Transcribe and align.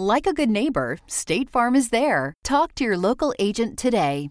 Like 0.00 0.26
a 0.26 0.32
good 0.32 0.48
neighbor, 0.48 0.96
State 1.06 1.50
Farm 1.50 1.76
is 1.76 1.90
there. 1.90 2.32
Talk 2.42 2.74
to 2.76 2.84
your 2.84 2.96
local 2.96 3.34
agent 3.38 3.78
today. 3.78 4.30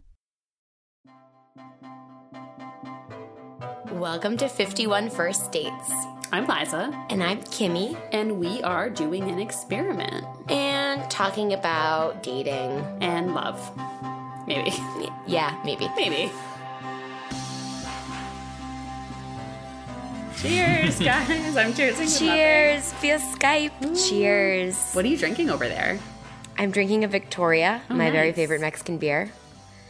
Welcome 3.91 4.35
to 4.37 4.47
51 4.49 5.11
First 5.11 5.51
Dates. 5.51 5.91
I'm 6.31 6.47
Liza, 6.47 6.91
And 7.11 7.21
I'm 7.23 7.41
Kimmy, 7.41 7.95
and 8.11 8.39
we 8.39 8.63
are 8.63 8.89
doing 8.89 9.29
an 9.29 9.37
experiment 9.37 10.25
and 10.49 11.07
talking 11.11 11.53
about 11.53 12.23
dating. 12.23 12.71
and 12.99 13.35
love. 13.35 13.59
Maybe. 14.47 14.71
Yeah, 15.27 15.55
maybe. 15.63 15.87
Maybe. 15.95 16.31
Cheers, 20.41 20.99
guys. 20.99 21.57
I'm 21.57 21.73
cheersing. 21.73 21.99
with 21.99 22.17
Cheers 22.19 22.93
via 22.93 23.19
Skype. 23.19 24.07
Cheers. 24.09 24.91
What 24.93 25.03
are 25.03 25.07
you 25.07 25.17
drinking 25.17 25.49
over 25.49 25.67
there? 25.67 25.99
I'm 26.57 26.71
drinking 26.71 27.03
a 27.03 27.07
Victoria, 27.07 27.81
my 27.89 28.09
very 28.11 28.31
favorite 28.31 28.61
Mexican 28.61 28.97
beer. 28.97 29.31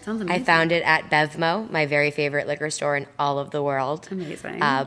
Sounds 0.01 0.21
amazing. 0.21 0.41
I 0.41 0.45
found 0.45 0.71
it 0.71 0.83
at 0.83 1.09
Bevmo, 1.09 1.69
my 1.69 1.85
very 1.85 2.09
favorite 2.11 2.47
liquor 2.47 2.69
store 2.69 2.95
in 2.95 3.05
all 3.17 3.37
of 3.39 3.51
the 3.51 3.61
world. 3.61 4.07
Amazing. 4.11 4.61
Uh, 4.61 4.85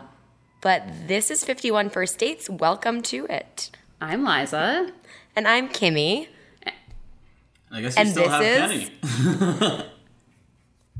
but 0.61 0.83
this 1.07 1.31
is 1.31 1.45
51 1.45 1.91
First 1.91 2.19
Dates. 2.19 2.49
Welcome 2.49 3.03
to 3.03 3.27
it. 3.27 3.71
I'm 4.01 4.25
Liza. 4.25 4.93
And 5.37 5.47
I'm 5.47 5.69
Kimmy. 5.69 6.29
I 7.71 7.81
guess 7.83 7.97
you 7.97 8.01
And 8.01 8.09
still 8.11 8.29
this 8.29 8.33
have 8.61 8.73
is- 8.73 8.91
Kenny. 9.71 9.85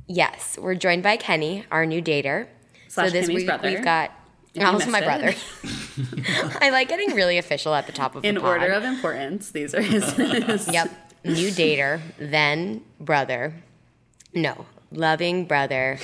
Yes, 0.09 0.59
we're 0.61 0.75
joined 0.75 1.03
by 1.05 1.17
Kenny, 1.17 1.65
our 1.71 1.87
new 1.87 2.03
dater. 2.03 2.47
Slash 2.89 3.13
this 3.13 3.27
Kimmy's 3.29 3.37
week 3.37 3.47
brother. 3.47 3.69
we've 3.71 3.83
got 3.85 4.11
also 4.61 4.91
my 4.91 5.01
missed 5.01 5.05
brother. 5.05 5.35
I 6.61 6.71
like 6.71 6.89
getting 6.89 7.15
really 7.15 7.39
official 7.39 7.75
at 7.75 7.87
the 7.87 7.93
top 7.93 8.15
of 8.15 8.25
In 8.25 8.35
the 8.35 8.41
pod. 8.41 8.61
Order 8.61 8.73
of 8.73 8.85
importance, 8.85 9.51
these 9.51 9.75
are 9.75 9.83
his. 9.83 10.69
Yep. 10.73 11.11
New 11.25 11.51
dater, 11.51 12.01
then 12.19 12.83
brother. 12.99 13.55
No, 14.35 14.67
loving 14.91 15.45
brother. 15.45 15.99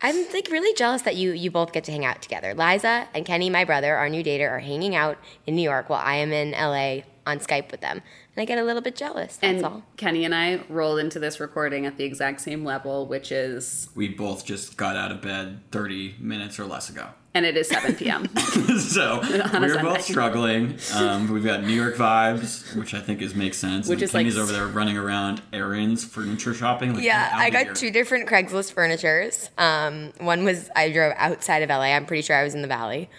I'm 0.00 0.14
like 0.32 0.48
really 0.50 0.72
jealous 0.74 1.02
that 1.02 1.16
you 1.16 1.32
you 1.32 1.50
both 1.50 1.72
get 1.72 1.84
to 1.84 1.92
hang 1.92 2.04
out 2.04 2.22
together. 2.22 2.54
Liza 2.54 3.08
and 3.12 3.26
Kenny, 3.26 3.50
my 3.50 3.64
brother, 3.64 3.96
our 3.96 4.08
new 4.08 4.22
dater, 4.22 4.48
are 4.48 4.60
hanging 4.60 4.94
out 4.94 5.18
in 5.46 5.56
New 5.56 5.62
York 5.62 5.88
while 5.90 6.00
I 6.02 6.16
am 6.16 6.32
in 6.32 6.52
LA 6.52 7.02
on 7.26 7.40
Skype 7.40 7.72
with 7.72 7.80
them. 7.80 8.02
And 8.38 8.42
I 8.42 8.46
get 8.46 8.58
a 8.58 8.62
little 8.62 8.82
bit 8.82 8.94
jealous. 8.94 9.36
That's 9.38 9.56
And 9.56 9.64
all. 9.64 9.82
Kenny 9.96 10.24
and 10.24 10.32
I 10.32 10.60
rolled 10.68 11.00
into 11.00 11.18
this 11.18 11.40
recording 11.40 11.86
at 11.86 11.96
the 11.96 12.04
exact 12.04 12.40
same 12.40 12.64
level, 12.64 13.04
which 13.04 13.32
is, 13.32 13.88
We 13.96 14.06
both 14.06 14.44
just 14.46 14.76
got 14.76 14.94
out 14.94 15.10
of 15.10 15.20
bed 15.20 15.58
30 15.72 16.14
minutes 16.20 16.56
or 16.60 16.64
less 16.64 16.88
ago. 16.88 17.08
and 17.34 17.44
it 17.44 17.56
is 17.56 17.66
7 17.66 17.96
p.m. 17.96 18.28
so 18.78 19.18
we're 19.28 19.48
Sunday. 19.48 19.82
both 19.82 20.02
struggling. 20.02 20.78
Um, 20.94 21.32
we've 21.32 21.42
got 21.44 21.64
New 21.64 21.72
York 21.72 21.96
vibes, 21.96 22.76
which 22.76 22.94
I 22.94 23.00
think 23.00 23.22
is 23.22 23.34
makes 23.34 23.56
sense. 23.58 23.88
Which 23.88 23.96
and 23.96 24.02
is 24.04 24.12
Kenny's 24.12 24.36
s- 24.36 24.40
over 24.44 24.52
there 24.52 24.68
running 24.68 24.96
around 24.96 25.42
errands, 25.52 26.04
furniture 26.04 26.54
shopping. 26.54 26.94
Like, 26.94 27.02
Yeah, 27.02 27.32
I 27.34 27.50
got 27.50 27.64
here. 27.64 27.74
two 27.74 27.90
different 27.90 28.28
Craigslist 28.28 28.72
furnitures. 28.72 29.50
Um, 29.58 30.12
one 30.20 30.44
was 30.44 30.70
I 30.76 30.92
drove 30.92 31.12
outside 31.16 31.64
of 31.64 31.70
LA. 31.70 31.86
I'm 31.96 32.06
pretty 32.06 32.22
sure 32.22 32.36
I 32.36 32.44
was 32.44 32.54
in 32.54 32.62
the 32.62 32.68
valley, 32.68 33.10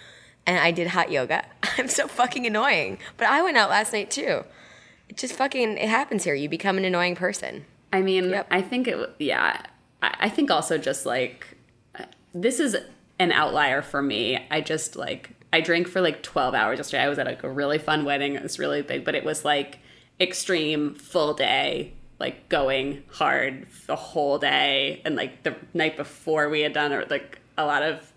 and 0.46 0.58
I 0.58 0.70
did 0.70 0.86
hot 0.86 1.10
yoga. 1.12 1.44
I'm 1.76 1.88
so 1.88 2.08
fucking 2.08 2.46
annoying. 2.46 2.96
But 3.18 3.26
I 3.26 3.42
went 3.42 3.58
out 3.58 3.68
last 3.68 3.92
night 3.92 4.10
too. 4.10 4.44
It 5.10 5.16
just 5.16 5.34
fucking 5.34 5.76
it 5.76 5.88
happens 5.88 6.22
here. 6.22 6.34
You 6.34 6.48
become 6.48 6.78
an 6.78 6.84
annoying 6.84 7.16
person. 7.16 7.64
I 7.92 8.00
mean, 8.00 8.30
Yep. 8.30 8.46
I 8.48 8.62
think 8.62 8.86
it. 8.86 9.10
Yeah, 9.18 9.60
I, 10.00 10.14
I 10.20 10.28
think 10.28 10.52
also 10.52 10.78
just 10.78 11.04
like 11.04 11.56
this 12.32 12.60
is 12.60 12.76
an 13.18 13.32
outlier 13.32 13.82
for 13.82 14.00
me. 14.00 14.38
I 14.52 14.60
just 14.60 14.94
like 14.94 15.30
I 15.52 15.60
drank 15.62 15.88
for 15.88 16.00
like 16.00 16.22
twelve 16.22 16.54
hours 16.54 16.78
yesterday. 16.78 17.02
I 17.02 17.08
was 17.08 17.18
at 17.18 17.26
like 17.26 17.42
a 17.42 17.50
really 17.50 17.76
fun 17.78 18.04
wedding. 18.04 18.36
It 18.36 18.42
was 18.44 18.60
really 18.60 18.82
big, 18.82 19.04
but 19.04 19.16
it 19.16 19.24
was 19.24 19.44
like 19.44 19.80
extreme 20.20 20.94
full 20.94 21.34
day, 21.34 21.92
like 22.20 22.48
going 22.48 23.02
hard 23.10 23.66
the 23.88 23.96
whole 23.96 24.38
day, 24.38 25.02
and 25.04 25.16
like 25.16 25.42
the 25.42 25.56
night 25.74 25.96
before 25.96 26.48
we 26.48 26.60
had 26.60 26.72
done 26.72 26.92
or 26.92 27.04
like 27.06 27.40
a 27.58 27.66
lot 27.66 27.82
of 27.82 28.12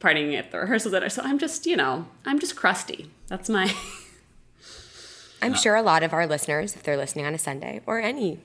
partying 0.00 0.34
at 0.38 0.50
the 0.50 0.60
rehearsal 0.60 0.90
dinner. 0.92 1.10
So 1.10 1.20
I'm 1.22 1.38
just 1.38 1.66
you 1.66 1.76
know 1.76 2.06
I'm 2.24 2.38
just 2.38 2.56
crusty. 2.56 3.10
That's 3.28 3.50
my. 3.50 3.70
I'm 5.42 5.54
sure 5.54 5.74
a 5.74 5.82
lot 5.82 6.02
of 6.02 6.12
our 6.12 6.26
listeners, 6.26 6.74
if 6.74 6.82
they're 6.82 6.96
listening 6.96 7.26
on 7.26 7.34
a 7.34 7.38
Sunday 7.38 7.80
or 7.86 8.00
any 8.00 8.40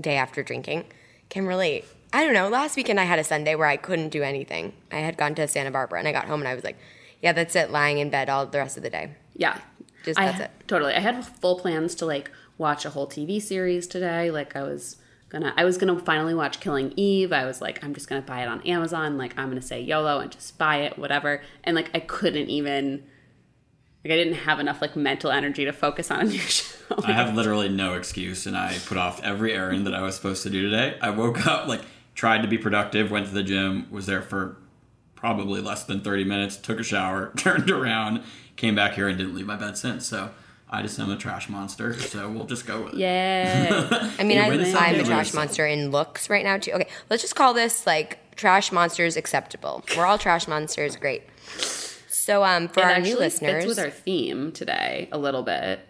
day 0.00 0.16
after 0.16 0.42
drinking, 0.42 0.84
can 1.28 1.46
relate. 1.46 1.84
I 2.12 2.24
don't 2.24 2.32
know. 2.32 2.48
Last 2.48 2.76
weekend 2.76 2.98
I 2.98 3.04
had 3.04 3.18
a 3.18 3.24
Sunday 3.24 3.54
where 3.54 3.66
I 3.66 3.76
couldn't 3.76 4.08
do 4.08 4.22
anything. 4.22 4.72
I 4.90 4.96
had 4.96 5.16
gone 5.16 5.34
to 5.36 5.46
Santa 5.46 5.70
Barbara 5.70 5.98
and 5.98 6.08
I 6.08 6.12
got 6.12 6.24
home 6.24 6.40
and 6.40 6.48
I 6.48 6.54
was 6.54 6.64
like, 6.64 6.78
yeah, 7.22 7.32
that's 7.32 7.54
it, 7.54 7.70
lying 7.70 7.98
in 7.98 8.10
bed 8.10 8.30
all 8.30 8.46
the 8.46 8.58
rest 8.58 8.76
of 8.76 8.82
the 8.82 8.90
day. 8.90 9.10
Yeah. 9.34 9.58
Just 10.04 10.18
I, 10.18 10.26
that's 10.26 10.40
it. 10.40 10.50
Totally. 10.66 10.94
I 10.94 11.00
had 11.00 11.24
full 11.24 11.58
plans 11.58 11.94
to 11.96 12.06
like 12.06 12.30
watch 12.56 12.84
a 12.84 12.90
whole 12.90 13.06
TV 13.06 13.40
series 13.42 13.86
today. 13.86 14.30
Like 14.30 14.56
I 14.56 14.62
was 14.62 14.96
gonna 15.28 15.52
I 15.56 15.64
was 15.64 15.76
gonna 15.76 15.98
finally 16.00 16.34
watch 16.34 16.60
Killing 16.60 16.92
Eve. 16.96 17.32
I 17.32 17.44
was 17.44 17.60
like, 17.60 17.82
I'm 17.84 17.94
just 17.94 18.08
gonna 18.08 18.22
buy 18.22 18.42
it 18.42 18.48
on 18.48 18.62
Amazon. 18.62 19.18
Like 19.18 19.38
I'm 19.38 19.48
gonna 19.48 19.60
say 19.60 19.80
YOLO 19.80 20.20
and 20.20 20.32
just 20.32 20.56
buy 20.56 20.78
it, 20.78 20.98
whatever. 20.98 21.42
And 21.64 21.76
like 21.76 21.90
I 21.94 22.00
couldn't 22.00 22.48
even 22.48 23.04
like 24.04 24.12
I 24.12 24.16
didn't 24.16 24.34
have 24.34 24.60
enough 24.60 24.80
like 24.80 24.96
mental 24.96 25.30
energy 25.30 25.64
to 25.64 25.72
focus 25.72 26.10
on 26.10 26.20
a 26.20 26.24
new 26.24 26.38
show. 26.38 26.74
I 27.04 27.12
have 27.12 27.34
literally 27.34 27.68
no 27.68 27.94
excuse, 27.94 28.46
and 28.46 28.56
I 28.56 28.76
put 28.86 28.96
off 28.96 29.22
every 29.22 29.52
errand 29.52 29.86
that 29.86 29.94
I 29.94 30.02
was 30.02 30.16
supposed 30.16 30.42
to 30.44 30.50
do 30.50 30.70
today. 30.70 30.96
I 31.00 31.10
woke 31.10 31.46
up, 31.46 31.68
like, 31.68 31.82
tried 32.14 32.42
to 32.42 32.48
be 32.48 32.58
productive, 32.58 33.10
went 33.10 33.26
to 33.26 33.34
the 33.34 33.42
gym, 33.42 33.86
was 33.90 34.06
there 34.06 34.22
for 34.22 34.56
probably 35.14 35.60
less 35.60 35.84
than 35.84 36.00
30 36.00 36.24
minutes, 36.24 36.56
took 36.56 36.80
a 36.80 36.82
shower, 36.82 37.32
turned 37.36 37.70
around, 37.70 38.22
came 38.56 38.74
back 38.74 38.94
here, 38.94 39.08
and 39.08 39.18
didn't 39.18 39.34
leave 39.34 39.46
my 39.46 39.56
bed 39.56 39.76
since. 39.76 40.06
So 40.06 40.30
I 40.70 40.80
just 40.82 40.98
am 40.98 41.10
a 41.10 41.16
trash 41.16 41.48
monster, 41.48 41.98
so 41.98 42.30
we'll 42.30 42.46
just 42.46 42.66
go 42.66 42.82
with 42.84 42.94
it. 42.94 43.00
Yeah. 43.00 44.12
I 44.18 44.24
mean, 44.24 44.38
I, 44.38 44.46
I'm 44.46 45.00
a 45.00 45.04
trash 45.04 45.34
monster 45.34 45.66
in 45.66 45.90
looks 45.90 46.30
right 46.30 46.44
now, 46.44 46.56
too. 46.56 46.72
Okay, 46.72 46.88
let's 47.10 47.22
just 47.22 47.36
call 47.36 47.52
this 47.52 47.86
like 47.86 48.36
trash 48.36 48.72
monsters 48.72 49.16
acceptable. 49.16 49.84
We're 49.96 50.06
all 50.06 50.18
trash 50.18 50.46
monsters. 50.48 50.96
Great. 50.96 51.22
So, 52.28 52.44
um, 52.44 52.68
for 52.68 52.80
it 52.80 52.84
our 52.84 53.00
new 53.00 53.18
listeners, 53.18 53.64
fits 53.64 53.66
with 53.66 53.78
our 53.78 53.88
theme 53.88 54.52
today 54.52 55.08
a 55.10 55.16
little 55.16 55.42
bit 55.42 55.80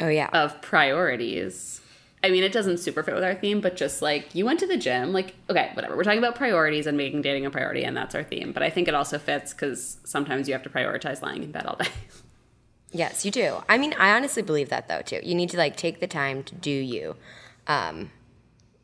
oh 0.00 0.06
yeah, 0.06 0.28
of 0.32 0.62
priorities. 0.62 1.80
I 2.22 2.30
mean, 2.30 2.44
it 2.44 2.52
doesn't 2.52 2.78
super 2.78 3.02
fit 3.02 3.12
with 3.12 3.24
our 3.24 3.34
theme, 3.34 3.60
but 3.60 3.74
just 3.74 4.00
like 4.00 4.36
you 4.36 4.44
went 4.44 4.60
to 4.60 4.68
the 4.68 4.76
gym, 4.76 5.12
like, 5.12 5.34
okay, 5.50 5.72
whatever. 5.74 5.96
We're 5.96 6.04
talking 6.04 6.20
about 6.20 6.36
priorities 6.36 6.86
and 6.86 6.96
making 6.96 7.22
dating 7.22 7.44
a 7.44 7.50
priority, 7.50 7.82
and 7.82 7.96
that's 7.96 8.14
our 8.14 8.22
theme. 8.22 8.52
But 8.52 8.62
I 8.62 8.70
think 8.70 8.86
it 8.86 8.94
also 8.94 9.18
fits 9.18 9.52
because 9.52 9.96
sometimes 10.04 10.46
you 10.46 10.54
have 10.54 10.62
to 10.62 10.70
prioritize 10.70 11.22
lying 11.22 11.42
in 11.42 11.50
bed 11.50 11.66
all 11.66 11.74
day. 11.74 11.88
yes, 12.92 13.24
you 13.24 13.32
do. 13.32 13.56
I 13.68 13.76
mean, 13.76 13.94
I 13.98 14.12
honestly 14.14 14.44
believe 14.44 14.68
that 14.68 14.86
though 14.86 15.02
too. 15.02 15.18
You 15.24 15.34
need 15.34 15.50
to 15.50 15.56
like 15.56 15.74
take 15.74 15.98
the 15.98 16.06
time 16.06 16.44
to 16.44 16.54
do 16.54 16.70
you. 16.70 17.16
Um, 17.66 18.12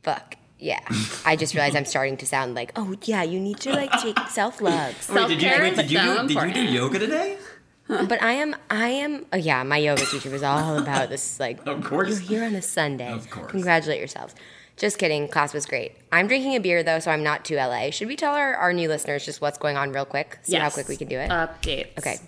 fuck 0.03 0.35
yeah. 0.61 0.81
I 1.25 1.37
just 1.37 1.55
realized 1.55 1.77
I'm 1.77 1.85
starting 1.85 2.17
to 2.19 2.27
sound 2.27 2.55
like, 2.55 2.73
oh 2.77 2.95
yeah, 3.05 3.23
you 3.23 3.41
need 3.41 3.59
to 3.61 3.73
like 3.73 3.91
take 4.01 4.19
self 4.29 4.61
love. 4.61 4.95
Wait, 5.11 5.29
did 5.29 5.43
you, 5.43 5.49
Self-care 5.49 5.63
wait, 5.63 5.73
is 5.73 5.79
did 5.79 5.91
you, 5.91 5.99
do, 6.01 6.29
did 6.29 6.43
you 6.49 6.53
do 6.55 6.63
yoga 6.73 6.99
today? 6.99 7.39
But 7.89 8.23
I 8.23 8.35
am, 8.35 8.55
I 8.71 8.89
am. 8.91 9.27
Oh 9.33 9.37
yeah, 9.37 9.65
my 9.65 9.79
yoga 9.79 10.05
teacher 10.07 10.31
was 10.31 10.45
all 10.45 10.79
about 10.79 11.09
this. 11.09 11.41
Like, 11.41 11.59
Of 11.67 11.83
course. 11.83 12.09
you're 12.09 12.21
here 12.21 12.45
on 12.45 12.55
a 12.55 12.63
Sunday. 12.63 13.11
Of 13.13 13.29
course. 13.29 13.51
Congratulate 13.51 13.99
yourselves. 13.99 14.37
Just 14.77 14.97
kidding. 14.97 15.27
Class 15.27 15.53
was 15.53 15.67
great. 15.67 15.97
I'm 16.13 16.29
drinking 16.29 16.55
a 16.55 16.61
beer 16.61 16.85
though, 16.85 17.01
so 17.01 17.11
I'm 17.11 17.25
not 17.25 17.45
too 17.45 17.57
LA. 17.57 17.91
Should 17.91 18.07
we 18.07 18.15
tell 18.15 18.33
our, 18.35 18.55
our 18.55 18.73
new 18.73 18.89
listeners 18.89 19.25
just 19.25 19.41
what's 19.41 19.59
going 19.59 19.77
on 19.77 19.91
real 19.91 20.05
quick? 20.05 20.39
See 20.43 20.55
how 20.55 20.71
quick 20.71 20.87
we 20.87 20.97
can 20.97 21.09
do 21.09 21.19
it. 21.19 21.31
Updates. 21.31 21.99
Okay. 21.99 22.19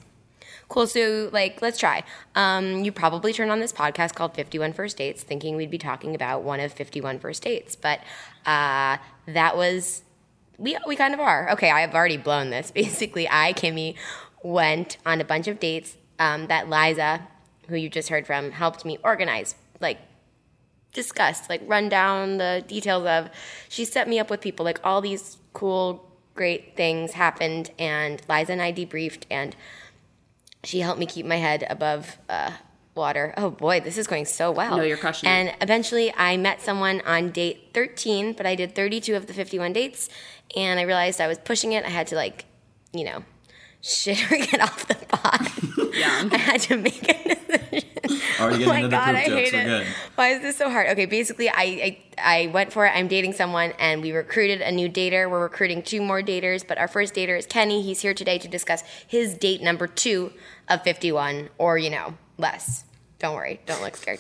Cool. 0.69 0.87
So, 0.87 1.29
like, 1.33 1.61
let's 1.63 1.79
try. 1.79 2.03
Um, 2.35 2.83
you 2.83 2.93
probably 2.93 3.33
turned 3.33 3.51
on 3.53 3.61
this 3.61 3.73
podcast 3.73 4.15
called 4.15 4.35
51 4.35 4.73
First 4.73 4.97
Dates 4.97 5.23
thinking 5.23 5.55
we'd 5.55 5.71
be 5.71 5.79
talking 5.79 6.15
about 6.15 6.43
one 6.43 6.61
of 6.61 6.73
51 6.73 7.19
First 7.21 7.43
Dates, 7.43 7.77
but 7.77 8.01
uh, 8.47 8.99
that 9.27 9.57
was, 9.57 10.03
we, 10.59 10.77
we 10.87 10.97
kind 10.97 11.15
of 11.15 11.21
are. 11.21 11.51
Okay, 11.53 11.71
I've 11.71 11.95
already 11.95 12.17
blown 12.17 12.51
this. 12.51 12.71
Basically, 12.83 13.29
I, 13.29 13.53
Kimmy, 13.53 13.97
went 14.43 14.97
on 15.07 15.21
a 15.21 15.25
bunch 15.25 15.49
of 15.49 15.61
dates 15.61 15.97
um, 16.19 16.47
that 16.49 16.69
Liza, 16.69 17.27
who 17.69 17.77
you 17.77 17.89
just 17.89 18.09
heard 18.09 18.27
from, 18.27 18.51
helped 18.51 18.85
me 18.85 18.99
organize. 19.05 19.55
Like, 19.81 19.99
discussed, 20.93 21.49
like 21.49 21.63
run 21.67 21.89
down 21.89 22.39
the 22.39 22.65
details 22.67 23.07
of. 23.07 23.31
She 23.69 23.85
set 23.85 24.09
me 24.09 24.19
up 24.19 24.31
with 24.31 24.41
people, 24.41 24.65
like 24.65 24.81
all 24.85 25.01
these 25.01 25.39
cool, 25.53 26.11
great 26.35 26.77
things 26.77 27.13
happened, 27.13 27.71
and 27.79 28.23
Liza 28.29 28.53
and 28.53 28.63
I 28.63 28.73
debriefed, 28.73 29.25
and 29.31 29.57
she 30.65 30.81
helped 30.81 31.01
me 31.01 31.07
keep 31.07 31.27
my 31.27 31.37
head 31.37 31.67
above 31.69 32.19
uh, 32.29 32.53
water. 32.95 33.33
Oh 33.37 33.51
boy, 33.51 33.81
this 33.81 33.97
is 33.99 34.07
going 34.07 34.25
so 34.27 34.51
well. 34.51 34.77
No, 34.77 34.83
you're 34.83 34.97
crushing 34.97 35.29
it. 35.29 35.33
And 35.33 35.55
eventually 35.61 36.13
I 36.17 36.37
met 36.37 36.61
someone 36.61 37.01
on 37.07 37.31
date 37.31 37.71
13, 37.75 38.33
but 38.35 38.47
I 38.47 38.55
did 38.55 38.75
32 38.75 39.15
of 39.15 39.27
the 39.27 39.33
51 39.33 39.73
dates 39.73 40.09
and 40.57 40.79
I 40.79 40.83
realized 40.83 41.21
I 41.21 41.27
was 41.29 41.39
pushing 41.39 41.73
it. 41.73 41.85
I 41.85 41.89
had 41.89 42.07
to 42.09 42.17
like, 42.17 42.45
you 42.93 43.05
know, 43.05 43.25
shit 43.81 44.31
or 44.31 44.37
get 44.47 44.61
off 44.61 44.87
the 44.89 44.95
pot. 45.07 45.51
Yeah. 45.95 46.29
I 46.31 46.37
had 46.37 46.61
to 46.63 46.77
make 46.77 47.03
a 47.09 47.35
decision. 47.35 47.89
Already 48.41 48.57
Oh 48.57 48.59
getting 48.59 48.69
my 48.69 48.77
into 48.79 48.89
god, 48.91 49.07
poop 49.07 49.17
I 49.17 49.21
hate 49.37 49.55
it. 49.55 49.65
good. 49.65 49.87
Why 50.17 50.29
is 50.31 50.43
this 50.43 50.57
so 50.57 50.69
hard? 50.71 50.89
Okay, 50.89 51.07
basically, 51.07 51.49
I, 51.49 51.55
I 51.55 51.99
I 52.19 52.47
went 52.49 52.73
for 52.73 52.87
it. 52.87 52.91
I'm 52.91 53.09
dating 53.09 53.33
someone, 53.35 53.73
and 53.79 54.03
we 54.03 54.13
recruited 54.13 54.61
a 54.61 54.71
new 54.73 54.89
dater. 54.89 55.31
We're 55.31 55.43
recruiting 55.43 55.83
two 55.83 56.03
more 56.03 56.21
daters, 56.23 56.67
but 56.67 56.79
our 56.79 56.89
first 56.89 57.15
dater 57.15 57.39
is 57.39 57.47
Kenny. 57.47 57.83
He's 57.83 58.01
here 58.01 58.15
today 58.15 58.39
to 58.39 58.49
discuss 58.49 58.83
his 59.07 59.35
date 59.35 59.63
number 59.63 59.87
two 59.87 60.33
of 60.69 60.83
51, 60.83 61.51
or 61.59 61.79
you 61.79 61.91
know, 61.91 62.15
less. 62.39 62.85
Don't 63.19 63.37
worry, 63.37 63.61
don't 63.67 63.81
look 63.83 63.97
scared. 63.97 64.19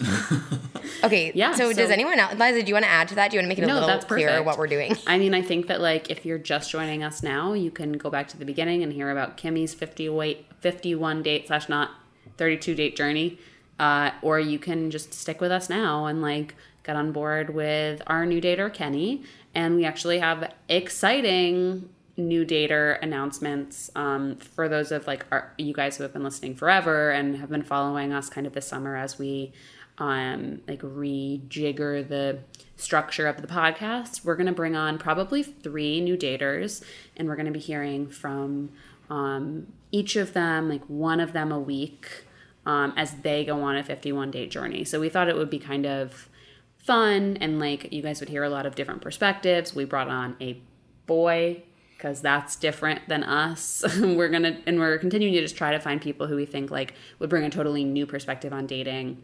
okay, 1.04 1.32
Yeah, 1.34 1.54
So, 1.54 1.72
does 1.72 1.90
anyone 1.90 2.20
else, 2.20 2.34
Liza? 2.38 2.62
Do 2.62 2.68
you 2.68 2.74
want 2.74 2.84
to 2.84 2.90
add 2.90 3.08
to 3.08 3.16
that? 3.16 3.30
Do 3.32 3.36
you 3.36 3.40
want 3.40 3.46
to 3.46 3.48
make 3.48 3.58
it 3.58 3.64
a 3.64 3.66
No, 3.66 3.74
little 3.74 3.88
that's 3.88 4.04
clearer 4.04 4.42
what 4.44 4.58
we're 4.58 4.68
doing? 4.68 4.96
I 5.08 5.18
mean, 5.18 5.34
I 5.34 5.42
think 5.42 5.66
that 5.66 5.80
like 5.80 6.08
if 6.08 6.24
you're 6.24 6.38
just 6.38 6.70
joining 6.70 7.02
us 7.02 7.20
now, 7.20 7.52
you 7.52 7.72
can 7.72 7.94
go 7.94 8.10
back 8.10 8.28
to 8.28 8.36
the 8.38 8.44
beginning 8.44 8.82
and 8.84 8.92
hear 8.92 9.10
about 9.10 9.36
Kimmy's 9.36 9.74
50 9.74 10.08
wait, 10.10 10.46
51 10.60 11.22
date 11.24 11.48
slash 11.48 11.68
not 11.68 11.90
32 12.36 12.76
date 12.76 12.94
journey, 12.96 13.38
uh, 13.80 14.12
or 14.22 14.38
you 14.38 14.60
can 14.60 14.90
just 14.92 15.12
stick 15.12 15.40
with 15.40 15.50
us 15.50 15.68
now 15.68 16.06
and 16.06 16.22
like 16.22 16.54
get 16.84 16.94
on 16.94 17.10
board 17.10 17.50
with 17.54 18.02
our 18.06 18.24
new 18.24 18.40
dater 18.40 18.72
Kenny. 18.72 19.24
And 19.54 19.74
we 19.74 19.84
actually 19.84 20.20
have 20.20 20.52
exciting 20.68 21.88
new 22.16 22.44
dater 22.44 23.00
announcements 23.02 23.90
um, 23.94 24.36
for 24.36 24.68
those 24.68 24.92
of 24.92 25.06
like 25.06 25.24
our, 25.30 25.52
you 25.56 25.72
guys 25.72 25.96
who 25.96 26.02
have 26.02 26.12
been 26.12 26.22
listening 26.22 26.54
forever 26.54 27.10
and 27.10 27.36
have 27.36 27.48
been 27.48 27.62
following 27.62 28.12
us 28.12 28.28
kind 28.28 28.46
of 28.46 28.52
this 28.52 28.66
summer 28.66 28.96
as 28.96 29.18
we 29.18 29.52
um, 29.98 30.60
like 30.66 30.80
rejigger 30.80 32.06
the 32.06 32.40
structure 32.76 33.26
of 33.26 33.40
the 33.40 33.46
podcast. 33.46 34.24
We're 34.24 34.36
going 34.36 34.46
to 34.46 34.52
bring 34.52 34.76
on 34.76 34.98
probably 34.98 35.42
three 35.42 36.00
new 36.00 36.16
daters, 36.16 36.82
and 37.16 37.28
we're 37.28 37.36
going 37.36 37.46
to 37.46 37.52
be 37.52 37.60
hearing 37.60 38.08
from 38.08 38.70
um, 39.08 39.72
each 39.90 40.16
of 40.16 40.32
them, 40.32 40.68
like 40.68 40.84
one 40.86 41.20
of 41.20 41.32
them 41.32 41.52
a 41.52 41.60
week, 41.60 42.24
um, 42.66 42.92
as 42.96 43.12
they 43.16 43.44
go 43.44 43.62
on 43.62 43.76
a 43.76 43.84
51 43.84 44.30
date 44.30 44.50
journey. 44.50 44.84
So 44.84 45.00
we 45.00 45.08
thought 45.08 45.28
it 45.28 45.36
would 45.36 45.50
be 45.50 45.58
kind 45.58 45.86
of 45.86 46.28
fun 46.78 47.38
and 47.40 47.60
like 47.60 47.92
you 47.92 48.02
guys 48.02 48.18
would 48.18 48.28
hear 48.28 48.42
a 48.42 48.50
lot 48.50 48.66
of 48.66 48.74
different 48.74 49.02
perspectives. 49.02 49.74
We 49.74 49.84
brought 49.84 50.08
on 50.08 50.36
a 50.40 50.60
boy 51.06 51.62
because 52.02 52.20
that's 52.20 52.56
different 52.56 53.00
than 53.08 53.22
us. 53.22 53.84
we're 54.00 54.28
gonna 54.28 54.58
and 54.66 54.81
we're 54.81 54.99
continuing 54.99 55.32
to 55.34 55.40
just 55.40 55.56
try 55.56 55.70
to 55.70 55.78
find 55.78 56.00
people 56.02 56.26
who 56.26 56.34
we 56.34 56.44
think 56.44 56.69
like 56.70 56.94
would 57.20 57.31
bring 57.31 57.44
a 57.44 57.50
totally 57.50 57.84
new 57.84 58.06
perspective 58.06 58.52
on 58.52 58.66
dating 58.66 59.22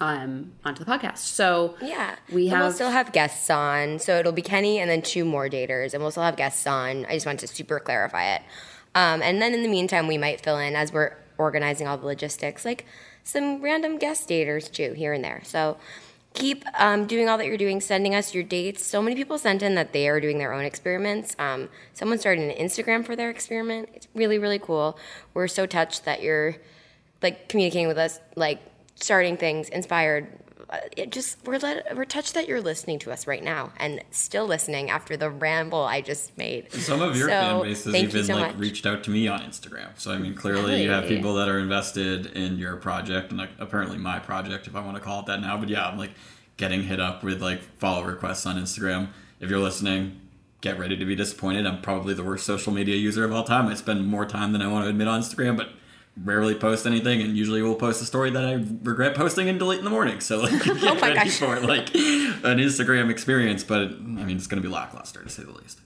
um 0.00 0.52
onto 0.64 0.84
the 0.84 0.90
podcast. 0.90 1.18
So 1.18 1.76
Yeah. 1.80 2.16
we 2.30 2.48
have, 2.48 2.60
we'll 2.60 2.72
still 2.72 2.90
have 2.90 3.10
guests 3.12 3.48
on. 3.48 3.98
So 3.98 4.18
it'll 4.18 4.32
be 4.32 4.42
Kenny 4.42 4.78
and 4.78 4.88
then 4.90 5.00
two 5.00 5.24
more 5.24 5.48
daters. 5.48 5.94
And 5.94 6.02
we'll 6.02 6.10
still 6.10 6.22
have 6.22 6.36
guests 6.36 6.66
on. 6.66 7.06
I 7.06 7.14
just 7.14 7.24
want 7.26 7.40
to 7.40 7.46
super 7.48 7.80
clarify 7.80 8.34
it. 8.34 8.42
Um, 8.94 9.22
and 9.22 9.40
then 9.40 9.54
in 9.54 9.62
the 9.62 9.68
meantime, 9.68 10.06
we 10.06 10.18
might 10.18 10.40
fill 10.42 10.58
in 10.58 10.76
as 10.76 10.92
we're 10.92 11.16
organizing 11.38 11.86
all 11.86 11.96
the 11.96 12.06
logistics, 12.06 12.64
like 12.64 12.84
some 13.24 13.60
random 13.62 13.98
guest 13.98 14.28
daters 14.28 14.70
too, 14.70 14.92
here 14.92 15.12
and 15.12 15.24
there. 15.24 15.40
So 15.44 15.78
keep 16.34 16.64
um, 16.78 17.06
doing 17.06 17.28
all 17.28 17.38
that 17.38 17.46
you're 17.46 17.56
doing, 17.56 17.80
sending 17.80 18.14
us 18.14 18.34
your 18.34 18.44
dates. 18.44 18.84
So 18.84 19.02
many 19.02 19.16
people 19.16 19.38
sent 19.38 19.62
in 19.62 19.74
that 19.74 19.92
they 19.92 20.08
are 20.08 20.20
doing 20.20 20.38
their 20.38 20.52
own 20.52 20.64
experiments. 20.64 21.34
Um, 21.38 21.68
someone 21.94 22.18
started 22.18 22.50
an 22.50 22.56
Instagram 22.56 23.04
for 23.04 23.16
their 23.16 23.30
experiment. 23.30 23.88
It's 23.94 24.08
really, 24.14 24.38
really 24.38 24.58
cool. 24.58 24.98
We're 25.34 25.48
so 25.48 25.66
touched 25.66 26.04
that 26.04 26.22
you're 26.22 26.56
like 27.22 27.48
communicating 27.48 27.88
with 27.88 27.98
us, 27.98 28.20
like 28.36 28.60
starting 28.94 29.36
things, 29.36 29.68
inspired. 29.68 30.28
Uh, 30.70 30.78
It 30.96 31.12
just 31.12 31.38
we're 31.46 31.58
let, 31.58 31.96
we're 31.96 32.04
touched 32.04 32.34
that 32.34 32.46
you're 32.46 32.60
listening 32.60 32.98
to 33.00 33.10
us 33.12 33.26
right 33.26 33.42
now 33.42 33.72
and 33.78 34.02
still 34.10 34.46
listening 34.46 34.90
after 34.90 35.16
the 35.16 35.30
ramble 35.30 35.80
I 35.82 36.00
just 36.02 36.36
made. 36.36 36.70
Some 36.72 37.00
of 37.00 37.16
your 37.16 37.28
So, 37.28 37.32
fan 37.32 37.62
base 37.62 37.84
has 37.84 37.92
thank 37.92 38.02
you 38.12 38.18
even 38.20 38.24
so 38.24 38.34
like 38.34 38.46
much. 38.52 38.56
reached 38.56 38.84
out 38.86 39.02
to 39.04 39.10
me 39.10 39.28
on 39.28 39.40
Instagram. 39.40 39.88
So 39.96 40.10
I 40.12 40.18
mean, 40.18 40.34
clearly 40.34 40.82
you 40.82 40.90
have 40.90 41.04
people 41.06 41.34
that 41.34 41.48
are 41.48 41.58
invested 41.58 42.26
in 42.36 42.58
your 42.58 42.76
project, 42.76 43.30
and 43.30 43.38
like, 43.38 43.50
apparently 43.58 43.96
my 43.98 44.18
project, 44.18 44.66
if 44.66 44.76
I 44.76 44.80
want 44.84 44.96
to 44.96 45.02
call 45.02 45.20
it 45.20 45.26
that 45.26 45.40
now. 45.40 45.56
But 45.56 45.68
yeah, 45.70 45.86
I'm 45.88 45.96
like 45.98 46.10
getting 46.58 46.82
hit 46.82 47.00
up 47.00 47.22
with 47.22 47.40
like 47.40 47.62
follow 47.78 48.04
requests 48.04 48.44
on 48.44 48.56
Instagram. 48.56 49.08
If 49.40 49.48
you're 49.48 49.60
listening, 49.60 50.20
get 50.60 50.78
ready 50.78 50.96
to 50.96 51.04
be 51.04 51.14
disappointed. 51.14 51.66
I'm 51.66 51.80
probably 51.80 52.12
the 52.14 52.24
worst 52.24 52.44
social 52.44 52.72
media 52.72 52.96
user 52.96 53.24
of 53.24 53.32
all 53.32 53.44
time. 53.44 53.68
I 53.68 53.74
spend 53.74 54.06
more 54.06 54.26
time 54.26 54.52
than 54.52 54.60
I 54.60 54.66
want 54.68 54.84
to 54.84 54.90
admit 54.90 55.06
on 55.08 55.20
Instagram, 55.22 55.56
but 55.56 55.68
rarely 56.24 56.54
post 56.54 56.86
anything 56.86 57.22
and 57.22 57.36
usually 57.36 57.62
will 57.62 57.74
post 57.74 58.02
a 58.02 58.04
story 58.04 58.30
that 58.30 58.44
I 58.44 58.54
regret 58.82 59.14
posting 59.14 59.48
and 59.48 59.58
delete 59.58 59.78
in 59.78 59.84
the 59.84 59.90
morning. 59.90 60.20
So 60.20 60.40
like 60.40 60.52
oh 60.66 60.74
get 60.74 60.82
Oh 60.84 61.00
ready 61.00 61.14
gosh. 61.14 61.38
for 61.38 61.60
like 61.60 61.94
an 61.94 62.58
Instagram 62.58 63.10
experience, 63.10 63.64
but 63.64 63.82
I 63.82 63.88
mean 63.88 64.36
it's 64.36 64.46
gonna 64.46 64.62
be 64.62 64.68
lackluster 64.68 65.22
to 65.22 65.28
say 65.28 65.42
the 65.44 65.52
least. 65.52 65.80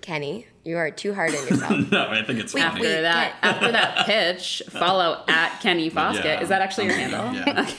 Kenny, 0.00 0.46
you 0.64 0.78
are 0.78 0.90
too 0.90 1.12
hard 1.14 1.34
on 1.34 1.46
yourself. 1.46 1.70
No, 1.92 2.08
I 2.08 2.22
think 2.24 2.40
it's 2.40 2.54
Wait, 2.54 2.62
funny. 2.62 2.80
wait. 2.80 2.88
after 2.88 3.02
that 3.02 3.34
after 3.42 3.72
that 3.72 4.06
pitch, 4.06 4.62
follow 4.70 5.22
at 5.28 5.60
Kenny 5.60 5.90
Foskett. 5.90 6.24
Yeah. 6.24 6.40
Is 6.40 6.48
that 6.48 6.62
actually 6.62 6.86
your 6.86 6.94
handle? 6.96 7.32
Yeah. 7.34 7.70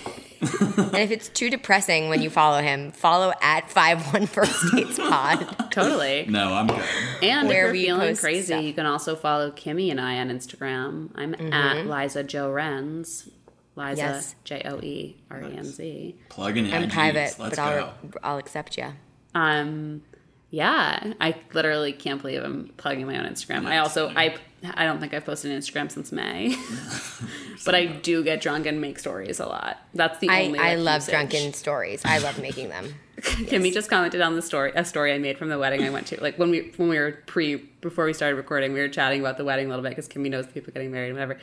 And 0.41 0.95
if 0.97 1.11
it's 1.11 1.29
too 1.29 1.49
depressing 1.49 2.09
when 2.09 2.21
you 2.21 2.29
follow 2.29 2.61
him, 2.61 2.91
follow 2.91 3.31
at 3.41 3.69
five 3.69 4.01
one 4.13 4.25
first 4.25 4.73
dates 4.73 4.97
pod. 4.97 5.69
Totally. 5.71 6.25
No, 6.27 6.53
I'm 6.53 6.67
good. 6.67 6.83
And 7.21 7.47
Where 7.47 7.67
if 7.67 7.71
we 7.73 7.87
you're 7.87 7.95
feeling 7.97 8.09
post 8.11 8.21
crazy, 8.21 8.45
stuff. 8.45 8.63
you 8.63 8.73
can 8.73 8.85
also 8.85 9.15
follow 9.15 9.51
Kimmy 9.51 9.91
and 9.91 10.01
I 10.01 10.17
on 10.17 10.29
Instagram. 10.29 11.11
I'm 11.15 11.35
at 11.53 11.85
Liza 11.85 12.23
Joe 12.23 12.49
Renz. 12.51 13.29
Liza 13.75 13.95
Yes. 13.97 14.35
J 14.43 14.61
O 14.65 14.79
E 14.81 15.15
R 15.29 15.41
E 15.43 15.57
N 15.57 15.63
Z. 15.63 16.15
Plug-in 16.29 16.73
I'm 16.73 16.89
private, 16.89 17.35
Let's 17.37 17.37
but 17.37 17.59
I'll. 17.59 17.93
I'll 18.23 18.37
accept 18.37 18.77
you. 18.77 18.87
Um, 19.33 20.01
yeah, 20.49 21.13
I 21.21 21.35
literally 21.53 21.93
can't 21.93 22.21
believe 22.21 22.43
I'm 22.43 22.73
plugging 22.75 23.05
my 23.07 23.17
own 23.17 23.25
Instagram. 23.25 23.65
I 23.65 23.77
also 23.77 24.09
I 24.09 24.35
I 24.63 24.85
don't 24.85 24.99
think 24.99 25.13
I've 25.13 25.25
posted 25.25 25.51
an 25.51 25.59
Instagram 25.59 25.91
since 25.91 26.11
May, 26.11 26.55
but 27.65 27.73
I 27.73 27.85
do 27.85 28.23
get 28.23 28.41
drunk 28.41 28.65
and 28.67 28.79
make 28.79 28.99
stories 28.99 29.39
a 29.39 29.45
lot. 29.45 29.79
That's 29.93 30.19
the 30.19 30.29
I, 30.29 30.43
only. 30.43 30.59
I 30.59 30.75
like, 30.75 30.85
love 30.85 31.01
usage. 31.01 31.11
drunken 31.11 31.53
stories. 31.53 32.01
I 32.05 32.19
love 32.19 32.39
making 32.39 32.69
them. 32.69 32.95
Kimmy 33.17 33.71
just 33.71 33.89
commented 33.89 34.21
on 34.21 34.35
the 34.35 34.41
story 34.41 34.71
a 34.75 34.83
story 34.83 35.13
I 35.13 35.19
made 35.19 35.37
from 35.37 35.49
the 35.49 35.59
wedding 35.59 35.83
I 35.83 35.89
went 35.89 36.07
to. 36.07 36.21
Like 36.21 36.37
when 36.37 36.49
we 36.51 36.73
when 36.77 36.89
we 36.89 36.97
were 36.97 37.19
pre 37.25 37.55
before 37.55 38.05
we 38.05 38.13
started 38.13 38.35
recording, 38.35 38.73
we 38.73 38.79
were 38.79 38.87
chatting 38.87 39.19
about 39.19 39.37
the 39.37 39.45
wedding 39.45 39.65
a 39.65 39.69
little 39.69 39.83
bit 39.83 39.89
because 39.89 40.07
Kimmy 40.07 40.29
knows 40.29 40.47
people 40.47 40.73
getting 40.73 40.91
married 40.91 41.09
and 41.09 41.15
whatever. 41.15 41.39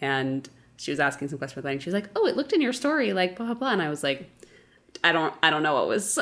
And 0.00 0.48
she 0.76 0.90
was 0.90 1.00
asking 1.00 1.28
some 1.28 1.38
questions 1.38 1.58
about 1.58 1.62
the 1.62 1.66
wedding. 1.68 1.80
She 1.80 1.90
was 1.90 1.94
like, 1.94 2.10
"Oh, 2.16 2.26
it 2.26 2.36
looked 2.36 2.52
in 2.52 2.60
your 2.60 2.72
story 2.72 3.12
like 3.12 3.36
blah 3.36 3.46
blah 3.46 3.54
blah," 3.54 3.72
and 3.72 3.82
I 3.82 3.88
was 3.88 4.02
like, 4.02 4.28
"I 5.04 5.12
don't 5.12 5.34
I 5.42 5.50
don't 5.50 5.62
know 5.62 5.74
what 5.74 5.88
was 5.88 6.18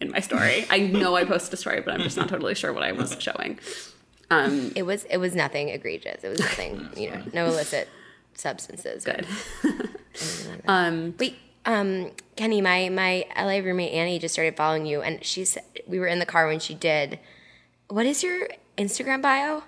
in 0.00 0.10
my 0.10 0.20
story. 0.20 0.66
I 0.70 0.78
know 0.78 1.14
I 1.14 1.24
posted 1.24 1.54
a 1.54 1.56
story, 1.58 1.80
but 1.80 1.94
I'm 1.94 2.00
just 2.00 2.16
not 2.16 2.28
totally 2.28 2.54
sure 2.54 2.72
what 2.72 2.82
I 2.82 2.92
was 2.92 3.16
showing." 3.18 3.58
Um, 4.42 4.72
It 4.76 4.82
was 4.84 5.04
it 5.04 5.18
was 5.18 5.34
nothing 5.34 5.68
egregious. 5.70 6.24
It 6.24 6.28
was 6.28 6.40
nothing, 6.40 6.88
you 6.96 7.10
know, 7.10 7.22
no 7.32 7.46
illicit 7.46 7.88
substances. 8.34 9.04
good. 9.04 9.26
um, 10.66 11.14
Wait, 11.18 11.36
um, 11.66 12.10
Kenny, 12.36 12.60
my 12.60 12.88
my 12.88 13.26
LA 13.36 13.58
roommate 13.58 13.92
Annie 13.92 14.18
just 14.18 14.34
started 14.34 14.56
following 14.56 14.86
you, 14.86 15.02
and 15.02 15.24
she 15.24 15.44
said 15.44 15.64
we 15.86 15.98
were 15.98 16.06
in 16.06 16.18
the 16.18 16.26
car 16.26 16.46
when 16.46 16.60
she 16.60 16.74
did. 16.74 17.18
What 17.88 18.06
is 18.06 18.22
your 18.22 18.48
Instagram 18.78 19.22
bio? 19.22 19.62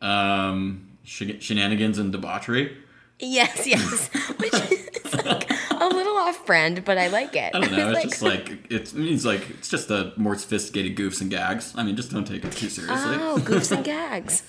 Um, 0.00 0.96
shen- 1.04 1.40
shenanigans 1.40 1.98
and 1.98 2.12
debauchery. 2.12 2.76
Yes, 3.18 3.66
yes, 3.74 4.08
which 4.38 4.54
is 4.54 5.14
like 5.26 5.50
a 5.50 5.54
little 6.00 6.16
off 6.16 6.44
brand, 6.46 6.84
but 6.84 6.96
I 6.98 7.08
like 7.08 7.36
it. 7.36 7.54
I 7.54 7.60
don't 7.60 7.72
know. 7.72 7.88
was 7.88 7.98
It's 8.04 8.10
just 8.10 8.22
like 8.22 8.58
it's, 8.70 8.92
it 8.92 8.98
means 8.98 9.24
like 9.26 9.48
it's 9.50 9.68
just 9.68 9.88
the 9.88 10.12
more 10.16 10.34
sophisticated 10.36 10.96
goofs 10.96 11.20
and 11.20 11.30
gags. 11.30 11.74
I 11.76 11.82
mean, 11.82 11.96
just 11.96 12.10
don't 12.10 12.26
take 12.26 12.44
it 12.44 12.52
too 12.52 12.68
seriously. 12.68 13.16
Oh, 13.20 13.38
goofs 13.44 13.70
and 13.74 13.84
gags. 13.94 14.42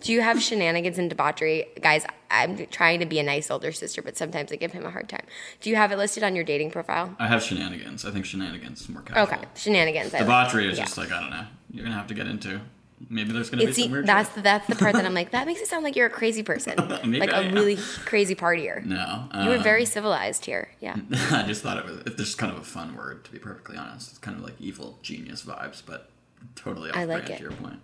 Do 0.00 0.12
you 0.12 0.20
have 0.20 0.40
shenanigans 0.42 0.98
and 0.98 1.10
debauchery? 1.10 1.66
Guys, 1.82 2.04
I'm 2.30 2.66
trying 2.68 3.00
to 3.00 3.06
be 3.06 3.18
a 3.18 3.22
nice 3.22 3.50
older 3.50 3.72
sister, 3.72 4.02
but 4.02 4.16
sometimes 4.16 4.52
I 4.52 4.56
give 4.56 4.72
him 4.72 4.84
a 4.86 4.90
hard 4.90 5.08
time. 5.08 5.24
Do 5.60 5.70
you 5.70 5.76
have 5.76 5.92
it 5.92 5.96
listed 5.96 6.22
on 6.22 6.34
your 6.36 6.44
dating 6.44 6.70
profile? 6.70 7.14
I 7.18 7.26
have 7.26 7.42
shenanigans. 7.42 8.04
I 8.04 8.10
think 8.10 8.24
shenanigans 8.24 8.82
is 8.82 8.88
more 8.88 9.02
casual. 9.02 9.22
Okay, 9.24 9.46
shenanigans. 9.56 10.14
I 10.14 10.18
like. 10.18 10.26
Debauchery 10.26 10.70
is 10.70 10.78
Yeah. 10.78 10.84
just 10.84 10.98
like 10.98 11.10
I 11.12 11.20
don't 11.20 11.30
know. 11.30 11.46
You're 11.70 11.84
gonna 11.84 11.96
have 11.96 12.06
to 12.08 12.14
get 12.14 12.26
into. 12.26 12.60
Maybe 13.08 13.32
there's 13.32 13.48
gonna 13.50 13.62
be 13.64 13.68
It's 13.70 13.80
some 13.82 13.90
weird. 13.92 14.06
that's 14.06 14.28
shit. 14.28 14.34
the, 14.36 14.42
that's 14.42 14.66
the 14.66 14.74
part 14.76 14.94
that 14.94 15.04
I'm 15.06 15.14
like 15.14 15.30
that 15.36 15.46
makes 15.46 15.60
it 15.60 15.68
sound 15.68 15.84
like 15.84 15.94
you're 15.96 16.06
a 16.06 16.10
crazy 16.10 16.42
person, 16.42 16.74
like 16.88 17.32
I 17.32 17.40
a 17.42 17.44
am. 17.44 17.54
really 17.54 17.76
crazy 18.04 18.34
partier. 18.34 18.84
no. 18.84 19.28
You 19.42 19.50
were 19.50 19.56
um, 19.56 19.62
very 19.62 19.84
civilized 19.84 20.44
here. 20.44 20.68
Yeah. 20.80 20.96
I 21.30 21.44
just 21.46 21.62
thought 21.62 21.76
it 21.78 21.84
was. 21.84 21.98
It's 22.06 22.16
just 22.16 22.38
kind 22.38 22.52
of 22.52 22.58
a 22.58 22.64
fun 22.64 22.96
word, 22.96 23.24
to 23.24 23.30
be 23.32 23.38
perfectly 23.38 23.76
honest. 23.76 24.10
It's 24.10 24.18
kind 24.18 24.36
of 24.36 24.42
like 24.42 24.54
evil 24.60 24.98
genius 25.02 25.44
vibes, 25.44 25.82
but 25.84 26.10
totally 26.56 26.90
off 26.90 26.96
I 26.96 27.04
like 27.04 27.26
brand 27.26 27.30
it. 27.30 27.36
to 27.38 27.42
your 27.42 27.52
point. 27.52 27.80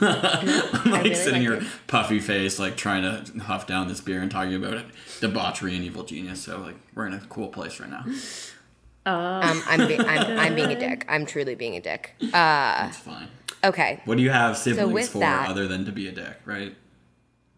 I'm 0.00 0.90
like 0.90 1.02
really 1.04 1.14
sitting 1.14 1.32
like 1.34 1.40
here, 1.42 1.54
it. 1.54 1.62
puffy 1.86 2.20
face, 2.20 2.58
like 2.58 2.76
trying 2.76 3.02
to 3.02 3.38
huff 3.40 3.66
down 3.66 3.88
this 3.88 4.00
beer 4.00 4.20
and 4.20 4.30
talking 4.30 4.54
about 4.54 4.74
it, 4.74 4.86
debauchery 5.20 5.74
and 5.74 5.84
evil 5.84 6.04
genius. 6.04 6.42
So 6.42 6.58
like 6.58 6.76
we're 6.94 7.06
in 7.06 7.14
a 7.14 7.20
cool 7.28 7.48
place 7.48 7.80
right 7.80 7.90
now. 7.90 8.04
Um, 9.06 9.62
I'm, 9.66 9.86
be- 9.88 9.98
I'm 9.98 10.38
I'm 10.38 10.54
being 10.54 10.70
a 10.70 10.78
dick. 10.78 11.04
I'm 11.08 11.26
truly 11.26 11.54
being 11.54 11.76
a 11.76 11.80
dick. 11.80 12.14
Uh, 12.32 12.86
It's 12.88 12.98
fine. 12.98 13.28
Okay. 13.64 14.00
What 14.04 14.16
do 14.16 14.22
you 14.22 14.30
have 14.30 14.56
siblings 14.56 14.92
with 14.92 15.10
for 15.10 15.18
that- 15.18 15.48
other 15.48 15.66
than 15.68 15.84
to 15.86 15.92
be 15.92 16.06
a 16.08 16.12
dick, 16.12 16.36
right? 16.44 16.74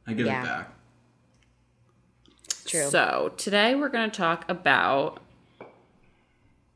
I 0.06 0.12
give 0.12 0.26
Yeah. 0.26 0.40
it 0.42 0.44
back. 0.44 0.68
true. 2.66 2.88
So 2.90 3.32
today 3.36 3.74
we're 3.74 3.88
going 3.88 4.10
to 4.10 4.16
talk 4.16 4.44
about. 4.48 5.20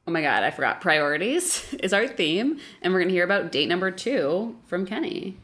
Oh 0.07 0.13
my 0.13 0.23
god, 0.23 0.43
I 0.43 0.51
forgot. 0.51 0.81
Priorities 0.81 1.73
is 1.81 1.93
our 1.93 2.07
theme, 2.09 2.59
and 2.83 2.93
we're 2.93 3.01
going 3.01 3.09
to 3.09 3.15
hear 3.15 3.25
about 3.25 3.53
date 3.53 3.69
number 3.69 3.91
two 3.91 4.57
from 4.67 4.87
Kenny. 4.87 5.37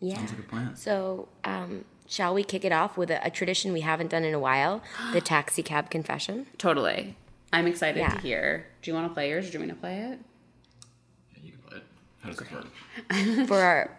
Yeah. 0.00 0.16
Sounds 0.16 0.30
like 0.32 0.40
a 0.40 0.42
plan. 0.42 0.76
So, 0.76 1.28
um, 1.44 1.84
shall 2.06 2.34
we 2.34 2.44
kick 2.44 2.64
it 2.64 2.72
off 2.72 2.96
with 2.96 3.10
a, 3.10 3.24
a 3.26 3.30
tradition 3.30 3.72
we 3.72 3.80
haven't 3.80 4.10
done 4.10 4.22
in 4.24 4.34
a 4.34 4.38
while? 4.38 4.82
The 5.12 5.20
taxi 5.20 5.62
cab 5.62 5.90
confession. 5.90 6.46
Totally. 6.58 7.16
I'm 7.52 7.66
excited 7.66 7.98
Yeah. 8.00 8.10
to 8.10 8.20
hear. 8.20 8.66
Do 8.82 8.90
you 8.90 8.94
want 8.94 9.08
to 9.08 9.14
play 9.14 9.30
yours 9.30 9.46
or 9.48 9.50
do 9.50 9.54
you 9.54 9.60
want 9.60 9.68
me 9.70 9.74
to 9.74 9.80
play 9.80 9.98
it? 9.98 10.18
Yeah, 11.34 11.42
you 11.44 11.52
can 11.52 11.60
play 11.62 11.78
it. 11.78 11.84
How 12.26 12.32
does 12.32 12.40
it 12.40 12.52
work? 12.52 13.46
for 13.46 13.60
our 13.60 13.90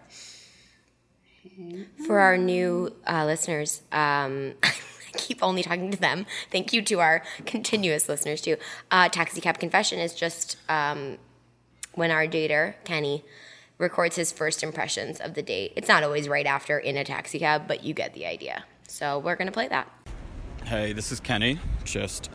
for 2.06 2.20
our 2.20 2.38
new 2.38 2.94
uh, 3.08 3.26
listeners. 3.26 3.82
Um, 3.92 4.54
I 4.64 4.74
keep 5.16 5.42
only 5.42 5.64
talking 5.64 5.92
to 5.92 5.98
them. 5.98 6.26
Thank 6.52 6.74
you 6.74 6.82
to 6.84 7.00
our 7.00 7.24
continuous 7.46 8.10
listeners 8.10 8.42
too. 8.42 8.58
Uh, 8.92 9.08
Taxi 9.08 9.40
cab 9.40 9.60
confession 9.60 10.00
is 10.00 10.14
just 10.14 10.58
um, 10.68 11.18
when 11.94 12.12
our 12.12 12.28
dater 12.28 12.76
Kenny 12.84 13.24
records 13.78 14.18
his 14.18 14.32
first 14.32 14.62
impressions 14.62 15.22
of 15.22 15.34
the 15.34 15.42
date. 15.42 15.72
It's 15.78 15.88
not 15.88 16.04
always 16.04 16.28
right 16.28 16.46
after 16.46 16.78
in 16.78 16.98
a 16.98 17.06
taxi 17.06 17.40
cab, 17.40 17.68
but 17.68 17.84
you 17.84 17.94
get 17.94 18.14
the 18.14 18.26
idea. 18.26 18.66
So 18.90 19.20
we're 19.20 19.36
gonna 19.38 19.52
play 19.52 19.70
that. 19.70 19.90
Hey, 20.66 20.92
this 20.92 21.14
is 21.14 21.22
Kenny. 21.22 21.60
Just 21.86 22.30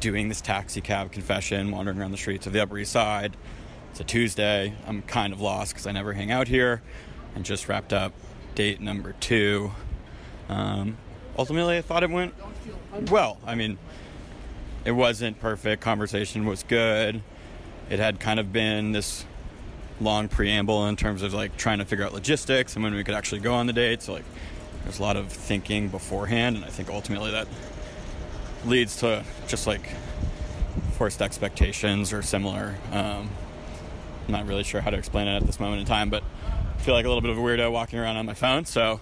doing 0.00 0.28
this 0.28 0.40
taxi 0.40 0.80
cab 0.80 1.12
confession, 1.12 1.72
wandering 1.72 1.98
around 1.98 2.12
the 2.12 2.16
streets 2.16 2.46
of 2.46 2.54
the 2.54 2.62
Upper 2.62 2.78
East 2.78 2.92
Side. 2.92 3.36
It's 3.90 4.00
a 4.00 4.04
Tuesday. 4.04 4.74
I'm 4.86 5.02
kind 5.02 5.32
of 5.32 5.40
lost 5.40 5.72
because 5.72 5.86
I 5.86 5.92
never 5.92 6.12
hang 6.12 6.30
out 6.30 6.48
here, 6.48 6.82
and 7.34 7.44
just 7.44 7.68
wrapped 7.68 7.92
up 7.92 8.12
date 8.54 8.80
number 8.80 9.14
two. 9.20 9.72
Um, 10.48 10.96
ultimately, 11.36 11.78
I 11.78 11.82
thought 11.82 12.02
it 12.02 12.10
went 12.10 12.34
well. 13.10 13.38
I 13.46 13.54
mean, 13.54 13.78
it 14.84 14.92
wasn't 14.92 15.40
perfect. 15.40 15.82
Conversation 15.82 16.46
was 16.46 16.62
good. 16.62 17.22
It 17.90 17.98
had 17.98 18.20
kind 18.20 18.38
of 18.40 18.52
been 18.52 18.92
this 18.92 19.24
long 20.00 20.28
preamble 20.28 20.86
in 20.86 20.96
terms 20.96 21.22
of 21.22 21.34
like 21.34 21.56
trying 21.56 21.78
to 21.78 21.84
figure 21.84 22.04
out 22.04 22.14
logistics 22.14 22.74
and 22.74 22.84
when 22.84 22.94
we 22.94 23.02
could 23.02 23.14
actually 23.14 23.40
go 23.40 23.54
on 23.54 23.66
the 23.66 23.72
date. 23.72 24.02
So 24.02 24.12
like, 24.12 24.24
there's 24.84 24.98
a 24.98 25.02
lot 25.02 25.16
of 25.16 25.32
thinking 25.32 25.88
beforehand, 25.88 26.56
and 26.56 26.64
I 26.64 26.68
think 26.68 26.88
ultimately 26.88 27.30
that 27.32 27.48
leads 28.64 28.96
to 28.96 29.24
just 29.46 29.66
like 29.66 29.88
forced 30.92 31.22
expectations 31.22 32.12
or 32.12 32.22
similar. 32.22 32.76
Um, 32.92 33.30
I'm 34.28 34.32
not 34.34 34.46
really 34.46 34.62
sure 34.62 34.82
how 34.82 34.90
to 34.90 34.98
explain 34.98 35.26
it 35.26 35.36
at 35.36 35.46
this 35.46 35.58
moment 35.58 35.80
in 35.80 35.86
time, 35.86 36.10
but 36.10 36.22
I 36.76 36.78
feel 36.82 36.92
like 36.92 37.06
a 37.06 37.08
little 37.08 37.22
bit 37.22 37.30
of 37.30 37.38
a 37.38 37.40
weirdo 37.40 37.72
walking 37.72 37.98
around 37.98 38.18
on 38.18 38.26
my 38.26 38.34
phone, 38.34 38.66
so 38.66 39.00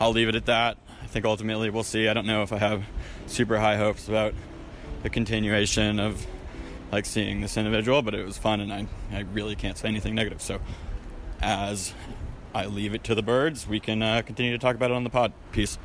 I'll 0.00 0.10
leave 0.10 0.28
it 0.28 0.34
at 0.34 0.46
that. 0.46 0.78
I 1.00 1.06
think 1.06 1.24
ultimately 1.24 1.70
we'll 1.70 1.84
see. 1.84 2.08
I 2.08 2.12
don't 2.12 2.26
know 2.26 2.42
if 2.42 2.52
I 2.52 2.58
have 2.58 2.82
super 3.28 3.60
high 3.60 3.76
hopes 3.76 4.08
about 4.08 4.34
the 5.04 5.10
continuation 5.10 6.00
of 6.00 6.26
like 6.90 7.06
seeing 7.06 7.40
this 7.40 7.56
individual, 7.56 8.02
but 8.02 8.14
it 8.14 8.26
was 8.26 8.36
fun, 8.36 8.58
and 8.60 8.72
I, 8.72 8.88
I 9.12 9.20
really 9.20 9.54
can't 9.54 9.78
say 9.78 9.86
anything 9.86 10.16
negative. 10.16 10.42
So 10.42 10.60
as 11.40 11.94
I 12.52 12.66
leave 12.66 12.94
it 12.94 13.04
to 13.04 13.14
the 13.14 13.22
birds, 13.22 13.68
we 13.68 13.78
can 13.78 14.02
uh, 14.02 14.22
continue 14.22 14.50
to 14.50 14.58
talk 14.58 14.74
about 14.74 14.90
it 14.90 14.94
on 14.94 15.04
the 15.04 15.10
pod. 15.10 15.32
Peace. 15.52 15.78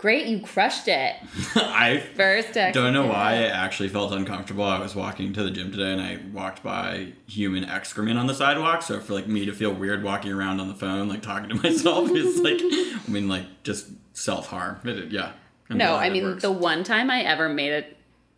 Great, 0.00 0.28
you 0.28 0.40
crushed 0.40 0.88
it. 0.88 1.16
I 1.54 2.02
First 2.16 2.54
taxi 2.54 2.80
don't 2.80 2.94
know 2.94 3.04
why 3.04 3.34
I 3.34 3.42
actually 3.48 3.90
felt 3.90 4.12
uncomfortable. 4.12 4.64
I 4.64 4.78
was 4.78 4.94
walking 4.94 5.34
to 5.34 5.42
the 5.42 5.50
gym 5.50 5.70
today 5.70 5.92
and 5.92 6.00
I 6.00 6.18
walked 6.32 6.62
by 6.62 7.12
human 7.26 7.66
excrement 7.66 8.18
on 8.18 8.26
the 8.26 8.32
sidewalk. 8.32 8.80
So 8.80 8.98
for 9.00 9.12
like 9.12 9.26
me 9.26 9.44
to 9.44 9.52
feel 9.52 9.74
weird 9.74 10.02
walking 10.02 10.32
around 10.32 10.58
on 10.58 10.68
the 10.68 10.74
phone, 10.74 11.10
like 11.10 11.20
talking 11.20 11.50
to 11.50 11.54
myself 11.62 12.10
is 12.12 12.40
like, 12.40 12.60
I 12.62 13.10
mean, 13.10 13.28
like 13.28 13.62
just 13.62 13.88
self 14.14 14.46
harm. 14.46 14.80
Yeah. 15.10 15.32
I'm 15.68 15.76
No, 15.76 15.96
I 15.96 16.08
mean 16.08 16.38
the 16.38 16.50
one 16.50 16.82
time 16.82 17.10
I 17.10 17.20
ever 17.20 17.50
made 17.50 17.72
a 17.72 17.84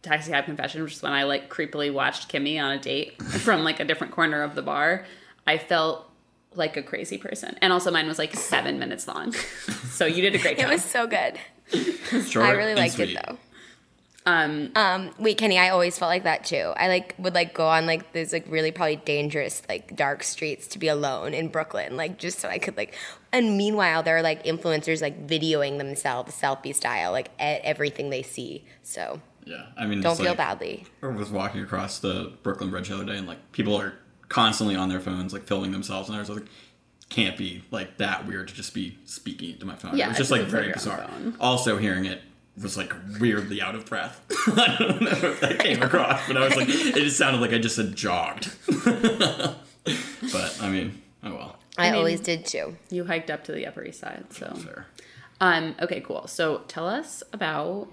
taxi 0.03 0.33
cab 0.33 0.47
confession, 0.47 0.83
which 0.83 0.95
is 0.95 1.03
when 1.03 1.13
I 1.13 1.23
like 1.23 1.49
creepily 1.49 1.93
watched 1.93 2.29
Kimmy 2.29 2.61
on 2.61 2.73
a 2.73 2.79
date 2.81 3.23
from 3.23 3.63
like 3.63 3.79
a 3.79 3.85
different 3.85 4.13
corner 4.13 4.43
of 4.43 4.57
the 4.57 4.63
bar. 4.63 5.07
I 5.47 5.59
felt 5.59 6.12
like 6.55 6.77
a 6.77 6.83
crazy 6.83 7.19
person, 7.19 7.57
and 7.63 7.73
also 7.73 7.91
mine 7.91 8.07
was 8.07 8.19
like 8.19 8.35
seven 8.35 8.79
minutes 8.79 9.07
long. 9.09 9.33
so 9.91 10.07
you 10.07 10.23
did 10.23 10.35
a 10.35 10.39
great 10.39 10.57
job. 10.59 10.69
It 10.69 10.73
was 10.73 10.85
so 10.85 11.07
good. 11.07 11.39
Short 12.27 12.47
I 12.47 12.51
really 12.53 12.75
liked 12.75 12.95
sweet. 12.95 13.11
it 13.17 13.19
though. 13.27 13.39
um, 14.27 14.71
Um, 14.77 15.11
wait, 15.19 15.39
Kenny, 15.39 15.59
I 15.59 15.71
always 15.71 15.99
felt 15.99 16.11
like 16.11 16.25
that 16.25 16.45
too. 16.45 16.73
I 16.77 16.89
like 16.89 17.15
would 17.19 17.35
like 17.35 17.55
go 17.55 17.67
on 17.67 17.87
like 17.87 18.13
these 18.13 18.33
like 18.33 18.45
really 18.49 18.71
probably 18.71 18.97
dangerous 18.97 19.63
like 19.69 19.97
dark 19.97 20.23
streets 20.23 20.67
to 20.69 20.79
be 20.79 20.89
alone 20.89 21.35
in 21.35 21.49
Brooklyn, 21.49 21.97
like 21.97 22.19
just 22.19 22.39
so 22.39 22.49
I 22.49 22.59
could 22.59 22.77
like. 22.77 22.95
And 23.33 23.57
meanwhile, 23.57 24.03
there 24.03 24.17
are 24.19 24.23
like 24.23 24.45
influencers 24.45 25.01
like 25.01 25.27
videoing 25.27 25.79
themselves 25.79 26.39
selfie 26.41 26.75
style, 26.75 27.11
like 27.13 27.31
at 27.39 27.63
everything 27.63 28.11
they 28.11 28.23
see. 28.23 28.65
So 28.83 29.21
Yeah. 29.45 29.67
I 29.77 29.87
mean, 29.87 30.03
don't 30.03 30.17
feel 30.17 30.27
like, 30.27 30.37
badly. 30.37 30.85
I 31.03 31.07
was 31.07 31.31
walking 31.31 31.63
across 31.63 31.99
the 31.99 32.33
Brooklyn 32.43 32.71
Bridge 32.71 32.89
the 32.91 32.95
other 32.97 33.07
day 33.07 33.17
and 33.17 33.27
like 33.27 33.51
people 33.53 33.75
are 33.81 33.95
constantly 34.33 34.75
on 34.75 34.89
their 34.89 35.01
phones, 35.01 35.33
like 35.33 35.45
filming 35.45 35.73
themselves. 35.73 36.09
And 36.09 36.17
I 36.17 36.21
was 36.21 36.31
like, 36.31 36.45
can't 37.11 37.37
be 37.37 37.63
like 37.71 37.99
that 37.99 38.27
weird 38.27 38.49
to 38.49 38.55
just 38.55 38.73
be 38.73 38.97
speaking 39.05 39.51
into 39.51 39.67
my 39.67 39.77
phone. 39.77 39.97
Yeah, 39.97 40.07
it 40.07 40.09
was 40.09 40.19
just 40.19 40.31
it's 40.31 40.31
like 40.31 40.43
just 40.43 40.53
like 40.55 40.63
very 40.63 40.73
bizarre. 40.73 41.11
Also, 41.39 41.77
hearing 41.77 42.07
it 42.07 42.23
was 42.61 42.77
like 42.77 42.93
weirdly 43.21 43.61
out 43.61 43.75
of 43.75 43.85
breath. 43.85 44.21
I 44.57 44.77
don't 44.79 45.03
know 45.03 45.11
if 45.11 45.41
that 45.41 45.59
came 45.59 45.83
across, 45.83 46.27
but 46.27 46.39
I 46.39 46.45
was 46.47 46.57
like, 46.57 46.69
it 46.69 46.95
just 46.95 47.19
sounded 47.19 47.41
like 47.41 47.53
I 47.53 47.59
just 47.59 47.77
had 47.77 47.95
jogged. 47.95 48.51
but 48.85 50.59
I 50.63 50.69
mean, 50.71 51.03
oh 51.23 51.35
well, 51.35 51.57
I, 51.77 51.91
mean- 51.91 51.99
always 51.99 52.21
did 52.21 52.47
too. 52.47 52.77
you 52.91 53.05
hiked 53.05 53.31
up 53.31 53.45
to 53.45 53.53
the 53.53 53.67
Upper 53.67 53.85
East 53.85 54.01
Side, 54.01 54.25
so 54.31 54.47
fair. 54.55 54.87
um, 55.41 55.75
okay, 55.81 56.01
cool. 56.01 56.27
So 56.27 56.63
tell 56.69 56.89
us 56.89 57.23
about. 57.33 57.89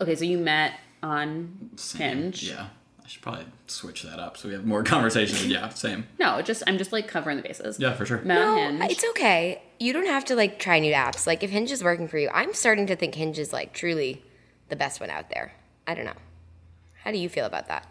Okay, 0.00 0.16
so 0.16 0.24
you 0.24 0.36
met 0.38 0.74
on 1.02 1.70
Hinge. 1.96 2.42
Yeah, 2.42 2.66
I 2.66 2.68
should 3.12 3.22
probably 3.22 3.44
switch 3.66 4.02
that 4.04 4.18
up 4.18 4.36
so 4.38 4.48
we 4.48 4.54
have 4.54 4.64
more 4.64 4.82
conversations. 4.94 5.46
yeah, 5.46 5.68
same. 5.68 6.06
No, 6.18 6.40
just 6.42 6.62
I'm 6.66 6.78
just 6.78 6.92
like 6.92 7.08
covering 7.08 7.36
the 7.36 7.42
bases. 7.42 7.78
Yeah, 7.78 7.92
for 7.92 8.06
sure. 8.06 8.18
Met 8.22 8.38
No, 8.38 8.56
Hinge. 8.56 8.90
it's 8.92 9.04
okay. 9.10 9.60
You 9.78 9.92
don't 9.92 10.06
have 10.06 10.24
to 10.26 10.34
like 10.34 10.58
try 10.58 10.78
new 10.78 10.94
apps. 10.94 11.26
Like 11.26 11.42
if 11.42 11.50
Hinge 11.50 11.70
is 11.70 11.84
working 11.84 12.08
for 12.08 12.16
you, 12.18 12.30
I'm 12.32 12.54
starting 12.54 12.86
to 12.86 12.96
think 12.96 13.14
Hinge 13.14 13.38
is 13.38 13.52
like 13.52 13.72
truly 13.74 14.22
the 14.68 14.76
best 14.76 15.00
one 15.00 15.10
out 15.10 15.28
there. 15.28 15.52
I 15.86 15.94
don't 15.94 16.04
know. 16.06 16.12
How 17.04 17.10
do 17.10 17.18
you 17.18 17.28
feel 17.28 17.44
about 17.44 17.68
that, 17.68 17.86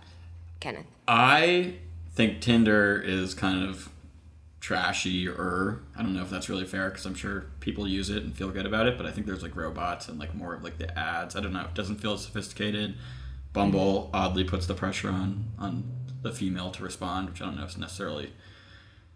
Kenneth? 0.60 0.86
I 1.08 1.76
think 2.16 2.42
Tinder 2.42 3.00
is 3.00 3.34
kind 3.34 3.64
of 3.64 3.90
trashy 4.60 5.28
or 5.28 5.82
I 5.98 6.02
don't 6.04 6.14
know 6.16 6.22
if 6.22 6.30
that's 6.30 6.50
really 6.50 6.66
fair 6.66 6.90
because 6.90 7.06
I'm 7.06 7.16
sure 7.16 7.46
people 7.60 7.88
use 7.88 8.10
it 8.10 8.24
and 8.24 8.36
feel 8.36 8.50
good 8.50 8.66
about 8.66 8.88
it, 8.88 8.96
but 8.98 9.06
I 9.06 9.12
think 9.12 9.28
there's 9.28 9.44
like 9.44 9.56
robots 9.56 10.08
and 10.08 10.18
like 10.20 10.34
more 10.36 10.54
of 10.54 10.64
like 10.64 10.78
the 10.78 10.98
ads. 10.98 11.36
I 11.36 11.42
don't 11.42 11.54
know. 11.54 11.62
It 11.62 11.74
doesn't 11.74 11.98
feel 11.98 12.14
as 12.14 12.22
sophisticated. 12.24 12.96
Bumble 13.54 14.10
oddly 14.14 14.44
puts 14.44 14.66
the 14.66 14.74
pressure 14.74 15.10
on 15.10 15.46
on 15.60 15.84
the 16.22 16.32
female 16.32 16.72
to 16.72 16.84
respond, 16.84 17.30
which 17.30 17.42
I 17.42 17.46
don't 17.46 17.58
know 17.58 17.66
is 17.66 17.78
necessarily 17.78 18.32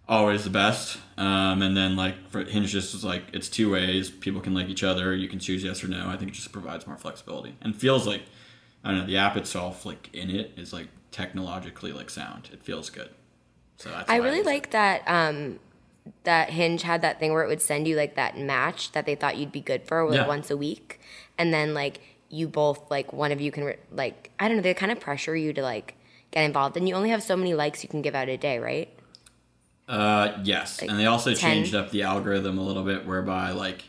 always 0.08 0.44
the 0.44 0.50
best. 0.50 0.98
Um, 1.18 1.62
and 1.62 1.75
then 1.75 1.96
like 1.96 2.30
for 2.30 2.44
Hinge 2.44 2.72
just 2.72 2.94
is 2.94 3.04
like 3.04 3.24
it's 3.34 3.48
two 3.50 3.72
ways. 3.72 4.10
People 4.10 4.42
can 4.42 4.54
like 4.54 4.68
each 4.68 4.84
other. 4.84 5.15
You 5.15 5.27
can 5.27 5.39
choose 5.39 5.63
yes 5.63 5.84
or 5.84 5.88
no. 5.88 6.10
I 6.10 6.18
think 6.18 6.32
it 6.32 6.34
just 6.34 6.51
provides 6.51 6.86
more 6.86 6.98
flexibility 6.98 7.56
and 7.62 7.75
feels 7.75 8.06
like 8.06 8.24
I 8.84 8.89
don't 8.92 9.00
know 9.00 9.06
the 9.06 9.18
app 9.18 9.38
itself 9.38 9.86
like 9.86 10.10
in 10.13 10.30
it 10.30 10.51
is 10.58 10.74
like 10.74 10.88
technologically 11.12 11.92
like 11.94 12.10
sound. 12.10 12.50
It 12.51 12.63
feels 12.63 12.89
good. 12.89 13.10
So 13.77 13.89
that's 13.89 14.10
I 14.10 14.18
really 14.18 14.39
it. 14.39 14.46
like 14.46 14.72
that 14.72 15.04
um 15.08 15.60
that 16.24 16.50
Hinge 16.51 16.84
had 16.84 17.01
that 17.01 17.20
thing 17.20 17.34
where 17.34 17.44
it 17.44 17.48
would 17.48 17.62
send 17.62 17.88
you 17.88 17.96
like 17.96 18.15
that 18.15 18.38
match 18.38 18.92
that 18.92 19.06
they 19.06 19.15
thought 19.15 19.38
you'd 19.38 19.51
be 19.51 19.62
good 19.62 19.88
for 19.88 20.08
like 20.08 20.18
Yeah. 20.18 20.27
once 20.27 20.51
a 20.51 20.58
week, 20.58 21.00
and 21.38 21.54
then 21.54 21.74
like 21.74 22.00
you 22.36 22.48
both 22.48 22.92
like 22.92 23.13
one 23.13 23.32
of 23.32 23.39
you 23.39 23.51
can 23.51 23.63
re- 23.63 23.77
like 23.92 24.32
I 24.39 24.48
don't 24.48 24.58
know 24.58 24.63
they 24.63 24.74
kind 24.74 24.92
of 24.92 25.00
pressure 25.00 25.36
you 25.36 25.54
to 25.54 25.62
like 25.62 25.96
get 26.32 26.44
involved, 26.44 26.75
and 26.77 26.88
you 26.88 26.96
only 26.96 27.10
have 27.10 27.24
so 27.24 27.36
many 27.38 27.54
likes 27.54 27.82
you 27.84 27.89
can 27.89 28.01
give 28.01 28.13
out 28.13 28.27
a 28.27 28.38
day, 28.38 28.60
right? 28.60 28.89
Uh, 29.88 30.38
yes, 30.44 30.82
and 30.82 31.00
they 31.00 31.06
also 31.06 31.34
10. 31.34 31.38
changed 31.38 31.75
up 31.75 31.92
the 31.92 32.04
algorithm 32.04 32.58
a 32.58 32.62
little 32.62 32.84
bit, 32.84 33.06
whereby 33.06 33.51
like 33.51 33.86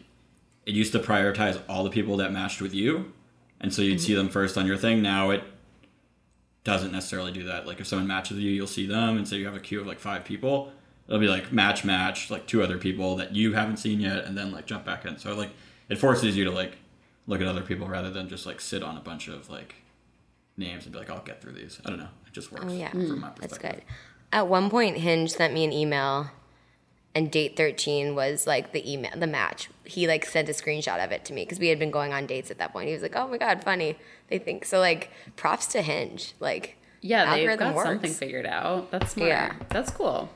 it 0.64 0.74
used 0.74 0.92
to 0.92 0.98
prioritize 0.98 1.60
all 1.68 1.84
the 1.84 1.90
people 1.90 2.16
that 2.18 2.32
matched 2.32 2.60
with 2.62 2.72
you, 2.72 3.12
and 3.60 3.74
so 3.74 3.82
you'd 3.82 4.00
see 4.00 4.14
them 4.14 4.28
first 4.28 4.56
on 4.56 4.66
your 4.66 4.76
thing. 4.76 5.02
Now 5.02 5.30
it 5.30 5.42
doesn't 6.64 6.92
necessarily 6.92 7.32
do 7.32 7.44
that. 7.44 7.66
Like 7.66 7.80
if 7.80 7.86
someone 7.86 8.06
matches 8.06 8.36
with 8.36 8.44
you, 8.44 8.50
you'll 8.50 8.66
see 8.66 8.86
them, 8.86 9.16
and 9.16 9.26
say 9.26 9.36
you 9.36 9.46
have 9.46 9.56
a 9.56 9.60
queue 9.60 9.80
of 9.80 9.86
like 9.86 9.98
five 9.98 10.24
people. 10.24 10.72
It'll 11.08 11.20
be 11.20 11.28
like 11.28 11.52
match, 11.52 11.84
match, 11.84 12.30
like 12.30 12.46
two 12.46 12.62
other 12.62 12.78
people 12.78 13.16
that 13.16 13.34
you 13.34 13.54
haven't 13.54 13.78
seen 13.78 14.00
yet, 14.00 14.24
and 14.24 14.36
then 14.36 14.52
like 14.52 14.66
jump 14.66 14.84
back 14.84 15.04
in. 15.04 15.18
So 15.18 15.34
like 15.34 15.50
it 15.88 15.98
forces 15.98 16.36
you 16.36 16.44
to 16.44 16.50
like 16.50 16.76
look 17.26 17.40
at 17.40 17.47
other 17.47 17.62
people 17.62 17.88
rather 17.88 18.11
than 18.11 18.28
just 18.28 18.47
like 18.47 18.61
sit 18.61 18.83
on 18.83 18.97
a 18.97 19.00
bunch 19.00 19.28
of 19.28 19.50
like 19.50 19.76
names 20.56 20.85
and 20.85 20.92
be 20.92 20.99
like, 20.99 21.11
I'll 21.11 21.23
get 21.23 21.40
through 21.40 21.52
these. 21.52 21.80
I 21.85 21.90
don't 21.90 21.99
know. 21.99 22.09
It 22.26 22.33
just 22.33 22.52
works. 22.52 22.66
Oh 22.68 22.73
yeah, 22.73 22.90
from 22.90 23.21
my 23.21 23.28
mm, 23.28 23.38
that's 23.40 23.59
good. 23.59 23.83
At 24.33 24.49
one 24.49 24.71
point, 24.71 24.99
Hinge 24.99 25.33
sent 25.33 25.54
me 25.54 25.64
an 25.64 25.73
email, 25.73 26.30
and 27.14 27.30
date 27.30 27.56
thirteen 27.56 28.14
was 28.14 28.47
like 28.47 28.73
the 28.73 28.90
email, 28.90 29.12
the 29.16 29.26
match. 29.26 29.68
He 29.85 30.06
like 30.06 30.25
sent 30.25 30.49
a 30.49 30.52
screenshot 30.52 31.02
of 31.04 31.12
it 31.12 31.25
to 31.26 31.33
me 31.33 31.45
because 31.45 31.59
we 31.59 31.68
had 31.68 31.78
been 31.78 31.90
going 31.90 32.12
on 32.12 32.26
dates 32.26 32.50
at 32.50 32.59
that 32.59 32.73
point. 32.73 32.88
He 32.88 32.92
was 32.92 33.02
like, 33.02 33.16
"Oh 33.16 33.28
my 33.28 33.38
god, 33.38 33.62
funny." 33.62 33.97
They 34.28 34.38
think 34.38 34.64
so. 34.64 34.80
Like, 34.80 35.11
props 35.37 35.66
to 35.68 35.83
Hinge. 35.83 36.35
Like, 36.40 36.76
yeah, 37.00 37.35
they've 37.37 37.59
got 37.59 37.75
works. 37.75 37.88
something 37.88 38.12
figured 38.12 38.47
out. 38.47 38.90
That's 38.90 39.12
smart. 39.12 39.28
Yeah. 39.28 39.52
That's 39.68 39.90
cool. 39.90 40.28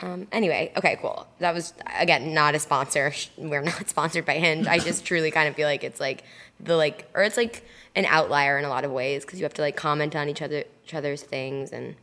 Um, 0.00 0.28
anyway, 0.30 0.72
okay, 0.76 0.98
cool. 1.00 1.26
That 1.40 1.54
was 1.54 1.74
again 1.98 2.32
not 2.34 2.54
a 2.54 2.58
sponsor. 2.58 3.12
We're 3.38 3.62
not 3.62 3.88
sponsored 3.94 4.24
by 4.24 4.34
Hinge. 4.34 4.66
I 4.66 4.78
just 4.78 5.04
truly 5.04 5.30
kind 5.30 5.48
of 5.48 5.54
feel 5.54 5.66
like 5.66 5.84
it's 5.84 6.00
like 6.00 6.24
the 6.60 6.76
like, 6.76 7.08
or 7.14 7.22
it's 7.22 7.36
like 7.36 7.64
an 7.94 8.04
outlier 8.04 8.58
in 8.58 8.64
a 8.64 8.68
lot 8.68 8.84
of 8.84 8.90
ways 8.90 9.24
because 9.24 9.38
you 9.38 9.44
have 9.44 9.54
to 9.54 9.62
like 9.62 9.76
comment 9.76 10.14
on 10.14 10.28
each 10.28 10.42
other 10.42 10.64
each 10.84 10.94
other's 10.94 11.22
things, 11.22 11.72
and 11.72 11.96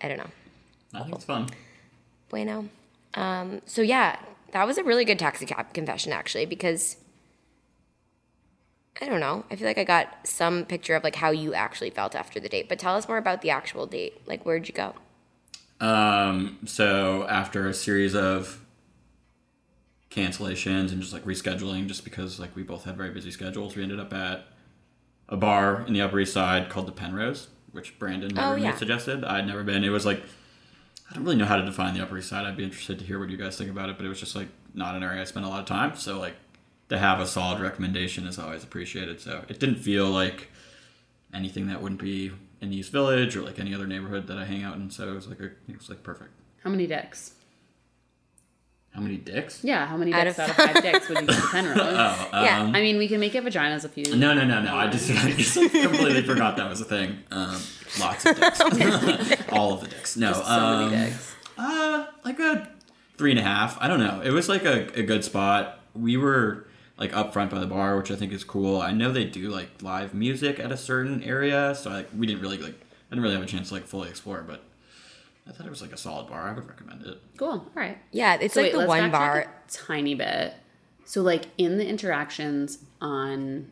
I 0.00 0.08
don't 0.08 0.18
know. 0.18 0.30
I 0.94 1.02
think 1.02 1.16
it's 1.16 1.24
fun. 1.24 1.48
Bueno. 2.28 2.68
Um, 3.14 3.60
so 3.66 3.82
yeah, 3.82 4.18
that 4.52 4.66
was 4.66 4.78
a 4.78 4.84
really 4.84 5.04
good 5.04 5.18
taxi 5.18 5.46
cab 5.46 5.72
confession 5.74 6.12
actually 6.12 6.46
because 6.46 6.96
I 9.00 9.06
don't 9.06 9.20
know. 9.20 9.44
I 9.50 9.56
feel 9.56 9.66
like 9.66 9.78
I 9.78 9.84
got 9.84 10.26
some 10.26 10.64
picture 10.64 10.94
of 10.94 11.02
like 11.02 11.16
how 11.16 11.30
you 11.30 11.54
actually 11.54 11.90
felt 11.90 12.14
after 12.14 12.38
the 12.38 12.48
date. 12.48 12.68
But 12.68 12.78
tell 12.78 12.94
us 12.94 13.08
more 13.08 13.18
about 13.18 13.42
the 13.42 13.50
actual 13.50 13.86
date. 13.86 14.22
Like 14.26 14.44
where'd 14.44 14.68
you 14.68 14.74
go? 14.74 14.94
Um, 15.82 16.58
so 16.64 17.26
after 17.28 17.66
a 17.68 17.74
series 17.74 18.14
of 18.14 18.60
cancellations 20.10 20.92
and 20.92 21.00
just 21.00 21.12
like 21.12 21.24
rescheduling, 21.24 21.86
just 21.88 22.04
because 22.04 22.38
like 22.38 22.54
we 22.54 22.62
both 22.62 22.84
had 22.84 22.96
very 22.96 23.10
busy 23.10 23.30
schedules, 23.30 23.74
we 23.76 23.82
ended 23.82 23.98
up 24.00 24.12
at 24.12 24.44
a 25.28 25.36
bar 25.36 25.84
in 25.86 25.92
the 25.92 26.00
Upper 26.00 26.20
East 26.20 26.32
Side 26.34 26.68
called 26.68 26.86
the 26.86 26.92
Penrose, 26.92 27.48
which 27.72 27.98
Brandon, 27.98 28.32
my 28.34 28.44
Oh, 28.44 28.50
roommate, 28.50 28.64
yeah. 28.64 28.76
suggested. 28.76 29.24
I'd 29.24 29.46
never 29.46 29.64
been. 29.64 29.82
It 29.84 29.88
was 29.90 30.06
like 30.06 30.22
I 31.10 31.14
don't 31.14 31.24
really 31.24 31.36
know 31.36 31.44
how 31.46 31.56
to 31.56 31.64
define 31.64 31.94
the 31.94 32.02
Upper 32.02 32.16
East 32.18 32.28
Side. 32.28 32.46
I'd 32.46 32.56
be 32.56 32.64
interested 32.64 32.98
to 32.98 33.04
hear 33.04 33.18
what 33.18 33.28
you 33.30 33.36
guys 33.36 33.56
think 33.58 33.70
about 33.70 33.90
it, 33.90 33.96
but 33.96 34.06
it 34.06 34.08
was 34.08 34.20
just 34.20 34.36
like 34.36 34.48
not 34.74 34.94
an 34.94 35.02
area 35.02 35.20
I 35.20 35.24
spent 35.24 35.44
a 35.44 35.48
lot 35.48 35.60
of 35.60 35.66
time. 35.66 35.96
So 35.96 36.18
like 36.18 36.34
to 36.90 36.98
have 36.98 37.20
a 37.20 37.26
solid 37.26 37.60
recommendation 37.60 38.26
is 38.26 38.38
always 38.38 38.62
appreciated. 38.62 39.20
So 39.20 39.44
it 39.48 39.58
didn't 39.58 39.76
feel 39.76 40.08
like 40.10 40.48
anything 41.34 41.66
that 41.68 41.82
wouldn't 41.82 42.00
be 42.00 42.30
in 42.62 42.72
East 42.72 42.90
Village 42.92 43.36
or 43.36 43.42
like 43.42 43.58
any 43.58 43.74
other 43.74 43.86
neighborhood 43.86 44.26
that 44.28 44.38
I 44.38 44.44
hang 44.46 44.62
out 44.62 44.76
in. 44.76 44.88
So 44.90 45.08
it 45.10 45.14
was 45.14 45.28
like 45.28 45.40
a, 45.40 45.46
it 45.68 45.76
was 45.76 45.90
like 45.90 46.02
perfect. 46.02 46.30
How 46.64 46.70
many 46.70 46.86
dicks? 46.86 47.34
How 48.94 49.00
many 49.00 49.16
dicks? 49.16 49.64
Yeah, 49.64 49.86
how 49.86 49.96
many 49.96 50.12
Out 50.12 50.24
dicks 50.24 50.38
of 50.38 50.50
out 50.50 50.50
of 50.50 50.56
five 50.74 50.82
dicks 50.82 51.08
would 51.08 51.20
you 51.22 51.26
give 51.26 51.34
to 51.36 51.48
Penrose? 51.48 51.78
Oh, 51.80 52.28
Yeah. 52.44 52.60
um, 52.62 52.74
I 52.76 52.80
mean, 52.82 52.98
we 52.98 53.08
can 53.08 53.20
make 53.20 53.34
it 53.34 53.42
vaginas 53.42 53.84
if 53.86 53.96
you. 53.96 54.14
No, 54.16 54.34
no, 54.34 54.44
no, 54.44 54.60
no. 54.62 54.74
I 54.76 54.88
just, 54.88 55.10
I 55.10 55.30
just 55.32 55.54
completely 55.54 56.22
forgot 56.26 56.56
that 56.58 56.68
was 56.68 56.80
a 56.82 56.84
thing. 56.84 57.18
Um, 57.30 57.58
lots 57.98 58.26
of 58.26 58.38
dicks. 58.38 58.60
All 59.50 59.72
of 59.72 59.80
the 59.80 59.88
dicks. 59.88 60.16
No. 60.18 60.34
So 60.34 60.42
um, 60.44 60.90
many 60.90 61.06
dicks. 61.06 61.34
Uh, 61.56 62.06
like 62.24 62.38
a 62.38 62.68
three 63.16 63.30
and 63.30 63.40
a 63.40 63.42
half. 63.42 63.78
I 63.80 63.88
don't 63.88 63.98
know. 64.00 64.20
It 64.22 64.30
was 64.30 64.48
like 64.50 64.64
a, 64.66 64.86
a 64.98 65.02
good 65.02 65.24
spot. 65.24 65.80
We 65.94 66.18
were 66.18 66.66
like 67.02 67.16
up 67.16 67.32
front 67.32 67.50
by 67.50 67.58
the 67.58 67.66
bar, 67.66 67.96
which 67.96 68.10
I 68.10 68.16
think 68.16 68.32
is 68.32 68.44
cool. 68.44 68.80
I 68.80 68.92
know 68.92 69.10
they 69.12 69.24
do 69.24 69.48
like 69.50 69.82
live 69.82 70.14
music 70.14 70.58
at 70.60 70.70
a 70.70 70.76
certain 70.76 71.22
area, 71.22 71.74
so 71.74 71.90
like 71.90 72.08
we 72.16 72.26
didn't 72.26 72.42
really 72.42 72.58
like 72.58 72.74
I 72.74 73.10
didn't 73.14 73.22
really 73.22 73.34
have 73.34 73.42
a 73.44 73.46
chance 73.46 73.68
to 73.68 73.74
like 73.74 73.86
fully 73.86 74.08
explore, 74.08 74.42
but 74.46 74.62
I 75.48 75.52
thought 75.52 75.66
it 75.66 75.70
was 75.70 75.82
like 75.82 75.92
a 75.92 75.96
solid 75.96 76.28
bar. 76.28 76.42
I 76.48 76.52
would 76.52 76.68
recommend 76.68 77.04
it. 77.04 77.18
Cool. 77.36 77.48
All 77.50 77.70
right. 77.74 77.98
Yeah, 78.12 78.38
it's 78.40 78.54
So 78.54 78.60
like 78.62 78.68
wait, 78.68 78.72
the 78.72 78.86
let's 78.86 78.88
one 78.88 79.10
bar. 79.10 79.38
a 79.40 79.48
tiny 79.70 80.14
bit. 80.14 80.54
So 81.04 81.20
like 81.22 81.46
in 81.58 81.78
the 81.78 81.86
interactions 81.86 82.78
on, 83.00 83.70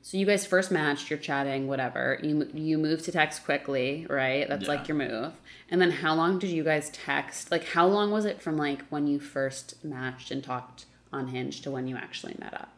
so 0.00 0.16
you 0.16 0.24
guys 0.24 0.46
first 0.46 0.70
matched, 0.70 1.10
you're 1.10 1.18
chatting, 1.18 1.68
whatever. 1.68 2.18
You 2.22 2.48
you 2.54 2.78
move 2.78 3.02
to 3.02 3.12
text 3.12 3.44
quickly, 3.44 4.06
right? 4.08 4.48
That's 4.48 4.62
Yeah. 4.64 4.68
like 4.74 4.88
your 4.88 4.96
move. 4.96 5.32
And 5.70 5.80
then 5.80 5.90
how 5.90 6.14
long 6.14 6.38
did 6.38 6.50
you 6.50 6.64
guys 6.64 6.88
text? 6.90 7.50
Like 7.50 7.64
how 7.68 7.86
long 7.86 8.10
was 8.10 8.24
it 8.24 8.40
from 8.40 8.56
like 8.56 8.82
when 8.88 9.06
you 9.06 9.20
first 9.20 9.84
matched 9.84 10.30
and 10.30 10.42
talked 10.42 10.86
on 11.12 11.28
Hinge 11.28 11.60
to 11.62 11.70
when 11.70 11.86
you 11.86 11.96
actually 11.96 12.36
met 12.38 12.54
up? 12.54 12.68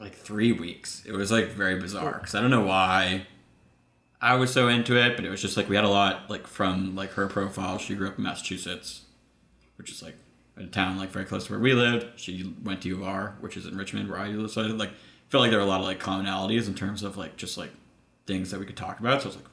like 0.00 0.14
three 0.14 0.52
weeks. 0.52 1.02
It 1.06 1.12
was 1.12 1.30
like 1.30 1.48
very 1.48 1.78
bizarre 1.78 2.14
because 2.14 2.34
I 2.34 2.40
don't 2.40 2.50
know 2.50 2.64
why 2.64 3.26
I 4.20 4.36
was 4.36 4.52
so 4.52 4.68
into 4.68 4.96
it, 4.96 5.16
but 5.16 5.24
it 5.24 5.30
was 5.30 5.42
just 5.42 5.56
like 5.56 5.68
we 5.68 5.76
had 5.76 5.84
a 5.84 5.88
lot 5.88 6.30
like 6.30 6.46
from 6.46 6.94
like 6.94 7.12
her 7.12 7.26
profile. 7.26 7.78
She 7.78 7.94
grew 7.94 8.08
up 8.08 8.18
in 8.18 8.24
Massachusetts, 8.24 9.02
which 9.76 9.90
is 9.90 10.02
like 10.02 10.16
a 10.56 10.64
town 10.64 10.98
like 10.98 11.10
very 11.10 11.24
close 11.24 11.46
to 11.46 11.52
where 11.52 11.60
we 11.60 11.72
lived. 11.72 12.18
She 12.18 12.54
went 12.62 12.82
to 12.82 12.88
U 12.88 12.96
of 12.96 13.02
R, 13.04 13.36
which 13.40 13.56
is 13.56 13.66
in 13.66 13.76
Richmond, 13.76 14.08
where 14.10 14.18
I 14.18 14.28
live. 14.28 14.50
So 14.50 14.62
I 14.62 14.66
like 14.66 14.92
felt 15.28 15.42
like 15.42 15.50
there 15.50 15.60
were 15.60 15.66
a 15.66 15.68
lot 15.68 15.80
of 15.80 15.86
like 15.86 16.00
commonalities 16.00 16.68
in 16.68 16.74
terms 16.74 17.02
of 17.02 17.16
like 17.16 17.36
just 17.36 17.56
like 17.56 17.70
things 18.26 18.50
that 18.50 18.60
we 18.60 18.66
could 18.66 18.76
talk 18.76 19.00
about. 19.00 19.22
So 19.22 19.26
I 19.26 19.28
was 19.28 19.36
like, 19.36 19.46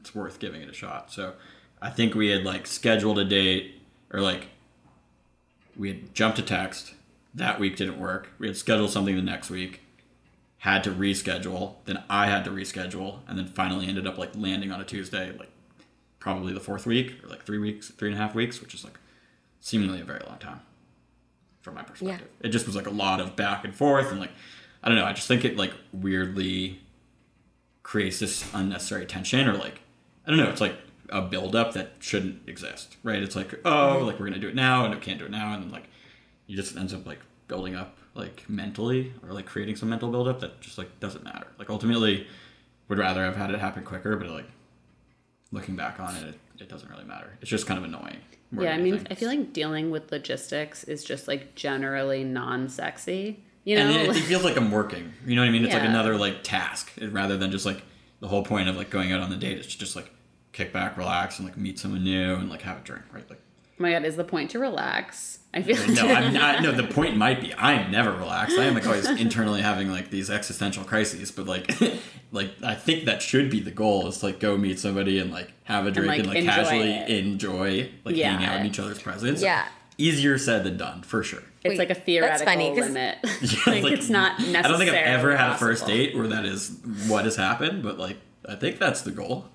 it's 0.00 0.14
worth 0.14 0.38
giving 0.38 0.62
it 0.62 0.68
a 0.68 0.74
shot. 0.74 1.12
So 1.12 1.34
I 1.80 1.90
think 1.90 2.14
we 2.14 2.28
had 2.28 2.44
like 2.44 2.66
scheduled 2.66 3.18
a 3.18 3.24
date 3.24 3.80
or 4.12 4.20
like 4.20 4.48
we 5.76 5.88
had 5.88 6.14
jumped 6.14 6.38
a 6.38 6.42
text. 6.42 6.94
That 7.34 7.58
week 7.58 7.76
didn't 7.76 7.98
work. 7.98 8.28
We 8.38 8.46
had 8.46 8.56
scheduled 8.56 8.90
something 8.90 9.16
the 9.16 9.22
next 9.22 9.50
week, 9.50 9.80
had 10.58 10.84
to 10.84 10.90
reschedule. 10.90 11.74
Then 11.84 12.02
I 12.08 12.26
had 12.26 12.44
to 12.44 12.50
reschedule, 12.50 13.18
and 13.26 13.36
then 13.38 13.46
finally 13.46 13.86
ended 13.86 14.06
up 14.06 14.18
like 14.18 14.36
landing 14.36 14.70
on 14.70 14.80
a 14.80 14.84
Tuesday, 14.84 15.32
like 15.36 15.50
probably 16.20 16.52
the 16.52 16.60
fourth 16.60 16.86
week 16.86 17.22
or 17.22 17.28
like 17.28 17.44
three 17.44 17.58
weeks, 17.58 17.90
three 17.90 18.08
and 18.08 18.18
a 18.18 18.20
half 18.20 18.34
weeks, 18.34 18.60
which 18.60 18.74
is 18.74 18.84
like 18.84 18.98
seemingly 19.60 20.00
a 20.00 20.04
very 20.04 20.22
long 20.26 20.38
time 20.38 20.60
from 21.60 21.74
my 21.74 21.82
perspective. 21.82 22.28
It 22.40 22.50
just 22.50 22.66
was 22.66 22.76
like 22.76 22.86
a 22.86 22.90
lot 22.90 23.20
of 23.20 23.34
back 23.34 23.64
and 23.64 23.74
forth, 23.74 24.10
and 24.10 24.20
like 24.20 24.32
I 24.82 24.88
don't 24.88 24.96
know. 24.98 25.06
I 25.06 25.12
just 25.12 25.26
think 25.26 25.44
it 25.44 25.56
like 25.56 25.72
weirdly 25.92 26.80
creates 27.82 28.18
this 28.20 28.48
unnecessary 28.54 29.06
tension, 29.06 29.48
or 29.48 29.54
like 29.54 29.80
I 30.26 30.30
don't 30.30 30.38
know. 30.38 30.50
It's 30.50 30.60
like 30.60 30.76
a 31.08 31.22
buildup 31.22 31.72
that 31.72 31.92
shouldn't 31.98 32.48
exist, 32.48 32.96
right? 33.02 33.22
It's 33.22 33.34
like 33.34 33.54
oh, 33.64 33.70
mm-hmm. 33.70 34.06
like 34.06 34.20
we're 34.20 34.26
gonna 34.26 34.38
do 34.38 34.48
it 34.48 34.54
now, 34.54 34.84
and 34.84 34.94
we 34.94 35.00
can't 35.00 35.18
do 35.18 35.24
it 35.24 35.30
now, 35.30 35.52
and 35.54 35.64
then 35.64 35.70
like 35.70 35.88
you 36.46 36.56
just 36.56 36.76
ends 36.76 36.94
up 36.94 37.06
like 37.06 37.20
building 37.48 37.74
up 37.74 37.98
like 38.14 38.44
mentally 38.48 39.12
or 39.22 39.32
like 39.32 39.46
creating 39.46 39.76
some 39.76 39.88
mental 39.88 40.10
buildup 40.10 40.40
that 40.40 40.60
just 40.60 40.78
like 40.78 41.00
doesn't 41.00 41.24
matter. 41.24 41.46
Like 41.58 41.70
ultimately, 41.70 42.26
would 42.88 42.98
rather 42.98 43.24
have 43.24 43.36
had 43.36 43.50
it 43.50 43.58
happen 43.58 43.82
quicker, 43.84 44.16
but 44.16 44.30
like 44.30 44.46
looking 45.52 45.76
back 45.76 46.00
on 46.00 46.14
it, 46.16 46.24
it, 46.24 46.38
it 46.62 46.68
doesn't 46.68 46.90
really 46.90 47.04
matter. 47.04 47.36
It's 47.40 47.50
just 47.50 47.66
kind 47.66 47.78
of 47.78 47.84
annoying. 47.84 48.18
Yeah, 48.52 48.74
I 48.74 48.78
mean. 48.78 49.06
I 49.10 49.14
feel 49.14 49.28
like 49.28 49.52
dealing 49.52 49.90
with 49.90 50.12
logistics 50.12 50.84
is 50.84 51.02
just 51.02 51.26
like 51.26 51.54
generally 51.54 52.24
non-sexy. 52.24 53.42
You 53.64 53.76
know, 53.76 53.88
and 53.88 54.10
it, 54.10 54.16
it 54.16 54.20
feels 54.20 54.44
like 54.44 54.56
I'm 54.56 54.70
working. 54.70 55.12
You 55.26 55.36
know 55.36 55.42
what 55.42 55.48
I 55.48 55.50
mean? 55.50 55.64
It's 55.64 55.72
like 55.72 55.82
another 55.82 56.16
like 56.16 56.42
task 56.42 56.92
rather 57.10 57.38
than 57.38 57.50
just 57.50 57.64
like 57.64 57.82
the 58.20 58.28
whole 58.28 58.44
point 58.44 58.68
of 58.68 58.76
like 58.76 58.90
going 58.90 59.12
out 59.12 59.20
on 59.20 59.30
the 59.30 59.36
date 59.36 59.58
is 59.58 59.66
to 59.68 59.78
just 59.78 59.96
like 59.96 60.10
kick 60.52 60.72
back, 60.72 60.98
relax, 60.98 61.38
and 61.38 61.48
like 61.48 61.56
meet 61.56 61.78
someone 61.78 62.04
new 62.04 62.34
and 62.34 62.50
like 62.50 62.62
have 62.62 62.78
a 62.78 62.80
drink, 62.82 63.04
right? 63.12 63.28
Like 63.28 63.40
oh 63.40 63.82
my 63.82 63.92
god, 63.92 64.04
is 64.04 64.16
the 64.16 64.24
point 64.24 64.50
to 64.50 64.58
relax? 64.58 65.38
I 65.56 65.62
feel 65.62 65.76
no, 65.94 66.06
I'm 66.08 66.32
not. 66.40 66.62
No, 66.62 66.72
the 66.72 66.82
point 66.82 67.16
might 67.16 67.40
be 67.40 67.54
I'm 67.54 67.90
never 67.92 68.10
relaxed. 68.12 68.58
I 68.58 68.64
am 68.64 68.74
like 68.74 68.86
always 68.86 69.06
internally 69.08 69.62
having 69.62 69.88
like 69.90 70.10
these 70.10 70.28
existential 70.30 70.82
crises, 70.84 71.30
but 71.30 71.46
like, 71.46 71.70
like 72.32 72.50
I 72.62 72.74
think 72.74 73.04
that 73.04 73.22
should 73.22 73.50
be 73.50 73.60
the 73.60 73.70
goal 73.70 74.08
is 74.08 74.18
to, 74.18 74.26
like 74.26 74.40
go 74.40 74.56
meet 74.56 74.78
somebody 74.80 75.18
and 75.20 75.30
like 75.30 75.52
have 75.64 75.86
a 75.86 75.90
drink 75.90 76.08
like, 76.08 76.18
and 76.18 76.28
like, 76.28 76.36
enjoy 76.38 76.50
casually 76.52 76.90
it. 76.92 77.08
enjoy 77.24 77.90
like 78.04 78.16
Yeah. 78.16 78.32
hanging 78.32 78.46
out 78.46 78.60
in 78.60 78.66
each 78.66 78.78
other's 78.80 79.00
presence. 79.00 79.40
Yeah. 79.42 79.64
easier 79.96 80.36
said 80.38 80.64
than 80.64 80.76
done 80.76 81.02
for 81.02 81.22
sure. 81.22 81.42
It's 81.62 81.70
Wait, 81.70 81.78
like 81.78 81.90
a 81.90 81.94
that's 81.94 82.04
theoretical 82.04 82.44
funny, 82.46 82.68
'cause- 82.76 82.88
limit. 82.88 83.18
Yeah, 83.42 83.82
like, 83.82 83.92
it's 83.92 84.10
not 84.10 84.38
necessarily. 84.40 84.58
I 84.58 84.68
don't 84.68 84.78
think 84.78 84.90
I've 84.90 84.96
ever 85.18 85.36
had 85.36 85.52
a 85.52 85.56
first 85.56 85.86
date 85.86 86.14
where 86.16 86.26
that 86.28 86.44
is 86.44 86.76
what 87.06 87.24
has 87.24 87.36
happened, 87.36 87.82
but 87.84 87.98
like 87.98 88.16
I 88.46 88.56
think 88.56 88.78
that's 88.80 89.02
the 89.02 89.12
goal. 89.12 89.46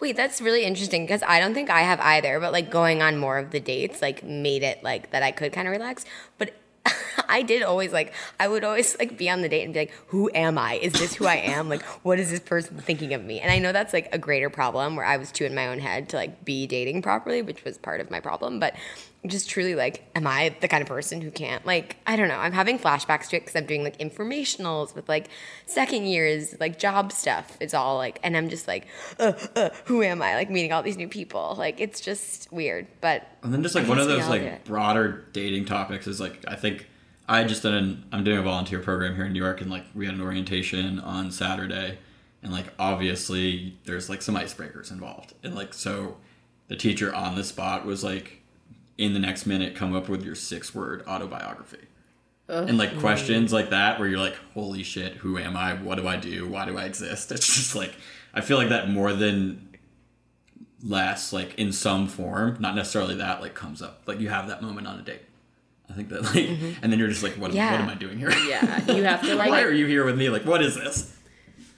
Wait, 0.00 0.16
that's 0.16 0.40
really 0.40 0.64
interesting 0.64 1.04
because 1.04 1.22
I 1.22 1.40
don't 1.40 1.52
think 1.52 1.68
I 1.70 1.80
have 1.80 2.00
either. 2.00 2.40
But 2.40 2.52
like 2.52 2.70
going 2.70 3.02
on 3.02 3.18
more 3.18 3.38
of 3.38 3.50
the 3.50 3.60
dates, 3.60 4.00
like 4.00 4.24
made 4.24 4.62
it 4.62 4.82
like 4.82 5.10
that 5.10 5.22
I 5.22 5.30
could 5.30 5.52
kind 5.52 5.68
of 5.68 5.72
relax. 5.72 6.04
But 6.38 6.54
I 7.28 7.42
did 7.42 7.62
always 7.62 7.92
like 7.92 8.14
I 8.38 8.48
would 8.48 8.64
always 8.64 8.98
like 8.98 9.18
be 9.18 9.28
on 9.28 9.42
the 9.42 9.48
date 9.48 9.64
and 9.64 9.74
be 9.74 9.80
like, 9.80 9.92
"Who 10.08 10.30
am 10.34 10.56
I? 10.58 10.74
Is 10.74 10.94
this 10.94 11.14
who 11.14 11.26
I 11.26 11.36
am? 11.36 11.68
Like, 11.68 11.82
what 12.02 12.18
is 12.18 12.30
this 12.30 12.40
person 12.40 12.78
thinking 12.78 13.12
of 13.14 13.22
me?" 13.24 13.40
And 13.40 13.50
I 13.50 13.58
know 13.58 13.72
that's 13.72 13.92
like 13.92 14.08
a 14.14 14.18
greater 14.18 14.50
problem 14.50 14.96
where 14.96 15.04
I 15.04 15.16
was 15.18 15.30
too 15.30 15.44
in 15.44 15.54
my 15.54 15.68
own 15.68 15.78
head 15.78 16.08
to 16.10 16.16
like 16.16 16.44
be 16.44 16.66
dating 16.66 17.02
properly, 17.02 17.42
which 17.42 17.64
was 17.64 17.76
part 17.76 18.00
of 18.00 18.10
my 18.10 18.20
problem. 18.20 18.58
But 18.58 18.74
just 19.26 19.50
truly 19.50 19.74
like, 19.74 20.08
am 20.14 20.26
I 20.26 20.54
the 20.60 20.68
kind 20.68 20.80
of 20.80 20.88
person 20.88 21.20
who 21.20 21.30
can't 21.30 21.64
like? 21.66 21.96
I 22.06 22.16
don't 22.16 22.28
know. 22.28 22.38
I'm 22.38 22.52
having 22.52 22.78
flashbacks 22.78 23.28
to 23.28 23.36
it 23.36 23.40
because 23.40 23.54
I'm 23.54 23.66
doing 23.66 23.84
like 23.84 23.98
informationals 23.98 24.94
with 24.94 25.08
like 25.08 25.28
second 25.66 26.06
years, 26.06 26.54
like 26.58 26.78
job 26.78 27.12
stuff. 27.12 27.56
It's 27.60 27.74
all 27.74 27.96
like, 27.96 28.18
and 28.22 28.36
I'm 28.36 28.48
just 28.48 28.66
like, 28.66 28.86
uh, 29.18 29.32
uh, 29.56 29.70
who 29.84 30.02
am 30.02 30.22
I? 30.22 30.34
Like 30.34 30.50
meeting 30.50 30.72
all 30.72 30.82
these 30.82 30.96
new 30.96 31.08
people. 31.08 31.54
Like 31.58 31.80
it's 31.80 32.00
just 32.00 32.50
weird. 32.50 32.86
But 33.00 33.26
And 33.42 33.52
then 33.52 33.62
just 33.62 33.74
like 33.74 33.86
one 33.86 33.98
of 33.98 34.08
those 34.08 34.26
like 34.26 34.64
broader 34.64 35.26
dating 35.32 35.66
topics 35.66 36.06
is 36.06 36.20
like 36.20 36.44
I 36.48 36.56
think 36.56 36.86
I 37.28 37.44
just 37.44 37.62
done 37.62 37.74
an, 37.74 38.04
I'm 38.12 38.24
doing 38.24 38.38
a 38.38 38.42
volunteer 38.42 38.80
program 38.80 39.14
here 39.16 39.26
in 39.26 39.32
New 39.32 39.42
York 39.42 39.60
and 39.60 39.70
like 39.70 39.84
we 39.94 40.06
had 40.06 40.14
an 40.14 40.20
orientation 40.20 40.98
on 40.98 41.30
Saturday 41.30 41.98
and 42.42 42.52
like 42.52 42.66
obviously 42.78 43.78
there's 43.84 44.08
like 44.08 44.22
some 44.22 44.34
icebreakers 44.34 44.90
involved 44.90 45.34
and 45.44 45.54
like 45.54 45.74
so 45.74 46.16
the 46.68 46.76
teacher 46.76 47.14
on 47.14 47.34
the 47.34 47.44
spot 47.44 47.84
was 47.84 48.02
like 48.02 48.39
in 49.00 49.14
the 49.14 49.18
next 49.18 49.46
minute 49.46 49.74
come 49.74 49.94
up 49.94 50.10
with 50.10 50.22
your 50.22 50.34
six 50.34 50.74
word 50.74 51.02
autobiography 51.08 51.78
and 52.48 52.76
like 52.76 52.98
questions 52.98 53.52
like 53.52 53.70
that 53.70 53.98
where 53.98 54.06
you're 54.06 54.18
like 54.18 54.36
holy 54.54 54.82
shit 54.82 55.14
who 55.14 55.38
am 55.38 55.56
i? 55.56 55.72
What 55.72 55.96
do 55.96 56.06
i 56.06 56.16
do? 56.16 56.46
Why 56.46 56.66
do 56.66 56.76
i 56.76 56.84
exist? 56.84 57.32
It's 57.32 57.46
just 57.46 57.74
like 57.74 57.94
i 58.34 58.40
feel 58.40 58.58
like 58.58 58.68
that 58.68 58.90
more 58.90 59.12
than 59.14 59.68
less 60.82 61.32
like 61.32 61.54
in 61.54 61.72
some 61.72 62.08
form 62.08 62.56
not 62.60 62.74
necessarily 62.74 63.14
that 63.16 63.40
like 63.40 63.54
comes 63.54 63.80
up. 63.80 64.02
Like 64.06 64.20
you 64.20 64.28
have 64.28 64.48
that 64.48 64.60
moment 64.60 64.86
on 64.86 64.98
a 64.98 65.02
date. 65.02 65.22
I 65.88 65.94
think 65.94 66.10
that 66.10 66.22
like 66.22 66.34
mm-hmm. 66.34 66.72
and 66.82 66.92
then 66.92 66.98
you're 66.98 67.08
just 67.08 67.22
like 67.22 67.34
what, 67.34 67.52
Yeah. 67.52 67.72
what 67.72 67.80
am 67.80 67.88
i 67.88 67.94
doing 67.94 68.18
here? 68.18 68.30
Yeah, 68.30 68.92
you 68.92 69.02
have 69.04 69.22
to 69.22 69.34
like. 69.40 69.48
why 69.48 69.62
are 69.62 69.72
you 69.72 69.86
here 69.86 70.04
with 70.04 70.18
me? 70.18 70.28
Like 70.28 70.44
what 70.44 70.62
is 70.62 70.74
this? 70.74 71.16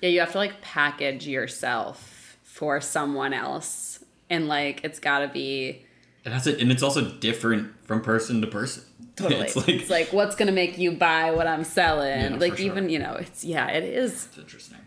Yeah, 0.00 0.08
you 0.08 0.20
have 0.20 0.32
to 0.32 0.38
like 0.38 0.60
package 0.60 1.28
yourself 1.28 2.36
for 2.42 2.80
someone 2.80 3.32
else. 3.32 4.04
And 4.28 4.48
like 4.48 4.80
it's 4.82 4.98
got 4.98 5.20
to 5.20 5.28
be 5.28 5.84
It 6.24 6.32
has 6.32 6.46
it, 6.46 6.60
and 6.60 6.70
it's 6.70 6.82
also 6.82 7.10
different 7.10 7.72
from 7.84 8.00
person 8.00 8.40
to 8.40 8.46
person. 8.46 8.84
Totally. 9.16 9.42
It's 9.42 9.56
like, 9.56 9.68
it's 9.68 9.90
like 9.90 10.12
what's 10.12 10.36
gonna 10.36 10.52
make 10.52 10.78
you 10.78 10.92
buy 10.92 11.32
what 11.32 11.46
I'm 11.46 11.64
selling? 11.64 12.32
Yeah, 12.32 12.36
like 12.36 12.52
for 12.52 12.58
sure. 12.58 12.66
even 12.66 12.88
you 12.88 12.98
know, 12.98 13.14
it's 13.14 13.44
yeah, 13.44 13.68
it 13.68 13.84
is 13.84 14.26
it's 14.26 14.38
interesting. 14.38 14.78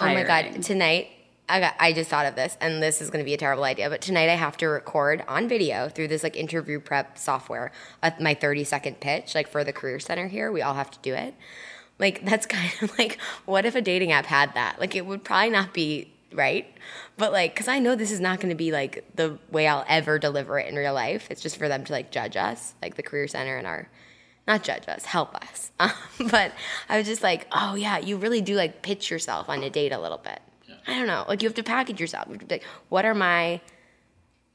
Oh 0.00 0.06
my 0.06 0.22
god! 0.22 0.62
Tonight, 0.62 1.08
I 1.48 1.60
got. 1.60 1.74
I 1.78 1.92
just 1.92 2.10
thought 2.10 2.26
of 2.26 2.34
this, 2.34 2.56
and 2.60 2.82
this 2.82 3.00
is 3.00 3.10
going 3.10 3.22
to 3.22 3.24
be 3.24 3.34
a 3.34 3.38
terrible 3.38 3.64
idea. 3.64 3.88
But 3.88 4.00
tonight, 4.00 4.28
I 4.28 4.34
have 4.34 4.56
to 4.58 4.68
record 4.68 5.24
on 5.28 5.48
video 5.48 5.88
through 5.88 6.08
this 6.08 6.22
like 6.22 6.36
interview 6.36 6.80
prep 6.80 7.18
software 7.18 7.72
uh, 8.02 8.10
my 8.20 8.34
thirty 8.34 8.64
second 8.64 9.00
pitch, 9.00 9.34
like 9.34 9.48
for 9.48 9.64
the 9.64 9.72
career 9.72 9.98
center 9.98 10.28
here. 10.28 10.52
We 10.52 10.62
all 10.62 10.74
have 10.74 10.90
to 10.90 10.98
do 11.00 11.14
it. 11.14 11.34
Like 11.98 12.24
that's 12.24 12.46
kind 12.46 12.70
of 12.82 12.96
like, 12.98 13.18
what 13.44 13.64
if 13.64 13.74
a 13.74 13.80
dating 13.80 14.12
app 14.12 14.26
had 14.26 14.54
that? 14.54 14.78
Like 14.80 14.94
it 14.94 15.06
would 15.06 15.24
probably 15.24 15.50
not 15.50 15.72
be 15.72 16.12
right, 16.32 16.66
but 17.18 17.32
like, 17.32 17.52
because 17.52 17.68
I 17.68 17.80
know 17.80 17.96
this 17.96 18.12
is 18.12 18.20
not 18.20 18.38
going 18.40 18.50
to 18.50 18.54
be 18.54 18.70
like 18.72 19.04
the 19.14 19.38
way 19.50 19.66
I'll 19.66 19.84
ever 19.88 20.18
deliver 20.18 20.58
it 20.58 20.68
in 20.68 20.76
real 20.76 20.94
life. 20.94 21.26
It's 21.30 21.42
just 21.42 21.56
for 21.56 21.68
them 21.68 21.84
to 21.84 21.92
like 21.92 22.10
judge 22.10 22.36
us, 22.36 22.74
like 22.80 22.94
the 22.94 23.02
career 23.02 23.26
center 23.26 23.56
and 23.56 23.66
our 23.66 23.88
not 24.46 24.62
judge 24.62 24.88
us, 24.88 25.04
help 25.04 25.34
us. 25.34 25.70
Um, 25.80 25.92
but 26.32 26.52
I 26.88 26.98
was 26.98 27.06
just 27.06 27.22
like, 27.22 27.46
oh 27.52 27.76
yeah, 27.76 27.98
you 27.98 28.16
really 28.16 28.40
do 28.40 28.56
like 28.56 28.82
pitch 28.82 29.12
yourself 29.12 29.48
on 29.48 29.62
a 29.62 29.70
date 29.70 29.92
a 29.92 30.00
little 30.00 30.18
bit. 30.18 30.40
I 30.88 30.94
don't 30.98 31.06
know, 31.06 31.24
like 31.28 31.40
you 31.40 31.48
have 31.48 31.54
to 31.54 31.62
package 31.62 32.00
yourself. 32.00 32.26
You 32.28 32.36
to 32.36 32.46
like, 32.50 32.64
what 32.88 33.04
are 33.04 33.14
my 33.14 33.60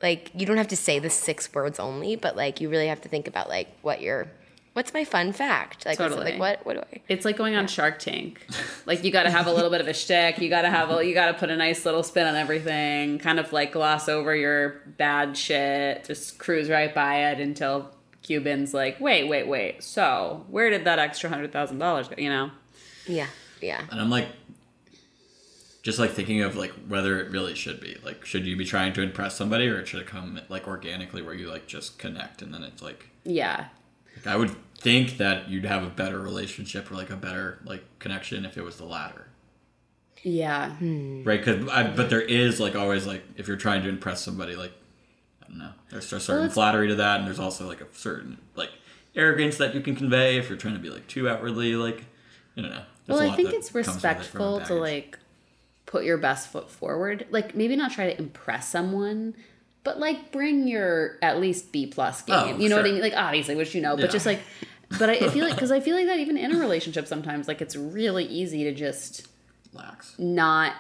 like? 0.02 0.32
You 0.34 0.46
don't 0.46 0.58
have 0.58 0.68
to 0.70 0.76
say 0.76 1.00
the 1.00 1.10
six 1.10 1.54
words 1.54 1.80
only, 1.80 2.18
but 2.18 2.36
like 2.36 2.60
you 2.60 2.68
really 2.68 2.88
have 2.88 3.00
to 3.02 3.10
think 3.10 3.28
about 3.28 3.48
like 3.48 3.70
what 3.84 4.02
your 4.02 4.28
what's 4.74 4.94
my 4.94 5.04
fun 5.04 5.32
fact? 5.34 5.86
Like, 5.86 5.98
Totally. 5.98 6.32
like 6.32 6.40
what 6.40 6.66
what 6.66 6.74
do 6.74 6.80
I? 6.82 7.02
It's 7.08 7.26
like 7.26 7.38
going 7.38 7.56
on 7.56 7.68
Shark 7.68 8.00
Tank. 8.00 8.46
Like 8.86 9.04
you 9.04 9.12
got 9.12 9.24
to 9.24 9.32
have 9.32 9.48
a 9.48 9.52
little 9.54 9.70
bit 9.70 9.82
of 9.82 9.88
a 9.88 9.94
shtick. 9.94 10.40
You 10.40 10.50
got 10.50 10.64
to 10.64 10.70
have 10.70 10.90
a, 10.92 11.06
you 11.06 11.14
got 11.14 11.28
to 11.28 11.34
put 11.34 11.50
a 11.50 11.56
nice 11.56 11.86
little 11.86 12.04
spin 12.04 12.28
on 12.28 12.36
everything. 12.36 13.20
Kind 13.20 13.40
of 13.40 13.54
like 13.54 13.72
gloss 13.72 14.10
over 14.10 14.36
your 14.36 14.82
bad 14.98 15.38
shit. 15.38 16.04
Just 16.06 16.38
cruise 16.40 16.70
right 16.70 16.94
by 16.94 17.32
it 17.32 17.40
until 17.40 17.90
Cuban's 18.24 18.74
like, 18.74 19.00
wait, 19.00 19.28
wait, 19.28 19.48
wait. 19.48 19.84
So 19.84 20.46
where 20.50 20.70
did 20.70 20.86
that 20.86 21.00
extra 21.00 21.30
hundred 21.30 21.52
thousand 21.52 21.78
dollars 21.80 22.08
go? 22.08 22.16
You 22.18 22.30
know? 22.30 22.52
Yeah, 23.06 23.28
yeah. 23.62 23.82
And 23.92 24.00
I'm 24.00 24.10
like, 24.10 24.28
just 25.82 26.00
like 26.00 26.12
thinking 26.12 26.42
of 26.42 26.56
like 26.56 26.72
whether 26.88 27.20
it 27.20 27.30
really 27.32 27.56
should 27.56 27.82
be 27.82 27.98
like, 28.06 28.26
should 28.26 28.46
you 28.46 28.56
be 28.56 28.66
trying 28.66 28.94
to 28.94 29.02
impress 29.02 29.36
somebody, 29.36 29.68
or 29.68 29.80
it 29.80 29.88
should 29.88 30.00
it 30.00 30.08
come 30.08 30.40
like 30.50 30.68
organically 30.68 31.22
where 31.22 31.34
you 31.34 31.50
like 31.50 31.68
just 31.68 32.00
connect, 32.00 32.42
and 32.42 32.54
then 32.54 32.64
it's 32.64 32.82
like, 32.82 33.10
Yeah. 33.26 33.66
I 34.26 34.36
would 34.36 34.56
think 34.78 35.18
that 35.18 35.50
you'd 35.50 35.66
have 35.66 35.84
a 35.84 35.90
better 35.90 36.20
relationship 36.20 36.92
or 36.92 36.96
like 36.96 37.10
a 37.10 37.16
better 37.16 37.60
like 37.66 37.84
connection 38.00 38.46
if 38.46 38.58
it 38.58 38.64
was 38.64 38.78
the 38.78 38.86
latter, 38.86 39.28
Yeah. 40.24 40.72
Hmm. 40.72 41.24
right? 41.24 41.44
Because 41.44 41.68
I, 41.70 41.84
but 41.84 42.10
there 42.10 42.22
is 42.22 42.60
like 42.60 42.76
always 42.76 43.06
like 43.08 43.24
if 43.38 43.48
you're 43.48 43.58
trying 43.58 43.84
to 43.84 43.90
impress 43.90 44.22
somebody, 44.22 44.56
like 44.56 44.74
I 45.44 45.48
don't 45.48 45.58
know, 45.58 45.72
there's 45.90 46.12
a 46.14 46.20
certain 46.20 46.44
it's- 46.46 46.54
flattery 46.54 46.88
to 46.90 46.96
that, 46.96 47.20
and 47.20 47.28
there's 47.28 47.40
also 47.40 47.68
like 47.68 47.82
a 47.82 47.88
certain 47.94 48.38
like 48.56 48.70
arrogance 49.16 49.58
that 49.58 49.76
you 49.76 49.82
can 49.82 49.96
convey 49.96 50.38
if 50.38 50.50
you're 50.50 50.58
trying 50.58 50.74
to 50.74 50.80
be 50.80 50.90
like 50.90 51.08
too 51.08 51.30
outwardly 51.30 51.76
like, 51.76 52.06
I 52.58 52.62
don't 52.62 52.72
know. 52.72 52.84
Well, 53.08 53.20
I 53.32 53.36
think 53.36 53.54
it's 53.54 53.70
it 53.70 53.76
respectful 53.76 54.62
to 54.62 54.74
like 54.76 55.20
put 55.86 56.04
your 56.06 56.18
best 56.18 56.48
foot 56.52 56.70
forward. 56.72 57.28
Like 57.30 57.54
maybe 57.56 57.76
not 57.76 57.92
try 57.92 58.12
to 58.12 58.18
impress 58.18 58.70
someone, 58.70 59.36
but 59.84 60.00
like 60.00 60.32
bring 60.32 60.68
your 60.68 61.18
at 61.22 61.40
least 61.40 61.72
B 61.72 61.88
plus 61.88 62.22
game. 62.22 62.36
Oh, 62.38 62.58
you 62.58 62.70
know 62.70 62.78
what 62.78 62.86
I 62.86 62.92
mean? 62.92 63.02
Like 63.02 63.14
obviously, 63.16 63.56
which 63.56 63.76
you 63.76 63.82
know, 63.82 63.96
but 63.96 64.10
just 64.10 64.26
like, 64.26 64.40
but 65.00 65.10
I, 65.10 65.14
I 65.14 65.30
feel 65.30 65.46
like 65.46 65.56
because 65.56 65.72
I 65.72 65.80
feel 65.80 65.96
like 65.96 66.06
that 66.08 66.20
even 66.20 66.38
in 66.38 66.56
a 66.56 66.60
relationship 66.60 67.08
sometimes, 67.08 67.48
like 67.48 67.62
it's 67.62 67.76
really 67.76 68.26
easy 68.26 68.64
to 68.64 68.74
just 68.74 69.28
lax. 69.74 70.18
not 70.18 70.74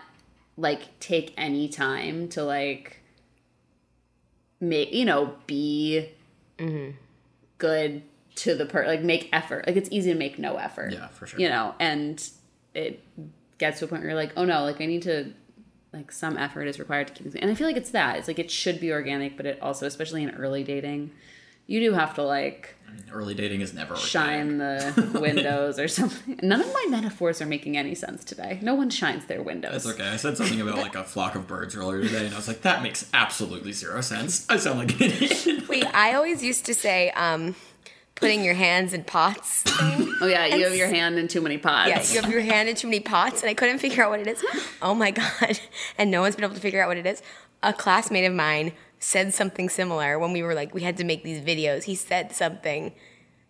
like 0.57 0.99
take 0.99 1.33
any 1.37 1.67
time 1.67 2.27
to 2.29 2.43
like 2.43 2.99
make 4.59 4.93
you 4.93 5.05
know 5.05 5.35
be 5.47 6.09
mm-hmm. 6.57 6.91
good 7.57 8.01
to 8.35 8.55
the 8.55 8.65
per 8.65 8.85
like 8.87 9.01
make 9.01 9.29
effort 9.33 9.65
like 9.67 9.75
it's 9.75 9.89
easy 9.91 10.11
to 10.11 10.17
make 10.17 10.39
no 10.39 10.55
effort 10.55 10.93
Yeah, 10.93 11.07
for 11.09 11.27
sure. 11.27 11.39
you 11.39 11.49
know 11.49 11.75
and 11.79 12.23
it 12.73 13.03
gets 13.57 13.79
to 13.79 13.85
a 13.85 13.87
point 13.87 14.01
where 14.01 14.11
you're 14.11 14.19
like 14.19 14.33
oh 14.37 14.45
no 14.45 14.63
like 14.63 14.79
i 14.81 14.85
need 14.85 15.03
to 15.03 15.33
like 15.93 16.11
some 16.11 16.37
effort 16.37 16.63
is 16.67 16.79
required 16.79 17.07
to 17.07 17.13
keep 17.13 17.23
this 17.25 17.35
and 17.35 17.49
i 17.51 17.55
feel 17.55 17.67
like 17.67 17.77
it's 17.77 17.91
that 17.91 18.17
it's 18.17 18.27
like 18.27 18.39
it 18.39 18.49
should 18.51 18.79
be 18.79 18.91
organic 18.91 19.37
but 19.37 19.45
it 19.45 19.59
also 19.61 19.85
especially 19.85 20.23
in 20.23 20.31
early 20.31 20.63
dating 20.63 21.11
you 21.67 21.79
do 21.79 21.93
have 21.93 22.13
to 22.13 22.23
like 22.23 22.75
I 22.87 22.95
mean, 22.95 23.05
early 23.11 23.33
dating 23.33 23.61
is 23.61 23.73
never 23.73 23.93
organic. 23.95 24.09
shine 24.09 24.57
the 24.57 25.11
windows 25.21 25.79
or 25.79 25.87
something 25.87 26.39
none 26.43 26.61
of 26.61 26.67
my 26.73 26.85
metaphors 26.89 27.41
are 27.41 27.45
making 27.45 27.77
any 27.77 27.95
sense 27.95 28.23
today 28.23 28.59
no 28.61 28.75
one 28.75 28.89
shines 28.89 29.25
their 29.25 29.41
windows 29.41 29.83
That's 29.83 29.99
okay. 29.99 30.09
I 30.09 30.17
said 30.17 30.37
something 30.37 30.59
about 30.61 30.77
like 30.77 30.95
a 30.95 31.03
flock 31.03 31.35
of 31.35 31.47
birds 31.47 31.75
earlier 31.75 32.01
today, 32.01 32.25
and 32.25 32.33
I 32.33 32.37
was 32.37 32.47
like, 32.47 32.61
that 32.63 32.83
makes 32.83 33.09
absolutely 33.13 33.71
zero 33.71 34.01
sense. 34.01 34.45
I 34.49 34.57
sound 34.57 34.79
like 34.79 34.91
an 34.99 35.01
idiot. 35.11 35.67
Wait, 35.69 35.85
I 35.93 36.13
always 36.13 36.43
used 36.43 36.65
to 36.65 36.73
say, 36.73 37.09
um, 37.11 37.55
putting 38.23 38.43
your 38.43 38.53
hands 38.53 38.93
in 38.93 39.03
pots. 39.03 39.63
Oh 40.21 40.27
yeah, 40.27 40.45
you 40.45 40.63
have 40.63 40.75
your 40.75 40.87
hand 40.87 41.19
in 41.19 41.27
too 41.27 41.41
many 41.41 41.57
pots. 41.57 41.89
Yeah, 41.89 42.01
you 42.15 42.21
have 42.21 42.31
your 42.31 42.41
hand 42.41 42.69
in 42.69 42.75
too 42.75 42.87
many 42.87 43.01
pots, 43.01 43.41
and 43.41 43.49
I 43.49 43.53
couldn't 43.53 43.79
figure 43.79 44.01
out 44.03 44.11
what 44.11 44.21
it 44.21 44.27
is. 44.27 44.43
Oh 44.81 44.95
my 44.95 45.11
god! 45.11 45.59
And 45.97 46.11
no 46.11 46.21
one's 46.21 46.35
been 46.35 46.45
able 46.45 46.55
to 46.55 46.61
figure 46.61 46.81
out 46.81 46.87
what 46.87 46.97
it 46.97 47.05
is. 47.05 47.21
A 47.61 47.73
classmate 47.73 48.25
of 48.25 48.33
mine 48.33 48.73
said 48.99 49.33
something 49.33 49.69
similar 49.69 50.17
when 50.19 50.31
we 50.31 50.41
were 50.43 50.53
like, 50.53 50.73
we 50.73 50.81
had 50.81 50.97
to 50.97 51.03
make 51.03 51.23
these 51.23 51.41
videos. 51.41 51.83
He 51.83 51.95
said 51.95 52.33
something 52.33 52.93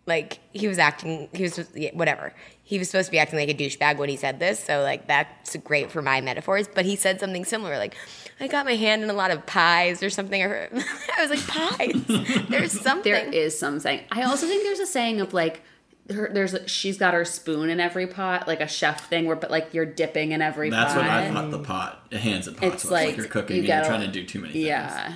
like 0.06 0.40
he 0.52 0.68
was 0.68 0.78
acting. 0.78 1.28
He 1.32 1.44
was 1.44 1.58
yeah, 1.74 1.90
whatever. 1.94 2.32
He 2.62 2.78
was 2.78 2.88
supposed 2.88 3.06
to 3.06 3.12
be 3.12 3.18
acting 3.18 3.38
like 3.38 3.48
a 3.48 3.54
douchebag 3.54 3.98
when 3.98 4.08
he 4.08 4.16
said 4.16 4.38
this. 4.38 4.58
So 4.62 4.82
like 4.82 5.06
that's 5.06 5.56
great 5.56 5.90
for 5.90 6.02
my 6.02 6.20
metaphors. 6.20 6.68
But 6.68 6.84
he 6.84 6.96
said 6.96 7.20
something 7.20 7.44
similar, 7.44 7.78
like, 7.78 7.96
"I 8.40 8.46
got 8.46 8.66
my 8.66 8.74
hand 8.74 9.02
in 9.02 9.10
a 9.10 9.14
lot 9.14 9.30
of 9.30 9.46
pies" 9.46 10.02
or 10.02 10.10
something. 10.10 10.42
I 10.42 11.26
was 11.26 11.30
like, 11.30 11.46
"Pies." 11.46 12.46
There's 12.48 12.72
something. 12.72 13.12
there 13.12 13.28
is 13.28 13.58
some 13.58 13.80
saying. 13.80 14.04
I 14.10 14.22
also 14.24 14.46
think 14.46 14.62
there's 14.62 14.80
a 14.80 14.86
saying 14.86 15.20
of 15.20 15.32
like, 15.32 15.62
her, 16.12 16.30
there's 16.32 16.52
a, 16.52 16.68
she's 16.68 16.98
got 16.98 17.14
her 17.14 17.24
spoon 17.24 17.70
in 17.70 17.80
every 17.80 18.06
pot, 18.06 18.46
like 18.46 18.60
a 18.60 18.68
chef 18.68 19.08
thing, 19.08 19.24
where 19.26 19.36
but 19.36 19.50
like 19.50 19.72
you're 19.72 19.86
dipping 19.86 20.32
in 20.32 20.42
every 20.42 20.70
pot. 20.70 20.76
That's 20.76 20.94
pot. 20.94 21.02
what 21.02 21.10
I 21.10 21.30
thought 21.32 21.50
the 21.50 21.60
pot, 21.60 22.10
the 22.10 22.18
hands 22.18 22.46
at 22.46 22.56
pots 22.56 22.74
It's 22.74 22.84
was. 22.84 22.92
Like, 22.92 23.06
like 23.08 23.16
you're 23.16 23.26
cooking 23.26 23.56
you 23.56 23.62
and 23.62 23.68
you're 23.68 23.84
trying 23.84 24.02
to 24.02 24.08
do 24.08 24.24
too 24.24 24.40
many 24.40 24.52
things. 24.52 24.66
Yeah, 24.66 25.14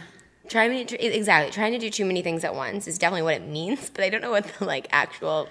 Trying 0.48 0.86
to 0.86 1.04
exactly 1.16 1.52
trying 1.52 1.72
to 1.72 1.78
do 1.78 1.90
too 1.90 2.04
many 2.04 2.22
things 2.22 2.44
at 2.44 2.54
once 2.54 2.88
is 2.88 2.98
definitely 2.98 3.22
what 3.22 3.34
it 3.34 3.46
means, 3.46 3.90
but 3.94 4.04
I 4.04 4.08
don't 4.08 4.20
know 4.20 4.30
what 4.30 4.44
the 4.58 4.64
like 4.64 4.86
actual. 4.90 5.48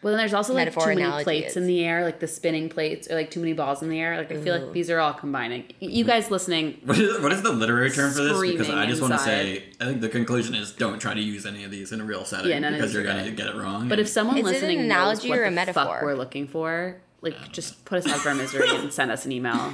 Well, 0.00 0.12
then 0.12 0.18
there's 0.18 0.32
also 0.32 0.54
like 0.54 0.72
too 0.72 0.94
many 0.94 1.24
plates 1.24 1.50
is. 1.50 1.56
in 1.56 1.66
the 1.66 1.84
air, 1.84 2.04
like 2.04 2.20
the 2.20 2.28
spinning 2.28 2.68
plates, 2.68 3.10
or 3.10 3.16
like 3.16 3.32
too 3.32 3.40
many 3.40 3.52
balls 3.52 3.82
in 3.82 3.88
the 3.88 3.98
air. 3.98 4.16
Like 4.16 4.30
I 4.30 4.40
feel 4.40 4.56
like 4.56 4.72
these 4.72 4.90
are 4.90 5.00
all 5.00 5.12
combining. 5.12 5.64
You 5.80 6.04
guys 6.04 6.30
listening, 6.30 6.80
What 6.84 6.96
is, 7.00 7.20
what 7.20 7.32
is 7.32 7.42
the 7.42 7.50
literary 7.50 7.90
term 7.90 8.12
for 8.12 8.22
this? 8.22 8.40
Because 8.40 8.70
I 8.70 8.86
just 8.86 9.02
want 9.02 9.14
to 9.14 9.18
say, 9.18 9.64
I 9.80 9.86
think 9.86 10.00
the 10.00 10.08
conclusion 10.08 10.54
is 10.54 10.70
don't 10.70 11.00
try 11.00 11.14
to 11.14 11.20
use 11.20 11.44
any 11.46 11.64
of 11.64 11.72
these 11.72 11.90
in 11.90 12.00
a 12.00 12.04
real 12.04 12.24
setting 12.24 12.48
Yeah, 12.52 12.70
because 12.70 12.94
you're 12.94 13.02
going 13.02 13.24
to 13.24 13.32
get 13.32 13.48
it 13.48 13.56
wrong. 13.56 13.88
but 13.88 13.98
if 13.98 14.08
someone 14.08 14.36
Is 14.36 14.44
it 14.44 14.46
an 14.46 14.52
listening 14.52 14.78
analogy 14.82 15.30
knows 15.30 15.36
what 15.36 15.42
a 15.42 15.44
the 15.46 15.50
metaphor? 15.50 15.84
fuck 15.84 16.02
we're 16.02 16.14
looking 16.14 16.46
for, 16.46 17.00
like 17.20 17.34
just 17.50 17.84
put 17.84 17.98
us 17.98 18.06
out 18.06 18.18
of 18.18 18.26
our 18.26 18.34
misery 18.36 18.68
and 18.68 18.92
send 18.92 19.10
us 19.10 19.26
an 19.26 19.32
email. 19.32 19.72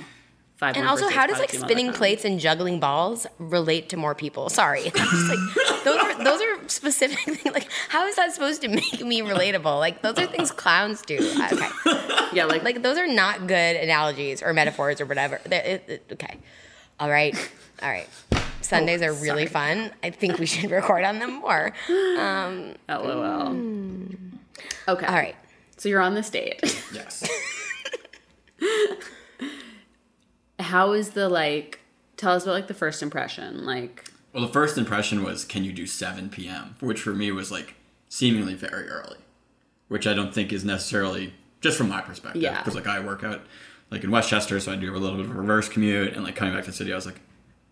Five 0.56 0.76
And 0.76 0.86
also, 0.86 1.08
how 1.08 1.26
does 1.26 1.40
like 1.40 1.50
spinning 1.50 1.86
one 1.86 1.86
dot 1.86 1.94
com. 1.94 1.98
plates 1.98 2.24
and 2.24 2.38
juggling 2.38 2.78
balls 2.78 3.26
relate 3.38 3.88
to 3.88 3.96
more 3.96 4.14
people? 4.14 4.48
Sorry, 4.48 4.84
I'm 4.86 4.92
just 4.92 5.28
like 5.28 5.84
those 5.84 5.96
are 5.96 6.24
those 6.24 6.40
are 6.40 6.68
specific 6.68 7.18
things. 7.18 7.44
Like, 7.54 7.68
how 7.88 8.06
is 8.06 8.14
that 8.16 8.32
supposed 8.32 8.62
to 8.62 8.68
make 8.68 9.00
me 9.04 9.20
relatable? 9.20 9.78
Like, 9.80 10.02
those 10.02 10.16
are 10.18 10.26
things 10.26 10.52
clowns 10.52 11.02
do. 11.02 11.16
Uh, 11.18 11.48
okay, 11.52 12.28
Yeah, 12.32 12.44
like 12.44 12.62
like 12.62 12.82
those 12.82 12.98
are 12.98 13.08
not 13.08 13.48
good 13.48 13.76
analogies 13.76 14.42
or 14.42 14.52
metaphors 14.52 15.00
or 15.00 15.06
whatever. 15.06 15.40
It- 15.46 15.84
it- 15.88 16.06
okay, 16.12 16.38
all 17.00 17.10
right, 17.10 17.34
all 17.82 17.88
right. 17.90 18.08
Sundays 18.60 19.02
oh, 19.02 19.06
are 19.08 19.12
really 19.12 19.46
fun. 19.46 19.90
I 20.02 20.10
think 20.10 20.38
we 20.38 20.46
should 20.46 20.70
record 20.70 21.04
on 21.04 21.18
them 21.18 21.40
more. 21.40 21.72
Um, 21.88 22.76
LOL. 22.88 23.50
Mm. 23.50 24.16
Okay. 24.88 25.06
All 25.06 25.14
right. 25.14 25.36
So 25.76 25.88
you're 25.88 26.00
on 26.00 26.14
this 26.14 26.30
date. 26.30 26.60
yes. 26.94 27.28
How 30.64 30.92
is 30.92 31.10
the 31.10 31.28
like? 31.28 31.80
Tell 32.16 32.32
us 32.32 32.44
about 32.44 32.52
like 32.52 32.66
the 32.68 32.74
first 32.74 33.02
impression. 33.02 33.64
Like, 33.64 34.04
Well, 34.32 34.46
the 34.46 34.52
first 34.52 34.78
impression 34.78 35.22
was, 35.24 35.44
can 35.44 35.64
you 35.64 35.72
do 35.72 35.86
7 35.86 36.28
p.m., 36.28 36.76
which 36.80 37.00
for 37.00 37.12
me 37.12 37.30
was 37.32 37.50
like 37.50 37.74
seemingly 38.08 38.54
very 38.54 38.88
early, 38.88 39.16
which 39.88 40.06
I 40.06 40.14
don't 40.14 40.32
think 40.32 40.52
is 40.52 40.64
necessarily 40.64 41.32
just 41.60 41.76
from 41.76 41.88
my 41.88 42.00
perspective. 42.00 42.40
Yeah. 42.42 42.58
Because 42.58 42.74
like 42.74 42.86
I 42.86 43.00
work 43.00 43.24
out 43.24 43.40
like 43.90 44.04
in 44.04 44.10
Westchester, 44.10 44.60
so 44.60 44.72
I 44.72 44.76
do 44.76 44.86
have 44.86 44.94
a 44.94 44.98
little 44.98 45.16
bit 45.16 45.26
of 45.26 45.32
a 45.32 45.38
reverse 45.38 45.68
commute, 45.68 46.14
and 46.14 46.24
like 46.24 46.36
coming 46.36 46.54
back 46.54 46.64
to 46.64 46.70
the 46.70 46.76
city, 46.76 46.92
I 46.92 46.96
was 46.96 47.06
like, 47.06 47.20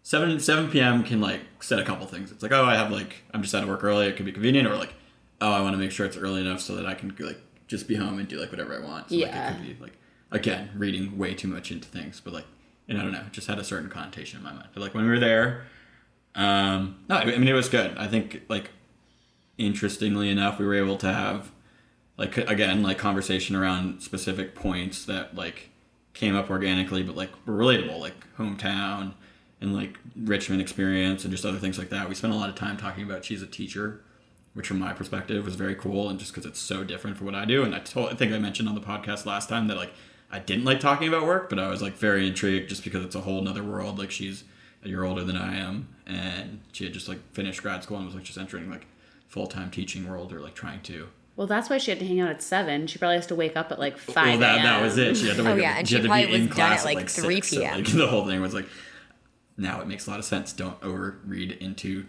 7 0.02 0.40
7 0.40 0.70
p.m. 0.70 1.04
can 1.04 1.20
like 1.20 1.40
set 1.60 1.78
a 1.78 1.84
couple 1.84 2.06
things. 2.06 2.32
It's 2.32 2.42
like, 2.42 2.52
oh, 2.52 2.64
I 2.64 2.74
have 2.74 2.90
like 2.90 3.22
I'm 3.32 3.42
just 3.42 3.54
out 3.54 3.62
of 3.62 3.68
work 3.68 3.84
early. 3.84 4.06
It 4.08 4.16
could 4.16 4.26
be 4.26 4.32
convenient, 4.32 4.66
or 4.68 4.76
like, 4.76 4.94
oh, 5.40 5.52
I 5.52 5.60
want 5.60 5.74
to 5.74 5.78
make 5.78 5.92
sure 5.92 6.04
it's 6.04 6.16
early 6.16 6.40
enough 6.40 6.60
so 6.60 6.74
that 6.76 6.86
I 6.86 6.94
can 6.94 7.14
like 7.20 7.40
just 7.68 7.86
be 7.86 7.94
home 7.94 8.18
and 8.18 8.26
do 8.28 8.40
like 8.40 8.50
whatever 8.50 8.74
I 8.76 8.84
want. 8.84 9.08
So 9.10 9.14
Yeah. 9.14 9.26
like 9.26 9.34
it 9.34 9.56
could 9.66 9.78
be 9.78 9.82
like 9.84 9.96
again 10.32 10.70
reading 10.76 11.16
way 11.16 11.34
too 11.34 11.48
much 11.48 11.70
into 11.70 11.88
things, 11.88 12.20
but 12.20 12.32
like. 12.34 12.46
And 12.88 12.98
I 12.98 13.02
don't 13.02 13.12
know, 13.12 13.20
it 13.26 13.32
just 13.32 13.46
had 13.46 13.58
a 13.58 13.64
certain 13.64 13.88
connotation 13.88 14.38
in 14.38 14.44
my 14.44 14.52
mind. 14.52 14.68
But 14.74 14.82
like 14.82 14.94
when 14.94 15.04
we 15.04 15.10
were 15.10 15.20
there, 15.20 15.64
um, 16.34 16.96
no, 17.08 17.16
I 17.16 17.24
mean 17.24 17.48
it 17.48 17.52
was 17.52 17.68
good. 17.68 17.96
I 17.96 18.06
think 18.06 18.42
like 18.48 18.70
interestingly 19.58 20.30
enough, 20.30 20.58
we 20.58 20.66
were 20.66 20.74
able 20.74 20.96
to 20.98 21.12
have 21.12 21.50
like 22.16 22.36
again 22.36 22.82
like 22.82 22.98
conversation 22.98 23.56
around 23.56 24.02
specific 24.02 24.54
points 24.54 25.04
that 25.06 25.34
like 25.34 25.70
came 26.14 26.36
up 26.36 26.50
organically, 26.50 27.02
but 27.02 27.16
like 27.16 27.30
were 27.46 27.54
relatable, 27.54 27.98
like 27.98 28.14
hometown 28.36 29.14
and 29.60 29.74
like 29.74 29.98
Richmond 30.16 30.60
experience 30.60 31.24
and 31.24 31.32
just 31.32 31.44
other 31.44 31.58
things 31.58 31.78
like 31.78 31.90
that. 31.90 32.08
We 32.08 32.14
spent 32.14 32.34
a 32.34 32.36
lot 32.36 32.48
of 32.48 32.54
time 32.54 32.76
talking 32.76 33.04
about 33.04 33.24
she's 33.24 33.42
a 33.42 33.46
teacher, 33.46 34.02
which 34.54 34.66
from 34.66 34.78
my 34.78 34.92
perspective 34.92 35.44
was 35.44 35.54
very 35.54 35.74
cool, 35.74 36.08
and 36.08 36.18
just 36.18 36.32
because 36.32 36.44
it's 36.44 36.58
so 36.58 36.84
different 36.84 37.16
from 37.16 37.26
what 37.26 37.34
I 37.34 37.44
do. 37.44 37.62
And 37.62 37.74
I 37.74 37.78
told, 37.78 38.10
I 38.10 38.14
think 38.14 38.32
I 38.32 38.38
mentioned 38.38 38.68
on 38.68 38.74
the 38.74 38.80
podcast 38.80 39.24
last 39.24 39.48
time 39.48 39.68
that 39.68 39.76
like 39.76 39.92
I 40.32 40.38
didn't 40.38 40.64
like 40.64 40.80
talking 40.80 41.08
about 41.08 41.26
work, 41.26 41.50
but 41.50 41.58
I 41.58 41.68
was 41.68 41.82
like 41.82 41.94
very 41.94 42.26
intrigued 42.26 42.70
just 42.70 42.82
because 42.82 43.04
it's 43.04 43.14
a 43.14 43.20
whole 43.20 43.42
nother 43.42 43.62
world. 43.62 43.98
Like 43.98 44.10
she's 44.10 44.44
a 44.82 44.88
year 44.88 45.04
older 45.04 45.22
than 45.22 45.36
I 45.36 45.56
am, 45.58 45.88
and 46.06 46.60
she 46.72 46.84
had 46.84 46.94
just 46.94 47.06
like 47.06 47.18
finished 47.32 47.62
grad 47.62 47.82
school 47.82 47.98
and 47.98 48.06
was 48.06 48.14
like 48.14 48.24
just 48.24 48.38
entering 48.38 48.70
like 48.70 48.86
full 49.28 49.46
time 49.46 49.70
teaching 49.70 50.08
world 50.08 50.32
or 50.32 50.40
like 50.40 50.54
trying 50.54 50.80
to. 50.82 51.08
Well, 51.36 51.46
that's 51.46 51.70
why 51.70 51.78
she 51.78 51.90
had 51.90 52.00
to 52.00 52.06
hang 52.06 52.20
out 52.20 52.30
at 52.30 52.42
seven. 52.42 52.86
She 52.86 52.98
probably 52.98 53.16
has 53.16 53.26
to 53.28 53.34
wake 53.34 53.56
up 53.56 53.70
at 53.72 53.78
like 53.78 53.98
five. 53.98 54.26
Well, 54.26 54.38
that, 54.38 54.62
that 54.62 54.82
was 54.82 54.98
it. 54.98 55.16
She 55.16 55.28
had 55.28 55.36
to 55.36 55.42
oh, 55.42 55.44
wake 55.46 55.54
Oh, 55.54 55.56
yeah, 55.56 55.72
up, 55.72 55.78
and 55.78 55.88
she 55.88 55.94
she 55.96 56.02
had 56.02 56.08
to 56.08 56.28
be 56.28 56.34
in 56.34 56.48
was 56.48 56.56
done 56.56 56.72
at, 56.72 56.80
class 56.80 56.84
like, 56.84 57.08
3 57.08 57.34
six, 57.36 57.48
so, 57.48 57.56
p.m.. 57.58 57.76
like, 57.76 57.86
the 57.92 58.06
whole 58.06 58.26
thing 58.26 58.40
was 58.40 58.54
like, 58.54 58.66
now 59.56 59.80
it 59.80 59.86
makes 59.86 60.06
a 60.06 60.10
lot 60.10 60.18
of 60.18 60.24
sense. 60.24 60.52
Don't 60.52 60.78
overread 60.80 61.58
into 61.58 62.06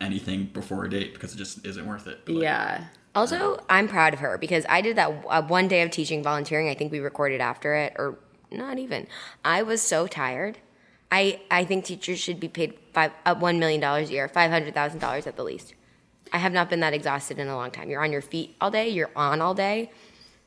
anything 0.00 0.44
before 0.46 0.84
a 0.84 0.90
date 0.90 1.12
because 1.14 1.34
it 1.34 1.36
just 1.36 1.64
isn't 1.66 1.86
worth 1.86 2.06
it. 2.06 2.20
But, 2.24 2.34
like, 2.34 2.42
Yeah. 2.44 2.84
Also, 3.14 3.62
I'm 3.68 3.88
proud 3.88 4.14
of 4.14 4.20
her 4.20 4.38
because 4.38 4.64
I 4.68 4.80
did 4.80 4.96
that 4.96 5.24
uh, 5.28 5.42
one 5.42 5.68
day 5.68 5.82
of 5.82 5.90
teaching 5.90 6.22
volunteering. 6.22 6.68
I 6.68 6.74
think 6.74 6.90
we 6.92 6.98
recorded 7.00 7.40
after 7.40 7.74
it, 7.74 7.94
or 7.98 8.18
not 8.50 8.78
even. 8.78 9.06
I 9.44 9.62
was 9.62 9.82
so 9.82 10.06
tired. 10.06 10.58
I 11.10 11.40
I 11.50 11.64
think 11.64 11.84
teachers 11.84 12.18
should 12.18 12.40
be 12.40 12.48
paid 12.48 12.78
five 12.94 13.12
uh, 13.26 13.34
one 13.34 13.58
million 13.58 13.80
dollars 13.80 14.08
a 14.08 14.12
year, 14.12 14.28
five 14.28 14.50
hundred 14.50 14.72
thousand 14.72 15.00
dollars 15.00 15.26
at 15.26 15.36
the 15.36 15.44
least. 15.44 15.74
I 16.32 16.38
have 16.38 16.54
not 16.54 16.70
been 16.70 16.80
that 16.80 16.94
exhausted 16.94 17.38
in 17.38 17.48
a 17.48 17.56
long 17.56 17.70
time. 17.70 17.90
You're 17.90 18.02
on 18.02 18.12
your 18.12 18.22
feet 18.22 18.56
all 18.60 18.70
day. 18.70 18.88
You're 18.88 19.10
on 19.14 19.42
all 19.42 19.52
day. 19.52 19.90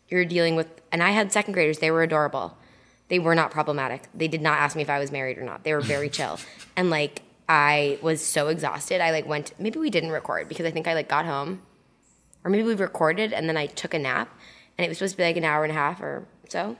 You're 0.09 0.25
dealing 0.25 0.55
with, 0.55 0.67
and 0.91 1.03
I 1.03 1.11
had 1.11 1.31
second 1.31 1.53
graders. 1.53 1.77
They 1.77 1.91
were 1.91 2.01
adorable. 2.01 2.57
They 3.09 3.19
were 3.19 3.35
not 3.35 3.51
problematic. 3.51 4.07
They 4.15 4.27
did 4.27 4.41
not 4.41 4.57
ask 4.57 4.75
me 4.75 4.81
if 4.81 4.89
I 4.89 4.97
was 4.97 5.11
married 5.11 5.37
or 5.37 5.43
not. 5.43 5.63
They 5.63 5.73
were 5.73 5.81
very 5.81 6.09
chill. 6.09 6.39
And 6.77 6.89
like 6.89 7.21
I 7.47 7.99
was 8.01 8.21
so 8.21 8.49
exhausted. 8.49 8.99
I 8.99 9.11
like 9.11 9.25
went. 9.25 9.53
Maybe 9.57 9.79
we 9.79 9.89
didn't 9.89 10.09
record 10.09 10.49
because 10.49 10.65
I 10.65 10.71
think 10.71 10.87
I 10.87 10.93
like 10.93 11.07
got 11.07 11.25
home 11.25 11.61
or 12.45 12.51
maybe 12.51 12.63
we 12.63 12.75
recorded 12.75 13.33
and 13.33 13.49
then 13.49 13.57
I 13.57 13.65
took 13.65 13.93
a 13.93 13.99
nap 13.99 14.29
and 14.77 14.85
it 14.85 14.87
was 14.87 14.99
supposed 14.99 15.13
to 15.13 15.17
be 15.17 15.23
like 15.23 15.35
an 15.35 15.43
hour 15.43 15.63
and 15.63 15.71
a 15.71 15.75
half 15.75 15.99
or 15.99 16.25
so. 16.47 16.77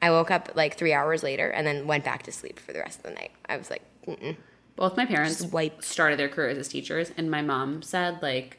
I 0.00 0.10
woke 0.10 0.32
up 0.32 0.50
like 0.54 0.76
three 0.76 0.92
hours 0.92 1.22
later 1.22 1.48
and 1.48 1.64
then 1.64 1.86
went 1.86 2.04
back 2.04 2.24
to 2.24 2.32
sleep 2.32 2.58
for 2.58 2.72
the 2.72 2.80
rest 2.80 2.98
of 2.98 3.04
the 3.04 3.12
night. 3.12 3.30
I 3.48 3.56
was 3.56 3.70
like, 3.70 3.82
Mm-mm. 4.06 4.36
Both 4.74 4.96
my 4.96 5.06
parents 5.06 5.44
started 5.80 6.18
their 6.18 6.30
careers 6.30 6.56
as 6.58 6.66
teachers, 6.66 7.12
and 7.16 7.30
my 7.30 7.42
mom 7.42 7.82
said 7.82 8.22
like 8.22 8.58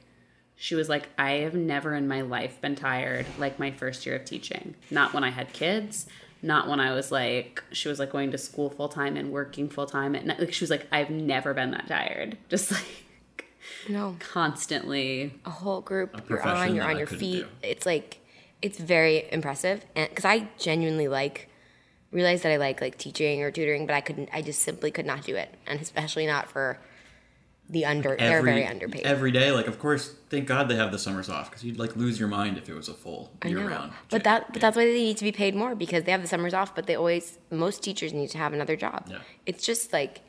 she 0.55 0.75
was 0.75 0.87
like, 0.87 1.09
I 1.17 1.31
have 1.31 1.55
never 1.55 1.95
in 1.95 2.07
my 2.07 2.21
life 2.21 2.61
been 2.61 2.75
tired 2.75 3.25
like 3.39 3.59
my 3.59 3.71
first 3.71 4.05
year 4.05 4.15
of 4.15 4.23
teaching. 4.23 4.75
Not 4.91 5.13
when 5.13 5.23
I 5.23 5.31
had 5.31 5.51
kids, 5.51 6.05
not 6.43 6.69
when 6.69 6.79
I 6.79 6.93
was 6.93 7.11
like 7.11 7.63
she 7.71 7.89
was 7.89 7.99
like 7.99 8.11
going 8.11 8.31
to 8.31 8.37
school 8.37 8.69
full 8.69 8.89
time 8.89 9.17
and 9.17 9.31
working 9.31 9.67
full 9.69 9.87
time. 9.87 10.13
And 10.13 10.27
like 10.27 10.53
she 10.53 10.63
was 10.63 10.69
like, 10.69 10.87
I've 10.91 11.09
never 11.09 11.53
been 11.53 11.71
that 11.71 11.87
tired. 11.87 12.37
Just 12.49 12.71
like 12.71 13.02
no, 13.89 14.15
constantly. 14.19 15.33
a 15.45 15.49
whole 15.49 15.81
group. 15.81 16.21
You're 16.29 16.41
on. 16.41 16.75
You're 16.75 16.85
on 16.85 16.97
your 16.97 17.07
feet. 17.07 17.43
do. 17.43 17.47
It's 17.61 17.85
like 17.85 18.19
it's 18.61 18.79
very 18.79 19.27
impressive, 19.31 19.85
and 19.95 20.09
because 20.09 20.25
I 20.25 20.49
genuinely 20.57 21.07
like 21.07 21.49
realized 22.11 22.43
that 22.43 22.51
I 22.51 22.57
like 22.57 22.81
like 22.81 22.97
teaching 22.97 23.41
or 23.43 23.51
tutoring, 23.51 23.85
but 23.85 23.93
I 23.93 24.01
couldn't. 24.01 24.29
I 24.33 24.41
just 24.41 24.61
simply 24.61 24.91
could 24.91 25.05
not 25.05 25.23
do 25.23 25.35
it, 25.35 25.53
and 25.67 25.81
especially 25.81 26.25
not 26.25 26.49
for 26.49 26.79
the 27.69 27.85
under. 27.85 28.15
they're 28.15 28.41
very 28.41 28.65
underpaid. 28.65 29.05
Every 29.05 29.31
day, 29.31 29.51
like 29.51 29.67
of 29.67 29.79
course, 29.79 30.13
thank 30.29 30.47
God 30.47 30.67
they 30.67 30.75
have 30.75 30.91
the 30.91 30.99
summers 30.99 31.29
off 31.29 31.49
because 31.49 31.63
you'd 31.63 31.77
like 31.77 31.95
lose 31.95 32.19
your 32.19 32.27
mind 32.27 32.57
if 32.57 32.69
it 32.69 32.73
was 32.73 32.87
a 32.87 32.93
full 32.93 33.31
I 33.41 33.47
year 33.49 33.61
know. 33.61 33.67
round. 33.67 33.93
But 34.09 34.23
that 34.25 34.53
but 34.53 34.61
that's 34.61 34.77
why 34.77 34.85
they 34.85 34.93
need 34.93 35.17
to 35.17 35.23
be 35.23 35.31
paid 35.31 35.55
more 35.55 35.75
because 35.75 36.03
they 36.03 36.11
have 36.11 36.21
the 36.21 36.27
summers 36.27 36.53
off, 36.53 36.75
but 36.75 36.87
they 36.87 36.95
always 36.95 37.39
most 37.51 37.83
teachers 37.83 38.13
need 38.13 38.29
to 38.29 38.37
have 38.37 38.53
another 38.53 38.75
job. 38.75 39.07
Yeah. 39.09 39.19
It's 39.45 39.65
just 39.65 39.91
like 39.93 40.21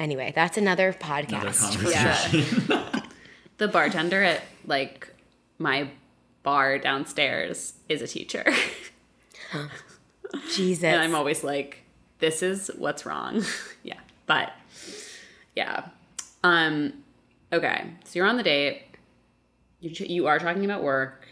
anyway, 0.00 0.32
that's 0.34 0.58
another 0.58 0.88
another 0.88 0.98
podcast. 0.98 2.32
conversation. 2.32 3.02
The 3.58 3.68
bartender 3.68 4.22
at 4.22 4.42
like 4.66 5.12
my 5.58 5.90
bar 6.42 6.78
downstairs 6.78 7.74
is 7.88 8.00
a 8.00 8.08
teacher. 8.08 8.44
Jesus. 10.54 10.84
and 10.84 11.00
I'm 11.00 11.14
always 11.14 11.44
like, 11.44 11.82
this 12.20 12.42
is 12.42 12.70
what's 12.78 13.04
wrong. 13.04 13.44
yeah. 13.82 14.00
But 14.26 14.52
yeah. 15.54 15.88
Um 16.42 16.94
okay. 17.52 17.84
So 18.04 18.18
you're 18.18 18.26
on 18.26 18.38
the 18.38 18.42
date. 18.42 18.82
You 19.80 19.90
you 20.06 20.26
are 20.26 20.38
talking 20.38 20.64
about 20.64 20.82
work. 20.82 21.28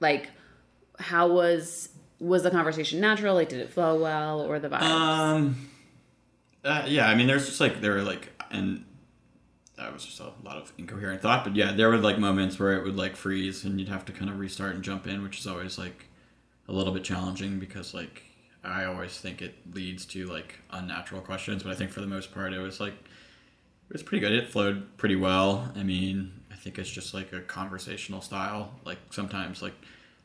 Like 0.00 0.28
how 0.98 1.28
was 1.28 1.88
was 2.18 2.42
the 2.42 2.50
conversation 2.50 3.00
natural? 3.00 3.34
Like 3.34 3.48
did 3.48 3.60
it 3.60 3.70
flow 3.70 4.00
well 4.00 4.42
or 4.42 4.58
the 4.58 4.68
vibe? 4.68 4.82
Um, 4.82 5.68
uh, 6.66 6.84
yeah, 6.86 7.06
I 7.08 7.14
mean, 7.14 7.26
there's 7.26 7.46
just 7.46 7.60
like 7.60 7.80
there 7.80 7.94
were 7.94 8.02
like, 8.02 8.28
and 8.50 8.84
that 9.76 9.92
was 9.92 10.04
just 10.04 10.20
a 10.20 10.32
lot 10.42 10.56
of 10.56 10.72
incoherent 10.78 11.22
thought. 11.22 11.44
But 11.44 11.54
yeah, 11.54 11.72
there 11.72 11.88
were 11.88 11.98
like 11.98 12.18
moments 12.18 12.58
where 12.58 12.72
it 12.72 12.84
would 12.84 12.96
like 12.96 13.16
freeze, 13.16 13.64
and 13.64 13.78
you'd 13.78 13.88
have 13.88 14.04
to 14.06 14.12
kind 14.12 14.30
of 14.30 14.38
restart 14.38 14.74
and 14.74 14.82
jump 14.82 15.06
in, 15.06 15.22
which 15.22 15.38
is 15.38 15.46
always 15.46 15.78
like 15.78 16.06
a 16.68 16.72
little 16.72 16.92
bit 16.92 17.04
challenging 17.04 17.58
because 17.58 17.94
like 17.94 18.22
I 18.64 18.84
always 18.84 19.18
think 19.18 19.42
it 19.42 19.54
leads 19.74 20.04
to 20.06 20.26
like 20.26 20.56
unnatural 20.70 21.20
questions. 21.20 21.62
But 21.62 21.72
I 21.72 21.76
think 21.76 21.92
for 21.92 22.00
the 22.00 22.06
most 22.06 22.32
part, 22.32 22.52
it 22.52 22.58
was 22.58 22.80
like 22.80 22.94
it 22.94 23.92
was 23.92 24.02
pretty 24.02 24.20
good. 24.20 24.32
It 24.32 24.48
flowed 24.48 24.96
pretty 24.96 25.16
well. 25.16 25.72
I 25.76 25.84
mean, 25.84 26.32
I 26.50 26.56
think 26.56 26.78
it's 26.78 26.90
just 26.90 27.14
like 27.14 27.32
a 27.32 27.40
conversational 27.40 28.20
style. 28.20 28.72
Like 28.84 28.98
sometimes 29.10 29.62
like 29.62 29.74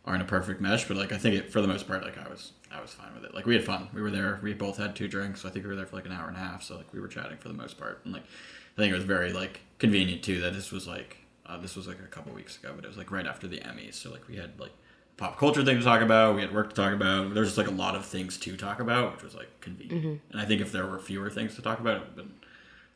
aren't 0.06 0.24
a 0.24 0.26
perfect 0.26 0.62
mesh, 0.62 0.88
but 0.88 0.98
like 0.98 1.12
I 1.12 1.18
think 1.18 1.36
it 1.36 1.52
for 1.52 1.62
the 1.62 1.68
most 1.68 1.88
part, 1.88 2.04
like 2.04 2.18
I 2.18 2.28
was 2.28 2.54
I 2.74 2.82
was 2.82 2.92
fine 2.92 3.14
with 3.14 3.26
it. 3.26 3.34
Like 3.34 3.46
we 3.46 3.56
had 3.56 3.66
fun. 3.66 3.90
We 3.94 4.02
were 4.02 4.12
there. 4.12 4.40
We 4.42 4.54
both 4.54 4.78
had 4.78 4.96
two 4.96 5.08
drinks. 5.08 5.46
I 5.46 5.50
think 5.50 5.66
we 5.66 5.70
were 5.70 5.76
there 5.76 5.86
for 5.86 5.96
like 5.96 6.06
an 6.06 6.12
hour 6.12 6.28
and 6.28 6.38
a 6.38 6.40
half. 6.40 6.64
So 6.64 6.78
like 6.78 6.92
we 6.94 7.00
were 7.00 7.08
chatting 7.08 7.38
for 7.38 7.48
the 7.48 7.54
most 7.54 7.78
part, 7.78 8.02
and 8.04 8.14
like 8.14 8.24
I 8.24 8.82
think 8.82 8.92
it 8.92 8.96
was 8.96 9.04
very 9.04 9.34
like 9.34 9.62
convenient 9.80 10.24
too 10.24 10.42
that 10.42 10.54
this 10.54 10.72
was 10.72 10.88
like 10.88 11.18
uh, 11.46 11.58
this 11.58 11.76
was 11.76 11.88
like 11.88 12.00
a 12.00 12.08
couple 12.08 12.34
weeks 12.34 12.58
ago, 12.58 12.72
but 12.76 12.86
it 12.86 12.88
was 12.88 12.98
like 12.98 13.12
right 13.12 13.28
after 13.28 13.48
the 13.48 13.58
Emmys. 13.58 13.96
So 13.96 14.12
like 14.12 14.28
we 14.28 14.38
had 14.38 14.60
like 14.60 14.72
pop 15.18 15.38
culture 15.38 15.64
thing 15.64 15.78
to 15.78 15.84
talk 15.84 16.02
about. 16.02 16.36
We 16.36 16.42
had 16.42 16.54
work 16.54 16.70
to 16.70 16.76
talk 16.76 16.94
about. 16.94 17.34
There's 17.34 17.48
just 17.50 17.58
like 17.58 17.68
a 17.68 17.72
lot 17.72 17.96
of 17.96 18.06
things 18.06 18.38
to 18.40 18.56
talk 18.58 18.80
about, 18.80 19.14
which 19.14 19.24
was 19.24 19.36
like 19.36 19.50
convenient. 19.62 20.04
And 20.32 20.42
I 20.42 20.46
think 20.46 20.62
if 20.62 20.72
there 20.72 20.88
were 20.88 21.00
fewer 21.00 21.30
things 21.30 21.56
to 21.56 21.62
talk 21.62 21.80
about, 21.80 21.98
it 21.98 22.00
would 22.00 22.08
have 22.08 22.16
been 22.16 22.34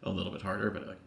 a 0.04 0.10
little 0.10 0.32
bit 0.32 0.42
harder. 0.42 0.72
But 0.72 0.88
like 0.88 1.00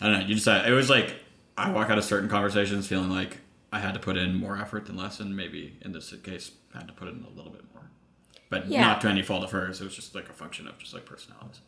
I 0.00 0.06
don't 0.08 0.20
know. 0.20 0.26
You 0.26 0.34
just 0.34 0.46
it 0.46 0.72
was 0.72 0.90
like 0.90 1.16
I 1.56 1.70
walk 1.70 1.88
out 1.88 1.98
of 1.98 2.04
certain 2.04 2.28
conversations 2.28 2.86
feeling 2.86 3.10
like 3.10 3.38
I 3.72 3.80
had 3.80 3.94
to 3.94 4.00
put 4.00 4.16
in 4.16 4.34
more 4.34 4.58
effort 4.58 4.86
than 4.86 4.96
less, 4.96 5.18
and 5.20 5.34
maybe 5.34 5.78
in 5.82 5.92
this 5.92 6.12
case 6.22 6.50
had 6.78 6.88
to 6.88 6.94
put 6.94 7.08
in 7.08 7.24
a 7.24 7.36
little 7.36 7.52
bit 7.52 7.62
more. 7.74 7.90
But 8.50 8.68
Yeah. 8.68 8.80
not 8.80 9.00
to 9.02 9.08
any 9.08 9.22
fault 9.22 9.42
of 9.44 9.50
hers. 9.50 9.80
It 9.80 9.84
was 9.84 9.94
just 9.96 10.14
like 10.14 10.28
a 10.28 10.32
function 10.32 10.66
of 10.68 10.78
just 10.78 10.94
like 10.94 11.04
personalities. 11.04 11.60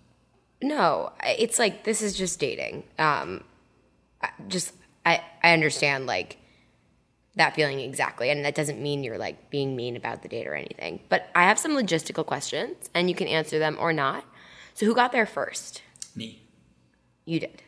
No, 0.62 1.12
it's 1.24 1.58
like 1.58 1.84
this 1.84 2.02
is 2.02 2.16
just 2.16 2.38
dating. 2.40 2.84
Um, 2.98 3.44
I- 4.22 4.30
just 4.48 4.74
I 5.06 5.22
I 5.42 5.52
understand 5.52 6.06
like 6.06 6.36
that 7.36 7.54
feeling 7.54 7.78
exactly, 7.78 8.30
and 8.30 8.44
that 8.44 8.54
doesn't 8.56 8.80
mean 8.82 9.04
you're 9.04 9.18
like 9.18 9.50
being 9.50 9.76
mean 9.76 9.94
about 9.96 10.22
the 10.22 10.28
date 10.28 10.46
or 10.46 10.54
anything. 10.54 11.00
But 11.08 11.28
I 11.34 11.44
have 11.44 11.58
some 11.58 11.72
logistical 11.72 12.26
questions, 12.26 12.90
and 12.94 13.08
you 13.08 13.14
can 13.14 13.28
answer 13.28 13.58
them 13.60 13.76
or 13.78 13.92
not. 13.92 14.24
So 14.74 14.86
who 14.86 14.94
got 14.94 15.12
there 15.12 15.26
first? 15.26 15.82
Me. 16.16 16.42
You 17.24 17.38
did. 17.40 17.62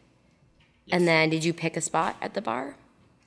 And 0.90 1.07
then 1.07 1.31
did 1.31 1.44
you 1.44 1.53
pick 1.53 1.76
a 1.76 1.81
spot 1.81 2.16
at 2.20 2.35
the 2.35 2.40
bar? 2.42 2.76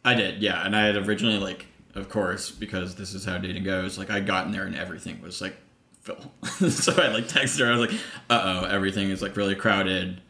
I 0.04 0.16
did, 0.16 0.42
yeah. 0.42 0.66
And 0.66 0.76
I 0.76 0.86
had 0.88 0.98
originally 0.98 1.38
like, 1.38 1.68
of 1.96 2.10
course, 2.10 2.52
because 2.52 2.96
this 2.96 3.14
is 3.14 3.26
how 3.26 3.38
dating 3.38 3.64
goes. 3.64 3.98
Like 3.98 4.10
I'd 4.10 4.26
gotten 4.26 4.52
there 4.52 4.66
and 4.66 4.76
everything 4.76 5.22
was 5.22 5.42
like 5.42 5.56
full. 6.02 6.34
so 6.70 6.94
I 7.02 7.08
like 7.08 7.26
texted 7.26 7.60
her. 7.60 7.72
I 7.72 7.78
was 7.78 7.90
like, 7.90 8.00
"Uh 8.30 8.62
oh, 8.62 8.66
everything 8.66 9.10
is 9.10 9.22
like 9.22 9.36
really 9.36 9.56
crowded," 9.56 10.22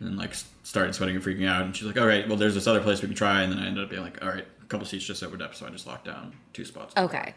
and 0.00 0.16
like 0.16 0.34
started 0.62 0.94
sweating 0.94 1.16
and 1.16 1.24
freaking 1.24 1.48
out. 1.48 1.64
And 1.64 1.76
she's 1.76 1.86
like, 1.86 1.98
"All 1.98 2.06
right, 2.06 2.26
well, 2.28 2.36
there's 2.36 2.54
this 2.54 2.66
other 2.66 2.80
place 2.80 3.02
we 3.02 3.08
can 3.08 3.16
try." 3.16 3.42
And 3.42 3.52
then 3.52 3.58
I 3.58 3.66
ended 3.66 3.84
up 3.84 3.90
being 3.90 4.02
like, 4.02 4.22
"All 4.22 4.28
right, 4.28 4.46
a 4.62 4.66
couple 4.66 4.86
seats 4.86 5.04
just 5.04 5.22
opened 5.22 5.42
up," 5.42 5.54
so 5.54 5.66
I 5.66 5.70
just 5.70 5.86
locked 5.86 6.06
down 6.06 6.34
two 6.52 6.64
spots. 6.64 6.94
Okay. 6.96 7.34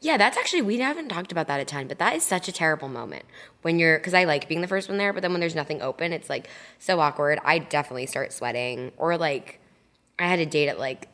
Yeah, 0.00 0.18
that's 0.18 0.36
actually 0.36 0.62
we 0.62 0.78
haven't 0.78 1.08
talked 1.08 1.32
about 1.32 1.46
that 1.46 1.60
a 1.60 1.64
ton, 1.64 1.88
but 1.88 1.98
that 1.98 2.14
is 2.14 2.22
such 2.22 2.46
a 2.46 2.52
terrible 2.52 2.88
moment 2.88 3.24
when 3.62 3.78
you're 3.78 3.98
because 3.98 4.12
I 4.12 4.24
like 4.24 4.48
being 4.48 4.60
the 4.60 4.68
first 4.68 4.88
one 4.88 4.98
there, 4.98 5.12
but 5.12 5.22
then 5.22 5.32
when 5.32 5.40
there's 5.40 5.54
nothing 5.54 5.80
open, 5.80 6.12
it's 6.12 6.28
like 6.28 6.48
so 6.78 7.00
awkward. 7.00 7.38
I 7.44 7.58
definitely 7.58 8.06
start 8.06 8.32
sweating, 8.32 8.92
or 8.98 9.16
like 9.16 9.60
I 10.18 10.26
had 10.26 10.40
a 10.40 10.46
date 10.46 10.68
at 10.68 10.78
like 10.78 11.08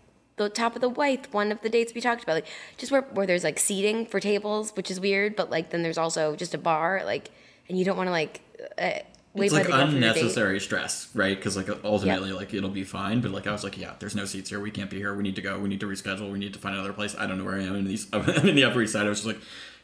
the 0.44 0.50
top 0.50 0.74
of 0.74 0.80
the 0.80 0.88
white, 0.88 1.32
one 1.32 1.52
of 1.52 1.60
the 1.62 1.68
dates 1.68 1.94
we 1.94 2.00
talked 2.00 2.22
about, 2.22 2.34
like 2.34 2.46
just 2.76 2.90
where 2.92 3.02
where 3.02 3.26
there's 3.26 3.44
like 3.44 3.58
seating 3.58 4.06
for 4.06 4.20
tables, 4.20 4.72
which 4.76 4.90
is 4.90 5.00
weird, 5.00 5.36
but 5.36 5.50
like 5.50 5.70
then 5.70 5.82
there's 5.82 5.98
also 5.98 6.36
just 6.36 6.54
a 6.54 6.58
bar, 6.58 7.02
like, 7.04 7.30
and 7.68 7.78
you 7.78 7.84
don't 7.84 7.96
want 7.96 8.08
to 8.08 8.12
like 8.12 8.40
uh, 8.78 9.00
wait 9.34 9.46
It's 9.46 9.54
like 9.54 9.64
the 9.64 9.70
door 9.70 9.86
for 9.86 9.96
unnecessary 9.96 10.60
stress, 10.60 11.08
right? 11.14 11.36
Because 11.36 11.56
like 11.56 11.68
ultimately, 11.84 12.32
like 12.32 12.54
it'll 12.54 12.70
be 12.70 12.84
fine. 12.84 13.20
But 13.20 13.30
like 13.32 13.46
I 13.46 13.52
was 13.52 13.64
like, 13.64 13.78
yeah, 13.78 13.94
there's 13.98 14.14
no 14.14 14.24
seats 14.24 14.50
here. 14.50 14.60
We 14.60 14.70
can't 14.70 14.90
be 14.90 14.96
here. 14.96 15.14
We 15.14 15.22
need 15.22 15.36
to 15.36 15.42
go. 15.42 15.58
We 15.58 15.68
need 15.68 15.80
to 15.80 15.86
reschedule. 15.86 16.30
We 16.30 16.38
need 16.38 16.54
to 16.54 16.58
find 16.58 16.74
another 16.74 16.92
place. 16.92 17.14
I 17.18 17.26
don't 17.26 17.38
know 17.38 17.44
where 17.44 17.58
I 17.58 17.62
am 17.62 17.76
in 17.76 17.84
these. 17.84 18.06
I'm 18.12 18.28
in 18.28 18.54
the 18.54 18.64
Upper 18.64 18.82
East 18.82 18.92
Side. 18.92 19.06
I 19.06 19.08
was 19.08 19.22
just 19.22 19.26
like 19.26 19.40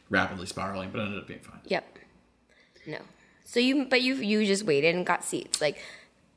rapidly 0.09 0.45
spiraling, 0.45 0.89
but 0.91 0.99
it 0.99 1.05
ended 1.05 1.19
up 1.19 1.27
being 1.27 1.39
fine. 1.39 1.59
Yep. 1.65 1.99
No. 2.85 2.99
So 3.43 3.59
you, 3.61 3.85
but 3.85 4.01
you, 4.01 4.15
you 4.15 4.45
just 4.45 4.63
waited 4.63 4.93
and 4.93 5.05
got 5.05 5.23
seats. 5.23 5.61
Like, 5.61 5.81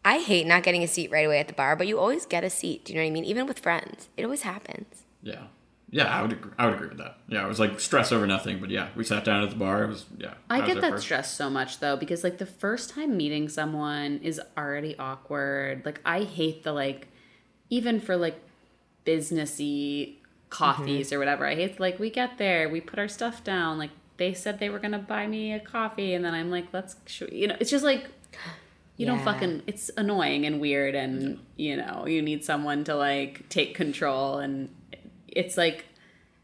I 0.05 0.19
hate 0.19 0.47
not 0.47 0.63
getting 0.63 0.83
a 0.83 0.89
seat 0.89 1.11
right 1.11 1.27
away 1.27 1.39
at 1.39 1.49
the 1.49 1.55
bar, 1.55 1.77
but 1.77 1.87
you 1.87 1.99
always 1.99 2.27
get 2.27 2.45
a 2.45 2.51
seat. 2.51 2.85
Do 2.85 2.93
you 2.93 2.99
know 2.99 3.05
what 3.05 3.09
I 3.09 3.13
mean? 3.13 3.25
Even 3.25 3.47
with 3.47 3.59
friends, 3.59 4.09
it 4.17 4.25
always 4.25 4.43
happens. 4.43 5.05
Yeah. 5.23 5.45
Yeah, 5.93 6.05
I 6.05 6.23
would 6.23 6.33
agree, 6.33 6.53
I 6.57 6.67
would 6.67 6.75
agree 6.75 6.89
with 6.89 6.99
that. 6.99 7.19
Yeah, 7.29 7.45
it 7.45 7.49
was 7.49 7.59
like 7.59 7.81
stress 7.81 8.13
over 8.13 8.25
nothing, 8.25 8.61
but 8.61 8.71
yeah, 8.71 8.91
we 8.95 9.03
sat 9.03 9.25
down 9.25 9.43
at 9.43 9.51
the 9.51 9.57
bar. 9.57 9.83
It 9.83 9.89
was 9.89 10.07
yeah. 10.19 10.35
I 10.49 10.61
was 10.61 10.69
get 10.69 10.81
that 10.83 10.93
first. 10.93 11.05
stress 11.05 11.37
so 11.37 11.51
much 11.51 11.81
though 11.81 11.97
because 11.97 12.23
like 12.23 12.39
the 12.39 12.47
first 12.47 12.91
time 12.91 13.17
meeting 13.17 13.49
someone 13.49 14.21
is 14.23 14.41
already 14.57 14.97
awkward. 14.99 15.85
Like 15.85 16.01
I 16.05 16.23
hate 16.23 16.63
the 16.63 16.73
like 16.73 17.09
even 17.71 17.99
for 17.99 18.17
like 18.17 18.41
businessy 19.05 20.19
coffees 20.49 21.09
mm-hmm. 21.09 21.17
or 21.17 21.19
whatever. 21.19 21.45
I 21.45 21.57
hate 21.57 21.81
like 21.81 21.99
we 21.99 22.09
get 22.09 22.39
there, 22.39 22.69
we 22.69 22.81
put 22.81 23.01
our 23.01 23.09
stuff 23.09 23.43
down, 23.43 23.77
like 23.77 23.91
they 24.17 24.33
said 24.33 24.61
they 24.61 24.71
were 24.71 24.79
gonna 24.79 24.99
buy 24.99 25.27
me 25.27 25.53
a 25.55 25.59
coffee, 25.61 26.15
and 26.15 26.25
then 26.25 26.35
I'm 26.35 26.51
like, 26.51 26.67
let's, 26.73 26.95
sh-, 27.07 27.23
you 27.33 27.49
know, 27.49 27.57
it's 27.59 27.71
just 27.71 27.85
like 27.85 28.07
you 29.01 29.07
don't 29.07 29.25
fucking. 29.25 29.63
It's 29.67 29.91
annoying 29.97 30.45
and 30.45 30.61
weird, 30.61 30.95
and 30.95 31.39
you 31.57 31.77
know, 31.77 32.07
you 32.07 32.21
need 32.21 32.45
someone 32.45 32.85
to 32.85 32.95
like 32.95 33.49
take 33.49 33.75
control, 33.75 34.39
and 34.39 34.69
it's 35.27 35.57
like 35.57 35.87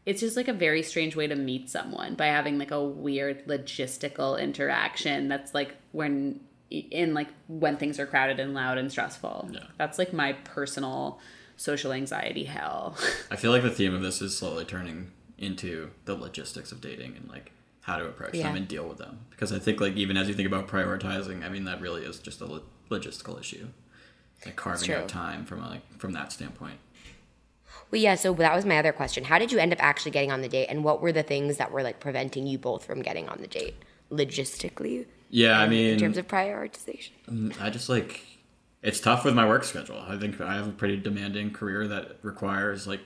it's 0.07 0.21
just 0.21 0.35
like 0.35 0.47
a 0.47 0.53
very 0.53 0.81
strange 0.81 1.15
way 1.15 1.27
to 1.27 1.35
meet 1.35 1.69
someone 1.69 2.15
by 2.15 2.27
having 2.27 2.57
like 2.57 2.71
a 2.71 2.83
weird 2.83 3.45
logistical 3.45 4.41
interaction 4.41 5.27
that's 5.27 5.53
like 5.53 5.75
when 5.91 6.39
in 6.71 7.13
like 7.13 7.27
when 7.47 7.77
things 7.77 7.99
are 7.99 8.07
crowded 8.07 8.39
and 8.39 8.53
loud 8.53 8.77
and 8.77 8.91
stressful. 8.91 9.49
Yeah. 9.51 9.59
That's 9.77 9.99
like 9.99 10.11
my 10.11 10.33
personal 10.33 11.19
social 11.57 11.91
anxiety 11.91 12.45
hell. 12.45 12.95
I 13.31 13.35
feel 13.35 13.51
like 13.51 13.63
the 13.63 13.69
theme 13.69 13.93
of 13.93 14.01
this 14.01 14.21
is 14.21 14.35
slowly 14.35 14.65
turning 14.65 15.11
into 15.37 15.91
the 16.05 16.15
logistics 16.15 16.71
of 16.71 16.81
dating 16.81 17.15
and 17.17 17.29
like 17.29 17.51
how 17.87 17.95
to 17.97 18.05
approach 18.05 18.35
Yeah. 18.35 18.43
them 18.43 18.57
and 18.57 18.67
deal 18.67 18.85
with 18.87 18.97
them. 18.97 19.19
Because 19.29 19.53
I 19.53 19.59
think 19.59 19.79
like 19.79 19.95
even 19.95 20.17
as 20.17 20.27
you 20.27 20.33
think 20.33 20.45
about 20.47 20.67
prioritizing, 20.67 21.43
I 21.45 21.49
mean 21.49 21.63
that 21.63 21.79
really 21.79 22.03
is 22.03 22.19
just 22.19 22.41
a 22.41 22.45
lo- 22.45 22.63
logistical 22.91 23.39
issue. 23.39 23.69
Like 24.45 24.57
carving 24.57 24.91
out 24.91 25.07
time 25.07 25.45
from 25.45 25.63
a, 25.63 25.69
like 25.69 25.97
from 25.97 26.11
that 26.11 26.33
standpoint. 26.33 26.79
Well, 27.89 28.01
yeah. 28.01 28.15
So 28.15 28.33
that 28.33 28.53
was 28.53 28.65
my 28.65 28.77
other 28.77 28.91
question. 28.91 29.23
How 29.23 29.39
did 29.39 29.53
you 29.53 29.57
end 29.57 29.71
up 29.71 29.81
actually 29.81 30.11
getting 30.11 30.31
on 30.33 30.41
the 30.41 30.49
date, 30.49 30.67
and 30.67 30.83
what 30.83 31.01
were 31.01 31.13
the 31.13 31.23
things 31.23 31.55
that 31.57 31.71
were 31.71 31.81
like 31.81 32.01
preventing 32.01 32.45
you 32.45 32.57
both 32.57 32.85
from 32.85 33.01
getting 33.01 33.29
on 33.29 33.39
the 33.39 33.47
date, 33.47 33.75
logistically? 34.11 35.05
Yeah, 35.29 35.57
I 35.59 35.67
mean, 35.69 35.93
in 35.93 35.99
terms 35.99 36.17
of 36.17 36.27
prioritization. 36.27 37.11
Mm, 37.29 37.59
I 37.61 37.69
just 37.69 37.87
like 37.87 38.21
it's 38.83 38.99
tough 38.99 39.23
with 39.23 39.33
my 39.33 39.47
work 39.47 39.63
schedule. 39.63 40.03
I 40.07 40.17
think 40.17 40.39
I 40.41 40.55
have 40.55 40.67
a 40.67 40.71
pretty 40.71 40.97
demanding 40.97 41.51
career 41.51 41.87
that 41.87 42.17
requires 42.21 42.85
like 42.85 43.01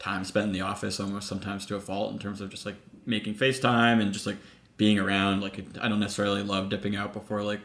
time 0.00 0.24
spent 0.24 0.46
in 0.46 0.52
the 0.52 0.60
office 0.62 0.98
almost 0.98 1.28
sometimes 1.28 1.64
to 1.66 1.76
a 1.76 1.80
fault 1.80 2.12
in 2.12 2.18
terms 2.18 2.40
of 2.40 2.50
just 2.50 2.66
like 2.66 2.76
making 3.06 3.34
FaceTime 3.34 4.00
and 4.00 4.12
just 4.12 4.26
like 4.26 4.36
being 4.76 4.98
around. 4.98 5.40
Like 5.40 5.62
I 5.80 5.88
don't 5.88 6.00
necessarily 6.00 6.42
love 6.42 6.68
dipping 6.68 6.96
out 6.96 7.12
before 7.12 7.42
like 7.42 7.60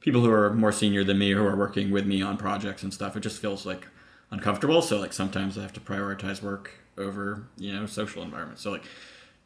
people 0.00 0.20
who 0.20 0.30
are 0.30 0.52
more 0.52 0.72
senior 0.72 1.04
than 1.04 1.18
me 1.18 1.30
who 1.32 1.44
are 1.44 1.56
working 1.56 1.90
with 1.90 2.06
me 2.06 2.22
on 2.22 2.36
projects 2.36 2.82
and 2.82 2.92
stuff. 2.92 3.16
It 3.16 3.20
just 3.20 3.40
feels 3.40 3.66
like 3.66 3.86
uncomfortable. 4.30 4.82
So 4.82 4.98
like 4.98 5.12
sometimes 5.12 5.58
I 5.58 5.62
have 5.62 5.72
to 5.74 5.80
prioritize 5.80 6.42
work 6.42 6.72
over, 6.98 7.46
you 7.56 7.72
know, 7.72 7.86
social 7.86 8.22
environment. 8.22 8.58
So 8.58 8.70
like 8.70 8.84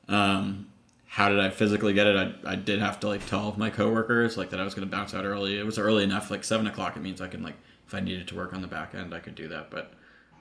um 0.09 0.67
how 1.07 1.29
did 1.29 1.41
I 1.41 1.51
physically 1.51 1.93
get 1.93 2.07
it? 2.07 2.17
I, 2.17 2.53
I 2.53 2.55
did 2.55 2.79
have 2.79 3.01
to 3.01 3.09
like 3.09 3.27
tell 3.27 3.53
my 3.57 3.69
coworkers 3.69 4.37
like 4.37 4.51
that 4.51 4.61
I 4.61 4.65
was 4.65 4.75
going 4.75 4.89
to 4.89 4.97
bounce 4.97 5.13
out 5.13 5.25
early. 5.25 5.59
It 5.59 5.67
was 5.67 5.77
early 5.77 6.05
enough, 6.05 6.31
like 6.31 6.45
seven 6.45 6.69
o'clock. 6.69 6.97
It 6.97 7.01
means 7.01 7.21
I 7.21 7.27
can 7.27 7.43
like 7.43 7.57
if 7.85 7.95
I 7.95 7.99
needed 7.99 8.29
to 8.29 8.37
work 8.37 8.55
on 8.55 8.63
the 8.63 8.69
back 8.69 8.95
end, 8.95 9.13
I 9.13 9.19
could 9.19 9.35
do 9.35 9.49
that. 9.49 9.73
But 9.73 9.93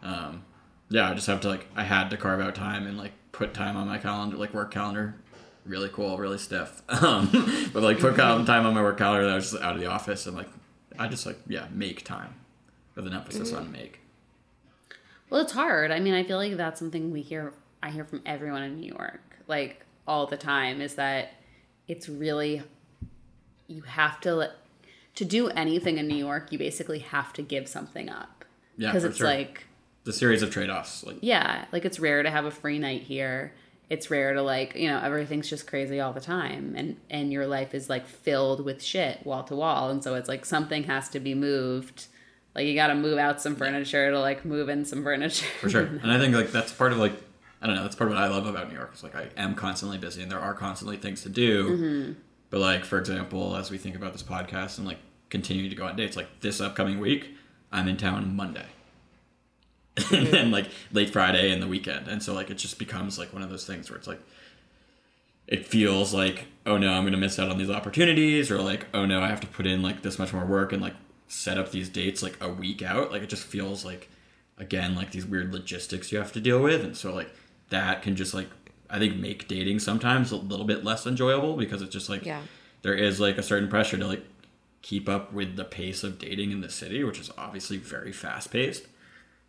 um, 0.04 0.46
yeah, 0.90 1.10
I 1.10 1.16
just 1.16 1.26
have 1.26 1.42
to 1.42 1.48
like 1.48 1.66
I 1.76 1.84
had 1.84 2.12
to 2.12 2.18
carve 2.18 2.40
out 2.40 2.54
time 2.54 2.86
and 2.86 3.00
like 3.00 3.14
put 3.32 3.54
time 3.54 3.78
on 3.78 3.88
my 3.88 3.98
calendar, 3.98 4.38
like 4.38 4.54
work 4.54 4.72
calendar. 4.72 5.16
Really 5.66 5.90
cool, 5.90 6.18
really 6.18 6.38
stiff. 6.38 6.82
Um, 6.90 7.30
but 7.74 7.84
like 7.84 8.00
put 8.00 8.16
time 8.16 8.66
on 8.66 8.74
my 8.74 8.82
work 8.82 8.98
calendar 8.98 9.26
that 9.26 9.32
I 9.34 9.36
was 9.36 9.52
just 9.52 9.64
out 9.64 9.76
of 9.76 9.82
the 9.82 9.88
office 9.88 10.26
and 10.26 10.36
like 10.36 10.48
I 10.98 11.08
just 11.08 11.26
like 11.26 11.38
yeah 11.48 11.68
make 11.72 12.04
time 12.04 12.34
with 12.96 13.08
an 13.08 13.14
emphasis 13.14 13.54
on 13.54 13.72
make. 13.72 14.00
Well, 15.30 15.42
it's 15.42 15.52
hard. 15.54 15.92
I 15.92 16.00
mean, 16.00 16.14
I 16.14 16.24
feel 16.24 16.38
like 16.38 16.58
that's 16.58 16.80
something 16.80 17.12
we 17.12 17.22
hear. 17.22 17.54
I 17.84 17.92
hear 17.92 18.04
from 18.04 18.22
everyone 18.26 18.64
in 18.64 18.80
New 18.80 18.92
York, 18.92 19.22
like 19.48 19.86
all 20.08 20.26
the 20.26 20.38
time, 20.38 20.82
is 20.82 20.96
that 20.96 21.34
it's 21.88 22.10
really 22.10 22.64
you 23.68 23.82
have 23.84 24.20
to 24.22 24.34
let, 24.36 24.52
to 25.16 25.24
do 25.24 25.48
anything 25.50 25.98
in 25.98 26.08
New 26.08 26.16
York. 26.18 26.52
You 26.52 26.58
basically 26.58 27.00
have 27.00 27.32
to 27.34 27.42
give 27.44 27.68
something 27.68 28.10
up 28.10 28.44
Yeah, 28.76 28.90
because 28.90 29.04
it's 29.04 29.18
sure. 29.18 29.28
like 29.28 29.68
The 30.06 30.14
series 30.14 30.42
of 30.42 30.50
trade 30.52 30.70
offs, 30.70 31.04
like 31.04 31.18
yeah, 31.22 31.66
like 31.72 31.86
it's 31.86 32.00
rare 32.00 32.24
to 32.24 32.32
have 32.32 32.46
a 32.46 32.52
free 32.52 32.80
night 32.80 33.04
here. 33.04 33.54
It's 33.90 34.10
rare 34.10 34.34
to 34.34 34.42
like 34.42 34.76
you 34.76 34.88
know 34.88 35.00
everything's 35.00 35.50
just 35.50 35.68
crazy 35.68 36.00
all 36.00 36.14
the 36.14 36.22
time, 36.22 36.74
and 36.78 36.98
and 37.10 37.32
your 37.32 37.48
life 37.48 37.74
is 37.74 37.90
like 37.90 38.08
filled 38.08 38.64
with 38.64 38.82
shit 38.82 39.26
wall 39.26 39.44
to 39.44 39.56
wall, 39.56 39.90
and 39.90 40.04
so 40.04 40.16
it's 40.16 40.30
like 40.30 40.46
something 40.46 40.84
has 40.84 41.10
to 41.10 41.20
be 41.20 41.34
moved. 41.34 42.08
Like 42.56 42.66
you 42.66 42.76
got 42.76 42.88
to 42.88 42.96
move 42.96 43.18
out 43.18 43.42
some 43.42 43.56
furniture 43.56 44.12
to 44.12 44.20
like 44.20 44.44
move 44.46 44.70
in 44.70 44.84
some 44.86 45.04
furniture. 45.04 45.46
for 45.60 45.70
sure. 45.70 45.84
And 46.02 46.12
I 46.12 46.18
think 46.18 46.36
like 46.36 46.52
that's 46.52 46.72
part 46.72 46.92
of 46.92 46.98
like 46.98 47.14
I 47.62 47.68
don't 47.68 47.76
know. 47.76 47.84
That's 47.84 47.96
part 47.96 48.10
of 48.10 48.16
what 48.16 48.24
I 48.24 48.28
love 48.28 48.48
about 48.48 48.70
New 48.70 48.76
York. 48.76 48.92
It's 48.94 49.04
like 49.04 49.16
I 49.16 49.30
am 49.38 49.54
constantly 49.56 49.98
busy, 49.98 50.22
and 50.22 50.32
there 50.32 50.40
are 50.40 50.54
constantly 50.54 50.98
things 50.98 51.22
to 51.24 51.30
do. 51.30 51.70
Mm-hmm. 51.70 52.20
But 52.50 52.62
like 52.62 52.86
for 52.86 52.98
example, 52.98 53.56
as 53.56 53.70
we 53.70 53.78
think 53.78 53.96
about 53.96 54.14
this 54.14 54.24
podcast 54.24 54.78
and 54.78 54.88
like 54.88 55.00
continuing 55.30 55.70
to 55.70 55.76
go 55.76 55.86
on 55.86 55.96
dates, 55.96 56.16
like 56.16 56.40
this 56.40 56.62
upcoming 56.62 57.00
week, 57.00 57.36
I'm 57.72 57.88
in 57.88 57.98
town 57.98 58.36
Monday, 58.36 58.66
and 60.12 60.28
then 60.28 60.52
like 60.52 60.68
late 60.92 61.10
Friday 61.10 61.52
and 61.52 61.62
the 61.62 61.68
weekend, 61.68 62.08
and 62.08 62.22
so 62.24 62.34
like 62.34 62.50
it 62.50 62.58
just 62.58 62.80
becomes 62.80 63.18
like 63.18 63.34
one 63.34 63.42
of 63.42 63.50
those 63.50 63.66
things 63.66 63.90
where 63.90 63.98
it's 63.98 64.08
like 64.08 64.22
it 65.48 65.66
feels 65.66 66.14
like 66.14 66.46
oh 66.68 66.78
no 66.78 66.94
i'm 66.94 67.04
gonna 67.04 67.18
miss 67.18 67.40
out 67.40 67.50
on 67.50 67.58
these 67.58 67.72
opportunities 67.72 68.52
or 68.52 68.62
like 68.62 68.86
oh 68.94 69.04
no 69.06 69.20
i 69.22 69.28
have 69.28 69.42
to 69.42 69.48
put 69.48 69.66
in 69.66 69.82
like 69.82 70.04
this 70.04 70.20
much 70.20 70.32
more 70.32 70.46
work 70.46 70.72
and 70.72 70.80
like 70.82 70.94
set 71.28 71.58
up 71.58 71.72
these 71.72 71.90
dates 71.90 72.24
like 72.24 72.36
a 72.42 72.50
week 72.50 72.82
out. 72.82 73.12
Like 73.12 73.22
it 73.22 73.30
just 73.30 73.44
feels 73.44 73.86
like 73.86 74.10
again 74.58 74.96
like 74.96 75.12
these 75.12 75.28
weird 75.28 75.54
logistics 75.54 76.12
you 76.12 76.18
have 76.18 76.32
to 76.34 76.42
deal 76.42 76.60
with. 76.60 76.84
And 76.84 76.98
so 76.98 77.14
like 77.14 77.30
that 77.70 78.02
can 78.02 78.16
just 78.16 78.34
like 78.34 78.50
i 78.90 78.98
think 78.98 79.16
make 79.18 79.48
dating 79.48 79.78
sometimes 79.78 80.32
a 80.32 80.36
little 80.36 80.66
bit 80.66 80.84
less 80.84 81.06
enjoyable 81.06 81.56
because 81.56 81.84
it's 81.84 81.94
just 81.94 82.10
like 82.10 82.26
Yeah. 82.26 82.42
there 82.82 82.96
is 82.96 83.20
like 83.20 83.38
a 83.38 83.44
certain 83.44 83.70
pressure 83.70 83.96
to 84.00 84.08
like 84.08 84.26
keep 84.82 85.08
up 85.08 85.32
with 85.32 85.56
the 85.56 85.66
pace 85.66 86.04
of 86.04 86.18
dating 86.18 86.52
in 86.52 86.62
the 86.62 86.70
city 86.70 87.04
which 87.04 87.20
is 87.20 87.30
obviously 87.38 87.78
very 87.78 88.12
fast 88.12 88.50
paced 88.52 88.88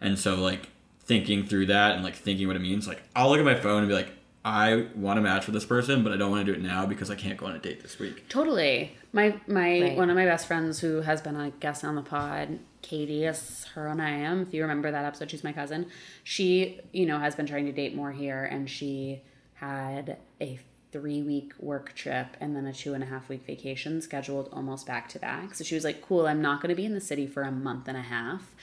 and 0.00 0.18
so 0.18 0.36
like 0.36 0.68
thinking 1.00 1.44
through 1.44 1.66
that 1.66 1.94
and 1.96 2.04
like 2.04 2.14
thinking 2.14 2.46
what 2.46 2.56
it 2.56 2.60
means, 2.60 2.86
like 2.86 3.02
I'll 3.16 3.28
look 3.30 3.38
at 3.38 3.44
my 3.44 3.54
phone 3.54 3.80
and 3.80 3.88
be 3.88 3.94
like, 3.94 4.10
I 4.44 4.86
want 4.94 5.18
to 5.18 5.20
match 5.20 5.46
with 5.46 5.54
this 5.54 5.66
person, 5.66 6.02
but 6.02 6.12
I 6.12 6.16
don't 6.16 6.30
want 6.30 6.46
to 6.46 6.52
do 6.52 6.58
it 6.58 6.62
now 6.62 6.86
because 6.86 7.10
I 7.10 7.14
can't 7.14 7.36
go 7.36 7.46
on 7.46 7.54
a 7.54 7.58
date 7.58 7.82
this 7.82 7.98
week. 7.98 8.28
Totally. 8.28 8.96
My 9.12 9.38
my 9.46 9.80
Right. 9.80 9.96
one 9.96 10.08
of 10.08 10.16
my 10.16 10.24
best 10.24 10.46
friends 10.46 10.80
who 10.80 11.02
has 11.02 11.20
been 11.20 11.36
a 11.36 11.50
guest 11.60 11.84
on 11.84 11.94
the 11.94 12.02
pod, 12.02 12.58
Katie, 12.80 13.24
is 13.24 13.64
her 13.74 13.86
and 13.88 14.00
I 14.00 14.10
am. 14.10 14.42
If 14.42 14.54
you 14.54 14.62
remember 14.62 14.90
that 14.90 15.04
episode, 15.04 15.30
she's 15.30 15.44
my 15.44 15.52
cousin. 15.52 15.86
She, 16.24 16.80
you 16.92 17.04
know, 17.06 17.18
has 17.18 17.34
been 17.34 17.46
trying 17.46 17.66
to 17.66 17.72
date 17.72 17.94
more 17.94 18.12
here, 18.12 18.44
and 18.44 18.70
she 18.70 19.20
had 19.54 20.16
a 20.40 20.58
three 20.92 21.22
week 21.22 21.52
work 21.60 21.94
trip 21.94 22.36
and 22.40 22.56
then 22.56 22.66
a 22.66 22.72
two 22.72 22.94
and 22.94 23.02
a 23.04 23.06
half 23.06 23.28
week 23.28 23.44
vacation 23.46 24.00
scheduled 24.00 24.48
almost 24.52 24.86
back 24.86 25.08
to 25.08 25.18
back. 25.20 25.54
So 25.54 25.62
she 25.64 25.74
was 25.74 25.84
like, 25.84 26.00
"Cool, 26.02 26.26
I'm 26.26 26.40
not 26.40 26.62
going 26.62 26.70
to 26.70 26.74
be 26.74 26.86
in 26.86 26.94
the 26.94 27.00
city 27.00 27.26
for 27.26 27.42
a 27.42 27.52
month 27.52 27.88
and 27.88 27.96
a 27.96 28.02
half." 28.02 28.54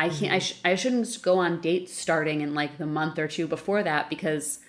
I 0.00 0.08
can't. 0.08 0.32
I, 0.32 0.36
mm-hmm. 0.36 0.38
sh- 0.38 0.60
I 0.64 0.74
shouldn't 0.76 1.22
go 1.22 1.38
on 1.38 1.60
dates 1.60 1.92
starting 1.92 2.40
in 2.40 2.54
like 2.54 2.78
the 2.78 2.86
month 2.86 3.18
or 3.18 3.28
two 3.28 3.46
before 3.46 3.82
that 3.82 4.08
because 4.08 4.60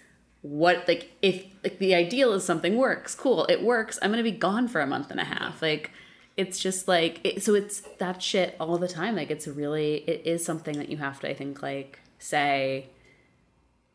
what 0.42 0.88
like 0.88 1.12
if 1.22 1.46
like 1.64 1.78
the 1.78 1.94
ideal 1.94 2.34
is 2.34 2.44
something 2.44 2.76
works 2.76 3.14
cool 3.14 3.46
it 3.46 3.62
works 3.62 4.00
i'm 4.02 4.10
gonna 4.10 4.24
be 4.24 4.32
gone 4.32 4.68
for 4.68 4.82
a 4.82 4.88
month 4.88 5.12
and 5.12 5.20
a 5.20 5.24
half 5.24 5.62
like 5.62 5.92
it's 6.36 6.60
just 6.60 6.88
like 6.88 7.20
it, 7.24 7.44
so 7.44 7.54
it's 7.54 7.82
that 8.00 8.22
shit 8.24 8.56
all 8.60 8.78
the 8.80 8.88
time 8.88 9.16
like 9.16 9.30
it's 9.30 9.48
really 9.48 9.98
it 10.08 10.26
is 10.26 10.44
something 10.44 10.78
that 10.78 10.90
you 10.90 10.98
have 10.98 11.20
to 11.20 11.30
i 11.30 11.34
think 11.34 11.62
like 11.62 12.00
say 12.18 12.88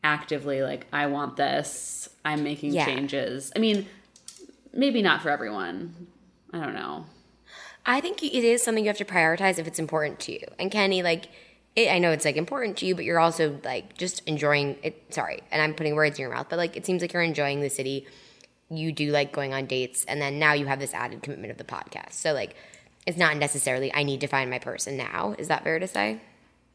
actively 0.05 0.61
like 0.61 0.87
i 0.93 1.05
want 1.05 1.35
this 1.35 2.07
i'm 2.23 2.43
making 2.43 2.73
Yeah. 2.73 2.85
changes 2.85 3.51
i 3.53 3.59
mean 3.59 3.85
maybe 4.73 5.01
not 5.01 5.21
for 5.21 5.29
everyone 5.29 6.07
i 6.53 6.59
don't 6.59 6.75
know 6.75 7.05
I 7.87 8.01
think 8.01 8.21
it 8.21 8.43
is 8.43 8.61
something 8.61 8.83
you 8.83 8.89
have 8.89 8.97
to 8.97 9.05
prioritize 9.05 9.57
if 9.57 9.65
it's 9.65 9.79
important 9.79 10.19
to 10.21 10.33
you. 10.33 10.45
And 10.59 10.69
Kenny, 10.69 11.01
like, 11.01 11.29
it, 11.77 11.89
I 11.89 11.99
know 11.99 12.11
it's 12.11 12.25
like 12.25 12.35
important 12.35 12.75
to 12.77 12.85
you, 12.85 12.93
but 12.93 13.05
you're 13.05 13.19
also 13.19 13.59
like 13.63 13.97
just 13.97 14.21
enjoying 14.27 14.77
it. 14.83 15.13
Sorry, 15.13 15.39
and 15.51 15.61
I'm 15.61 15.73
putting 15.73 15.95
words 15.95 16.19
in 16.19 16.23
your 16.23 16.31
mouth, 16.31 16.47
but 16.49 16.57
like 16.57 16.75
it 16.75 16.85
seems 16.85 17.01
like 17.01 17.13
you're 17.13 17.23
enjoying 17.23 17.61
the 17.61 17.69
city. 17.69 18.05
You 18.69 18.91
do 18.91 19.11
like 19.11 19.31
going 19.31 19.53
on 19.53 19.67
dates, 19.67 20.03
and 20.05 20.21
then 20.21 20.37
now 20.37 20.53
you 20.53 20.65
have 20.65 20.79
this 20.79 20.93
added 20.93 21.23
commitment 21.23 21.51
of 21.51 21.57
the 21.57 21.63
podcast. 21.63 22.13
So 22.13 22.33
like, 22.33 22.55
it's 23.05 23.17
not 23.17 23.37
necessarily 23.37 23.93
I 23.93 24.03
need 24.03 24.19
to 24.21 24.27
find 24.27 24.49
my 24.49 24.59
person 24.59 24.97
now. 24.97 25.35
Is 25.37 25.47
that 25.47 25.63
fair 25.63 25.79
to 25.79 25.87
say? 25.87 26.19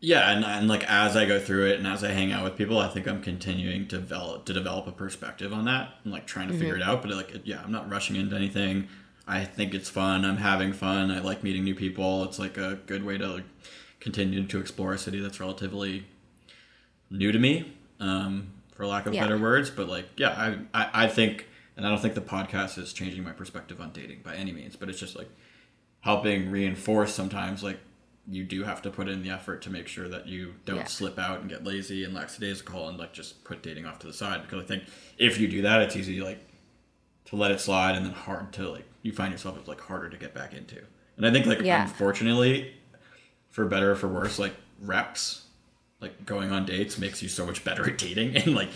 Yeah, 0.00 0.30
and, 0.30 0.44
and 0.44 0.66
like 0.66 0.82
as 0.90 1.16
I 1.16 1.26
go 1.26 1.38
through 1.38 1.66
it 1.66 1.78
and 1.78 1.86
as 1.86 2.02
I 2.02 2.10
hang 2.12 2.32
out 2.32 2.42
with 2.42 2.56
people, 2.56 2.78
I 2.78 2.88
think 2.88 3.06
I'm 3.06 3.22
continuing 3.22 3.86
to 3.88 3.98
develop 3.98 4.46
to 4.46 4.52
develop 4.52 4.86
a 4.86 4.92
perspective 4.92 5.52
on 5.52 5.66
that 5.66 5.90
and 6.04 6.12
like 6.12 6.26
trying 6.26 6.48
to 6.48 6.54
mm-hmm. 6.54 6.60
figure 6.60 6.76
it 6.76 6.82
out. 6.82 7.02
But 7.02 7.10
like, 7.10 7.42
yeah, 7.44 7.60
I'm 7.62 7.70
not 7.70 7.90
rushing 7.90 8.16
into 8.16 8.34
anything. 8.34 8.88
I 9.26 9.44
think 9.44 9.72
it's 9.74 9.88
fun. 9.88 10.24
I'm 10.24 10.38
having 10.38 10.72
fun. 10.72 11.10
I 11.10 11.20
like 11.20 11.42
meeting 11.44 11.62
new 11.64 11.74
people. 11.74 12.24
It's 12.24 12.38
like 12.38 12.56
a 12.58 12.78
good 12.86 13.04
way 13.04 13.18
to 13.18 13.28
like, 13.28 13.44
continue 14.00 14.44
to 14.46 14.58
explore 14.58 14.92
a 14.92 14.98
city 14.98 15.20
that's 15.20 15.38
relatively 15.38 16.04
new 17.10 17.30
to 17.30 17.38
me, 17.38 17.72
um, 18.00 18.48
for 18.74 18.84
lack 18.86 19.06
of 19.06 19.14
Yeah. 19.14 19.22
better 19.22 19.38
words. 19.38 19.70
But 19.70 19.88
like, 19.88 20.06
yeah, 20.16 20.30
I, 20.74 20.80
I 20.82 21.04
I 21.04 21.06
think, 21.08 21.46
and 21.76 21.86
I 21.86 21.88
don't 21.88 22.00
think 22.00 22.14
the 22.14 22.20
podcast 22.20 22.78
is 22.78 22.92
changing 22.92 23.22
my 23.22 23.30
perspective 23.32 23.80
on 23.80 23.92
dating 23.92 24.22
by 24.24 24.34
any 24.34 24.50
means. 24.52 24.74
But 24.76 24.88
it's 24.88 24.98
just 24.98 25.14
like 25.16 25.28
helping 26.00 26.50
reinforce 26.50 27.14
sometimes 27.14 27.62
like 27.62 27.78
you 28.28 28.42
do 28.44 28.64
have 28.64 28.82
to 28.82 28.90
put 28.90 29.08
in 29.08 29.22
the 29.22 29.30
effort 29.30 29.62
to 29.62 29.70
make 29.70 29.86
sure 29.86 30.08
that 30.08 30.26
you 30.26 30.54
don't 30.64 30.76
Yeah. 30.78 30.84
slip 30.84 31.16
out 31.18 31.40
and 31.40 31.48
get 31.48 31.62
lazy 31.64 32.02
and 32.04 32.12
lackadaisical 32.14 32.88
and 32.88 32.98
like 32.98 33.12
just 33.12 33.44
put 33.44 33.62
dating 33.62 33.84
off 33.86 33.98
to 34.00 34.06
the 34.08 34.12
side 34.12 34.42
because 34.42 34.62
I 34.64 34.66
think 34.66 34.82
if 35.18 35.38
you 35.38 35.46
do 35.48 35.62
that, 35.62 35.80
it's 35.82 35.94
easy 35.96 36.20
like 36.20 36.38
to 37.26 37.36
let 37.36 37.50
it 37.52 37.60
slide 37.60 37.94
and 37.94 38.04
then 38.04 38.12
hard 38.12 38.52
to 38.54 38.68
like 38.68 38.84
you 39.02 39.12
find 39.12 39.32
yourself 39.32 39.58
it's 39.58 39.68
like 39.68 39.80
harder 39.80 40.08
to 40.08 40.16
get 40.16 40.34
back 40.34 40.54
into. 40.54 40.80
And 41.16 41.26
I 41.26 41.30
think 41.30 41.46
like 41.46 41.60
Yeah. 41.60 41.82
unfortunately, 41.82 42.74
for 43.50 43.66
better 43.66 43.92
or 43.92 43.96
for 43.96 44.08
worse, 44.08 44.38
like 44.38 44.54
reps, 44.80 45.46
like 46.00 46.24
going 46.26 46.50
on 46.50 46.64
dates 46.64 46.98
makes 46.98 47.22
you 47.22 47.28
so 47.28 47.44
much 47.46 47.64
better 47.64 47.88
at 47.88 47.98
dating. 47.98 48.36
And 48.36 48.54
like 48.54 48.70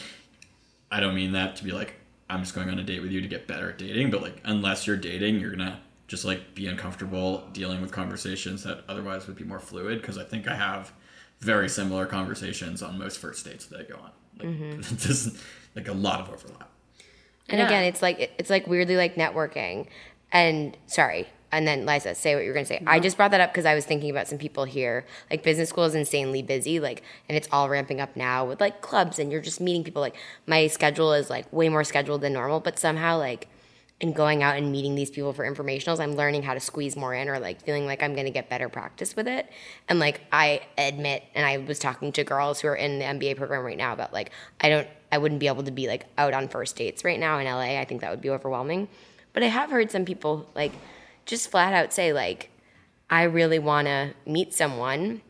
I 0.91 1.01
don't 1.01 1.14
mean 1.14 1.33
that 1.33 1.57
to 1.57 1.64
be 1.64 1.72
like 1.72 1.95
I'm 2.29 2.41
just 2.41 2.55
going 2.55 2.68
on 2.68 2.79
a 2.79 2.83
date 2.83 3.01
with 3.03 3.12
you 3.12 3.20
to 3.20 3.29
get 3.29 3.47
better 3.47 3.70
at 3.70 3.79
dating, 3.79 4.11
but 4.11 4.22
like 4.22 4.41
unless 4.45 4.87
you're 4.87 4.97
dating, 4.97 5.41
you're 5.41 5.51
gonna 5.51 5.81
just 6.09 6.24
like 6.24 6.55
be 6.55 6.66
uncomfortable 6.66 7.49
dealing 7.53 7.81
with 7.81 7.91
conversations 7.93 8.62
that 8.64 8.85
otherwise 8.89 9.27
would 9.27 9.37
be 9.37 9.45
more 9.45 9.61
fluid. 9.61 10.01
Because 10.01 10.18
I 10.18 10.24
think 10.24 10.49
I 10.49 10.55
have 10.57 10.93
very 11.41 11.68
similar 11.68 12.07
conversations 12.07 12.83
on 12.83 12.99
most 12.99 13.18
first 13.18 13.45
dates 13.45 13.66
that 13.66 13.81
I 13.81 13.83
go 13.85 13.97
on. 13.97 14.11
Like 14.39 14.49
mm-hmm. 14.49 14.81
there's 14.97 15.43
like 15.74 15.89
a 15.89 15.93
lot 15.93 16.20
of 16.20 16.29
overlap. 16.31 16.70
And 17.49 17.59
Yeah. 17.61 17.66
again, 17.66 17.85
it's 17.85 18.03
like 18.03 18.33
it's 18.39 18.51
like 18.51 18.66
weirdly 18.66 18.97
like 18.97 19.14
networking. 19.14 19.87
And 20.37 20.76
sorry, 20.87 21.28
and 21.51 21.66
then 21.66 21.87
Liza, 21.87 22.14
say 22.14 22.34
what 22.34 22.45
you're 22.45 22.53
gonna 22.53 22.66
say. 22.66 22.82
I 22.87 23.01
just 23.01 23.16
brought 23.16 23.30
that 23.30 23.41
up 23.41 23.53
because 23.53 23.64
I 23.64 23.74
was 23.74 23.87
thinking 23.87 24.11
about 24.11 24.28
some 24.28 24.37
people 24.37 24.64
here. 24.64 25.07
Like 25.30 25.43
business 25.43 25.70
school 25.70 25.84
is 25.84 25.95
insanely 25.95 26.43
busy, 26.43 26.78
like, 26.78 27.03
and 27.26 27.39
it's 27.39 27.49
all 27.51 27.70
ramping 27.70 28.03
up 28.03 28.16
now 28.16 28.45
with 28.45 28.61
like 28.61 28.82
clubs, 28.82 29.18
and 29.18 29.32
you're 29.32 29.41
just 29.41 29.62
meeting 29.62 29.82
people. 29.82 30.03
Like 30.03 30.14
my 30.47 30.66
schedule 30.66 31.14
is 31.14 31.30
like 31.30 31.51
way 31.55 31.70
more 31.70 31.84
scheduled 31.84 32.20
than 32.20 32.34
normal, 32.34 32.61
but 32.61 32.78
somehow 32.78 33.16
like 33.16 33.49
in 33.99 34.12
going 34.12 34.43
out 34.43 34.59
and 34.59 34.70
meeting 34.70 34.95
these 34.95 35.09
people 35.09 35.32
for 35.32 35.51
informationals, 35.51 36.01
I'm 36.01 36.16
learning 36.16 36.43
how 36.43 36.53
to 36.53 36.61
squeeze 36.61 36.97
more 36.97 37.14
in 37.14 37.30
or 37.30 37.39
like 37.39 37.62
feeling 37.62 37.87
like 37.87 38.03
I'm 38.03 38.12
going 38.12 38.26
to 38.26 38.30
get 38.30 38.51
better 38.51 38.68
practice 38.68 39.16
with 39.16 39.26
it. 39.26 39.49
And 39.89 39.99
like 39.99 40.20
I 40.30 40.61
admit, 40.76 41.24
and 41.34 41.47
I 41.47 41.57
was 41.57 41.78
talking 41.78 42.12
to 42.12 42.24
girls 42.24 42.61
who 42.61 42.68
are 42.68 42.76
in 42.76 42.99
the 42.99 43.07
MBA 43.07 43.39
program 43.39 43.64
right 43.64 43.78
now 43.78 43.95
about 43.95 44.12
like, 44.12 44.32
I 44.61 44.68
don't, 44.68 44.89
I 45.11 45.16
wouldn't 45.16 45.41
be 45.41 45.47
able 45.47 45.62
to 45.62 45.70
be 45.70 45.89
like 45.89 46.05
out 46.18 46.34
on 46.34 46.49
first 46.49 46.76
dates 46.76 47.05
right 47.05 47.18
now 47.18 47.39
in 47.39 47.47
LA. 47.47 47.80
I 47.80 47.87
think 47.87 48.03
that 48.03 48.11
would 48.11 48.20
be 48.20 48.28
overwhelming. 48.28 48.89
But 49.37 49.43
I 49.43 49.49
have 49.49 49.70
heard 49.70 49.91
some 49.91 50.07
people 50.07 50.49
like 50.55 50.72
just 51.26 51.51
flat 51.51 51.74
out 51.74 51.93
say 51.93 52.14
like, 52.14 52.49
I 53.11 53.24
really 53.24 53.59
want 53.59 53.87
to 53.87 54.14
meet 54.24 54.55
someone 54.55 55.20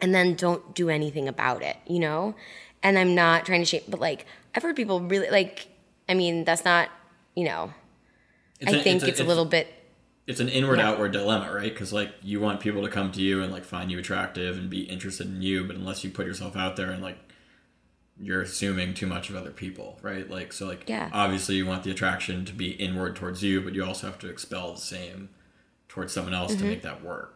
and 0.00 0.12
then 0.12 0.34
don't 0.34 0.74
do 0.74 0.90
anything 0.90 1.28
about 1.28 1.62
it, 1.62 1.76
you 1.86 2.00
know? 2.00 2.34
And 2.82 2.98
I'm 2.98 3.14
not 3.14 3.46
trying 3.46 3.60
to 3.60 3.64
shame, 3.64 3.82
but 3.86 4.00
like, 4.00 4.26
I've 4.52 4.64
heard 4.64 4.74
people 4.74 5.00
really 5.00 5.30
like, 5.30 5.68
I 6.08 6.14
mean, 6.14 6.42
that's 6.42 6.64
not, 6.64 6.88
you 7.36 7.44
know, 7.44 7.72
It's 8.58 8.72
I 8.72 8.78
a- 8.78 8.82
think 8.82 9.04
it's, 9.04 9.20
a 9.20 9.24
little 9.24 9.44
bit 9.44 9.72
it's 10.26 10.40
an 10.40 10.48
inward 10.48 10.80
outward 10.80 11.12
dilemma, 11.12 11.52
right? 11.54 11.72
Because 11.72 11.92
like 11.92 12.10
you 12.24 12.40
want 12.40 12.58
people 12.58 12.82
to 12.82 12.88
come 12.88 13.12
to 13.12 13.22
you 13.22 13.44
and 13.44 13.52
like 13.52 13.64
find 13.64 13.92
you 13.92 14.00
attractive 14.00 14.58
and 14.58 14.68
be 14.68 14.80
interested 14.80 15.28
in 15.28 15.40
you, 15.40 15.62
but 15.62 15.76
unless 15.76 16.02
you 16.02 16.10
put 16.10 16.26
yourself 16.26 16.56
out 16.56 16.74
there 16.74 16.90
and 16.90 17.00
like 17.00 17.25
you're 18.20 18.40
assuming 18.42 18.94
too 18.94 19.06
much 19.06 19.28
of 19.28 19.36
other 19.36 19.50
people, 19.50 19.98
right? 20.02 20.28
Like 20.30 20.52
so 20.52 20.66
like 20.66 20.88
Yeah. 20.88 21.10
obviously 21.12 21.56
you 21.56 21.66
want 21.66 21.82
the 21.84 21.90
attraction 21.90 22.44
to 22.46 22.52
be 22.52 22.70
inward 22.70 23.16
towards 23.16 23.42
you, 23.42 23.60
but 23.60 23.74
you 23.74 23.84
also 23.84 24.06
have 24.06 24.18
to 24.20 24.28
expel 24.28 24.72
the 24.74 24.80
same 24.80 25.28
towards 25.88 26.12
someone 26.12 26.34
else 26.34 26.52
Mm-hmm. 26.52 26.60
to 26.62 26.68
make 26.68 26.82
that 26.82 27.02
work. 27.04 27.34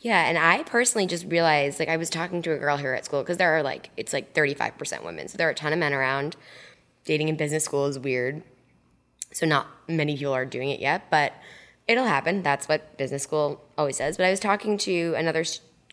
Yeah, 0.00 0.26
and 0.26 0.36
I 0.36 0.62
personally 0.64 1.06
just 1.06 1.24
realized 1.26 1.78
like 1.78 1.88
I 1.88 1.96
was 1.96 2.10
talking 2.10 2.42
to 2.42 2.52
a 2.52 2.58
girl 2.58 2.76
here 2.76 2.92
at 2.92 3.04
school 3.06 3.22
because 3.22 3.38
there 3.38 3.56
are 3.56 3.62
like 3.62 3.90
it's 3.96 4.12
like 4.12 4.34
35% 4.34 5.02
women. 5.04 5.28
So 5.28 5.38
there 5.38 5.48
are 5.48 5.52
a 5.52 5.54
ton 5.54 5.72
of 5.72 5.78
men 5.78 5.94
around. 5.94 6.36
Dating 7.04 7.28
in 7.28 7.36
business 7.36 7.64
school 7.64 7.86
is 7.86 7.98
weird. 7.98 8.42
So 9.32 9.46
not 9.46 9.66
many 9.88 10.16
people 10.16 10.32
are 10.34 10.44
doing 10.44 10.70
it 10.70 10.80
yet, 10.80 11.10
but 11.10 11.32
it'll 11.88 12.04
happen. 12.06 12.42
That's 12.42 12.68
what 12.68 12.96
business 12.98 13.22
school 13.22 13.62
always 13.78 13.96
says. 13.96 14.16
But 14.16 14.26
I 14.26 14.30
was 14.30 14.40
talking 14.40 14.76
to 14.78 15.14
another 15.16 15.44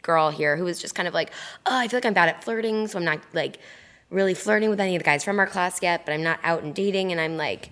girl 0.01 0.29
here 0.29 0.57
who 0.57 0.63
was 0.63 0.81
just 0.81 0.95
kind 0.95 1.07
of 1.07 1.13
like, 1.13 1.31
"Oh, 1.65 1.77
I 1.77 1.87
feel 1.87 1.97
like 1.97 2.05
I'm 2.05 2.13
bad 2.13 2.29
at 2.29 2.43
flirting, 2.43 2.87
so 2.87 2.97
I'm 2.97 3.05
not 3.05 3.19
like 3.33 3.59
really 4.09 4.33
flirting 4.33 4.69
with 4.69 4.79
any 4.79 4.95
of 4.95 4.99
the 4.99 5.05
guys 5.05 5.23
from 5.23 5.39
our 5.39 5.47
class 5.47 5.81
yet, 5.81 6.05
but 6.05 6.13
I'm 6.13 6.23
not 6.23 6.39
out 6.43 6.63
and 6.63 6.73
dating." 6.73 7.11
And 7.11 7.21
I'm 7.21 7.37
like, 7.37 7.71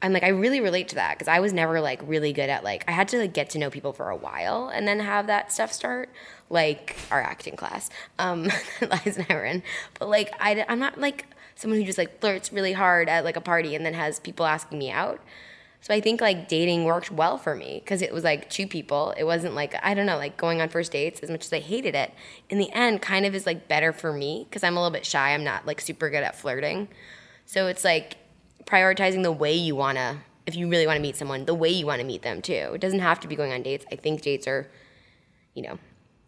I'm 0.00 0.12
like, 0.12 0.22
I 0.22 0.28
really 0.28 0.60
relate 0.60 0.88
to 0.88 0.94
that 0.96 1.16
because 1.18 1.26
I 1.28 1.40
was 1.40 1.52
never 1.52 1.80
like 1.80 2.00
really 2.06 2.32
good 2.32 2.48
at 2.48 2.62
like 2.62 2.84
I 2.86 2.92
had 2.92 3.08
to 3.08 3.18
like 3.18 3.32
get 3.34 3.50
to 3.50 3.58
know 3.58 3.68
people 3.70 3.92
for 3.92 4.10
a 4.10 4.16
while 4.16 4.68
and 4.68 4.86
then 4.86 5.00
have 5.00 5.26
that 5.26 5.52
stuff 5.52 5.72
start, 5.72 6.10
like 6.50 6.96
our 7.10 7.20
acting 7.20 7.56
class, 7.56 7.90
um, 8.18 8.44
that 8.80 9.04
Liza 9.04 9.20
and 9.20 9.26
I 9.28 9.34
were 9.34 9.44
in. 9.44 9.62
But 9.98 10.08
like 10.08 10.32
I, 10.40 10.64
I'm 10.68 10.78
not 10.78 11.00
like 11.00 11.26
someone 11.56 11.80
who 11.80 11.86
just 11.86 11.98
like 11.98 12.20
flirts 12.20 12.52
really 12.52 12.72
hard 12.72 13.08
at 13.08 13.24
like 13.24 13.36
a 13.36 13.40
party 13.40 13.74
and 13.74 13.84
then 13.84 13.94
has 13.94 14.20
people 14.20 14.46
asking 14.46 14.78
me 14.78 14.90
out. 14.90 15.20
So 15.80 15.94
I 15.94 16.00
think 16.00 16.20
like 16.20 16.48
dating 16.48 16.84
worked 16.84 17.10
well 17.10 17.38
for 17.38 17.54
me 17.54 17.80
because 17.82 18.02
it 18.02 18.12
was 18.12 18.24
like 18.24 18.50
two 18.50 18.66
people. 18.66 19.14
It 19.16 19.24
wasn't 19.24 19.54
like 19.54 19.74
I 19.82 19.94
don't 19.94 20.06
know, 20.06 20.16
like 20.16 20.36
going 20.36 20.60
on 20.60 20.68
first 20.68 20.92
dates 20.92 21.20
as 21.20 21.30
much 21.30 21.44
as 21.44 21.52
I 21.52 21.60
hated 21.60 21.94
it. 21.94 22.12
In 22.50 22.58
the 22.58 22.70
end, 22.72 23.00
kind 23.00 23.24
of 23.24 23.34
is 23.34 23.46
like 23.46 23.68
better 23.68 23.92
for 23.92 24.12
me 24.12 24.46
because 24.48 24.64
I'm 24.64 24.76
a 24.76 24.80
little 24.80 24.92
bit 24.92 25.06
shy. 25.06 25.34
I'm 25.34 25.44
not 25.44 25.66
like 25.66 25.80
super 25.80 26.10
good 26.10 26.22
at 26.22 26.36
flirting. 26.36 26.88
So 27.46 27.68
it's 27.68 27.84
like 27.84 28.16
prioritizing 28.64 29.22
the 29.22 29.32
way 29.32 29.54
you 29.54 29.74
want 29.76 29.98
to 29.98 30.18
if 30.48 30.56
you 30.56 30.66
really 30.66 30.86
want 30.86 30.96
to 30.96 31.02
meet 31.02 31.14
someone, 31.14 31.44
the 31.44 31.54
way 31.54 31.68
you 31.68 31.84
want 31.84 32.00
to 32.00 32.06
meet 32.06 32.22
them 32.22 32.40
too. 32.40 32.72
It 32.72 32.80
doesn't 32.80 33.00
have 33.00 33.20
to 33.20 33.28
be 33.28 33.36
going 33.36 33.52
on 33.52 33.62
dates. 33.62 33.84
I 33.92 33.96
think 33.96 34.22
dates 34.22 34.48
are, 34.48 34.66
you 35.52 35.62
know, 35.62 35.78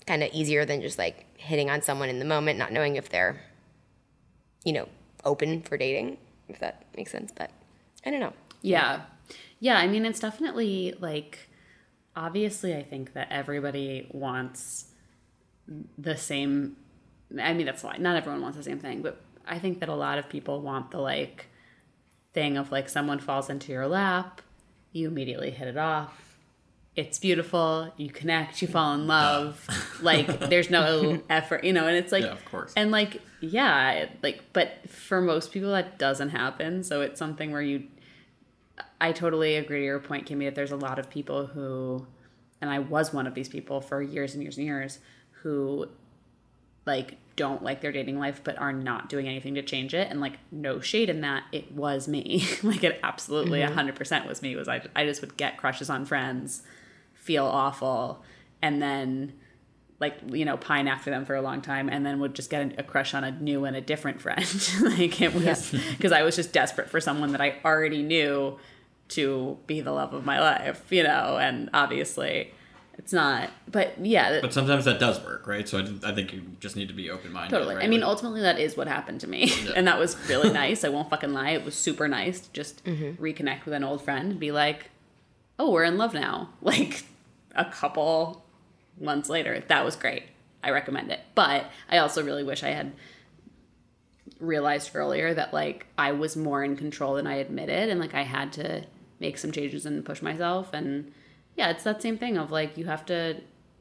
kind 0.06 0.22
of 0.22 0.30
easier 0.34 0.66
than 0.66 0.82
just 0.82 0.98
like 0.98 1.24
hitting 1.38 1.70
on 1.70 1.80
someone 1.80 2.10
in 2.10 2.18
the 2.18 2.26
moment, 2.26 2.58
not 2.58 2.70
knowing 2.70 2.96
if 2.96 3.08
they're, 3.08 3.40
you 4.62 4.74
know, 4.74 4.88
open 5.24 5.62
for 5.62 5.78
dating, 5.78 6.18
if 6.50 6.58
that 6.60 6.84
makes 6.94 7.10
sense. 7.10 7.32
But 7.34 7.50
I 8.04 8.10
don't 8.10 8.20
know. 8.20 8.34
Yeah. 8.60 9.00
Yeah, 9.60 9.78
I 9.78 9.86
mean, 9.86 10.04
it's 10.06 10.20
definitely 10.20 10.94
like, 11.00 11.50
obviously, 12.16 12.74
I 12.74 12.82
think 12.82 13.12
that 13.12 13.28
everybody 13.30 14.08
wants 14.10 14.86
the 15.98 16.16
same. 16.16 16.76
I 17.40 17.52
mean, 17.52 17.66
that's 17.66 17.82
why 17.84 17.96
not 17.98 18.16
everyone 18.16 18.42
wants 18.42 18.56
the 18.56 18.64
same 18.64 18.78
thing, 18.78 19.02
but 19.02 19.20
I 19.46 19.58
think 19.58 19.80
that 19.80 19.88
a 19.88 19.94
lot 19.94 20.18
of 20.18 20.28
people 20.28 20.60
want 20.62 20.90
the 20.90 20.98
like 20.98 21.46
thing 22.32 22.56
of 22.56 22.72
like 22.72 22.88
someone 22.88 23.18
falls 23.18 23.50
into 23.50 23.70
your 23.72 23.86
lap, 23.86 24.40
you 24.92 25.08
immediately 25.08 25.50
hit 25.50 25.68
it 25.68 25.76
off. 25.76 26.38
It's 26.96 27.18
beautiful, 27.18 27.92
you 27.96 28.10
connect, 28.10 28.60
you 28.60 28.68
fall 28.68 28.94
in 28.94 29.06
love. 29.06 29.64
like, 30.02 30.26
there's 30.50 30.70
no 30.70 31.22
effort, 31.30 31.62
you 31.64 31.72
know, 31.72 31.86
and 31.86 31.96
it's 31.96 32.10
like, 32.12 32.24
Yeah, 32.24 32.32
of 32.32 32.44
course. 32.46 32.72
and 32.76 32.90
like, 32.90 33.22
yeah, 33.40 34.06
like, 34.22 34.42
but 34.52 34.88
for 34.90 35.20
most 35.20 35.52
people, 35.52 35.70
that 35.70 35.98
doesn't 35.98 36.30
happen. 36.30 36.82
So 36.82 37.00
it's 37.00 37.18
something 37.18 37.52
where 37.52 37.62
you, 37.62 37.84
I 39.00 39.12
totally 39.12 39.56
agree 39.56 39.80
to 39.80 39.84
your 39.84 39.98
point, 39.98 40.28
Kimmy, 40.28 40.44
that 40.44 40.54
there's 40.54 40.72
a 40.72 40.76
lot 40.76 40.98
of 40.98 41.08
people 41.08 41.46
who, 41.46 42.06
and 42.60 42.70
I 42.70 42.80
was 42.80 43.12
one 43.12 43.26
of 43.26 43.34
these 43.34 43.48
people 43.48 43.80
for 43.80 44.02
years 44.02 44.34
and 44.34 44.42
years 44.42 44.58
and 44.58 44.66
years, 44.66 44.98
who 45.42 45.88
like 46.86 47.16
don't 47.36 47.62
like 47.62 47.80
their 47.80 47.92
dating 47.92 48.18
life 48.18 48.40
but 48.42 48.58
are 48.58 48.72
not 48.72 49.08
doing 49.08 49.28
anything 49.28 49.54
to 49.54 49.62
change 49.62 49.94
it. 49.94 50.10
And 50.10 50.20
like 50.20 50.38
no 50.50 50.80
shade 50.80 51.08
in 51.08 51.22
that. 51.22 51.44
It 51.52 51.72
was 51.72 52.08
me. 52.08 52.44
Like 52.62 52.84
it 52.84 53.00
absolutely 53.02 53.60
mm-hmm. 53.60 53.78
100% 53.78 54.28
was 54.28 54.42
me. 54.42 54.56
Was 54.56 54.68
I, 54.68 54.82
I 54.94 55.04
just 55.04 55.20
would 55.22 55.36
get 55.36 55.56
crushes 55.56 55.88
on 55.88 56.04
friends 56.04 56.62
feel 57.14 57.44
awful 57.44 58.22
and 58.62 58.80
then 58.80 59.32
like 60.00 60.16
you 60.32 60.46
know 60.46 60.56
pine 60.56 60.88
after 60.88 61.10
them 61.10 61.26
for 61.26 61.34
a 61.34 61.42
long 61.42 61.60
time 61.60 61.88
and 61.90 62.04
then 62.04 62.18
would 62.18 62.34
just 62.34 62.48
get 62.48 62.78
a 62.78 62.82
crush 62.82 63.12
on 63.12 63.22
a 63.24 63.30
new 63.30 63.66
and 63.66 63.76
a 63.76 63.80
different 63.80 64.20
friend. 64.20 64.40
Like 64.80 65.20
it 65.20 65.34
was 65.34 65.70
because 65.90 66.12
i 66.20 66.22
was 66.22 66.34
just 66.34 66.52
desperate 66.52 66.88
for 66.88 67.00
someone 67.00 67.32
that 67.32 67.40
i 67.40 67.56
already 67.64 68.02
knew 68.02 68.58
to 69.10 69.58
be 69.66 69.80
the 69.80 69.92
love 69.92 70.12
of 70.14 70.24
my 70.24 70.40
life 70.40 70.84
you 70.90 71.02
know 71.02 71.36
and 71.40 71.68
obviously 71.74 72.52
it's 72.98 73.12
not 73.12 73.50
but 73.70 73.94
yeah 74.04 74.40
But 74.42 74.52
sometimes 74.52 74.84
that 74.84 74.98
does 75.00 75.18
work, 75.24 75.46
right? 75.46 75.66
So 75.66 75.78
I, 75.78 76.10
I 76.10 76.14
think 76.14 76.32
you 76.34 76.42
just 76.60 76.76
need 76.76 76.88
to 76.88 76.94
be 76.94 77.08
open 77.10 77.32
minded. 77.32 77.50
Totally. 77.56 77.76
Right? 77.76 77.84
I 77.84 77.88
mean, 77.88 78.00
Like, 78.00 78.08
ultimately, 78.10 78.42
that 78.42 78.58
is 78.58 78.76
what 78.76 78.88
happened 78.88 79.20
to 79.22 79.26
me, 79.26 79.50
and 79.76 79.86
that 79.86 79.98
was 79.98 80.16
really 80.28 80.52
nice. 80.52 80.84
I 80.84 80.90
won't 80.90 81.08
fucking 81.08 81.32
lie; 81.32 81.50
it 81.52 81.64
was 81.64 81.74
super 81.74 82.08
nice 82.08 82.40
to 82.40 82.52
just 82.52 82.84
Mm-hmm. 82.84 83.22
reconnect 83.22 83.64
with 83.64 83.72
an 83.72 83.84
old 83.84 84.02
friend 84.04 84.32
and 84.32 84.38
be 84.40 84.52
like, 84.52 84.90
"Oh, 85.58 85.70
we're 85.70 85.84
in 85.84 85.96
love 85.96 86.12
now." 86.12 86.50
Like 86.60 87.04
a 87.54 87.64
couple 87.64 88.44
months 89.00 89.30
later, 89.30 89.64
that 89.68 89.82
was 89.82 89.96
great. 89.96 90.24
I 90.62 90.68
recommend 90.70 91.10
it, 91.10 91.20
but 91.34 91.64
I 91.90 91.96
also 91.98 92.22
really 92.22 92.44
wish 92.44 92.62
I 92.62 92.70
had 92.70 92.92
realized 94.40 94.90
earlier 94.94 95.32
that 95.34 95.52
like 95.54 95.86
I 95.98 96.12
was 96.12 96.36
more 96.36 96.62
in 96.62 96.76
control 96.76 97.14
than 97.14 97.26
I 97.26 97.36
admitted, 97.36 97.88
and 97.88 97.98
like 97.98 98.14
I 98.14 98.22
had 98.24 98.52
to 98.54 98.84
make 99.20 99.38
some 99.38 99.52
changes 99.52 99.86
and 99.86 100.04
push 100.04 100.22
myself. 100.22 100.72
And 100.72 101.12
yeah, 101.56 101.70
it's 101.70 101.84
that 101.84 102.02
same 102.02 102.18
thing 102.18 102.36
of 102.36 102.50
like 102.50 102.76
you 102.76 102.86
have 102.86 103.06
to 103.06 103.36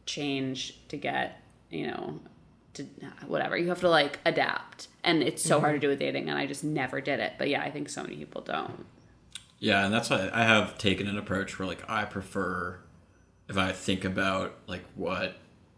change 0.06 0.80
to 0.90 0.98
get 0.98 1.42
you 1.70 1.88
know 1.88 2.20
to 2.74 2.84
whatever. 3.28 3.58
You 3.58 3.70
have 3.70 3.80
to 3.82 3.90
like 3.90 4.20
adapt. 4.26 4.90
And 5.04 5.24
it's 5.24 5.42
so 5.42 5.60
hard 5.60 5.72
to 5.72 5.76
mm-hmm. 5.78 5.82
do 5.82 5.88
with 5.90 6.00
dating 6.00 6.30
and 6.30 6.38
i 6.38 6.46
just 6.46 6.64
never 6.64 7.02
did 7.02 7.20
it. 7.20 7.34
But 7.38 7.50
yeah 7.50 7.62
i 7.62 7.72
think 7.72 7.90
so 7.90 8.04
many 8.04 8.16
people 8.16 8.42
don't. 8.42 8.86
Yeah, 9.60 9.84
and 9.84 9.94
that's 9.94 10.10
why 10.10 10.30
I 10.34 10.44
have 10.44 10.78
taken 10.78 11.08
an 11.08 11.18
approach 11.18 11.60
where 11.60 11.68
like 11.68 11.84
I 11.90 12.06
prefer 12.06 12.80
if 13.50 13.58
I 13.58 13.72
think 13.72 14.06
about 14.06 14.56
like 14.68 14.86
what 14.96 15.36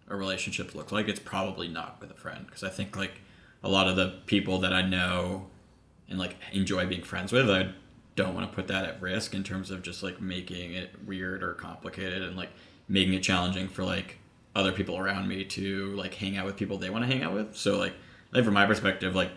a 0.07 0.16
relationship 0.16 0.76
looks 0.76 0.91
like, 0.91 1.07
it's 1.07 1.20
probably 1.20 1.68
not 1.68 1.97
with 1.99 2.12
a 2.12 2.16
friend. 2.16 2.45
Because 2.45 2.64
I 2.64 2.70
think 2.70 2.95
like 2.95 3.22
a 3.64 3.70
lot 3.70 3.88
of 3.88 3.95
the 3.95 4.20
people 4.26 4.59
that 4.59 4.74
I 4.74 4.82
know 4.82 5.47
and 6.09 6.20
like 6.20 6.36
enjoy 6.51 6.86
being 6.86 7.01
friends 7.01 7.32
with, 7.32 7.49
I 7.49 7.72
don't 8.16 8.34
want 8.34 8.49
to 8.49 8.55
put 8.55 8.68
that 8.68 8.86
at 8.86 9.01
risk 9.01 9.34
in 9.34 9.43
terms 9.43 9.72
of 9.72 9.82
just 9.82 10.03
like 10.03 10.22
making 10.22 10.74
it 10.74 10.91
weird 11.05 11.43
or 11.43 11.53
complicated 11.53 12.22
and 12.22 12.36
like 12.36 12.49
making 12.88 13.14
it 13.14 13.22
challenging 13.22 13.68
for 13.68 13.84
like 13.84 14.18
other 14.55 14.72
people 14.72 14.97
around 14.97 15.28
me 15.28 15.45
to 15.45 15.95
like 15.95 16.14
hang 16.16 16.38
out 16.38 16.45
with 16.45 16.57
people 16.57 16.78
they 16.78 16.89
want 16.89 17.03
to 17.03 17.12
hang 17.12 17.24
out 17.24 17.34
with. 17.34 17.55
So 17.55 17.78
like, 17.78 17.93
like 18.32 18.43
from 18.43 18.53
my 18.53 18.66
perspective, 18.66 19.16
like 19.16 19.32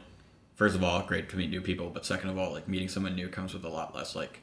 first 0.55 0.75
of 0.75 0.83
all, 0.83 1.03
great 1.03 1.29
to 1.31 1.37
meet 1.37 1.51
new 1.51 1.61
people, 1.61 1.91
but 1.91 2.05
second 2.05 2.31
of 2.31 2.39
all, 2.39 2.53
like 2.53 2.69
meeting 2.69 2.89
someone 2.89 3.15
new 3.15 3.29
comes 3.29 3.55
with 3.55 3.65
a 3.65 3.69
lot 3.69 3.95
less 3.95 4.17
like 4.17 4.41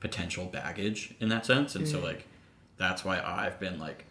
potential 0.00 0.46
baggage 0.46 1.14
in 1.20 1.28
that 1.28 1.46
sense, 1.46 1.74
and 1.74 1.86
so 1.86 1.98
mm. 1.98 2.04
like 2.04 2.26
that's 2.76 3.04
why 3.04 3.20
I've 3.20 3.60
been 3.60 3.78
like 3.78 4.06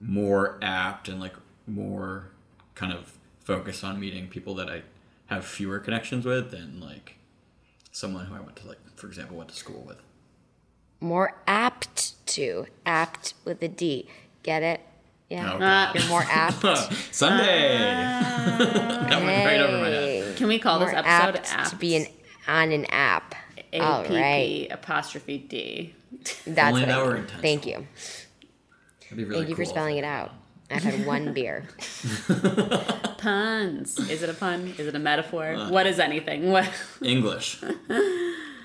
more 0.00 0.58
apt 0.62 1.08
and 1.08 1.20
like 1.20 1.34
more 1.66 2.30
kind 2.74 2.92
of 2.92 3.16
focused 3.40 3.84
on 3.84 3.98
meeting 4.00 4.28
people 4.28 4.54
that 4.54 4.68
I 4.68 4.82
have 5.26 5.44
fewer 5.44 5.78
connections 5.78 6.24
with 6.24 6.50
than 6.50 6.80
like 6.80 7.16
someone 7.94 8.26
who 8.26 8.34
I 8.34 8.40
went 8.40 8.56
to 8.56 8.66
like 8.66 8.78
for 8.96 9.06
example 9.06 9.36
went 9.36 9.48
to 9.50 9.56
school 9.56 9.82
with. 9.86 9.98
More 11.00 11.36
apt 11.46 12.14
to. 12.28 12.66
Apt 12.84 13.34
with 13.44 13.62
a 13.62 13.68
D. 13.68 14.08
Get 14.42 14.62
it? 14.62 14.80
Yeah. 15.30 15.52
Oh, 15.52 15.56
uh, 15.56 15.58
God. 15.58 15.94
You're 15.94 16.08
more 16.08 16.24
apt. 16.28 16.92
Sunday. 17.14 17.76
Uh, 17.76 18.58
that 18.58 19.22
went 19.22 19.46
right 19.46 19.60
over 19.60 19.78
my 19.78 19.88
head. 19.88 20.36
Can 20.36 20.48
we 20.48 20.58
call 20.58 20.78
More 20.78 20.88
this 20.88 20.96
episode 20.96 21.36
apt 21.36 21.52
apt? 21.52 21.70
to 21.70 21.76
be 21.76 21.96
an 21.96 22.06
on 22.46 22.72
an 22.72 22.84
app. 22.86 23.34
A 23.72 23.80
All 23.80 24.04
P 24.04 24.14
right. 24.14 24.46
P 24.46 24.68
apostrophe 24.68 25.38
D. 25.38 25.94
That's 26.46 26.68
Only 26.74 26.82
what 26.82 26.88
that 26.88 26.98
I 26.98 27.02
were 27.02 27.14
mean. 27.14 27.26
Thank 27.40 27.66
you. 27.66 27.86
That'd 29.02 29.16
be 29.16 29.24
really 29.24 29.36
Thank 29.40 29.48
you 29.50 29.56
for 29.56 29.64
spelling 29.64 29.96
it 29.96 30.04
out. 30.04 30.32
I've 30.70 30.82
had 30.82 31.06
one 31.06 31.32
beer. 31.34 31.64
Puns. 33.18 33.98
Is 34.10 34.22
it 34.22 34.28
a 34.28 34.34
pun? 34.34 34.74
Is 34.78 34.86
it 34.86 34.94
a 34.94 34.98
metaphor? 34.98 35.54
Uh. 35.54 35.70
what 35.70 35.86
is 35.86 35.98
anything? 35.98 36.50
What? 36.54 36.70
English. 37.02 37.62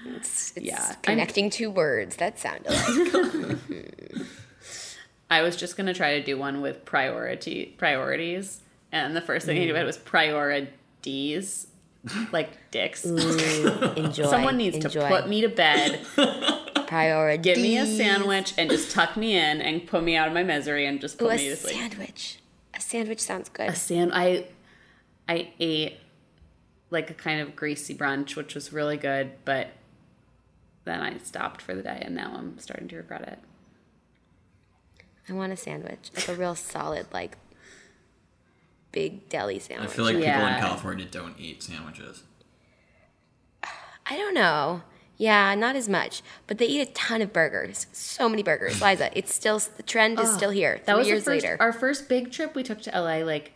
It's, 0.05 0.53
it's 0.55 0.65
Yeah, 0.65 0.83
I'm- 0.85 0.95
connecting 1.03 1.49
two 1.49 1.69
words. 1.69 2.15
That 2.17 2.39
sounded 2.39 2.71
like. 2.71 3.57
I 5.31 5.41
was 5.43 5.55
just 5.55 5.77
gonna 5.77 5.93
try 5.93 6.17
to 6.19 6.23
do 6.25 6.37
one 6.37 6.61
with 6.61 6.85
priority 6.85 7.75
priorities, 7.77 8.61
and 8.91 9.15
the 9.15 9.21
first 9.21 9.45
thing 9.45 9.57
I 9.61 9.65
knew 9.65 9.71
about 9.71 9.85
was 9.85 9.97
priorities, 9.97 11.67
like 12.31 12.49
dicks. 12.71 13.05
Enjoy. 13.05 14.23
Someone 14.29 14.57
needs 14.57 14.77
enjoy. 14.77 15.01
to 15.01 15.07
put 15.07 15.29
me 15.29 15.41
to 15.41 15.49
bed, 15.49 15.99
Priority. 16.89 17.41
give 17.43 17.57
me 17.59 17.77
a 17.77 17.85
sandwich, 17.85 18.53
and 18.57 18.69
just 18.69 18.91
tuck 18.91 19.15
me 19.15 19.35
in 19.37 19.61
and 19.61 19.85
put 19.87 20.03
me 20.03 20.15
out 20.15 20.27
of 20.27 20.33
my 20.33 20.43
misery 20.43 20.85
and 20.85 20.99
just 20.99 21.21
Ooh, 21.21 21.25
put 21.25 21.35
a 21.35 21.37
me 21.37 21.49
to 21.49 21.55
sleep. 21.55 21.75
A 21.75 21.79
sandwich. 21.79 22.39
A 22.73 22.81
sandwich 22.81 23.19
sounds 23.19 23.49
good. 23.49 23.69
a 23.69 23.75
sand 23.75 24.11
I 24.13 24.45
I 25.27 25.51
ate 25.59 25.99
like 26.89 27.09
a 27.09 27.13
kind 27.13 27.39
of 27.41 27.55
greasy 27.55 27.93
brunch, 27.95 28.35
which 28.35 28.55
was 28.55 28.73
really 28.73 28.97
good, 28.97 29.31
but 29.45 29.67
then 30.85 31.01
I 31.01 31.17
stopped 31.19 31.61
for 31.61 31.75
the 31.75 31.83
day 31.83 32.01
and 32.03 32.15
now 32.15 32.33
I'm 32.35 32.57
starting 32.59 32.87
to 32.89 32.97
regret 32.97 33.21
it. 33.21 33.39
I 35.29 35.33
want 35.33 35.53
a 35.53 35.57
sandwich, 35.57 36.09
like 36.15 36.27
a 36.27 36.33
real 36.33 36.55
solid, 36.55 37.05
like 37.13 37.37
big 38.91 39.29
deli 39.29 39.59
sandwich. 39.59 39.89
I 39.89 39.93
feel 39.93 40.05
like 40.05 40.15
people 40.15 40.27
Yeah. 40.29 40.55
in 40.55 40.59
California 40.61 41.05
don't 41.05 41.39
eat 41.39 41.61
sandwiches. 41.61 42.23
I 43.63 44.17
don't 44.17 44.33
know. 44.33 44.81
Yeah, 45.19 45.53
not 45.53 45.75
as 45.75 45.87
much, 45.87 46.21
but 46.47 46.57
they 46.57 46.65
eat 46.65 46.81
a 46.81 46.91
ton 46.93 47.21
of 47.21 47.31
burgers. 47.31 47.85
So 47.91 48.27
many 48.29 48.41
burgers, 48.41 48.81
Liza. 48.85 49.11
It's 49.15 49.33
still 49.35 49.59
the 49.77 49.83
trend 49.83 50.19
is 50.19 50.33
still 50.33 50.49
here. 50.49 50.77
Three 50.77 50.83
That 50.85 50.97
was 50.97 51.07
years 51.07 51.25
first, 51.25 51.43
later. 51.43 51.57
our 51.59 51.73
first 51.73 52.09
big 52.09 52.31
trip 52.31 52.55
we 52.55 52.63
took 52.63 52.81
to 52.83 52.91
LA 52.91 53.17
like 53.25 53.51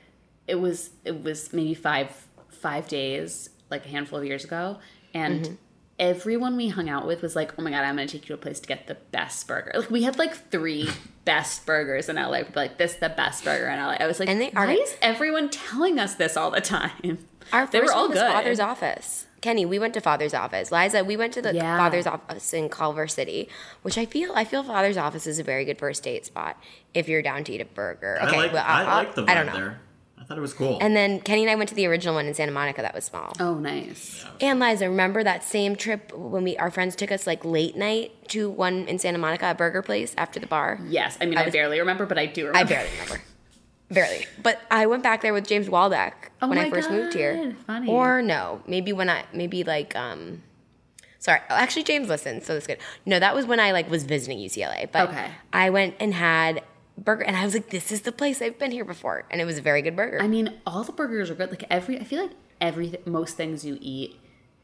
it 0.45 0.55
was 0.55 0.89
it 1.05 1.24
was 1.24 1.51
maybe 1.53 1.74
5 1.74 2.28
5 2.49 2.88
days 2.88 3.49
like 3.72 3.86
a 3.86 3.89
handful 3.89 4.20
of 4.20 4.26
years 4.26 4.43
ago 4.43 4.78
and 5.14 5.45
Mm-hmm. 5.45 5.53
everyone 5.99 6.57
we 6.57 6.68
hung 6.70 6.89
out 6.89 7.05
with 7.07 7.22
was 7.22 7.36
like, 7.36 7.53
"Oh 7.57 7.61
my 7.61 7.70
god, 7.72 7.84
I'm 7.86 7.95
going 7.95 8.07
to 8.07 8.11
take 8.11 8.24
you 8.28 8.36
to 8.36 8.39
a 8.41 8.43
place 8.43 8.59
to 8.59 8.68
get 8.68 8.88
the 8.88 8.95
best 9.11 9.47
burger." 9.47 9.72
Like 9.76 9.89
we 9.91 10.03
had 10.03 10.18
like 10.20 10.36
3 10.51 10.89
best 11.26 11.66
burgers 11.66 12.09
in 12.09 12.18
LA. 12.18 12.39
We'd 12.39 12.55
like, 12.57 12.78
"This 12.78 12.93
is 12.95 12.99
the 12.99 13.09
best 13.09 13.45
burger 13.45 13.68
in 13.70 13.80
LA." 13.80 13.97
I 13.99 14.07
was 14.07 14.20
like, 14.20 14.28
And 14.28 14.41
they 14.41 14.51
are- 14.51 14.66
"Why 14.68 14.74
is 14.74 14.97
everyone 15.01 15.49
telling 15.49 15.97
us 15.99 16.16
this 16.16 16.36
all 16.36 16.51
the 16.51 16.61
time?" 16.61 17.20
Our 17.53 17.68
they 17.68 17.80
first 17.80 17.93
were 17.93 17.97
all 17.97 18.09
was 18.09 18.18
good. 18.20 18.32
Father's 18.32 18.59
office. 18.59 19.28
Kenny, 19.43 19.65
we 19.65 19.77
went 19.77 19.93
to 19.93 19.99
Father's 20.01 20.33
office. 20.33 20.71
Liza, 20.71 21.03
we 21.03 21.17
went 21.17 21.33
to 21.33 21.41
the 21.41 21.53
Yeah. 21.53 21.77
Father's 21.77 22.07
office 22.07 22.53
in 22.53 22.69
Culver 22.69 23.07
City, 23.09 23.49
which 23.81 23.97
I 23.97 24.05
feel 24.05 24.31
I 24.33 24.45
feel 24.45 24.63
Father's 24.63 24.95
office 24.97 25.27
is 25.27 25.37
a 25.37 25.43
very 25.43 25.65
good 25.65 25.77
first 25.77 26.01
date 26.01 26.25
spot 26.25 26.57
if 26.93 27.09
you're 27.09 27.21
down 27.21 27.43
to 27.43 27.51
eat 27.51 27.59
a 27.61 27.65
burger. 27.65 28.17
Okay, 28.23 28.35
I 28.37 28.39
like, 28.39 28.53
well, 28.53 28.63
I, 28.65 28.83
I'll- 28.83 28.97
like 29.03 29.15
the 29.15 29.23
vibe 29.23 29.29
I 29.29 29.33
don't 29.35 29.45
know. 29.47 29.53
there. 29.53 29.79
I 30.17 30.23
thought 30.25 30.37
it 30.37 30.41
was 30.41 30.53
cool. 30.53 30.77
And 30.79 30.95
then 30.95 31.19
Kenny 31.19 31.41
and 31.41 31.51
I 31.51 31.55
went 31.55 31.67
to 31.67 31.75
the 31.75 31.85
original 31.85 32.15
one 32.15 32.25
in 32.27 32.33
Santa 32.33 32.53
Monica 32.53 32.81
that 32.81 32.95
was 32.95 33.03
small. 33.03 33.33
Oh, 33.41 33.55
nice. 33.55 34.23
And 34.39 34.57
Liza, 34.61 34.87
remember 34.89 35.21
that 35.25 35.43
same 35.43 35.75
trip 35.75 36.13
when 36.15 36.45
we 36.45 36.55
our 36.55 36.71
friends 36.71 36.95
took 36.95 37.11
us 37.11 37.27
like 37.27 37.43
late 37.43 37.75
night 37.75 38.13
to 38.29 38.49
one 38.49 38.87
in 38.87 38.97
Santa 38.99 39.17
Monica, 39.17 39.51
a 39.51 39.53
burger 39.53 39.81
place 39.81 40.13
after 40.17 40.39
the 40.39 40.47
bar? 40.47 40.79
Yes, 40.87 41.17
I 41.19 41.25
mean 41.25 41.37
I, 41.37 41.43
was- 41.43 41.51
barely 41.51 41.77
remember, 41.79 42.05
but 42.05 42.17
I 42.17 42.27
do 42.27 42.47
remember. 42.47 42.59
I 42.59 42.63
barely 42.63 42.89
remember. 42.91 43.21
Barely. 43.93 44.25
But 44.41 44.61
I 44.71 44.85
went 44.85 45.03
back 45.03 45.21
there 45.21 45.33
with 45.33 45.47
James 45.47 45.67
Waldeck 45.69 46.13
Oh 46.41 46.47
when 46.49 46.57
I 46.57 46.69
first 46.69 46.89
moved 46.89 47.13
here. 47.13 47.35
God, 47.35 47.55
funny. 47.65 47.91
Or 47.91 48.21
no, 48.21 48.61
maybe 48.67 48.93
when 48.93 49.09
I 49.09 49.25
maybe 49.33 49.63
like 49.63 49.95
um 49.95 50.41
sorry. 51.19 51.39
oh, 51.49 51.55
Actually 51.55 51.83
James 51.83 52.09
listened, 52.09 52.43
so 52.43 52.53
that's 52.53 52.67
good. 52.67 52.79
No, 53.05 53.19
that 53.19 53.33
was 53.35 53.45
when 53.45 53.59
I 53.59 53.71
like 53.71 53.89
was 53.89 54.03
visiting 54.03 54.37
UCLA. 54.39 54.91
But 54.91 55.09
Okay. 55.09 55.27
I 55.51 55.69
went 55.69 55.95
and 55.99 56.13
had 56.13 56.63
burger 56.97 57.23
and 57.23 57.35
I 57.35 57.43
was 57.43 57.53
like, 57.53 57.69
this 57.69 57.91
is 57.91 58.01
the 58.01 58.11
place 58.11 58.41
I've 58.41 58.59
been 58.59 58.71
here 58.71 58.85
before. 58.85 59.25
And 59.31 59.41
it 59.41 59.45
was 59.45 59.57
a 59.57 59.61
very 59.61 59.81
good 59.81 59.95
burger. 59.95 60.21
I 60.21 60.27
mean, 60.27 60.53
all 60.65 60.83
the 60.83 60.91
burgers 60.91 61.29
are 61.29 61.35
good. 61.35 61.49
Like 61.49 61.65
every, 61.69 61.99
I 61.99 62.03
feel 62.03 62.21
like 62.23 62.31
every 62.61 62.93
most 63.05 63.35
things 63.35 63.65
you 63.65 63.77
eat 63.81 64.19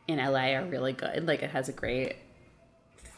in 0.07 0.17
LA 0.17 0.53
are 0.55 0.65
really 0.65 0.93
good. 0.93 1.27
Like 1.27 1.41
it 1.43 1.51
has 1.51 1.69
a 1.69 1.73
great 1.73 2.15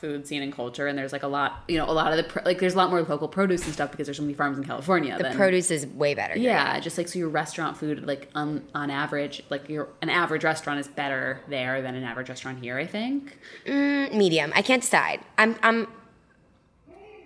food 0.01 0.27
scene 0.27 0.41
and 0.41 0.51
culture, 0.51 0.87
and 0.87 0.97
there's 0.97 1.13
like 1.13 1.23
a 1.23 1.27
lot, 1.27 1.63
you 1.67 1.77
know, 1.77 1.89
a 1.89 1.93
lot 1.93 2.11
of 2.11 2.17
the 2.17 2.41
like 2.43 2.59
there's 2.59 2.73
a 2.73 2.77
lot 2.77 2.89
more 2.89 3.03
local 3.03 3.27
produce 3.27 3.63
and 3.65 3.73
stuff 3.73 3.91
because 3.91 4.07
there's 4.07 4.17
so 4.17 4.23
many 4.23 4.33
farms 4.33 4.57
in 4.57 4.63
California. 4.63 5.15
the 5.15 5.23
than- 5.23 5.37
produce 5.37 5.69
is 5.71 5.85
way 5.85 6.13
better. 6.15 6.33
here. 6.33 6.49
yeah, 6.49 6.79
just 6.79 6.97
like 6.97 7.07
so 7.07 7.19
your 7.19 7.29
restaurant 7.29 7.77
food, 7.77 8.05
like 8.05 8.29
on 8.35 8.63
on 8.75 8.89
average, 8.89 9.43
like 9.49 9.69
your 9.69 9.87
an 10.01 10.09
average 10.09 10.43
restaurant 10.43 10.79
is 10.79 10.87
better 10.87 11.39
there 11.47 11.81
than 11.81 11.95
an 11.95 12.03
average 12.03 12.27
restaurant 12.27 12.59
here. 12.59 12.77
I 12.77 12.85
think. 12.85 13.37
Mm, 13.65 14.13
medium. 14.15 14.51
I 14.55 14.63
can't 14.63 14.81
decide. 14.81 15.21
I'm 15.37 15.55
I'm 15.61 15.87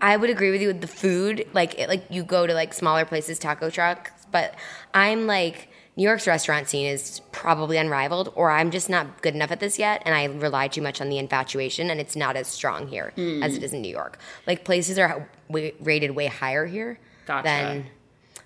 I 0.01 0.17
would 0.17 0.29
agree 0.29 0.51
with 0.51 0.61
you 0.61 0.67
with 0.67 0.81
the 0.81 0.87
food. 0.87 1.47
Like 1.53 1.79
it, 1.79 1.89
like 1.89 2.03
you 2.09 2.23
go 2.23 2.45
to 2.45 2.53
like 2.53 2.73
smaller 2.73 3.05
places, 3.05 3.39
taco 3.39 3.69
trucks, 3.69 4.11
but 4.31 4.53
I'm 4.93 5.25
like 5.25 5.69
New 5.97 6.03
York's 6.03 6.27
restaurant 6.27 6.67
scene 6.67 6.85
is 6.87 7.21
probably 7.31 7.77
unrivaled, 7.77 8.31
or 8.35 8.51
I'm 8.51 8.69
just 8.69 8.89
not 8.89 9.21
good 9.21 9.33
enough 9.33 9.51
at 9.51 9.61
this 9.61 9.79
yet, 9.79 10.01
and 10.05 10.13
I 10.13 10.25
rely 10.25 10.67
too 10.67 10.81
much 10.81 10.99
on 10.99 11.07
the 11.09 11.17
infatuation, 11.17 11.89
and 11.89 12.01
it's 12.01 12.17
not 12.17 12.35
as 12.35 12.47
strong 12.47 12.87
here 12.87 13.13
as 13.41 13.55
it 13.55 13.63
is 13.63 13.71
in 13.73 13.81
New 13.81 13.91
York. 13.91 14.17
Like 14.45 14.65
places 14.65 14.99
are 14.99 15.29
way, 15.47 15.73
rated 15.79 16.11
way 16.11 16.25
higher 16.25 16.65
here 16.65 16.99
Gotcha. 17.25 17.43
than. 17.45 17.85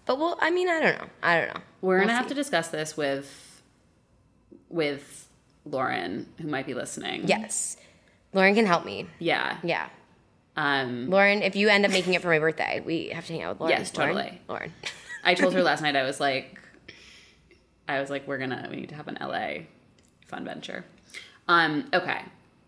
But 0.06 0.20
well, 0.20 0.38
I 0.40 0.52
mean, 0.52 0.70
I 0.70 0.80
don't 0.80 1.00
know. 1.00 1.08
I 1.24 1.40
don't 1.40 1.54
know. 1.54 1.62
We're 1.82 1.98
We'll 1.98 2.08
gonna 2.08 2.18
have 2.18 2.28
to 2.28 2.36
discuss 2.36 2.68
this 2.68 2.96
with 2.96 3.62
with 4.70 5.28
Lauren, 5.66 6.28
who 6.40 6.48
might 6.48 6.68
be 6.68 6.74
listening. 6.76 7.28
Yes, 7.28 7.78
Lauren 8.34 8.54
can 8.54 8.66
help 8.68 8.86
me. 8.86 9.08
Yeah. 9.18 9.58
Yeah. 9.64 9.90
Um, 10.56 11.10
Lauren, 11.10 11.42
if 11.42 11.56
you 11.56 11.70
end 11.70 11.86
up 11.86 11.92
making 11.92 12.14
it 12.14 12.22
for 12.22 12.28
my 12.28 12.38
birthday, 12.40 12.82
we 12.86 13.10
have 13.10 13.26
to 13.28 13.34
hang 13.34 13.44
out 13.44 13.54
with 13.56 13.62
Lauren. 13.62 13.78
Yes, 13.80 13.96
Lauren? 13.96 14.16
totally. 14.16 14.42
Lauren. 14.48 14.74
I 15.24 15.34
told 15.34 15.54
her 15.54 15.64
last 15.64 15.82
night 15.82 15.96
I 15.96 16.04
was 16.04 16.20
like 16.20 16.59
I 17.90 18.00
was 18.00 18.10
like 18.10 18.28
we're 18.28 18.38
going 18.38 18.52
to 18.52 18.68
we 18.70 18.78
need 18.78 18.90
to 18.90 18.96
have 18.96 19.08
an 19.08 19.18
LA 19.20 19.64
fun 20.28 20.46
venture. 20.46 20.86
Um 21.48 21.90
okay. 21.94 22.22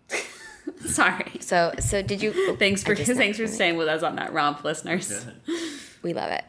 Sorry. 0.86 1.32
So, 1.40 1.74
so 1.80 2.02
did 2.02 2.22
you? 2.22 2.56
Thanks 2.58 2.84
for 2.84 2.96
thanks 2.96 3.38
for 3.38 3.48
staying 3.48 3.78
with 3.78 3.88
us 3.88 4.04
on 4.04 4.16
that 4.16 4.34
romp 4.34 4.64
listeners. 4.64 5.26
We 6.04 6.14
love 6.14 6.32
it. 6.32 6.44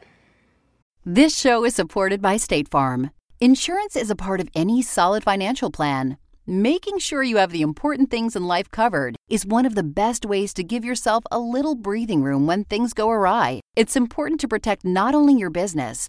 This 1.04 1.38
show 1.38 1.64
is 1.64 1.74
supported 1.74 2.22
by 2.22 2.36
State 2.36 2.68
Farm. 2.68 3.10
Insurance 3.40 3.96
is 3.96 4.10
a 4.10 4.16
part 4.16 4.40
of 4.40 4.48
any 4.54 4.82
solid 4.82 5.24
financial 5.24 5.70
plan. 5.70 6.16
Making 6.46 6.98
sure 6.98 7.22
you 7.22 7.36
have 7.36 7.52
the 7.52 7.62
important 7.62 8.10
things 8.10 8.34
in 8.34 8.48
life 8.48 8.68
covered 8.70 9.14
is 9.28 9.46
one 9.46 9.64
of 9.64 9.76
the 9.76 9.84
best 9.84 10.26
ways 10.26 10.52
to 10.54 10.64
give 10.64 10.84
yourself 10.84 11.22
a 11.30 11.38
little 11.38 11.76
breathing 11.76 12.22
room 12.22 12.48
when 12.48 12.64
things 12.64 12.92
go 12.92 13.10
awry. 13.10 13.60
It's 13.76 13.94
important 13.94 14.40
to 14.40 14.48
protect 14.48 14.84
not 14.84 15.14
only 15.14 15.34
your 15.34 15.50
business, 15.50 16.08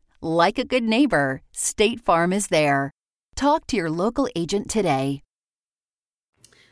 Like 0.21 0.59
a 0.59 0.65
good 0.65 0.83
neighbor, 0.83 1.41
State 1.51 1.99
Farm 1.99 2.31
is 2.31 2.47
there. 2.47 2.91
Talk 3.35 3.65
to 3.67 3.75
your 3.77 3.89
local 3.89 4.29
agent 4.35 4.69
today. 4.69 5.23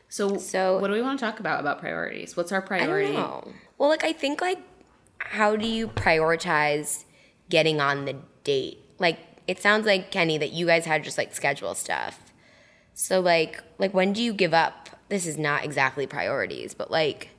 So 0.08 0.36
So- 0.38 0.78
what 0.78 0.88
do 0.88 0.92
we 0.94 1.02
want 1.02 1.18
to 1.18 1.24
talk 1.26 1.40
about 1.40 1.60
about 1.60 1.80
priorities? 1.80 2.36
What's 2.36 2.52
our 2.52 2.62
I 2.62 2.66
priority? 2.66 3.12
don't 3.12 3.16
know. 3.16 3.52
Well, 3.78 3.88
like 3.88 4.04
I 4.04 4.12
think 4.12 4.40
like 4.40 4.58
how 5.18 5.56
do 5.56 5.66
you 5.66 5.88
prioritize 5.88 7.04
getting 7.48 7.80
on 7.80 8.04
the 8.04 8.16
date? 8.44 8.78
Like 8.98 9.18
it 9.46 9.60
sounds 9.60 9.84
like 9.86 10.10
Kenny 10.12 10.38
that 10.38 10.52
you 10.52 10.66
guys 10.66 10.84
had 10.84 11.02
just 11.04 11.18
like 11.18 11.34
schedule 11.34 11.74
stuff. 11.74 12.32
So 12.94 13.20
like 13.20 13.62
like 13.78 13.92
when 13.94 14.12
do 14.12 14.22
you 14.22 14.32
give 14.32 14.54
up? 14.54 14.90
This 15.08 15.26
is 15.26 15.36
not 15.38 15.64
exactly 15.64 16.06
priorities, 16.06 16.72
but 16.74 16.90
like 16.90 17.30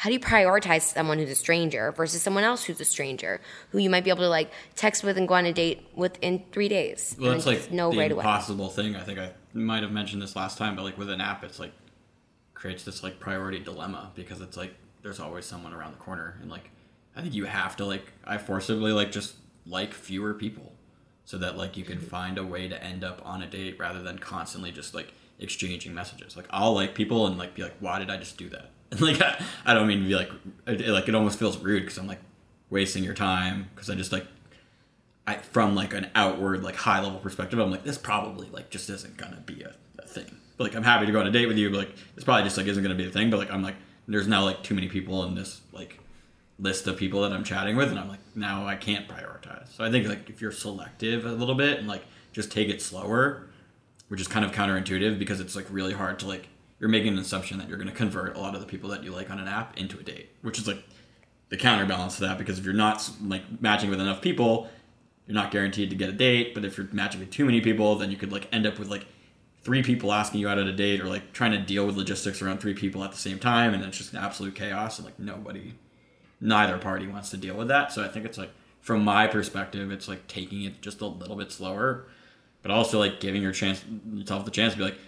how 0.00 0.08
do 0.08 0.14
you 0.14 0.20
prioritize 0.20 0.80
someone 0.80 1.18
who's 1.18 1.28
a 1.28 1.34
stranger 1.34 1.92
versus 1.92 2.22
someone 2.22 2.42
else 2.42 2.64
who's 2.64 2.80
a 2.80 2.86
stranger 2.86 3.38
who 3.68 3.76
you 3.76 3.90
might 3.90 4.02
be 4.02 4.08
able 4.08 4.22
to 4.22 4.30
like 4.30 4.50
text 4.74 5.04
with 5.04 5.18
and 5.18 5.28
go 5.28 5.34
on 5.34 5.44
a 5.44 5.52
date 5.52 5.86
with 5.94 6.16
in 6.22 6.42
three 6.52 6.70
days? 6.70 7.14
Well, 7.20 7.32
that's 7.32 7.44
like 7.44 7.68
the 7.68 7.76
right 7.76 8.10
away. 8.10 8.22
impossible 8.22 8.70
thing. 8.70 8.96
I 8.96 9.02
think 9.02 9.18
I 9.18 9.32
might 9.52 9.82
have 9.82 9.92
mentioned 9.92 10.22
this 10.22 10.34
last 10.34 10.56
time, 10.56 10.74
but 10.74 10.84
like 10.84 10.96
with 10.96 11.10
an 11.10 11.20
app, 11.20 11.44
it's 11.44 11.58
like 11.58 11.72
creates 12.54 12.82
this 12.82 13.02
like 13.02 13.20
priority 13.20 13.58
dilemma 13.58 14.10
because 14.14 14.40
it's 14.40 14.56
like 14.56 14.74
there's 15.02 15.20
always 15.20 15.44
someone 15.44 15.74
around 15.74 15.92
the 15.92 15.98
corner, 15.98 16.38
and 16.40 16.50
like 16.50 16.70
I 17.14 17.20
think 17.20 17.34
you 17.34 17.44
have 17.44 17.76
to 17.76 17.84
like 17.84 18.10
I 18.24 18.38
forcibly 18.38 18.92
like 18.92 19.12
just 19.12 19.34
like 19.66 19.92
fewer 19.92 20.32
people 20.32 20.72
so 21.26 21.36
that 21.36 21.58
like 21.58 21.76
you 21.76 21.84
can 21.84 21.98
mm-hmm. 21.98 22.06
find 22.06 22.38
a 22.38 22.46
way 22.46 22.68
to 22.68 22.82
end 22.82 23.04
up 23.04 23.20
on 23.22 23.42
a 23.42 23.46
date 23.46 23.78
rather 23.78 24.02
than 24.02 24.18
constantly 24.18 24.72
just 24.72 24.94
like 24.94 25.12
exchanging 25.38 25.92
messages. 25.92 26.38
Like 26.38 26.46
I'll 26.48 26.72
like 26.72 26.94
people 26.94 27.26
and 27.26 27.36
like 27.36 27.54
be 27.54 27.64
like, 27.64 27.76
why 27.80 27.98
did 27.98 28.08
I 28.08 28.16
just 28.16 28.38
do 28.38 28.48
that? 28.48 28.70
And 28.90 29.00
like 29.00 29.20
I, 29.20 29.42
I 29.64 29.74
don't 29.74 29.86
mean 29.86 30.02
to 30.02 30.08
be 30.08 30.14
like 30.14 30.30
it, 30.66 30.88
like 30.88 31.08
it 31.08 31.14
almost 31.14 31.38
feels 31.38 31.58
rude 31.58 31.80
because 31.82 31.98
I'm 31.98 32.06
like 32.06 32.20
wasting 32.70 33.04
your 33.04 33.14
time 33.14 33.68
because 33.74 33.90
I 33.90 33.94
just 33.94 34.12
like 34.12 34.26
I 35.26 35.36
from 35.36 35.74
like 35.74 35.94
an 35.94 36.08
outward 36.14 36.62
like 36.62 36.76
high 36.76 37.00
level 37.00 37.18
perspective 37.18 37.58
I'm 37.58 37.70
like 37.70 37.84
this 37.84 37.98
probably 37.98 38.48
like 38.50 38.70
just 38.70 38.88
isn't 38.90 39.16
gonna 39.16 39.42
be 39.44 39.62
a, 39.62 39.74
a 39.98 40.06
thing. 40.06 40.36
But 40.56 40.64
like 40.64 40.74
I'm 40.74 40.82
happy 40.82 41.06
to 41.06 41.12
go 41.12 41.20
on 41.20 41.26
a 41.26 41.30
date 41.30 41.46
with 41.46 41.56
you, 41.56 41.70
but 41.70 41.78
like 41.78 41.94
this 42.14 42.24
probably 42.24 42.44
just 42.44 42.56
like 42.56 42.66
isn't 42.66 42.82
gonna 42.82 42.94
be 42.94 43.06
a 43.06 43.10
thing. 43.10 43.30
But 43.30 43.38
like 43.38 43.50
I'm 43.50 43.62
like 43.62 43.76
there's 44.08 44.26
now 44.28 44.44
like 44.44 44.62
too 44.62 44.74
many 44.74 44.88
people 44.88 45.24
in 45.24 45.34
this 45.34 45.60
like 45.72 45.98
list 46.58 46.86
of 46.86 46.96
people 46.96 47.22
that 47.22 47.32
I'm 47.32 47.44
chatting 47.44 47.76
with, 47.76 47.90
and 47.90 47.98
I'm 47.98 48.08
like 48.08 48.20
now 48.34 48.66
I 48.66 48.76
can't 48.76 49.08
prioritize. 49.08 49.74
So 49.74 49.84
I 49.84 49.90
think 49.90 50.06
like 50.08 50.28
if 50.28 50.40
you're 50.40 50.52
selective 50.52 51.24
a 51.24 51.32
little 51.32 51.54
bit 51.54 51.78
and 51.78 51.88
like 51.88 52.04
just 52.32 52.50
take 52.50 52.68
it 52.68 52.82
slower, 52.82 53.46
which 54.08 54.20
is 54.20 54.28
kind 54.28 54.44
of 54.44 54.52
counterintuitive 54.52 55.18
because 55.18 55.40
it's 55.40 55.56
like 55.56 55.66
really 55.70 55.92
hard 55.92 56.18
to 56.20 56.26
like 56.26 56.48
you're 56.80 56.88
making 56.88 57.12
an 57.12 57.18
assumption 57.18 57.58
that 57.58 57.68
you're 57.68 57.78
going 57.78 57.90
to 57.90 57.94
convert 57.94 58.36
a 58.36 58.40
lot 58.40 58.54
of 58.54 58.60
the 58.60 58.66
people 58.66 58.88
that 58.90 59.04
you 59.04 59.12
like 59.12 59.30
on 59.30 59.38
an 59.38 59.46
app 59.46 59.78
into 59.78 59.98
a 59.98 60.02
date, 60.02 60.30
which 60.40 60.58
is 60.58 60.66
like 60.66 60.82
the 61.50 61.56
counterbalance 61.56 62.16
to 62.16 62.22
that 62.22 62.38
because 62.38 62.58
if 62.58 62.64
you're 62.64 62.74
not 62.74 63.08
like 63.22 63.42
matching 63.60 63.90
with 63.90 64.00
enough 64.00 64.22
people, 64.22 64.68
you're 65.26 65.34
not 65.34 65.50
guaranteed 65.50 65.90
to 65.90 65.96
get 65.96 66.08
a 66.08 66.12
date. 66.12 66.54
But 66.54 66.64
if 66.64 66.78
you're 66.78 66.88
matching 66.90 67.20
with 67.20 67.30
too 67.30 67.44
many 67.44 67.60
people, 67.60 67.96
then 67.96 68.10
you 68.10 68.16
could 68.16 68.32
like 68.32 68.48
end 68.50 68.66
up 68.66 68.78
with 68.78 68.88
like 68.88 69.06
three 69.62 69.82
people 69.82 70.10
asking 70.10 70.40
you 70.40 70.48
out 70.48 70.58
at 70.58 70.66
a 70.66 70.72
date 70.72 71.00
or 71.00 71.04
like 71.04 71.32
trying 71.32 71.52
to 71.52 71.58
deal 71.58 71.86
with 71.86 71.96
logistics 71.96 72.40
around 72.40 72.58
three 72.58 72.74
people 72.74 73.04
at 73.04 73.12
the 73.12 73.18
same 73.18 73.38
time, 73.38 73.74
and 73.74 73.84
it's 73.84 73.98
just 73.98 74.14
absolute 74.14 74.54
chaos 74.54 74.98
and 74.98 75.04
like 75.04 75.18
nobody, 75.18 75.74
neither 76.40 76.78
party 76.78 77.06
wants 77.06 77.30
to 77.30 77.36
deal 77.36 77.54
with 77.54 77.68
that. 77.68 77.92
So 77.92 78.02
I 78.02 78.08
think 78.08 78.24
it's 78.24 78.38
like 78.38 78.50
from 78.80 79.04
my 79.04 79.26
perspective, 79.26 79.92
it's 79.92 80.08
like 80.08 80.26
taking 80.28 80.62
it 80.62 80.80
just 80.80 81.02
a 81.02 81.06
little 81.06 81.36
bit 81.36 81.52
slower, 81.52 82.06
but 82.62 82.70
also 82.70 82.98
like 82.98 83.20
giving 83.20 83.42
your 83.42 83.52
chance 83.52 83.84
yourself 84.10 84.46
the 84.46 84.50
chance 84.50 84.72
to 84.72 84.78
be 84.78 84.84
like 84.84 84.98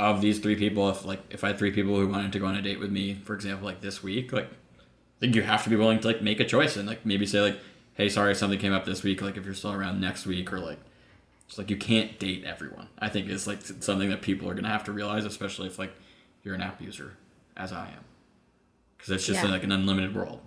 of 0.00 0.20
these 0.20 0.38
three 0.38 0.56
people, 0.56 0.88
if 0.90 1.04
like 1.04 1.20
if 1.30 1.42
I 1.44 1.48
had 1.48 1.58
three 1.58 1.72
people 1.72 1.96
who 1.98 2.06
wanted 2.08 2.32
to 2.32 2.38
go 2.38 2.46
on 2.46 2.54
a 2.56 2.62
date 2.62 2.78
with 2.80 2.90
me, 2.90 3.14
for 3.14 3.34
example, 3.34 3.66
like 3.66 3.80
this 3.80 4.02
week, 4.02 4.32
like 4.32 4.46
I 4.46 5.20
think 5.20 5.34
you 5.34 5.42
have 5.42 5.64
to 5.64 5.70
be 5.70 5.76
willing 5.76 5.98
to 6.00 6.06
like 6.06 6.22
make 6.22 6.40
a 6.40 6.44
choice 6.44 6.76
and 6.76 6.86
like 6.88 7.04
maybe 7.04 7.26
say 7.26 7.40
like, 7.40 7.58
hey, 7.94 8.08
sorry, 8.08 8.34
something 8.34 8.58
came 8.58 8.72
up 8.72 8.84
this 8.84 9.02
week. 9.02 9.20
Like 9.22 9.36
if 9.36 9.44
you're 9.44 9.54
still 9.54 9.72
around 9.72 10.00
next 10.00 10.26
week 10.26 10.52
or 10.52 10.60
like, 10.60 10.78
it's 11.48 11.58
like 11.58 11.70
you 11.70 11.76
can't 11.76 12.18
date 12.18 12.44
everyone. 12.44 12.88
I 12.98 13.08
think 13.08 13.28
is 13.28 13.46
like 13.46 13.60
something 13.62 14.08
that 14.10 14.22
people 14.22 14.48
are 14.48 14.54
gonna 14.54 14.68
have 14.68 14.84
to 14.84 14.92
realize, 14.92 15.24
especially 15.24 15.66
if 15.68 15.78
like 15.78 15.92
you're 16.44 16.54
an 16.54 16.62
app 16.62 16.80
user, 16.80 17.14
as 17.56 17.72
I 17.72 17.86
am, 17.88 18.04
because 18.96 19.10
it's 19.10 19.26
just 19.26 19.42
Yeah. 19.42 19.50
like 19.50 19.64
an 19.64 19.72
unlimited 19.72 20.14
world. 20.14 20.40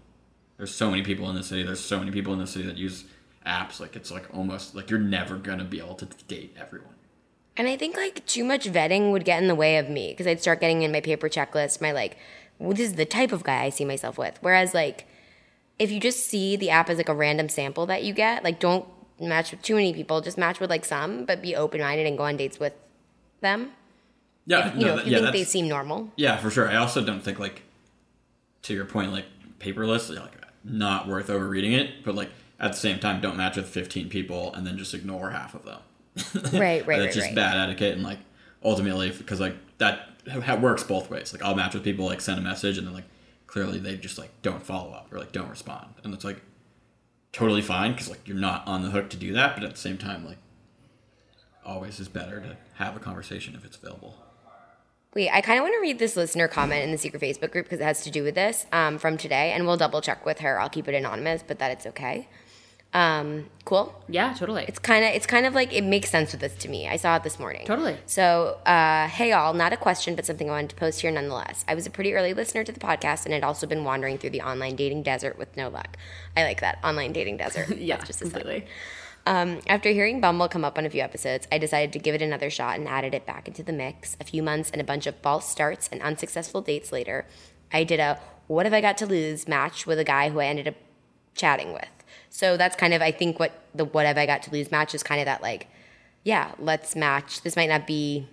There's 0.58 0.74
so 0.74 0.90
many 0.92 1.02
people 1.04 1.30
in 1.30 1.36
the 1.36 1.44
city. 1.44 1.64
There's 1.64 1.80
so 1.80 2.00
many 2.00 2.12
people 2.12 2.32
in 2.34 2.40
the 2.40 2.48
city 2.48 2.66
that 2.68 2.78
use 2.78 3.04
apps. 3.46 3.80
Like 3.82 3.96
it's 3.98 4.12
like 4.12 4.34
almost 4.34 4.76
like 4.76 4.90
you're 4.90 5.00
never 5.00 5.36
gonna 5.38 5.66
be 5.66 5.80
able 5.80 5.96
to 5.96 6.06
date 6.28 6.56
everyone. 6.58 6.91
And 7.58 7.68
I 7.68 7.76
think 7.78 7.98
like 7.98 8.26
too 8.26 8.44
much 8.44 8.66
vetting 8.66 9.12
would 9.12 9.26
get 9.26 9.42
in 9.42 9.48
the 9.48 9.56
way 9.56 9.78
of 9.78 9.90
me 9.90 10.12
because 10.12 10.28
I'd 10.28 10.42
start 10.42 10.62
getting 10.62 10.84
in 10.84 10.92
my 10.92 11.02
paper 11.02 11.30
checklist, 11.30 11.82
my 11.82 11.92
like, 11.92 12.18
well, 12.60 12.72
this 12.72 12.88
is 12.88 12.94
the 12.94 13.06
type 13.06 13.32
of 13.32 13.44
guy 13.44 13.64
I 13.64 13.70
see 13.70 13.86
myself 13.86 14.18
with. 14.18 14.38
Whereas 14.42 14.74
like, 14.74 15.08
if 15.78 15.92
you 15.92 16.00
just 16.00 16.26
see 16.26 16.56
the 16.56 16.70
app 16.70 16.90
as 16.90 16.98
like 16.98 17.10
a 17.10 17.14
random 17.14 17.50
sample 17.50 17.86
that 17.88 18.04
you 18.04 18.14
get, 18.14 18.44
like 18.44 18.60
don't 18.60 18.86
match 19.20 19.52
with 19.52 19.62
too 19.62 19.76
many 19.76 19.94
people, 19.94 20.22
just 20.22 20.38
match 20.38 20.60
with 20.60 20.70
like 20.70 20.86
some, 20.86 21.26
but 21.26 21.42
be 21.42 21.56
open 21.56 21.82
minded 21.82 22.08
and 22.08 22.18
go 22.18 22.24
on 22.24 22.38
dates 22.38 22.60
with 22.60 22.74
them. 23.42 23.72
Yeah, 24.46 24.74
You 24.74 24.86
know, 24.86 24.98
if 24.98 25.06
you 25.06 25.12
yeah, 25.12 25.20
think 25.20 25.34
they 25.34 25.44
seem 25.44 25.68
normal. 25.68 26.12
Yeah, 26.16 26.38
for 26.38 26.50
sure. 26.50 26.70
I 26.70 26.76
also 26.78 27.04
don't 27.04 27.22
think 27.22 27.38
like 27.38 27.64
to 28.64 28.74
your 28.74 28.86
point, 28.86 29.12
like 29.12 29.26
paperless, 29.60 30.14
like 30.16 30.34
not 30.64 31.08
worth 31.08 31.30
overreading 31.30 31.74
it, 31.74 32.04
but 32.04 32.16
like 32.16 32.30
at 32.60 32.72
the 32.72 32.78
same 32.78 33.00
time, 33.00 33.22
don't 33.22 33.38
match 33.38 33.58
with 33.58 33.68
fifteen 33.68 34.10
people 34.10 34.54
and 34.54 34.66
then 34.66 34.78
just 34.78 34.94
ignore 34.94 35.32
half 35.32 35.54
of 35.54 35.64
them. 35.66 35.80
Right, 36.16 36.54
right, 36.54 36.54
That's 36.54 36.88
right, 36.88 37.14
just 37.14 37.28
right. 37.28 37.36
bad 37.36 37.58
etiquette, 37.58 37.96
and 37.96 38.04
like 38.04 38.20
ultimately, 38.64 39.12
because 39.12 39.40
like 39.40 39.56
that 39.78 40.10
ha- 40.30 40.56
works 40.56 40.84
both 40.84 41.10
ways. 41.10 41.34
Like 41.34 41.44
I'll 41.44 41.56
match 41.56 41.74
with 41.74 41.84
people, 41.84 42.06
like 42.06 42.22
send 42.22 42.40
a 42.40 42.42
message, 42.42 42.78
and 42.78 42.88
then 42.88 42.94
like 42.94 43.06
clearly 43.48 43.80
they 43.80 43.98
just 43.98 44.18
like 44.18 44.30
don't 44.42 44.64
follow 44.64 44.92
up 44.92 45.12
or 45.12 45.20
like 45.20 45.32
don't 45.32 45.50
respond, 45.50 45.96
and 46.04 46.14
it's 46.14 46.26
like 46.26 46.42
totally 47.32 47.62
fine 47.62 47.92
because 47.92 48.10
like 48.10 48.28
you're 48.28 48.38
not 48.38 48.68
on 48.68 48.84
the 48.84 48.90
hook 48.90 49.10
to 49.12 49.18
do 49.18 49.34
that, 49.34 49.56
but 49.56 49.64
at 49.64 49.72
the 49.72 49.78
same 49.78 49.98
time, 49.98 50.26
like 50.26 50.38
always 51.66 52.00
is 52.00 52.08
better 52.08 52.40
to 52.42 52.58
have 52.76 52.96
a 52.96 53.00
conversation 53.00 53.56
if 53.56 53.64
it's 53.64 53.78
available. 53.78 54.16
Wait, 55.14 55.30
I 55.30 55.42
kind 55.42 55.60
of 55.60 55.64
want 55.64 55.76
to 55.76 55.82
read 55.82 56.00
this 56.00 56.16
listener 56.16 56.48
comment 56.48 56.84
in 56.84 56.92
the 56.92 56.98
secret 56.98 57.22
Facebook 57.22 57.52
group 57.52 57.66
because 57.66 57.82
it 57.82 57.84
has 57.84 58.02
to 58.06 58.10
do 58.10 58.24
with 58.24 58.36
this 58.36 58.66
um, 58.72 58.98
from 58.98 59.18
today, 59.18 59.52
and 59.52 59.68
we'll 59.68 59.76
double 59.76 60.00
check 60.00 60.26
with 60.26 60.40
her. 60.40 60.60
I'll 60.60 60.70
keep 60.70 60.88
it 60.88 60.96
anonymous, 60.96 61.44
but 61.46 61.60
that 61.60 61.72
it's 61.72 61.86
okay. 61.86 62.30
Um, 62.94 63.50
cool. 63.64 64.04
Yeah, 64.10 64.34
totally. 64.34 64.66
It's 64.68 64.80
kind 64.80 65.06
of 65.06 65.12
it's 65.12 65.26
kind 65.26 65.46
of 65.46 65.54
like 65.54 65.72
it 65.74 65.84
makes 65.84 66.10
sense 66.10 66.34
with 66.34 66.42
this 66.42 66.56
to 66.56 66.70
me. 66.70 66.88
I 66.88 66.98
saw 66.98 67.16
it 67.16 67.24
this 67.24 67.40
morning. 67.40 67.66
Totally. 67.66 67.98
So, 68.06 68.60
uh, 68.66 69.08
hey 69.08 69.32
all, 69.32 69.54
not 69.54 69.72
a 69.72 69.78
question, 69.78 70.16
but 70.16 70.26
something 70.26 70.50
I 70.50 70.54
wanted 70.54 70.72
to 70.72 70.76
post 70.76 71.02
here 71.02 71.12
nonetheless. 71.12 71.64
I 71.68 71.76
was 71.76 71.86
a 71.86 71.90
pretty 71.90 72.14
early 72.14 72.34
listener 72.34 72.64
to 72.66 72.72
the 72.72 72.82
podcast 72.82 73.26
and 73.26 73.34
had 73.34 73.44
also 73.44 73.66
been 73.66 73.86
wandering 73.86 74.18
through 74.18 74.32
the 74.32 74.42
online 74.42 74.76
dating 74.76 75.04
desert 75.04 75.38
with 75.38 75.56
no 75.56 75.70
luck. 75.70 75.96
I 76.36 76.44
like 76.44 76.60
that 76.62 76.80
online 76.84 77.14
dating 77.14 77.38
desert. 77.38 77.70
yeah, 77.78 77.96
That's 77.96 78.08
just 78.08 78.22
completely. 78.22 78.66
Um, 79.26 79.60
after 79.68 79.90
hearing 79.90 80.20
Bumble 80.20 80.50
come 80.50 80.66
up 80.66 80.78
on 80.78 80.86
a 80.86 80.90
few 80.90 81.02
episodes, 81.02 81.48
I 81.52 81.60
decided 81.60 81.94
to 81.94 82.00
give 82.00 82.16
it 82.16 82.22
another 82.22 82.50
shot 82.50 82.78
and 82.80 82.88
added 82.88 83.14
it 83.14 83.26
back 83.26 83.48
into 83.48 83.64
the 83.64 83.72
mix. 83.72 84.18
A 84.20 84.24
few 84.24 84.42
months 84.42 84.72
and 84.72 84.82
a 84.82 84.84
bunch 84.84 85.06
of 85.06 85.16
false 85.18 85.48
starts 85.48 85.88
and 85.92 86.02
unsuccessful 86.02 86.62
dates 86.62 86.92
later, 86.92 87.26
I 87.72 87.84
did 87.84 88.00
a 88.00 88.20
what 88.48 88.66
have 88.66 88.74
I 88.74 88.82
got 88.82 88.98
to 88.98 89.06
lose 89.06 89.48
match 89.48 89.88
with 89.88 89.98
a 89.98 90.04
guy 90.04 90.30
who 90.30 90.40
I 90.40 90.48
ended 90.48 90.68
up 90.68 90.76
chatting 91.36 91.72
with. 91.72 91.88
So 92.34 92.56
that's 92.56 92.78
kind 92.78 92.94
of, 92.94 93.02
I 93.02 93.12
think, 93.12 93.40
what 93.40 93.52
the 93.76 93.86
what 93.86 94.06
have 94.06 94.18
I 94.18 94.26
got 94.26 94.42
to 94.44 94.52
lose 94.52 94.72
match 94.72 94.96
is 94.96 95.04
kind 95.04 95.20
of 95.20 95.26
that 95.26 95.42
like, 95.42 95.68
yeah, 96.24 96.54
let's 96.58 96.96
match. 96.96 97.42
This 97.42 97.56
might 97.56 97.70
not 97.70 97.86
be 97.86 98.28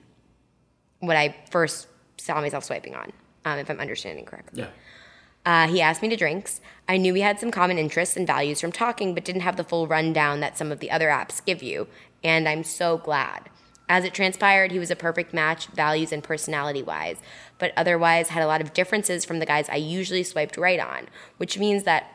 what 1.01 1.17
I 1.17 1.37
first 1.51 1.89
saw 2.17 2.41
myself 2.41 2.65
swiping 2.65 2.95
on, 2.95 3.13
um, 3.45 3.59
if 3.59 3.69
I'm 3.69 3.81
understanding 3.81 4.25
correctly. 4.25 4.63
Yeah. 4.63 4.69
Uh, 5.45 5.67
he 5.67 5.81
asked 5.81 6.01
me 6.01 6.09
to 6.09 6.17
drinks. 6.17 6.61
I 6.89 6.97
knew 6.97 7.13
we 7.13 7.23
had 7.23 7.41
some 7.41 7.51
common 7.51 7.77
interests 7.77 8.17
and 8.17 8.27
values 8.27 8.61
from 8.61 8.71
talking, 8.71 9.15
but 9.15 9.25
didn't 9.25 9.43
have 9.43 9.57
the 9.57 9.65
full 9.65 9.87
rundown 9.87 10.41
that 10.41 10.57
some 10.57 10.71
of 10.71 10.79
the 10.79 10.91
other 10.91 11.09
apps 11.09 11.45
give 11.45 11.63
you, 11.63 11.89
and 12.23 12.49
I'm 12.49 12.65
so 12.65 12.99
glad. 12.99 13.49
As 13.89 14.05
it 14.05 14.15
transpired, 14.15 14.71
he 14.71 14.79
was 14.79 14.91
a 14.91 14.97
perfect 14.97 15.33
match, 15.33 15.67
values 15.69 16.13
and 16.13 16.23
personality 16.23 16.83
wise, 16.83 17.23
but 17.59 17.73
otherwise 17.77 18.29
had 18.29 18.43
a 18.43 18.47
lot 18.47 18.61
of 18.61 18.75
differences 18.75 19.25
from 19.25 19.39
the 19.39 19.47
guys 19.47 19.69
I 19.69 19.77
usually 19.77 20.23
swiped 20.23 20.57
right 20.57 20.79
on, 20.79 21.09
which 21.39 21.59
means 21.59 21.85
that 21.85 22.13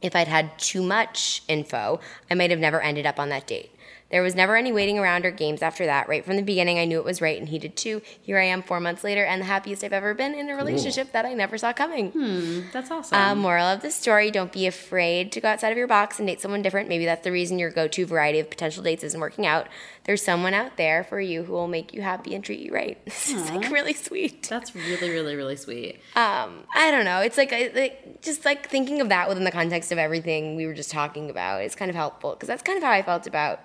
if 0.00 0.16
I'd 0.16 0.28
had 0.28 0.58
too 0.58 0.82
much 0.82 1.42
info, 1.48 2.00
I 2.30 2.34
might 2.34 2.50
have 2.50 2.58
never 2.58 2.80
ended 2.80 3.06
up 3.06 3.18
on 3.18 3.28
that 3.30 3.46
date. 3.46 3.75
There 4.10 4.22
was 4.22 4.36
never 4.36 4.54
any 4.54 4.70
waiting 4.70 5.00
around 5.00 5.26
or 5.26 5.32
games 5.32 5.62
after 5.62 5.84
that. 5.86 6.08
Right 6.08 6.24
from 6.24 6.36
the 6.36 6.42
beginning, 6.42 6.78
I 6.78 6.84
knew 6.84 6.98
it 6.98 7.04
was 7.04 7.20
right, 7.20 7.38
and 7.38 7.48
he 7.48 7.58
did 7.58 7.76
too. 7.76 8.02
Here 8.22 8.38
I 8.38 8.44
am 8.44 8.62
four 8.62 8.78
months 8.78 9.02
later, 9.02 9.24
and 9.24 9.40
the 9.40 9.46
happiest 9.46 9.82
I've 9.82 9.92
ever 9.92 10.14
been 10.14 10.32
in 10.34 10.48
a 10.48 10.54
relationship 10.54 11.10
that 11.10 11.26
I 11.26 11.32
never 11.34 11.58
saw 11.58 11.72
coming. 11.72 12.66
That's 12.72 12.90
awesome. 12.90 13.18
Uh, 13.18 13.34
moral 13.34 13.66
of 13.66 13.82
the 13.82 13.90
story 13.90 14.30
don't 14.30 14.52
be 14.52 14.66
afraid 14.68 15.32
to 15.32 15.40
go 15.40 15.48
outside 15.48 15.70
of 15.70 15.76
your 15.78 15.88
box 15.88 16.18
and 16.20 16.28
date 16.28 16.40
someone 16.40 16.62
different. 16.62 16.88
Maybe 16.88 17.04
that's 17.04 17.24
the 17.24 17.32
reason 17.32 17.58
your 17.58 17.70
go 17.70 17.88
to 17.88 18.06
variety 18.06 18.38
of 18.38 18.48
potential 18.48 18.82
dates 18.84 19.02
isn't 19.02 19.18
working 19.18 19.44
out. 19.44 19.66
There's 20.04 20.22
someone 20.22 20.54
out 20.54 20.76
there 20.76 21.02
for 21.02 21.20
you 21.20 21.42
who 21.42 21.52
will 21.52 21.66
make 21.66 21.92
you 21.92 22.00
happy 22.02 22.34
and 22.36 22.44
treat 22.44 22.60
you 22.60 22.72
right. 22.72 22.98
This 23.06 23.30
is 23.30 23.50
like 23.50 23.70
really 23.72 23.92
sweet. 23.94 24.44
That's 24.48 24.72
really, 24.76 25.10
really, 25.10 25.34
really 25.34 25.56
sweet. 25.56 25.96
Um, 26.14 26.60
I 26.76 26.92
don't 26.92 27.04
know. 27.04 27.20
It's 27.22 27.36
like, 27.36 27.52
I- 27.52 27.72
like 27.74 28.22
just 28.22 28.44
like 28.44 28.68
thinking 28.68 29.00
of 29.00 29.08
that 29.08 29.28
within 29.28 29.42
the 29.42 29.50
context 29.50 29.90
of 29.90 29.98
everything 29.98 30.54
we 30.54 30.64
were 30.66 30.74
just 30.74 30.92
talking 30.92 31.28
about 31.28 31.64
is 31.64 31.74
kind 31.74 31.88
of 31.90 31.96
helpful 31.96 32.34
because 32.34 32.46
that's 32.46 32.62
kind 32.62 32.78
of 32.78 32.84
how 32.84 32.92
I 32.92 33.02
felt 33.02 33.26
about. 33.26 33.58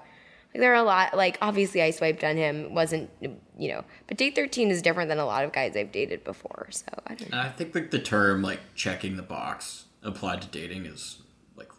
Like 0.53 0.61
there 0.61 0.71
are 0.73 0.81
a 0.81 0.83
lot. 0.83 1.15
Like 1.15 1.37
obviously, 1.41 1.81
I 1.81 1.91
swiped 1.91 2.23
on 2.23 2.35
him. 2.37 2.73
wasn't 2.73 3.09
you 3.21 3.69
know? 3.69 3.83
But 4.07 4.17
date 4.17 4.35
thirteen 4.35 4.69
is 4.69 4.81
different 4.81 5.09
than 5.09 5.19
a 5.19 5.25
lot 5.25 5.43
of 5.45 5.53
guys 5.53 5.75
I've 5.77 5.91
dated 5.91 6.23
before. 6.23 6.67
So 6.71 6.85
I 7.07 7.15
don't 7.15 7.31
know. 7.31 7.39
I 7.39 7.49
think 7.49 7.73
like 7.73 7.91
the 7.91 7.99
term 7.99 8.41
like 8.41 8.59
checking 8.75 9.15
the 9.15 9.23
box 9.23 9.85
applied 10.03 10.41
to 10.41 10.47
dating 10.47 10.85
is 10.85 11.21
like 11.55 11.69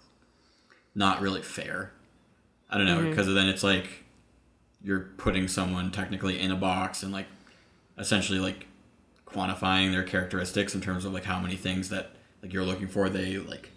not 0.95 1.21
really 1.21 1.43
fair. 1.43 1.93
I 2.71 2.79
don't 2.79 2.87
know 2.87 3.11
because 3.11 3.27
then 3.27 3.49
it's 3.49 3.63
like 3.63 4.05
you're 4.83 5.01
putting 5.19 5.49
someone 5.49 5.91
technically 5.91 6.41
in 6.41 6.51
a 6.51 6.57
box 6.57 7.03
and 7.03 7.13
like 7.13 7.27
essentially 7.99 8.39
like 8.39 8.67
quantifying 9.27 9.93
their 9.93 10.03
characteristics 10.03 10.75
in 10.75 10.81
terms 10.81 11.05
of 11.05 11.13
like 11.13 11.25
how 11.25 11.39
many 11.39 11.57
things 11.57 11.89
that 11.91 12.13
like 12.43 12.53
you're 12.53 12.65
looking 12.65 12.89
for 12.89 13.09
they 13.09 13.37
like 13.37 13.71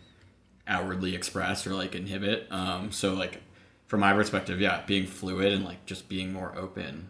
outwardly 0.68 1.14
express 1.14 1.68
or 1.68 1.74
like 1.74 1.96
inhibit. 1.96 2.48
Um, 2.52 2.92
so 2.92 3.14
like 3.14 3.42
from 3.88 4.00
my 4.00 4.14
perspective, 4.14 4.60
yeah, 4.60 4.84
being 4.86 5.06
fluid 5.06 5.54
and 5.54 5.64
like 5.64 5.86
just 5.86 6.10
being 6.10 6.34
more 6.34 6.54
open 6.58 7.10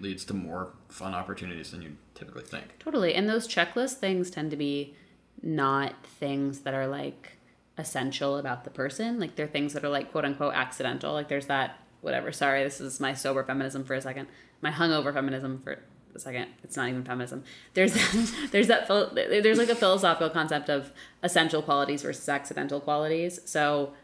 leads 0.00 0.24
to 0.24 0.34
more 0.34 0.70
fun 0.88 1.14
opportunities 1.14 1.70
than 1.70 1.82
you 1.82 1.96
typically 2.14 2.42
think. 2.42 2.78
Totally. 2.78 3.14
And 3.14 3.28
those 3.28 3.46
checklist 3.46 3.94
things 3.94 4.30
tend 4.30 4.50
to 4.50 4.56
be 4.56 4.94
not 5.42 6.06
things 6.06 6.60
that 6.60 6.74
are 6.74 6.86
like 6.86 7.38
essential 7.76 8.38
about 8.38 8.64
the 8.64 8.70
person. 8.70 9.18
Like 9.20 9.36
they're 9.36 9.46
things 9.46 9.72
that 9.72 9.84
are 9.84 9.88
like 9.88 10.12
quote 10.12 10.24
unquote 10.24 10.54
accidental. 10.54 11.12
Like 11.12 11.28
there's 11.28 11.46
that 11.46 11.78
whatever. 12.00 12.32
Sorry, 12.32 12.62
this 12.64 12.80
is 12.80 13.00
my 13.00 13.14
sober 13.14 13.44
feminism 13.44 13.84
for 13.84 13.94
a 13.94 14.00
second. 14.00 14.28
My 14.60 14.70
hungover 14.70 15.12
feminism 15.12 15.58
for 15.58 15.78
a 16.14 16.18
second. 16.18 16.46
It's 16.62 16.76
not 16.76 16.88
even 16.88 17.04
feminism. 17.04 17.44
There's 17.74 17.94
there's 18.50 18.68
that 18.68 18.88
there's 19.14 19.58
like 19.58 19.70
a 19.70 19.74
philosophical 19.74 20.30
concept 20.30 20.68
of 20.68 20.92
essential 21.22 21.62
qualities 21.62 22.02
versus 22.02 22.28
accidental 22.28 22.80
qualities. 22.80 23.40
So 23.44 23.94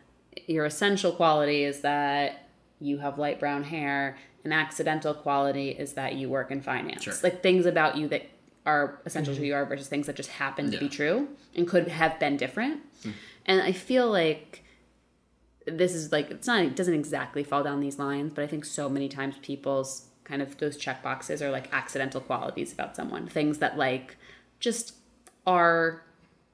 your 0.46 0.64
essential 0.64 1.12
quality 1.12 1.64
is 1.64 1.80
that 1.80 2.48
you 2.80 2.98
have 2.98 3.18
light 3.18 3.40
brown 3.40 3.64
hair. 3.64 4.18
An 4.44 4.52
accidental 4.52 5.12
quality 5.12 5.70
is 5.70 5.94
that 5.94 6.14
you 6.14 6.28
work 6.28 6.50
in 6.50 6.62
finance. 6.62 7.02
Sure. 7.02 7.14
Like 7.22 7.42
things 7.42 7.66
about 7.66 7.96
you 7.96 8.08
that 8.08 8.26
are 8.64 9.00
essential 9.04 9.34
to 9.34 9.40
who 9.40 9.46
you 9.46 9.54
are 9.54 9.64
versus 9.66 9.88
things 9.88 10.06
that 10.06 10.16
just 10.16 10.30
happen 10.30 10.70
to 10.70 10.78
be 10.78 10.88
true 10.88 11.28
and 11.54 11.68
could 11.68 11.88
have 11.88 12.18
been 12.18 12.36
different. 12.36 12.80
Hmm. 13.02 13.10
And 13.46 13.62
I 13.62 13.72
feel 13.72 14.10
like 14.10 14.64
this 15.66 15.94
is 15.94 16.12
like 16.12 16.30
it's 16.30 16.46
not 16.46 16.62
it 16.62 16.76
doesn't 16.76 16.94
exactly 16.94 17.44
fall 17.44 17.62
down 17.62 17.80
these 17.80 17.98
lines, 17.98 18.32
but 18.34 18.44
I 18.44 18.46
think 18.46 18.64
so 18.64 18.88
many 18.88 19.08
times 19.08 19.36
people's 19.42 20.06
kind 20.24 20.40
of 20.40 20.56
those 20.58 20.76
check 20.76 21.02
boxes 21.02 21.42
are 21.42 21.50
like 21.50 21.72
accidental 21.72 22.20
qualities 22.20 22.72
about 22.72 22.96
someone, 22.96 23.26
things 23.26 23.58
that 23.58 23.76
like 23.76 24.16
just 24.58 24.94
are 25.46 26.02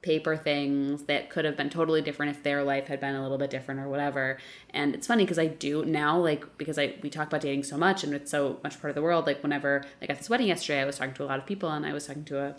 paper 0.07 0.37
things 0.37 1.03
that 1.07 1.29
could 1.29 1.45
have 1.45 1.57
been 1.57 1.69
totally 1.69 2.01
different 2.01 2.31
if 2.31 2.45
their 2.45 2.63
life 2.63 2.87
had 2.87 3.01
been 3.01 3.17
a 3.17 3.23
little 3.23 3.39
bit 3.39 3.51
different 3.51 3.81
or 3.81 3.89
whatever. 3.89 4.39
And 4.71 4.95
it's 4.95 5.09
funny 5.09 5.25
because 5.25 5.39
I 5.39 5.49
do 5.49 5.85
now 5.85 6.17
like 6.17 6.57
because 6.59 6.79
I 6.79 6.95
we 7.03 7.11
talk 7.11 7.27
about 7.27 7.41
dating 7.41 7.65
so 7.65 7.77
much 7.77 8.05
and 8.05 8.15
it's 8.15 8.31
so 8.31 8.61
much 8.63 8.81
part 8.81 8.91
of 8.91 8.95
the 8.95 9.03
world. 9.03 9.27
Like 9.27 9.43
whenever 9.43 9.85
like 10.01 10.09
at 10.09 10.19
this 10.19 10.31
wedding 10.31 10.47
yesterday, 10.47 10.81
I 10.81 10.85
was 10.85 10.97
talking 10.97 11.15
to 11.15 11.25
a 11.25 11.27
lot 11.27 11.41
of 11.41 11.47
people 11.47 11.71
and 11.71 11.85
I 11.85 11.93
was 11.93 12.07
talking 12.07 12.25
to 12.27 12.39
a 12.39 12.57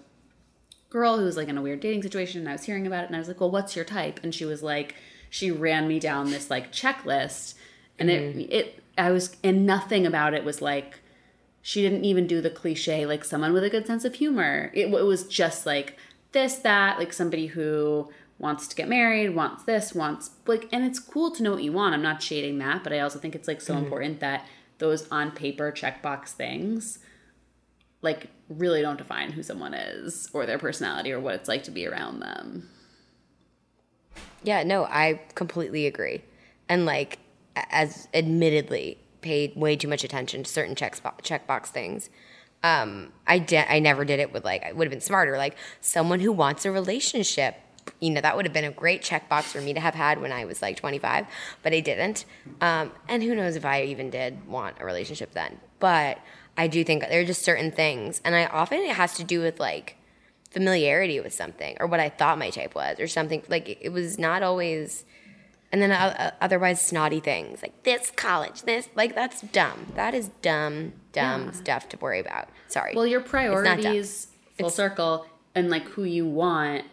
girl 0.89 1.18
who 1.18 1.24
was 1.24 1.38
like 1.38 1.48
in 1.48 1.58
a 1.58 1.62
weird 1.62 1.80
dating 1.80 2.04
situation 2.04 2.41
and 2.41 2.50
I 2.50 2.52
was 2.52 2.66
hearing 2.66 2.86
about 2.86 3.06
it 3.06 3.08
and 3.08 3.16
I 3.16 3.20
was 3.20 3.30
like, 3.30 3.39
"Well, 3.39 3.50
what's 3.52 3.78
your 3.78 3.86
type?" 3.86 4.20
And 4.24 4.36
she 4.36 4.43
was 4.43 4.62
like 4.62 4.95
she 5.30 5.50
ran 5.50 5.88
me 5.88 6.00
down 6.00 6.32
this 6.32 6.50
like 6.50 6.74
checklist 6.74 7.54
and 7.98 8.10
it 8.10 8.36
mm-hmm. 8.36 8.52
it 8.52 8.84
I 8.98 9.12
was 9.12 9.38
and 9.41 9.66
nothing 9.66 10.06
about 10.06 10.34
it 10.34 10.43
was 10.43 10.62
like 10.62 11.00
she 11.62 11.82
didn't 11.82 12.04
even 12.04 12.28
do 12.28 12.41
the 12.41 12.50
cliche 12.50 13.06
like 13.06 13.24
someone 13.24 13.54
with 13.54 13.64
a 13.64 13.70
good 13.70 13.88
sense 13.88 14.04
of 14.04 14.16
humor. 14.16 14.70
It, 14.74 14.88
it 14.88 15.06
was 15.06 15.24
just 15.24 15.66
like 15.66 15.98
this 16.32 16.55
that 16.55 16.99
like 16.99 17.13
somebody 17.13 17.47
who 17.47 18.11
wants 18.39 18.67
to 18.67 18.75
get 18.75 18.88
married, 18.88 19.36
wants 19.36 19.63
this, 19.63 19.93
wants 19.93 20.32
like 20.45 20.67
and 20.71 20.84
it's 20.84 20.99
cool 20.99 21.32
to 21.32 21.43
know 21.43 21.51
what 21.51 21.63
you 21.63 21.71
want. 21.71 21.93
I'm 21.93 22.01
not 22.01 22.21
shading 22.21 22.57
that, 22.59 22.84
but 22.84 22.93
I 22.93 22.99
also 22.99 23.19
think 23.19 23.36
it's 23.36 23.47
like 23.47 23.61
so 23.61 23.73
mm-hmm. 23.73 23.84
important 23.84 24.19
that 24.19 24.45
those 24.80 25.07
on 25.09 25.32
paper 25.32 25.71
checkbox 25.71 26.30
things 26.30 26.99
like 28.01 28.28
really 28.49 28.82
don't 28.82 28.97
define 28.97 29.32
who 29.32 29.43
someone 29.43 29.73
is 29.73 30.30
or 30.34 30.45
their 30.45 30.59
personality 30.59 31.11
or 31.11 31.19
what 31.19 31.36
it's 31.36 31.47
like 31.47 31.63
to 31.63 31.71
be 31.71 31.88
around 31.88 32.19
them. 32.19 32.69
Yeah, 34.43 34.63
no, 34.63 34.86
I 34.86 35.21
completely 35.36 35.88
agree. 35.88 36.21
And 36.69 36.86
like, 36.86 37.19
as 37.55 38.07
admittedly 38.13 38.99
paid 39.21 39.55
way 39.55 39.75
too 39.75 39.88
much 39.88 40.03
attention 40.03 40.43
to 40.43 40.49
certain 40.49 40.75
check 40.75 40.95
checkbox 40.95 41.67
things. 41.67 42.09
Um, 42.64 43.14
I 43.26 43.39
de- 43.39 43.72
I 43.72 43.80
never 43.80 44.03
did 44.03 44.20
it 44.20 44.34
with 44.34 44.43
like 44.43 44.64
I 44.64 44.72
would 44.72 44.86
have 44.88 44.91
been 44.91 45.01
smarter. 45.01 45.38
Like 45.38 45.55
someone 45.82 46.20
who 46.20 46.32
wants 46.32 46.66
a 46.66 46.72
relationship, 46.72 47.55
you 47.99 48.10
know, 48.10 48.20
that 48.22 48.36
would 48.36 48.45
have 48.45 48.53
been 48.53 48.66
a 48.66 48.72
great 48.72 49.01
checkbox 49.01 49.43
for 49.43 49.62
me 49.62 49.74
to 49.74 49.80
have 49.80 49.95
had 49.95 50.20
when 50.22 50.32
I 50.32 50.45
was 50.45 50.62
like 50.62 50.76
25, 50.78 51.26
but 51.64 51.74
I 51.74 51.80
didn't. 51.80 52.26
Um, 52.60 52.91
and 53.08 53.22
who 53.24 53.36
knows 53.36 53.55
if 53.55 53.64
I 53.66 53.84
even 53.84 54.10
did 54.10 54.47
want 54.47 54.78
a 54.80 54.86
relationship 54.86 55.32
then. 55.34 55.60
But 55.80 56.20
I 56.58 56.68
do 56.68 56.84
think 56.84 57.03
there 57.08 57.22
are 57.22 57.26
just 57.26 57.43
certain 57.43 57.72
things, 57.72 58.20
and 58.26 58.36
I 58.36 58.47
often 58.47 58.80
it 58.80 58.95
has 58.95 59.14
to 59.18 59.24
do 59.24 59.39
with 59.41 59.60
like 59.60 59.95
familiarity 60.49 61.20
with 61.20 61.34
something 61.34 61.78
or 61.80 61.86
what 61.88 61.99
I 61.99 62.10
thought 62.10 62.39
my 62.39 62.49
type 62.49 62.74
was 62.74 62.99
or 62.99 63.08
something. 63.08 63.43
Like 63.47 63.70
it- 63.70 63.78
it 63.82 63.89
was 63.89 64.18
not 64.18 64.41
always. 64.43 65.05
And 65.72 65.82
then 65.82 65.91
uh, 65.91 66.15
uh, 66.18 66.32
otherwise 66.39 66.80
snotty 66.82 67.20
things 67.20 67.61
like 67.61 67.84
this 67.84 68.11
college, 68.11 68.61
this 68.61 68.88
like 68.95 69.13
that's 69.15 69.41
dumb. 69.41 69.88
That 69.95 70.13
is 70.13 70.30
dumb, 70.41 70.93
dumb 71.11 71.51
stuff 71.53 71.89
to 71.89 71.97
worry 71.97 72.20
about. 72.20 72.47
Sorry. 72.68 72.93
Well, 72.95 73.05
your 73.05 73.22
priorities, 73.22 74.28
full 74.57 74.68
It's- 74.68 74.76
circle, 74.76 75.26
and 75.53 75.70
like 75.70 75.84
who 75.89 76.03
you 76.03 76.26
want 76.26 76.86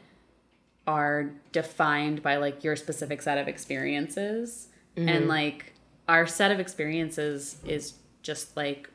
are 0.87 1.31
defined 1.53 2.23
by 2.23 2.37
like 2.37 2.65
your 2.65 2.77
specific 2.77 3.23
set 3.23 3.39
of 3.39 3.47
experiences. 3.49 4.69
Mm-hmm. 4.97 5.09
And 5.09 5.29
like 5.29 5.73
our 6.09 6.27
set 6.27 6.51
of 6.51 6.61
experiences 6.61 7.57
is 7.65 7.95
just 8.23 8.57
like 8.57 8.91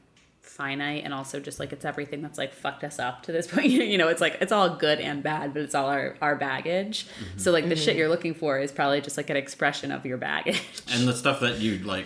finite 0.49 1.03
and 1.05 1.13
also 1.13 1.39
just 1.39 1.59
like 1.59 1.71
it's 1.71 1.85
everything 1.85 2.21
that's 2.21 2.37
like 2.37 2.53
fucked 2.53 2.83
us 2.83 2.99
up 2.99 3.23
to 3.23 3.31
this 3.31 3.47
point. 3.51 3.67
you 3.69 3.97
know, 3.97 4.07
it's 4.07 4.21
like 4.21 4.37
it's 4.41 4.51
all 4.51 4.75
good 4.75 4.99
and 4.99 5.23
bad, 5.23 5.53
but 5.53 5.61
it's 5.61 5.75
all 5.75 5.87
our, 5.87 6.17
our 6.21 6.35
baggage. 6.35 7.07
So 7.37 7.51
like 7.51 7.69
the 7.69 7.75
shit 7.75 7.89
Mm-hmm. 7.89 7.99
you're 7.99 8.09
looking 8.09 8.33
for 8.33 8.59
is 8.59 8.71
probably 8.71 9.01
just 9.01 9.17
like 9.17 9.29
an 9.29 9.37
expression 9.37 9.91
of 9.91 10.05
your 10.05 10.17
baggage. 10.17 10.61
And 10.91 11.07
the 11.07 11.13
stuff 11.23 11.39
that 11.41 11.59
you 11.59 11.79
like 11.79 12.05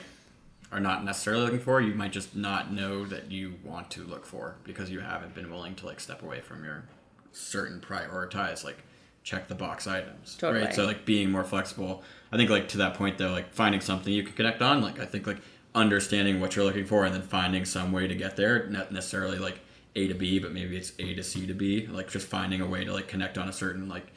are 0.72 0.80
not 0.80 1.04
necessarily 1.06 1.44
looking 1.44 1.60
for, 1.60 1.82
you 1.82 1.94
might 1.94 2.12
just 2.12 2.36
not 2.36 2.72
know 2.72 3.06
that 3.06 3.32
you 3.32 3.56
want 3.64 3.90
to 3.92 4.04
look 4.04 4.26
for 4.26 4.56
because 4.64 4.90
you 4.90 5.00
haven't 5.00 5.34
been 5.36 5.50
willing 5.52 5.76
to 5.76 5.86
like 5.86 6.00
step 6.00 6.22
away 6.24 6.42
from 6.42 6.64
your 6.64 6.84
certain 7.32 7.80
prioritized 7.80 8.64
like 8.64 8.78
check 9.24 9.48
the 9.48 9.56
box 9.56 9.88
items. 9.88 10.36
Totally. 10.36 10.66
Right. 10.66 10.74
So 10.76 10.86
like 10.86 11.06
being 11.06 11.32
more 11.32 11.44
flexible. 11.44 12.04
I 12.32 12.38
think 12.38 12.50
like 12.50 12.68
to 12.70 12.78
that 12.80 12.96
point 12.96 13.18
though, 13.18 13.32
like 13.32 13.54
finding 13.54 13.82
something 13.82 14.12
you 14.12 14.24
can 14.24 14.34
connect 14.34 14.62
on. 14.62 14.82
Like 14.82 15.00
I 15.00 15.06
think 15.06 15.26
like 15.28 15.38
understanding 15.76 16.40
what 16.40 16.56
you're 16.56 16.66
looking 16.66 16.86
for 16.86 17.06
and 17.06 17.14
then 17.14 17.22
finding 17.22 17.66
some 17.66 17.92
way 17.92 18.08
to 18.08 18.16
get 18.16 18.36
there. 18.36 18.68
Not 18.68 18.92
necessarily 18.92 19.40
like 19.40 19.60
A 19.96 20.08
to 20.08 20.14
B, 20.14 20.40
but 20.40 20.52
maybe 20.52 20.78
it's 20.78 20.94
A 21.00 21.14
to 21.16 21.24
C 21.24 21.48
to 21.48 21.54
B. 21.54 21.88
Like 21.88 22.10
just 22.10 22.28
finding 22.28 22.62
a 22.62 22.68
way 22.68 22.86
to 22.86 22.94
like 22.94 23.08
connect 23.08 23.38
on 23.38 23.50
a 23.50 23.54
certain 23.54 23.90
like 23.90 24.08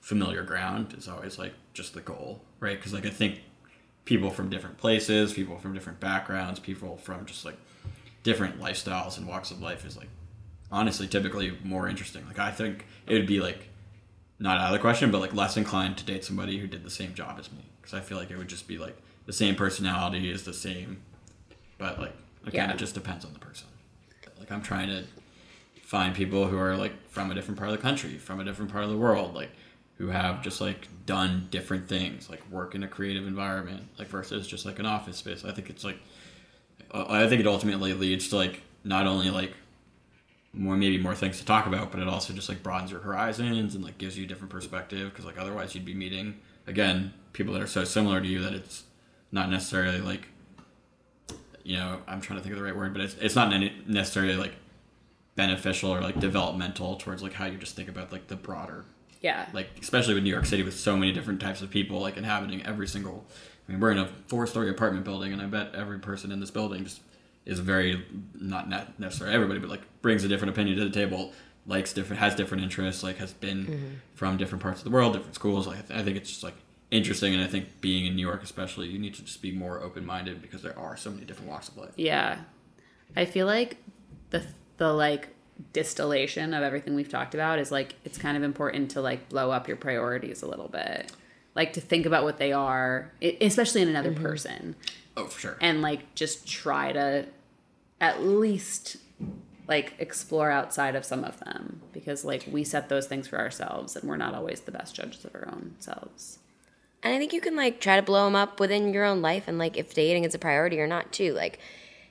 familiar 0.00 0.42
ground 0.42 0.94
is 0.96 1.08
always 1.08 1.38
like 1.38 1.54
just 1.74 1.94
the 1.94 2.00
goal, 2.00 2.42
right? 2.60 2.76
Because 2.76 2.92
like 2.92 3.06
I 3.06 3.10
think 3.10 3.40
people 4.04 4.30
from 4.30 4.48
different 4.48 4.78
places, 4.78 5.32
people 5.32 5.58
from 5.58 5.74
different 5.74 6.00
backgrounds, 6.00 6.60
people 6.60 6.96
from 6.96 7.26
just 7.26 7.44
like 7.44 7.56
different 8.22 8.60
lifestyles 8.60 9.16
and 9.16 9.26
walks 9.26 9.50
of 9.50 9.60
life 9.60 9.86
is 9.86 9.96
like 9.96 10.08
honestly 10.70 11.06
typically 11.06 11.56
more 11.64 11.88
interesting. 11.88 12.26
Like 12.26 12.38
I 12.38 12.50
think 12.50 12.86
it 13.06 13.14
would 13.14 13.26
be 13.26 13.40
like 13.40 13.68
not 14.38 14.58
out 14.58 14.66
of 14.66 14.72
the 14.72 14.78
question, 14.78 15.10
but 15.10 15.20
like 15.20 15.34
less 15.34 15.56
inclined 15.56 15.96
to 15.98 16.04
date 16.04 16.24
somebody 16.24 16.58
who 16.58 16.66
did 16.66 16.84
the 16.84 16.90
same 16.90 17.14
job 17.14 17.38
as 17.38 17.50
me 17.50 17.64
because 17.80 17.94
I 17.94 18.00
feel 18.00 18.18
like 18.18 18.30
it 18.30 18.36
would 18.36 18.48
just 18.48 18.68
be 18.68 18.78
like 18.78 18.96
the 19.28 19.32
same 19.34 19.54
personality 19.54 20.30
is 20.30 20.44
the 20.44 20.54
same, 20.54 21.02
but 21.76 22.00
like 22.00 22.14
again, 22.46 22.70
Yeah. 22.70 22.74
it 22.74 22.78
just 22.78 22.94
depends 22.94 23.26
on 23.26 23.34
the 23.34 23.38
person. 23.38 23.68
Like 24.40 24.50
I'm 24.50 24.62
trying 24.62 24.88
to 24.88 25.04
find 25.82 26.14
people 26.14 26.46
who 26.46 26.56
are 26.58 26.76
like 26.78 26.94
from 27.10 27.30
a 27.30 27.34
different 27.34 27.58
part 27.58 27.68
of 27.70 27.76
the 27.76 27.82
country, 27.82 28.16
from 28.16 28.40
a 28.40 28.44
different 28.44 28.72
part 28.72 28.84
of 28.84 28.90
the 28.90 28.96
world, 28.96 29.34
like 29.34 29.50
who 29.98 30.06
have 30.08 30.42
just 30.42 30.62
like 30.62 30.88
done 31.04 31.46
different 31.50 31.86
things, 31.88 32.30
like 32.30 32.40
work 32.50 32.74
in 32.74 32.82
a 32.82 32.88
creative 32.88 33.26
environment, 33.26 33.82
like 33.98 34.08
versus 34.08 34.46
just 34.46 34.64
like 34.64 34.78
an 34.78 34.86
office 34.86 35.18
space. 35.18 35.44
I 35.44 35.52
think 35.52 35.68
it's 35.68 35.84
like, 35.84 35.98
uh, 36.90 37.04
I 37.06 37.28
think 37.28 37.40
it 37.40 37.46
ultimately 37.46 37.92
leads 37.92 38.28
to 38.28 38.36
like 38.36 38.62
not 38.82 39.06
only 39.06 39.28
like 39.28 39.52
more 40.54 40.74
maybe 40.76 40.96
more 40.96 41.14
things 41.14 41.38
to 41.38 41.44
talk 41.44 41.66
about, 41.66 41.90
but 41.90 42.00
it 42.00 42.08
also 42.08 42.32
just 42.32 42.48
like 42.48 42.62
broadens 42.62 42.90
your 42.92 43.00
horizons 43.00 43.74
and 43.74 43.84
like 43.84 43.98
gives 43.98 44.16
you 44.16 44.24
a 44.24 44.26
different 44.26 44.50
perspective 44.50 45.10
because 45.10 45.26
like 45.26 45.36
otherwise 45.38 45.74
you'd 45.74 45.84
be 45.84 45.92
meeting 45.94 46.38
again 46.66 47.12
people 47.34 47.52
that 47.52 47.60
are 47.60 47.66
so 47.66 47.84
similar 47.84 48.22
to 48.22 48.26
you 48.26 48.40
that 48.40 48.54
it's 48.54 48.84
not 49.32 49.50
necessarily 49.50 50.00
like 50.00 50.28
you 51.62 51.76
know 51.76 52.00
I'm 52.06 52.20
trying 52.20 52.38
to 52.38 52.42
think 52.42 52.52
of 52.52 52.58
the 52.58 52.64
right 52.64 52.76
word, 52.76 52.92
but 52.92 53.02
it's 53.02 53.14
it's 53.14 53.34
not 53.34 53.50
ne- 53.50 53.82
necessarily 53.86 54.36
like 54.36 54.54
beneficial 55.36 55.94
or 55.94 56.00
like 56.00 56.18
developmental 56.18 56.96
towards 56.96 57.22
like 57.22 57.34
how 57.34 57.46
you 57.46 57.58
just 57.58 57.76
think 57.76 57.88
about 57.88 58.10
like 58.10 58.26
the 58.26 58.36
broader 58.36 58.84
yeah. 59.20 59.46
like 59.52 59.68
especially 59.80 60.14
with 60.14 60.22
New 60.22 60.30
York 60.30 60.46
City 60.46 60.62
with 60.62 60.78
so 60.78 60.96
many 60.96 61.12
different 61.12 61.40
types 61.40 61.62
of 61.62 61.70
people 61.70 62.00
like 62.00 62.16
inhabiting 62.16 62.64
every 62.64 62.86
single 62.86 63.24
I 63.68 63.72
mean 63.72 63.80
we're 63.80 63.90
in 63.90 63.98
a 63.98 64.08
four 64.26 64.46
story 64.46 64.70
apartment 64.70 65.04
building 65.04 65.32
and 65.32 65.42
I 65.42 65.46
bet 65.46 65.74
every 65.74 65.98
person 65.98 66.32
in 66.32 66.40
this 66.40 66.50
building 66.50 66.84
just 66.84 67.00
is 67.44 67.58
very 67.58 68.04
not 68.34 68.68
necessarily 68.98 69.34
everybody 69.34 69.60
but 69.60 69.70
like 69.70 69.82
brings 70.02 70.24
a 70.24 70.28
different 70.28 70.50
opinion 70.50 70.78
to 70.78 70.84
the 70.84 70.90
table 70.90 71.32
likes 71.66 71.92
different 71.92 72.20
has 72.20 72.34
different 72.34 72.62
interests 72.62 73.02
like 73.02 73.16
has 73.16 73.32
been 73.32 73.66
mm-hmm. 73.66 73.86
from 74.14 74.36
different 74.36 74.62
parts 74.62 74.80
of 74.80 74.84
the 74.84 74.90
world 74.90 75.12
different 75.12 75.34
schools 75.34 75.66
like 75.66 75.78
I 75.90 76.02
think 76.02 76.16
it's 76.16 76.30
just 76.30 76.42
like 76.42 76.54
interesting 76.90 77.34
and 77.34 77.42
I 77.42 77.46
think 77.46 77.80
being 77.80 78.06
in 78.06 78.16
New 78.16 78.26
York 78.26 78.42
especially 78.42 78.88
you 78.88 78.98
need 78.98 79.14
to 79.14 79.22
just 79.22 79.42
be 79.42 79.52
more 79.52 79.82
open 79.82 80.06
minded 80.06 80.40
because 80.40 80.62
there 80.62 80.78
are 80.78 80.96
so 80.96 81.10
many 81.10 81.24
different 81.24 81.50
walks 81.50 81.68
of 81.68 81.76
life 81.76 81.92
Yeah. 81.96 82.38
I 83.16 83.24
feel 83.24 83.46
like 83.46 83.76
the 84.30 84.44
the 84.76 84.92
like 84.92 85.28
distillation 85.72 86.54
of 86.54 86.62
everything 86.62 86.94
we've 86.94 87.08
talked 87.08 87.34
about 87.34 87.58
is 87.58 87.72
like 87.72 87.96
it's 88.04 88.18
kind 88.18 88.36
of 88.36 88.42
important 88.42 88.90
to 88.92 89.00
like 89.00 89.28
blow 89.28 89.50
up 89.50 89.66
your 89.66 89.76
priorities 89.76 90.42
a 90.42 90.46
little 90.46 90.68
bit. 90.68 91.12
Like 91.54 91.72
to 91.72 91.80
think 91.80 92.06
about 92.06 92.22
what 92.22 92.38
they 92.38 92.52
are, 92.52 93.10
especially 93.40 93.82
in 93.82 93.88
another 93.88 94.12
mm-hmm. 94.12 94.22
person, 94.22 94.76
oh 95.16 95.26
for 95.26 95.40
sure 95.40 95.56
and 95.60 95.82
like 95.82 96.14
just 96.14 96.46
try 96.46 96.92
to 96.92 97.26
at 98.00 98.22
least 98.22 98.96
like 99.66 99.94
explore 99.98 100.50
outside 100.50 100.94
of 100.94 101.04
some 101.04 101.24
of 101.24 101.38
them 101.40 101.82
because 101.92 102.24
like 102.24 102.46
we 102.50 102.64
set 102.64 102.88
those 102.88 103.06
things 103.06 103.28
for 103.28 103.38
ourselves 103.38 103.96
and 103.96 104.08
we're 104.08 104.16
not 104.16 104.34
always 104.34 104.60
the 104.60 104.72
best 104.72 104.94
judges 104.94 105.24
of 105.24 105.34
our 105.34 105.48
own 105.48 105.74
selves. 105.78 106.38
And 107.08 107.16
I 107.16 107.18
think 107.18 107.32
you 107.32 107.40
can 107.40 107.56
like 107.56 107.80
try 107.80 107.96
to 107.96 108.02
blow 108.02 108.26
them 108.26 108.36
up 108.36 108.60
within 108.60 108.92
your 108.92 109.06
own 109.06 109.22
life 109.22 109.44
and 109.46 109.56
like 109.56 109.78
if 109.78 109.94
dating 109.94 110.24
is 110.24 110.34
a 110.34 110.38
priority 110.38 110.78
or 110.78 110.86
not 110.86 111.10
too. 111.10 111.32
Like 111.32 111.58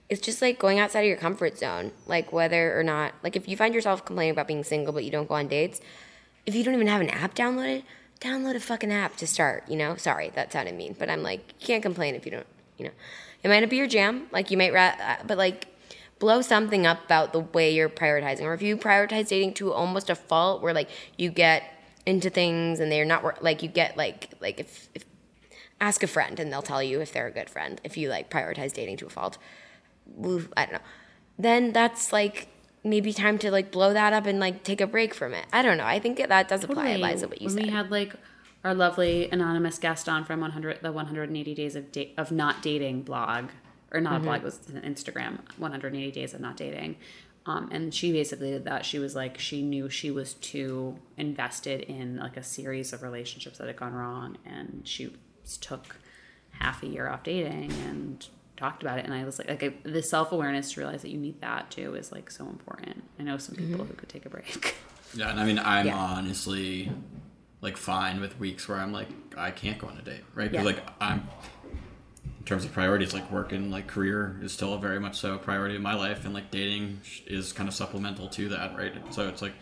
it's 0.10 0.20
just 0.20 0.42
like 0.42 0.58
going 0.58 0.80
outside 0.80 1.02
of 1.02 1.06
your 1.06 1.18
comfort 1.18 1.56
zone. 1.56 1.92
Like 2.08 2.34
whether 2.34 2.78
or 2.78 2.82
not 2.82 3.14
like 3.24 3.36
if 3.36 3.48
you 3.48 3.56
find 3.56 3.76
yourself 3.76 4.04
complaining 4.04 4.32
about 4.32 4.48
being 4.48 4.64
single 4.64 4.94
but 4.94 5.04
you 5.04 5.12
don't 5.12 5.30
go 5.30 5.36
on 5.36 5.48
dates, 5.48 5.82
if 6.48 6.56
you 6.56 6.64
don't 6.64 6.74
even 6.74 6.88
have 6.88 7.02
an 7.02 7.10
app 7.10 7.36
downloaded, 7.36 7.84
download 8.20 8.56
a 8.56 8.60
fucking 8.60 8.92
app 8.92 9.18
to 9.18 9.28
start, 9.28 9.70
you 9.70 9.76
know? 9.76 9.96
Sorry, 9.98 10.32
that 10.34 10.52
sounded 10.52 10.74
mean, 10.74 10.96
but 10.98 11.12
I'm 11.12 11.22
like 11.22 11.54
you 11.60 11.68
can't 11.68 11.84
complain 11.84 12.16
if 12.16 12.26
you 12.26 12.32
don't, 12.32 12.48
you 12.80 12.86
know. 12.86 12.94
It 13.44 13.50
might 13.50 13.60
not 13.60 13.70
be 13.70 13.78
your 13.78 13.86
jam, 13.86 14.26
like 14.32 14.50
you 14.50 14.58
might 14.58 14.74
ra- 14.74 14.96
uh, 15.00 15.18
but 15.28 15.38
like 15.38 15.68
blow 16.18 16.42
something 16.42 16.88
up 16.88 17.06
about 17.06 17.34
the 17.34 17.40
way 17.40 17.72
you're 17.72 17.88
prioritizing 17.88 18.42
or 18.42 18.56
if 18.56 18.64
you 18.64 18.76
prioritize 18.76 19.28
dating 19.28 19.54
to 19.54 19.72
almost 19.72 20.10
a 20.10 20.16
fault 20.16 20.64
where 20.64 20.74
like 20.74 20.90
you 21.16 21.30
get 21.30 21.64
into 22.08 22.30
things 22.30 22.80
and 22.80 22.92
they're 22.92 23.06
not 23.06 23.44
like 23.44 23.62
you 23.62 23.68
get 23.70 23.98
like 23.98 24.30
like 24.40 24.60
if, 24.60 24.90
if 24.96 25.04
ask 25.82 26.02
a 26.02 26.08
friend 26.08 26.40
and 26.40 26.52
they'll 26.52 26.62
tell 26.64 26.82
you 26.82 27.02
if 27.02 27.12
they're 27.14 27.28
a 27.28 27.32
good 27.32 27.50
friend 27.50 27.80
if 27.84 27.98
you 27.98 28.10
like 28.10 28.30
prioritize 28.32 28.74
dating 28.74 28.98
to 28.98 29.06
a 29.06 29.10
fault. 29.10 29.38
I 30.56 30.66
don't 30.66 30.72
know. 30.72 30.80
Then 31.38 31.74
that's 31.74 32.14
like 32.14 32.48
maybe 32.84 33.12
time 33.12 33.38
to 33.40 33.52
like 33.52 33.72
blow 33.72 33.92
that 33.94 34.14
up 34.14 34.26
and 34.26 34.40
like 34.40 34.64
take 34.64 34.80
a 34.80 34.88
break 34.88 35.14
from 35.14 35.34
it. 35.34 35.46
I 35.52 35.62
don't 35.62 35.78
know. 35.78 35.86
I 35.86 36.00
think 36.00 36.18
that 36.18 36.48
does 36.48 36.64
apply 36.64 36.76
Totally. 36.94 36.96
eliza 36.96 37.28
what 37.28 37.42
you 37.42 37.48
when 37.48 37.56
said. 37.58 37.66
we 37.66 37.70
had 37.70 37.92
like 37.92 38.14
our 38.64 38.74
lovely 38.74 39.30
anonymous 39.30 39.78
guest 39.78 40.08
on 40.08 40.24
from 40.26 40.40
100 40.40 40.80
the 40.82 40.92
180 40.92 41.54
days 41.54 41.76
of 41.76 41.92
da- 41.92 42.14
of 42.18 42.32
not 42.32 42.62
dating 42.62 43.02
blog 43.04 43.50
or 43.92 44.02
not 44.02 44.18
a 44.18 44.20
blog 44.24 44.42
it 44.42 44.44
was 44.44 44.60
an 44.74 44.82
instagram 44.82 45.40
180 45.58 46.12
days 46.12 46.34
of 46.34 46.42
not 46.42 46.58
dating 46.58 46.96
um, 47.48 47.70
and 47.72 47.94
she 47.94 48.12
basically 48.12 48.52
did 48.52 48.66
that 48.66 48.86
she 48.86 49.00
was 49.00 49.16
like 49.16 49.40
she 49.40 49.62
knew 49.64 49.90
she 49.90 50.12
was 50.12 50.34
too 50.36 51.00
invested 51.18 51.82
in 51.82 52.18
like 52.18 52.38
a 52.38 52.44
series 52.44 52.94
of 52.94 53.02
relationships 53.02 53.58
that 53.58 53.68
had 53.68 53.76
gone 53.78 53.94
wrong 53.94 54.38
and 54.46 54.82
she 54.84 55.16
took 55.62 55.96
half 56.52 56.84
a 56.84 56.88
year 56.88 57.08
off 57.08 57.24
dating 57.24 57.72
and 57.88 58.28
talked 58.58 58.82
about 58.84 58.98
it 59.00 59.06
and 59.06 59.14
i 59.14 59.24
was 59.24 59.38
like 59.40 59.48
like 59.50 59.64
I, 59.64 59.74
the 59.84 60.02
self-awareness 60.04 60.74
to 60.74 60.80
realize 60.82 61.02
that 61.04 61.10
you 61.10 61.18
need 61.18 61.40
that 61.42 61.70
too 61.72 61.96
is 61.96 62.12
like 62.12 62.30
so 62.32 62.48
important 62.48 63.04
i 63.20 63.24
know 63.24 63.38
some 63.38 63.56
people 63.56 63.86
who 63.86 63.94
could 63.94 64.10
take 64.10 64.26
a 64.26 64.30
break 64.30 64.76
Yeah, 65.14 65.30
and 65.32 65.40
I 65.40 65.46
mean, 65.46 65.58
I'm 65.58 65.86
Yeah. 65.86 65.96
honestly 65.96 66.92
like 67.62 67.78
fine 67.78 68.20
with 68.20 68.38
weeks 68.40 68.68
where 68.68 68.78
I'm 68.78 68.92
like, 68.92 69.08
I 69.38 69.52
can't 69.52 69.80
go 69.80 69.88
on 69.88 69.98
a 69.98 70.02
date, 70.02 70.22
right? 70.36 70.52
Yeah. 70.52 70.64
Like 70.64 70.80
I'm, 71.00 71.20
in 71.20 71.28
terms 72.48 72.66
of 72.66 72.72
priorities, 72.74 73.14
like 73.14 73.30
work 73.32 73.52
and 73.52 73.72
like 73.72 73.88
career 73.88 74.40
is 74.42 74.52
still 74.52 74.76
very 74.78 75.00
much 75.00 75.16
so 75.18 75.36
a 75.36 75.38
priority 75.38 75.76
in 75.76 75.82
my 75.82 75.94
life, 75.94 76.26
and 76.26 76.34
like 76.34 76.50
dating 76.50 77.02
is 77.28 77.54
kind 77.54 77.68
of 77.70 77.76
supplemental 77.76 78.28
to 78.30 78.50
that, 78.50 78.76
right? 78.76 78.94
So 79.14 79.28
it's 79.28 79.42
like, 79.42 79.54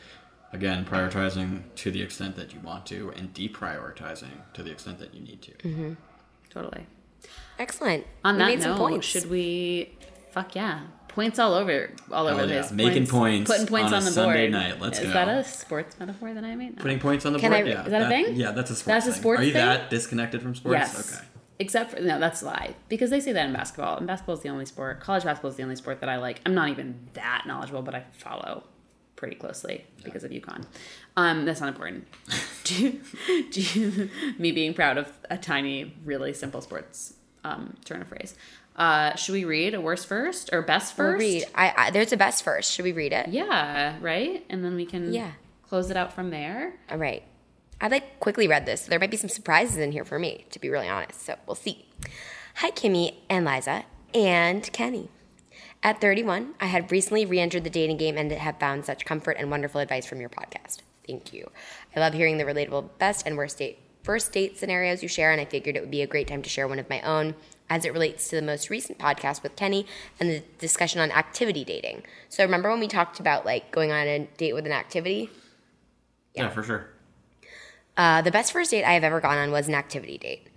again, 0.54 0.86
prioritizing 0.86 1.64
to 1.76 1.92
the 1.92 2.02
extent 2.02 2.36
that 2.38 2.54
you 2.54 2.60
want 2.62 2.86
to, 2.88 3.12
and 3.18 3.34
deprioritizing 3.34 4.32
to 4.54 4.64
the 4.64 4.72
extent 4.72 5.00
that 5.00 5.14
you 5.14 5.22
need 5.22 5.42
to. 5.42 5.52
Mm-hmm. 5.52 5.94
totally 6.50 6.86
excellent 7.58 8.06
On 8.24 8.36
we 8.36 8.40
that 8.40 8.46
made 8.48 8.62
some 8.62 8.72
note, 8.72 8.78
points 8.78 9.08
should 9.08 9.30
we? 9.30 9.98
Fuck 10.32 10.54
yeah, 10.56 10.82
points 11.08 11.40
all 11.40 11.54
over, 11.54 11.92
all 12.12 12.28
over 12.28 12.40
Hell 12.40 12.48
the 12.48 12.54
yeah. 12.54 12.62
place. 12.62 12.72
Making 12.74 13.08
points 13.08 13.50
putting 13.50 13.68
points 13.68 13.92
on 13.94 14.00
on, 14.00 14.02
a 14.04 14.06
the 14.06 14.12
Sunday 14.12 14.50
board. 14.50 14.52
night. 14.52 14.82
Let's 14.82 15.00
is 15.00 15.08
go. 15.08 15.14
that 15.14 15.28
a 15.30 15.44
sports 15.44 15.98
metaphor 15.98 16.34
that 16.34 16.44
I 16.44 16.56
made? 16.56 16.76
No. 16.76 16.82
Putting 16.82 17.00
points 17.00 17.26
on 17.26 17.34
the 17.34 17.40
Can 17.40 17.52
board. 17.52 17.66
I- 17.68 17.70
yeah, 17.70 17.86
is 17.86 17.92
that 17.92 18.02
a 18.04 18.08
thing? 18.10 18.36
Yeah, 18.36 18.52
that's 18.52 18.70
a 18.70 18.76
sports. 18.76 18.86
That's 18.86 19.08
a 19.08 19.12
thing. 19.14 19.22
sports 19.22 19.42
Are 19.42 19.46
you 19.46 19.54
that 19.54 19.90
disconnected 19.90 20.42
from 20.42 20.56
sports? 20.56 20.78
Yes. 20.78 21.14
Okay. 21.16 21.26
Except 21.58 21.92
for 21.92 22.02
no, 22.02 22.20
that's 22.20 22.42
a 22.42 22.46
lie 22.46 22.76
because 22.90 23.10
they 23.10 23.20
say 23.22 23.32
that 23.32 23.46
in 23.48 23.54
basketball. 23.54 23.98
And 23.98 24.06
basketball 24.08 24.36
is 24.36 24.42
the 24.42 24.50
only 24.50 24.66
sport. 24.66 25.00
College 25.00 25.24
basketball 25.24 25.52
is 25.52 25.58
the 25.58 25.64
only 25.64 25.76
sport 25.78 26.00
that 26.02 26.10
I 26.10 26.18
like. 26.18 26.42
I'm 26.46 26.54
not 26.54 26.70
even 26.70 27.08
that 27.14 27.44
knowledgeable, 27.48 27.82
but 27.82 27.96
I 27.96 28.04
follow 28.12 28.64
pretty 29.16 29.36
closely 29.38 29.86
because 30.04 30.26
of 30.26 30.32
UConn. 30.32 30.66
Um, 31.16 31.46
that's 31.46 31.62
not 31.62 31.70
important. 31.70 32.08
do, 32.66 33.00
do 33.52 33.62
you- 33.62 34.10
me 34.38 34.52
being 34.52 34.74
proud 34.74 34.98
of 34.98 35.10
a 35.30 35.38
tiny, 35.38 35.94
really 36.04 36.34
simple 36.34 36.60
sports 36.60 37.14
um, 37.46 37.76
turn 37.86 38.02
of 38.02 38.08
phrase. 38.10 38.36
Uh, 38.76 39.16
should 39.16 39.32
we 39.32 39.46
read 39.46 39.74
a 39.74 39.80
worst 39.80 40.06
first 40.08 40.50
or 40.52 40.62
best 40.62 40.98
1st 40.98 41.04
We'll 41.08 41.14
read 41.18 41.46
I, 41.56 41.74
I 41.78 41.92
there's 41.92 42.12
a 42.12 42.18
best 42.18 42.44
first 42.44 42.74
should 42.74 42.84
we 42.84 42.92
read 42.92 43.14
it 43.14 43.30
Yeah, 43.30 43.96
right. 44.02 44.46
And 44.50 44.66
then 44.66 44.76
we 44.76 44.86
can 44.86 45.14
Yeah. 45.14 45.32
close 45.64 45.90
it 45.90 45.96
out 45.96 46.12
from 46.12 46.30
there. 46.30 46.74
All 46.92 46.98
right. 46.98 47.24
I 47.82 47.88
like 47.88 48.20
quickly 48.20 48.48
read 48.48 48.66
this. 48.66 48.86
There 48.86 49.00
might 49.00 49.12
be 49.12 49.18
some 49.18 49.30
surprises 49.30 49.78
in 49.78 49.92
here 49.92 50.06
for 50.06 50.18
me, 50.18 50.46
to 50.52 50.60
be 50.60 50.70
really 50.70 50.88
honest. 50.88 51.26
So 51.26 51.36
we'll 51.46 51.56
see. 51.56 51.86
Hi, 52.56 52.72
Kimmy 52.72 53.16
and 53.30 53.46
Liza 53.46 53.86
and 54.14 54.72
Kenny. 54.72 55.10
At 55.84 56.02
31, 56.02 56.56
I 56.60 56.66
had 56.66 56.92
recently 56.92 57.26
re 57.26 57.40
entered 57.40 57.64
the 57.64 57.70
dating 57.70 57.98
game 57.98 58.18
and 58.18 58.32
have 58.32 58.60
found 58.60 58.86
such 58.86 59.06
comfort 59.06 59.38
and 59.38 59.52
wonderful 59.52 59.82
advice 59.82 60.06
from 60.06 60.20
your 60.20 60.30
podcast. 60.30 60.80
Thank 61.06 61.34
you. 61.34 61.52
I 61.96 62.00
love 62.00 62.14
hearing 62.14 62.38
the 62.38 62.44
relatable 62.44 62.90
best 62.98 63.28
and 63.28 63.38
worst 63.38 63.60
date 63.60 63.80
first 64.06 64.32
date 64.32 64.58
scenarios 64.58 65.02
you 65.02 65.10
share, 65.10 65.32
and 65.32 65.42
I 65.42 65.46
figured 65.46 65.76
it 65.76 65.82
would 65.82 65.92
be 65.92 66.04
a 66.04 66.08
great 66.08 66.28
time 66.28 66.44
to 66.44 66.50
share 66.50 66.68
one 66.68 66.78
of 66.78 66.90
my 66.90 67.02
own 67.02 67.34
as 67.72 67.86
it 67.86 67.92
relates 67.92 68.28
to 68.30 68.36
the 68.36 68.42
most 68.44 68.70
recent 68.70 69.00
podcast 69.00 69.42
with 69.42 69.56
Kenny 69.56 69.88
and 70.20 70.30
the 70.30 70.44
discussion 70.60 71.02
on 71.02 71.12
activity 71.12 71.66
dating. 71.66 72.04
So 72.30 72.44
remember 72.44 72.70
when 72.70 72.80
we 72.80 72.88
talked 72.88 73.20
about 73.20 73.46
like 73.48 73.72
going 73.72 73.92
on 73.92 74.08
a 74.08 74.20
date 74.38 74.54
with 74.54 74.68
an 74.68 74.72
activity? 74.72 75.32
Yeah, 76.36 76.50
for 76.50 76.62
sure. 76.62 76.95
Uh, 77.98 78.22
the 78.22 78.32
best 78.32 78.52
first 78.52 78.72
date 78.72 78.84
I 78.84 78.94
have 78.94 79.04
ever 79.04 79.22
gone 79.22 79.38
on 79.38 79.52
was 79.52 79.68
an 79.68 79.76
activity 79.76 80.18
date. 80.18 80.48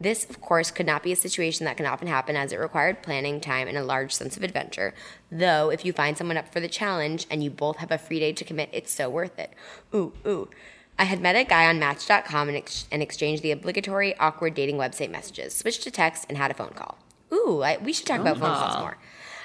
This, 0.00 0.28
of 0.28 0.40
course, 0.40 0.70
could 0.70 0.86
not 0.86 1.02
be 1.02 1.12
a 1.12 1.16
situation 1.16 1.64
that 1.64 1.76
can 1.76 1.86
often 1.86 2.08
happen 2.08 2.36
as 2.36 2.52
it 2.52 2.58
required 2.58 3.02
planning, 3.02 3.40
time, 3.40 3.68
and 3.68 3.78
a 3.78 3.84
large 3.84 4.12
sense 4.12 4.36
of 4.36 4.42
adventure. 4.42 4.94
Though, 5.30 5.70
if 5.70 5.84
you 5.84 5.92
find 5.92 6.16
someone 6.16 6.36
up 6.36 6.52
for 6.52 6.60
the 6.60 6.68
challenge 6.68 7.26
and 7.30 7.42
you 7.42 7.50
both 7.50 7.78
have 7.78 7.90
a 7.90 7.98
free 7.98 8.20
day 8.20 8.32
to 8.32 8.44
commit, 8.44 8.68
it's 8.72 8.92
so 8.92 9.08
worth 9.08 9.38
it. 9.38 9.52
Ooh, 9.94 10.12
ooh. 10.26 10.50
I 10.98 11.04
had 11.04 11.20
met 11.20 11.36
a 11.36 11.44
guy 11.44 11.66
on 11.66 11.78
Match.com 11.78 12.48
and, 12.48 12.56
ex- 12.56 12.86
and 12.92 13.02
exchanged 13.02 13.42
the 13.42 13.50
obligatory 13.50 14.16
awkward 14.18 14.54
dating 14.54 14.76
website 14.76 15.10
messages, 15.10 15.54
switched 15.54 15.82
to 15.82 15.90
text, 15.90 16.26
and 16.28 16.38
had 16.38 16.50
a 16.50 16.54
phone 16.54 16.74
call. 16.74 16.98
Ooh, 17.32 17.62
I, 17.62 17.78
we 17.78 17.92
should 17.92 18.06
talk 18.06 18.20
about 18.20 18.38
phone 18.38 18.54
calls 18.54 18.78
more. 18.78 18.98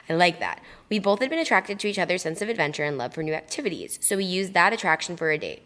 I 0.10 0.14
like 0.14 0.40
that. 0.40 0.62
We 0.90 1.00
both 1.00 1.20
had 1.20 1.30
been 1.30 1.40
attracted 1.40 1.80
to 1.80 1.88
each 1.88 2.00
other's 2.00 2.24
sense 2.24 2.42
of 2.42 2.50
adventure 2.50 2.84
and 2.84 2.98
love 2.98 3.14
for 3.14 3.24
new 3.24 3.34
activities, 3.34 3.98
so 4.02 4.18
we 4.18 4.26
used 4.26 4.54
that 4.54 4.74
attraction 4.74 5.16
for 5.16 5.32
a 5.32 5.38
date. 5.38 5.66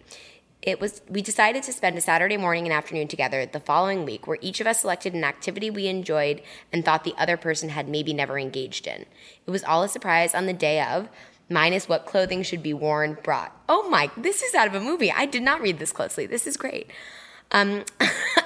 It 0.63 0.79
was 0.79 1.01
we 1.09 1.21
decided 1.21 1.61
to 1.63 1.73
spend 1.73 1.97
a 1.97 2.01
Saturday 2.01 2.37
morning 2.37 2.65
and 2.65 2.73
afternoon 2.73 3.09
together 3.09 3.45
the 3.45 3.59
following 3.59 4.05
week 4.05 4.25
where 4.25 4.37
each 4.39 4.61
of 4.61 4.67
us 4.67 4.79
selected 4.79 5.13
an 5.13 5.25
activity 5.25 5.69
we 5.69 5.87
enjoyed 5.87 6.41
and 6.71 6.85
thought 6.85 7.03
the 7.03 7.13
other 7.17 7.35
person 7.35 7.67
had 7.67 7.89
maybe 7.89 8.13
never 8.13 8.39
engaged 8.39 8.87
in. 8.87 9.05
It 9.45 9.51
was 9.51 9.65
all 9.65 9.83
a 9.83 9.89
surprise 9.89 10.33
on 10.33 10.45
the 10.45 10.53
day 10.53 10.81
of, 10.81 11.09
minus 11.49 11.89
what 11.89 12.05
clothing 12.05 12.43
should 12.43 12.63
be 12.63 12.73
worn 12.73 13.17
brought. 13.23 13.53
Oh 13.67 13.89
my, 13.89 14.09
this 14.15 14.41
is 14.41 14.55
out 14.55 14.67
of 14.67 14.73
a 14.73 14.79
movie. 14.79 15.11
I 15.11 15.25
did 15.25 15.43
not 15.43 15.61
read 15.61 15.79
this 15.79 15.91
closely. 15.91 16.25
This 16.25 16.47
is 16.47 16.55
great. 16.55 16.89
Um, 17.53 17.83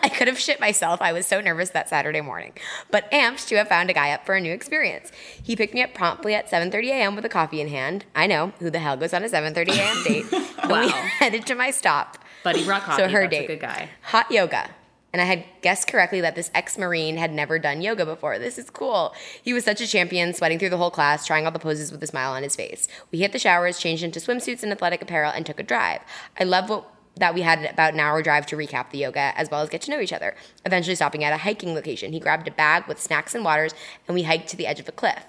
I 0.04 0.10
could 0.10 0.28
have 0.28 0.38
shit 0.40 0.60
myself. 0.60 1.02
I 1.02 1.14
was 1.14 1.26
so 1.26 1.42
nervous 1.42 1.70
that 1.72 1.90
Saturday 1.90 2.22
morning, 2.22 2.54
but 2.92 3.10
amped 3.12 3.48
to 3.48 3.56
have 3.56 3.68
found 3.68 3.90
a 3.90 3.94
guy 3.94 4.12
up 4.12 4.26
for 4.26 4.36
a 4.36 4.42
new 4.42 4.52
experience. 4.54 5.12
He 5.42 5.56
picked 5.56 5.74
me 5.74 5.82
up 5.82 5.94
promptly 5.94 6.34
at 6.36 6.50
7:30 6.50 6.88
a.m. 6.90 7.16
with 7.16 7.26
a 7.26 7.30
coffee 7.30 7.62
in 7.62 7.68
hand. 7.70 8.06
I 8.16 8.28
know 8.28 8.54
who 8.60 8.70
the 8.70 8.80
hell 8.80 8.98
goes 8.98 9.14
on 9.14 9.24
a 9.24 9.28
7:30 9.28 9.70
a.m. 9.78 10.04
date. 10.04 10.26
And 10.64 10.72
we 10.72 10.90
headed 11.20 11.46
to 11.48 11.56
my 11.56 11.72
stop. 11.72 12.18
Buddy 12.44 12.64
brought 12.64 12.84
coffee. 12.84 13.02
So 13.02 13.10
her 13.10 13.22
That's 13.22 13.32
date, 13.32 13.46
a 13.46 13.48
good 13.48 13.60
guy. 13.62 13.90
hot 14.04 14.30
yoga. 14.32 14.70
And 15.14 15.22
I 15.22 15.26
had 15.26 15.46
guessed 15.62 15.88
correctly 15.88 16.22
that 16.22 16.36
this 16.36 16.52
ex-marine 16.54 17.18
had 17.18 17.34
never 17.34 17.58
done 17.58 17.82
yoga 17.82 18.06
before. 18.06 18.38
This 18.38 18.58
is 18.58 18.70
cool. 18.70 19.16
He 19.42 19.54
was 19.54 19.64
such 19.64 19.80
a 19.82 19.88
champion, 19.88 20.34
sweating 20.34 20.60
through 20.60 20.70
the 20.70 20.78
whole 20.78 20.92
class, 20.92 21.26
trying 21.26 21.46
all 21.46 21.52
the 21.52 21.60
poses 21.60 21.92
with 21.92 22.04
a 22.04 22.08
smile 22.08 22.34
on 22.34 22.44
his 22.44 22.56
face. 22.58 22.88
We 23.12 23.20
hit 23.20 23.32
the 23.32 23.40
showers, 23.40 23.80
changed 23.80 24.04
into 24.04 24.20
swimsuits 24.20 24.64
and 24.64 24.72
athletic 24.72 25.02
apparel, 25.02 25.32
and 25.34 25.46
took 25.46 25.60
a 25.60 25.64
drive. 25.64 26.02
I 26.40 26.44
love 26.44 26.70
what 26.70 26.86
that 27.20 27.34
we 27.34 27.42
had 27.42 27.66
about 27.66 27.94
an 27.94 28.00
hour 28.00 28.22
drive 28.22 28.46
to 28.48 28.56
recap 28.56 28.92
the 28.92 29.00
yoga 29.00 29.34
as 29.38 29.50
well 29.50 29.62
as 29.62 29.70
get 29.70 29.82
to 29.82 29.92
know 29.92 30.00
each 30.00 30.14
other. 30.14 30.36
Eventually 30.66 30.96
stopping 30.96 31.24
at 31.24 31.34
a 31.34 31.38
hiking 31.38 31.74
location, 31.74 32.14
he 32.14 32.20
grabbed 32.20 32.48
a 32.48 32.52
bag 32.52 32.88
with 32.88 33.02
snacks 33.02 33.36
and 33.36 33.44
waters, 33.44 33.74
and 34.08 34.16
we 34.16 34.24
hiked 34.24 34.50
to 34.50 34.58
the 34.58 34.68
edge 34.68 34.80
of 34.80 34.88
a 34.88 34.92
cliff 34.92 35.24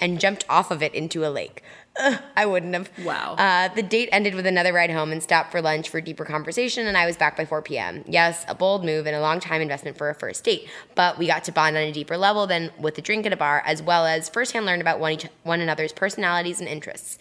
and 0.00 0.18
jumped 0.18 0.44
off 0.48 0.70
of 0.70 0.82
it 0.82 0.94
into 0.94 1.24
a 1.24 1.30
lake. 1.30 1.62
Ugh, 2.00 2.20
I 2.36 2.46
wouldn't 2.46 2.74
have. 2.74 2.90
Wow. 3.04 3.34
Uh, 3.34 3.68
the 3.68 3.82
date 3.82 4.08
ended 4.12 4.34
with 4.34 4.46
another 4.46 4.72
ride 4.72 4.90
home 4.90 5.12
and 5.12 5.22
stopped 5.22 5.52
for 5.52 5.60
lunch 5.60 5.90
for 5.90 6.00
deeper 6.00 6.24
conversation, 6.24 6.86
and 6.86 6.96
I 6.96 7.06
was 7.06 7.16
back 7.16 7.36
by 7.36 7.44
4 7.44 7.62
p.m. 7.62 8.02
Yes, 8.08 8.44
a 8.48 8.54
bold 8.54 8.84
move 8.84 9.06
and 9.06 9.14
a 9.14 9.20
long 9.20 9.40
time 9.40 9.60
investment 9.60 9.98
for 9.98 10.08
a 10.08 10.14
first 10.14 10.42
date, 10.42 10.68
but 10.94 11.18
we 11.18 11.26
got 11.26 11.44
to 11.44 11.52
bond 11.52 11.76
on 11.76 11.82
a 11.82 11.92
deeper 11.92 12.16
level 12.16 12.46
than 12.46 12.70
with 12.78 12.96
a 12.98 13.02
drink 13.02 13.26
at 13.26 13.32
a 13.32 13.36
bar, 13.36 13.62
as 13.66 13.82
well 13.82 14.06
as 14.06 14.28
firsthand 14.28 14.64
learn 14.64 14.80
about 14.80 15.00
one, 15.00 15.12
each, 15.12 15.26
one 15.42 15.60
another's 15.60 15.92
personalities 15.92 16.60
and 16.60 16.68
interests. 16.68 17.18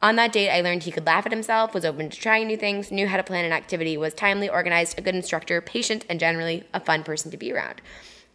On 0.00 0.14
that 0.16 0.32
date, 0.32 0.50
I 0.50 0.60
learned 0.60 0.84
he 0.84 0.92
could 0.92 1.06
laugh 1.06 1.26
at 1.26 1.32
himself, 1.32 1.74
was 1.74 1.84
open 1.84 2.08
to 2.08 2.16
trying 2.16 2.46
new 2.46 2.56
things, 2.56 2.92
knew 2.92 3.08
how 3.08 3.16
to 3.16 3.24
plan 3.24 3.44
an 3.44 3.52
activity, 3.52 3.96
was 3.96 4.14
timely, 4.14 4.48
organized, 4.48 4.96
a 4.96 5.02
good 5.02 5.16
instructor, 5.16 5.60
patient, 5.60 6.04
and 6.08 6.20
generally 6.20 6.64
a 6.72 6.78
fun 6.78 7.02
person 7.02 7.32
to 7.32 7.36
be 7.36 7.52
around. 7.52 7.80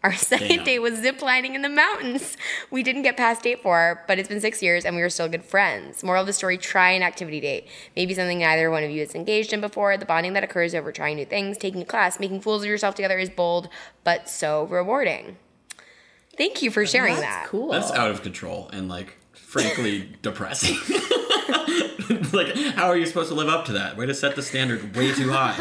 Our 0.04 0.14
second 0.16 0.58
Damn. 0.58 0.66
date 0.66 0.80
was 0.80 1.00
ziplining 1.00 1.56
in 1.56 1.62
the 1.62 1.70
mountains. 1.70 2.36
We 2.70 2.84
didn't 2.84 3.04
get 3.04 3.16
past 3.16 3.44
date 3.44 3.64
four, 3.64 4.04
but 4.06 4.20
it's 4.20 4.28
been 4.28 4.42
six 4.42 4.62
years 4.62 4.84
and 4.84 4.98
we 4.98 5.02
were 5.02 5.10
still 5.10 5.30
good 5.30 5.46
friends. 5.46 6.04
Moral 6.04 6.22
of 6.22 6.28
the 6.28 6.34
story 6.34 6.58
try 6.58 6.92
an 6.92 7.02
activity 7.02 7.40
date. 7.40 7.68
Maybe 7.96 8.14
something 8.14 8.40
neither 8.40 8.70
one 8.70 8.84
of 8.84 8.92
you 8.92 9.02
is 9.02 9.16
engaged 9.16 9.54
in 9.54 9.62
before. 9.62 9.96
The 9.96 10.06
bonding 10.06 10.34
that 10.34 10.44
occurs 10.44 10.76
over 10.76 10.92
trying 10.92 11.16
new 11.16 11.26
things, 11.26 11.58
taking 11.58 11.82
a 11.82 11.86
class, 11.86 12.20
making 12.20 12.42
fools 12.42 12.64
of 12.64 12.68
yourself 12.68 12.96
together 12.96 13.18
is 13.18 13.30
bold, 13.30 13.70
but 14.04 14.28
so 14.28 14.66
rewarding. 14.66 15.38
Thank 16.38 16.62
you 16.62 16.70
for 16.70 16.86
sharing 16.86 17.16
That's 17.16 17.26
that. 17.26 17.48
cool. 17.48 17.72
That's 17.72 17.92
out 17.92 18.12
of 18.12 18.22
control 18.24 18.70
and 18.74 18.90
like 18.90 19.16
frankly 19.32 20.10
depressing. 20.22 20.76
like, 22.34 22.56
how 22.76 22.88
are 22.88 22.98
you 22.98 23.06
supposed 23.06 23.30
to 23.30 23.36
live 23.36 23.50
up 23.50 23.66
to 23.66 23.74
that? 23.74 23.98
Way 23.98 24.06
to 24.06 24.14
set 24.14 24.36
the 24.36 24.42
standard 24.42 24.96
way 24.96 25.12
too 25.14 25.32
high. 25.32 25.56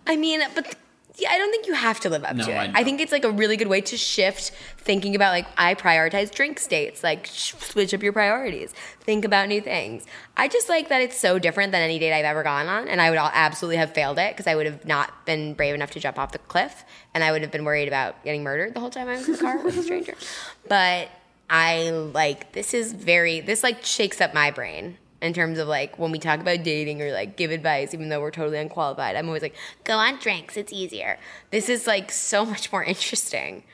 I 0.06 0.16
mean, 0.16 0.40
but 0.54 0.74
Yeah, 1.16 1.30
I 1.32 1.38
don't 1.38 1.50
think 1.50 1.66
you 1.66 1.74
have 1.74 1.98
to 2.00 2.10
live 2.10 2.22
up 2.24 2.36
No, 2.36 2.44
to 2.44 2.50
it. 2.52 2.70
I 2.74 2.80
I, 2.80 2.84
think 2.84 3.00
it's 3.00 3.10
like 3.12 3.24
a 3.24 3.30
really 3.32 3.56
good 3.56 3.66
way 3.68 3.80
to 3.80 3.96
shift 3.96 4.52
thinking 4.78 5.16
about 5.16 5.32
like 5.32 5.46
I 5.56 5.74
prioritize 5.74 6.30
drink 6.32 6.60
states, 6.60 7.02
like 7.02 7.26
sh- 7.26 7.54
switch 7.58 7.92
up 7.92 8.02
your 8.04 8.12
priorities, 8.12 8.72
think 9.00 9.24
about 9.24 9.48
new 9.48 9.60
things. 9.60 10.06
I 10.36 10.46
just 10.48 10.68
like 10.68 10.88
that 10.90 11.02
it's 11.02 11.18
so 11.18 11.38
different 11.40 11.72
than 11.72 11.82
any 11.82 11.98
date 11.98 12.12
I've 12.12 12.24
ever 12.24 12.42
gone 12.44 12.68
on, 12.68 12.86
and 12.88 13.00
I 13.02 13.10
would 13.10 13.18
all 13.18 13.30
absolutely 13.34 13.78
have 13.78 13.92
failed 13.92 14.18
it 14.18 14.34
because 14.36 14.46
I 14.46 14.54
would 14.54 14.66
have 14.66 14.84
not 14.86 15.26
been 15.26 15.54
brave 15.54 15.74
enough 15.74 15.90
to 15.92 16.00
jump 16.00 16.18
off 16.20 16.30
the 16.32 16.38
cliff, 16.38 16.84
and 17.14 17.24
I 17.24 17.32
would 17.32 17.42
have 17.42 17.50
been 17.50 17.64
worried 17.64 17.88
about 17.88 18.22
getting 18.24 18.44
murdered 18.44 18.74
the 18.74 18.80
whole 18.80 18.90
time 18.90 19.08
I 19.08 19.16
was 19.16 19.26
in 19.26 19.32
the 19.32 19.38
car 19.38 19.58
with 19.62 19.76
a 19.76 19.82
stranger. 19.82 20.14
But 20.68 21.08
I 21.50 21.90
like 21.90 22.52
this 22.52 22.74
is 22.74 22.92
very 22.92 23.40
this 23.40 23.62
like 23.62 23.84
shakes 23.84 24.20
up 24.20 24.34
my 24.34 24.50
brain 24.52 24.98
in 25.20 25.32
terms 25.32 25.58
of 25.58 25.66
like 25.66 25.98
when 25.98 26.12
we 26.12 26.18
talk 26.18 26.40
about 26.40 26.62
dating 26.62 27.02
or 27.02 27.12
like 27.12 27.36
give 27.36 27.50
advice, 27.50 27.92
even 27.92 28.08
though 28.08 28.20
we're 28.20 28.30
totally 28.30 28.58
unqualified. 28.58 29.16
I'm 29.16 29.26
always 29.26 29.42
like, 29.42 29.56
go 29.84 29.96
on 29.96 30.18
drinks, 30.18 30.56
it's 30.56 30.72
easier. 30.72 31.18
This 31.50 31.68
is 31.68 31.86
like 31.86 32.10
so 32.10 32.44
much 32.52 32.70
more 32.72 32.84
interesting. 32.84 33.64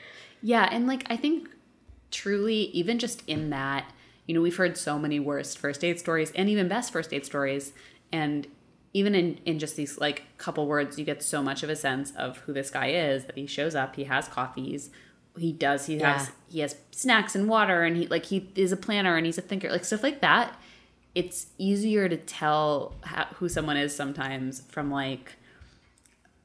Yeah, 0.41 0.67
and 0.71 0.87
like 0.87 1.05
I 1.09 1.17
think 1.17 1.49
truly, 2.11 2.71
even 2.71 2.99
just 2.99 3.23
in 3.27 3.49
that, 3.49 3.91
you 4.25 4.33
know, 4.33 4.41
we've 4.41 4.55
heard 4.55 4.77
so 4.77 4.97
many 4.97 5.19
worst 5.19 5.57
first 5.57 5.81
date 5.81 5.99
stories 5.99 6.31
and 6.35 6.49
even 6.49 6.67
best 6.67 6.91
first 6.91 7.09
date 7.09 7.25
stories. 7.25 7.73
And 8.11 8.47
even 8.93 9.13
in, 9.13 9.39
in 9.45 9.59
just 9.59 9.75
these 9.75 9.97
like 9.97 10.23
couple 10.37 10.67
words, 10.67 10.97
you 10.97 11.05
get 11.05 11.21
so 11.21 11.43
much 11.43 11.63
of 11.63 11.69
a 11.69 11.75
sense 11.75 12.13
of 12.15 12.37
who 12.39 12.53
this 12.53 12.71
guy 12.71 12.87
is, 12.87 13.25
that 13.25 13.37
he 13.37 13.45
shows 13.45 13.75
up, 13.75 13.95
he 13.97 14.05
has 14.05 14.27
coffees, 14.27 14.89
he 15.37 15.51
does, 15.51 15.85
he 15.87 15.99
has 15.99 16.31
he 16.47 16.61
has 16.61 16.77
snacks 16.91 17.35
and 17.35 17.49
water 17.49 17.83
and 17.83 17.97
he 17.97 18.07
like 18.07 18.25
he 18.25 18.49
is 18.55 18.71
a 18.71 18.77
planner 18.77 19.17
and 19.17 19.25
he's 19.25 19.37
a 19.37 19.41
thinker, 19.41 19.69
like 19.69 19.83
stuff 19.83 20.01
like 20.01 20.21
that. 20.21 20.57
It's 21.15 21.47
easier 21.57 22.07
to 22.09 22.17
tell 22.17 22.93
how, 23.03 23.25
who 23.35 23.47
someone 23.49 23.77
is 23.77 23.95
sometimes 23.95 24.61
from 24.69 24.91
like 24.91 25.33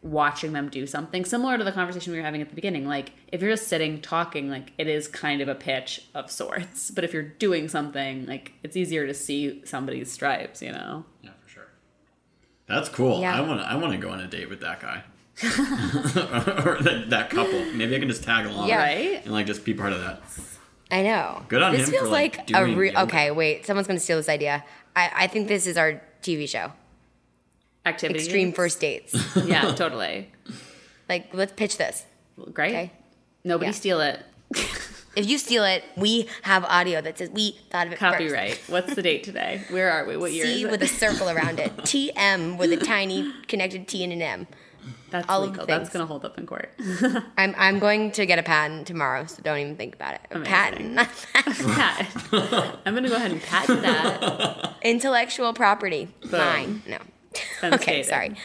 watching 0.02 0.52
them 0.54 0.70
do 0.70 0.86
something 0.86 1.26
similar 1.26 1.58
to 1.58 1.64
the 1.64 1.72
conversation 1.72 2.12
we 2.12 2.18
were 2.18 2.24
having 2.24 2.40
at 2.40 2.48
the 2.48 2.54
beginning 2.54 2.88
like 2.88 3.12
if 3.32 3.42
you're 3.42 3.50
just 3.50 3.68
sitting 3.68 4.00
talking 4.00 4.48
like 4.48 4.72
it 4.78 4.88
is 4.88 5.06
kind 5.06 5.42
of 5.42 5.48
a 5.48 5.54
pitch 5.54 6.06
of 6.14 6.30
sorts 6.30 6.90
but 6.90 7.04
if 7.04 7.12
you're 7.12 7.22
doing 7.22 7.68
something 7.68 8.24
like 8.24 8.52
it's 8.62 8.76
easier 8.78 9.06
to 9.06 9.12
see 9.12 9.60
somebody's 9.66 10.10
stripes 10.10 10.62
you 10.62 10.72
know 10.72 11.04
Yeah, 11.20 11.32
for 11.42 11.48
sure. 11.50 11.68
That's 12.66 12.88
cool. 12.88 13.20
Yeah. 13.20 13.36
I 13.36 13.42
want 13.42 13.60
to. 13.60 13.66
I 13.66 13.74
want 13.74 13.92
to 13.92 13.98
go 13.98 14.08
on 14.08 14.20
a 14.20 14.26
date 14.26 14.48
with 14.48 14.60
that 14.60 14.80
guy 14.80 15.02
or 15.44 16.78
that, 16.82 17.06
that 17.10 17.28
couple. 17.28 17.62
Maybe 17.74 17.94
I 17.94 17.98
can 17.98 18.08
just 18.08 18.22
tag 18.22 18.46
along, 18.46 18.68
Yeah. 18.68 18.76
right 18.78 19.22
and 19.24 19.32
like 19.34 19.44
just 19.46 19.66
be 19.66 19.74
part 19.74 19.92
of 19.92 20.00
that. 20.00 20.22
I 20.90 21.02
know. 21.02 21.42
Good 21.48 21.62
on 21.62 21.72
this 21.72 21.86
him 21.86 21.92
feels 21.92 22.04
for, 22.06 22.12
like, 22.12 22.36
like, 22.38 22.50
a 22.50 22.52
doing 22.64 22.76
real. 22.76 22.98
Okay, 23.00 23.30
wait. 23.30 23.64
Someone's 23.66 23.86
gonna 23.86 24.00
steal 24.00 24.16
this 24.16 24.28
idea. 24.28 24.64
I, 24.96 25.10
I 25.14 25.26
think 25.28 25.48
this 25.48 25.66
is 25.66 25.76
our 25.76 26.02
TV 26.22 26.48
show, 26.48 26.72
activity 27.86 28.20
Extreme. 28.20 28.52
First 28.52 28.80
Dates. 28.80 29.14
yeah 29.44 29.72
totally 29.74 30.30
like, 31.08 31.32
let's 31.34 31.52
pitch 31.52 31.76
this. 31.76 32.04
great 32.52 32.70
Okay. 32.70 32.92
nobody 33.44 33.68
Yeah. 33.70 33.72
steal 33.72 34.00
it 34.00 34.24
If 35.16 35.28
you 35.28 35.38
steal 35.38 35.64
it, 35.64 35.82
we 35.96 36.28
have 36.42 36.64
audio 36.64 37.00
that 37.00 37.18
says 37.18 37.30
we 37.30 37.58
thought 37.70 37.88
of 37.88 37.92
it 37.94 37.98
first. 37.98 38.12
copyright 38.12 38.60
what's 38.68 38.94
the 38.94 39.02
date 39.02 39.24
today 39.24 39.62
where 39.70 39.90
are 39.90 40.04
we 40.06 40.16
what 40.16 40.32
year 40.36 40.44
C 40.46 40.64
is 40.64 40.70
with 40.70 40.82
a 40.82 40.86
circle 40.88 41.28
around 41.28 41.58
it. 41.58 41.76
TM 41.78 42.58
with 42.58 42.72
a 42.72 42.76
tiny 42.76 43.32
connected 43.48 43.88
T 43.88 44.04
and 44.04 44.12
an 44.12 44.22
M. 44.22 44.46
that's 45.10 45.28
all 45.28 45.40
legal 45.46 45.66
that's 45.66 45.88
gonna 45.90 46.06
hold 46.06 46.24
up 46.24 46.38
in 46.38 46.46
court 46.46 46.72
I'm 47.36 47.54
I'm 47.58 47.78
going 47.78 48.12
to 48.12 48.26
get 48.26 48.38
a 48.38 48.42
patent 48.42 48.86
tomorrow, 48.86 49.26
so 49.26 49.42
don't 49.42 49.58
even 49.58 49.76
think 49.76 49.94
about 49.94 50.14
it. 50.14 50.20
A 50.30 50.36
Amazing. 50.36 50.52
patent, 50.52 50.92
not 50.94 51.08
patent. 51.32 52.78
I'm 52.86 52.94
gonna 52.94 53.08
go 53.08 53.16
ahead 53.16 53.32
and 53.32 53.42
patent 53.42 53.82
that 53.82 54.74
intellectual 54.82 55.52
property. 55.52 56.08
Mine. 56.30 56.82
No. 56.88 56.98
Okay, 57.62 58.02
sorry. 58.02 58.36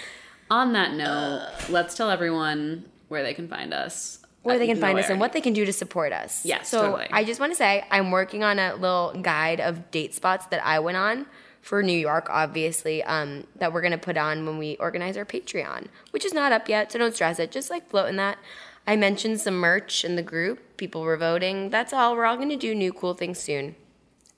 on 0.51 0.73
that 0.73 0.93
note 0.93 1.49
let's 1.69 1.95
tell 1.95 2.09
everyone 2.11 2.85
where 3.07 3.23
they 3.23 3.33
can 3.33 3.47
find 3.47 3.73
us 3.73 4.19
Where 4.43 4.57
they 4.59 4.67
can 4.67 4.79
find 4.79 4.97
us 4.99 5.09
and 5.09 5.19
what 5.19 5.33
they 5.33 5.41
can 5.41 5.53
do 5.53 5.65
to 5.65 5.73
support 5.73 6.13
us. 6.13 6.45
Yes, 6.45 6.69
So 6.69 6.81
totally. 6.81 7.07
I 7.11 7.23
just 7.23 7.39
want 7.39 7.51
to 7.51 7.55
say 7.55 7.83
I'm 7.91 8.11
working 8.11 8.43
on 8.43 8.59
a 8.59 8.75
little 8.75 9.13
guide 9.21 9.59
of 9.59 9.89
date 9.91 10.13
spots 10.13 10.45
that 10.47 10.63
I 10.65 10.79
went 10.79 10.97
on 10.97 11.25
for 11.65 11.81
New 11.81 11.97
York, 11.97 12.27
obviously, 12.29 13.03
um, 13.05 13.47
that 13.55 13.73
we're 13.73 13.81
gonna 13.81 13.97
put 13.97 14.17
on 14.17 14.45
when 14.45 14.59
we 14.59 14.77
organize 14.77 15.17
our 15.17 15.25
Patreon, 15.25 15.87
which 16.11 16.23
is 16.23 16.31
not 16.31 16.51
up 16.51 16.69
yet, 16.69 16.91
so 16.91 16.99
don't 16.99 17.15
stress 17.15 17.39
it. 17.39 17.51
Just 17.51 17.71
like 17.71 17.89
floating 17.89 18.17
that. 18.17 18.37
I 18.85 18.95
mentioned 18.95 19.41
some 19.41 19.55
merch 19.55 20.05
in 20.05 20.15
the 20.15 20.21
group. 20.21 20.77
People 20.77 21.01
were 21.01 21.17
voting. 21.17 21.71
That's 21.71 21.91
all. 21.91 22.15
We're 22.15 22.25
all 22.25 22.37
gonna 22.37 22.55
do 22.55 22.75
new 22.75 22.93
cool 22.93 23.15
things 23.15 23.39
soon. 23.39 23.75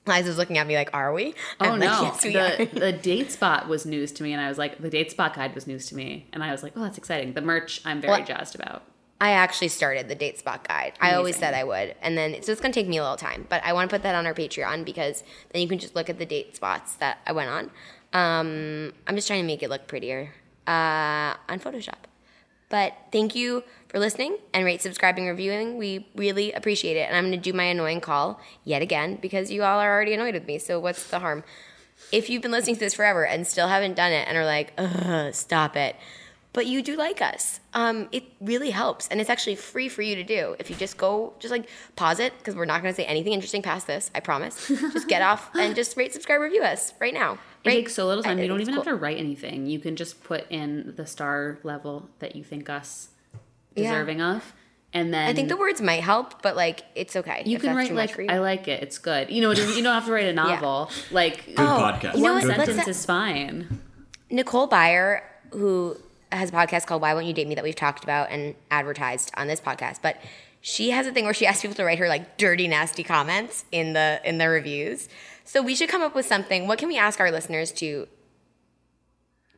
Liza's 0.06 0.38
looking 0.38 0.56
at 0.56 0.66
me 0.66 0.74
like, 0.74 0.88
"Are 0.94 1.12
we?" 1.12 1.34
Oh 1.60 1.66
I'm 1.66 1.70
like, 1.72 1.90
no! 1.90 2.02
yes, 2.02 2.24
we 2.24 2.32
the 2.32 2.80
the 2.80 2.92
date 3.10 3.30
spot 3.30 3.68
was 3.68 3.84
news 3.84 4.10
to 4.12 4.22
me, 4.22 4.32
and 4.32 4.40
I 4.40 4.48
was 4.48 4.56
like, 4.56 4.78
the 4.78 4.88
date 4.88 5.10
spot 5.10 5.34
guide 5.34 5.54
was 5.54 5.66
news 5.66 5.84
to 5.88 5.96
me, 5.96 6.28
and 6.32 6.42
I 6.42 6.50
was 6.50 6.62
like, 6.62 6.72
oh, 6.76 6.80
that's 6.80 6.96
exciting. 6.96 7.34
The 7.34 7.42
merch, 7.42 7.82
I'm 7.84 8.00
very 8.00 8.12
Well, 8.14 8.24
jazzed 8.24 8.54
about. 8.54 8.84
I 9.20 9.32
actually 9.32 9.68
started 9.68 10.08
the 10.08 10.14
date 10.14 10.38
spot 10.38 10.66
guide. 10.66 10.92
I 11.00 11.14
always 11.14 11.36
said 11.36 11.52
I 11.52 11.64
would. 11.64 11.96
And 12.02 12.16
then, 12.16 12.40
so 12.42 12.52
it's 12.52 12.60
going 12.60 12.72
to 12.72 12.80
take 12.80 12.88
me 12.88 12.98
a 12.98 13.02
little 13.02 13.16
time, 13.16 13.46
but 13.48 13.62
I 13.64 13.72
want 13.72 13.90
to 13.90 13.94
put 13.94 14.04
that 14.04 14.14
on 14.14 14.26
our 14.26 14.34
Patreon 14.34 14.84
because 14.84 15.24
then 15.52 15.60
you 15.60 15.68
can 15.68 15.78
just 15.78 15.96
look 15.96 16.08
at 16.08 16.18
the 16.18 16.26
date 16.26 16.54
spots 16.54 16.94
that 16.96 17.18
I 17.26 17.32
went 17.32 17.50
on. 17.50 17.64
Um, 18.12 18.92
I'm 19.06 19.16
just 19.16 19.26
trying 19.26 19.42
to 19.42 19.46
make 19.46 19.62
it 19.62 19.70
look 19.70 19.88
prettier 19.88 20.32
uh, 20.68 21.34
on 21.48 21.58
Photoshop. 21.58 22.06
But 22.68 22.94
thank 23.10 23.34
you 23.34 23.64
for 23.88 23.98
listening 23.98 24.36
and 24.52 24.64
rate, 24.64 24.82
subscribing, 24.82 25.26
reviewing. 25.26 25.78
We 25.78 26.06
really 26.14 26.52
appreciate 26.52 26.96
it. 26.96 27.08
And 27.08 27.16
I'm 27.16 27.24
going 27.24 27.32
to 27.32 27.50
do 27.50 27.56
my 27.56 27.64
annoying 27.64 28.00
call 28.00 28.40
yet 28.64 28.82
again 28.82 29.18
because 29.20 29.50
you 29.50 29.62
all 29.64 29.80
are 29.80 29.92
already 29.92 30.12
annoyed 30.12 30.34
with 30.34 30.46
me. 30.46 30.58
So 30.58 30.78
what's 30.78 31.08
the 31.08 31.18
harm? 31.18 31.44
If 32.12 32.30
you've 32.30 32.42
been 32.42 32.52
listening 32.52 32.76
to 32.76 32.80
this 32.80 32.94
forever 32.94 33.26
and 33.26 33.46
still 33.46 33.68
haven't 33.68 33.96
done 33.96 34.12
it 34.12 34.28
and 34.28 34.36
are 34.36 34.44
like, 34.44 34.72
ugh, 34.78 35.34
stop 35.34 35.76
it, 35.76 35.96
but 36.52 36.66
you 36.66 36.82
do 36.82 36.96
like 36.96 37.20
us, 37.22 37.60
um, 37.74 38.08
it 38.10 38.24
really 38.40 38.70
helps. 38.70 39.06
And 39.08 39.20
it's 39.20 39.30
actually 39.30 39.54
free 39.56 39.88
for 39.88 40.02
you 40.02 40.14
to 40.16 40.24
do. 40.24 40.56
If 40.58 40.70
you 40.70 40.76
just 40.76 40.96
go, 40.96 41.34
just 41.38 41.52
like 41.52 41.68
pause 41.94 42.18
it, 42.20 42.32
because 42.38 42.54
we're 42.56 42.64
not 42.64 42.82
going 42.82 42.92
to 42.92 42.96
say 42.96 43.04
anything 43.04 43.32
interesting 43.32 43.62
past 43.62 43.86
this, 43.86 44.10
I 44.14 44.20
promise. 44.20 44.66
just 44.92 45.08
get 45.08 45.22
off 45.22 45.50
and 45.54 45.74
just 45.76 45.96
rate, 45.96 46.12
subscribe, 46.12 46.40
review 46.40 46.62
us 46.62 46.94
right 47.00 47.14
now. 47.14 47.34
It 47.64 47.68
Right? 47.68 47.74
takes 47.74 47.94
so 47.94 48.06
little 48.06 48.22
time. 48.24 48.38
I- 48.38 48.42
You 48.42 48.48
don't 48.48 48.60
it's 48.60 48.68
even 48.68 48.74
have 48.74 48.84
to 48.84 48.94
write 48.94 49.18
anything. 49.18 49.66
You 49.66 49.78
can 49.78 49.94
just 49.96 50.22
put 50.24 50.50
in 50.50 50.94
the 50.96 51.06
star 51.06 51.58
level 51.62 52.08
that 52.20 52.34
you 52.34 52.42
think 52.44 52.70
us 52.70 53.08
Yeah. 53.74 53.90
deserving 53.90 54.22
of, 54.22 54.54
and 54.94 55.12
then 55.12 55.28
I 55.28 55.34
think 55.34 55.50
the 55.50 55.56
words 55.56 55.82
might 55.82 56.02
help, 56.02 56.40
but 56.40 56.56
like 56.56 56.82
it's 56.94 57.14
okay. 57.14 57.42
you 57.44 57.58
can 57.58 57.76
write 57.76 57.92
like 57.94 58.16
you. 58.16 58.26
I 58.28 58.38
like 58.38 58.68
it. 58.68 58.82
It's 58.82 58.96
good. 58.96 59.30
You 59.30 59.42
know, 59.42 59.50
you 59.50 59.82
don't 59.82 59.92
have 59.92 60.06
to 60.06 60.12
write 60.12 60.28
a 60.28 60.32
novel. 60.46 60.90
Like 61.10 61.44
Good 61.44 61.58
Oh, 61.58 61.62
podcast. 61.92 62.16
you 62.16 62.22
know 62.22 62.32
one 62.32 62.48
what? 62.48 62.56
Let's- 62.58 62.70
sentence 62.70 62.88
is 62.88 63.04
fine. 63.04 63.80
Nicole 64.30 64.66
Byer, 64.68 65.20
who 65.52 65.96
has 66.32 66.50
a 66.50 66.52
podcast 66.52 66.86
called 66.86 67.02
Why 67.02 67.14
Won't 67.14 67.26
You 67.26 67.32
Date 67.32 67.48
Me 67.48 67.54
that 67.54 67.64
we've 67.64 67.74
talked 67.74 68.04
about 68.04 68.30
and 68.30 68.54
advertised 68.70 69.30
on 69.36 69.46
this 69.48 69.60
podcast, 69.60 69.98
but 70.02 70.16
she 70.60 70.90
has 70.90 71.06
a 71.06 71.12
thing 71.12 71.24
where 71.24 71.34
she 71.34 71.46
asks 71.50 71.62
people 71.62 71.74
to 71.76 71.84
write 71.84 71.98
her 71.98 72.08
like 72.08 72.36
dirty, 72.36 72.68
nasty 72.68 73.02
comments 73.02 73.64
in 73.72 73.92
the 73.92 74.20
in 74.24 74.38
the 74.38 74.48
reviews. 74.48 75.08
So 75.44 75.62
we 75.62 75.74
should 75.74 75.88
come 75.88 76.02
up 76.02 76.14
with 76.14 76.26
something. 76.26 76.66
What 76.66 76.78
can 76.78 76.88
we 76.88 76.98
ask 76.98 77.20
our 77.20 77.30
listeners 77.30 77.72
to 77.72 78.06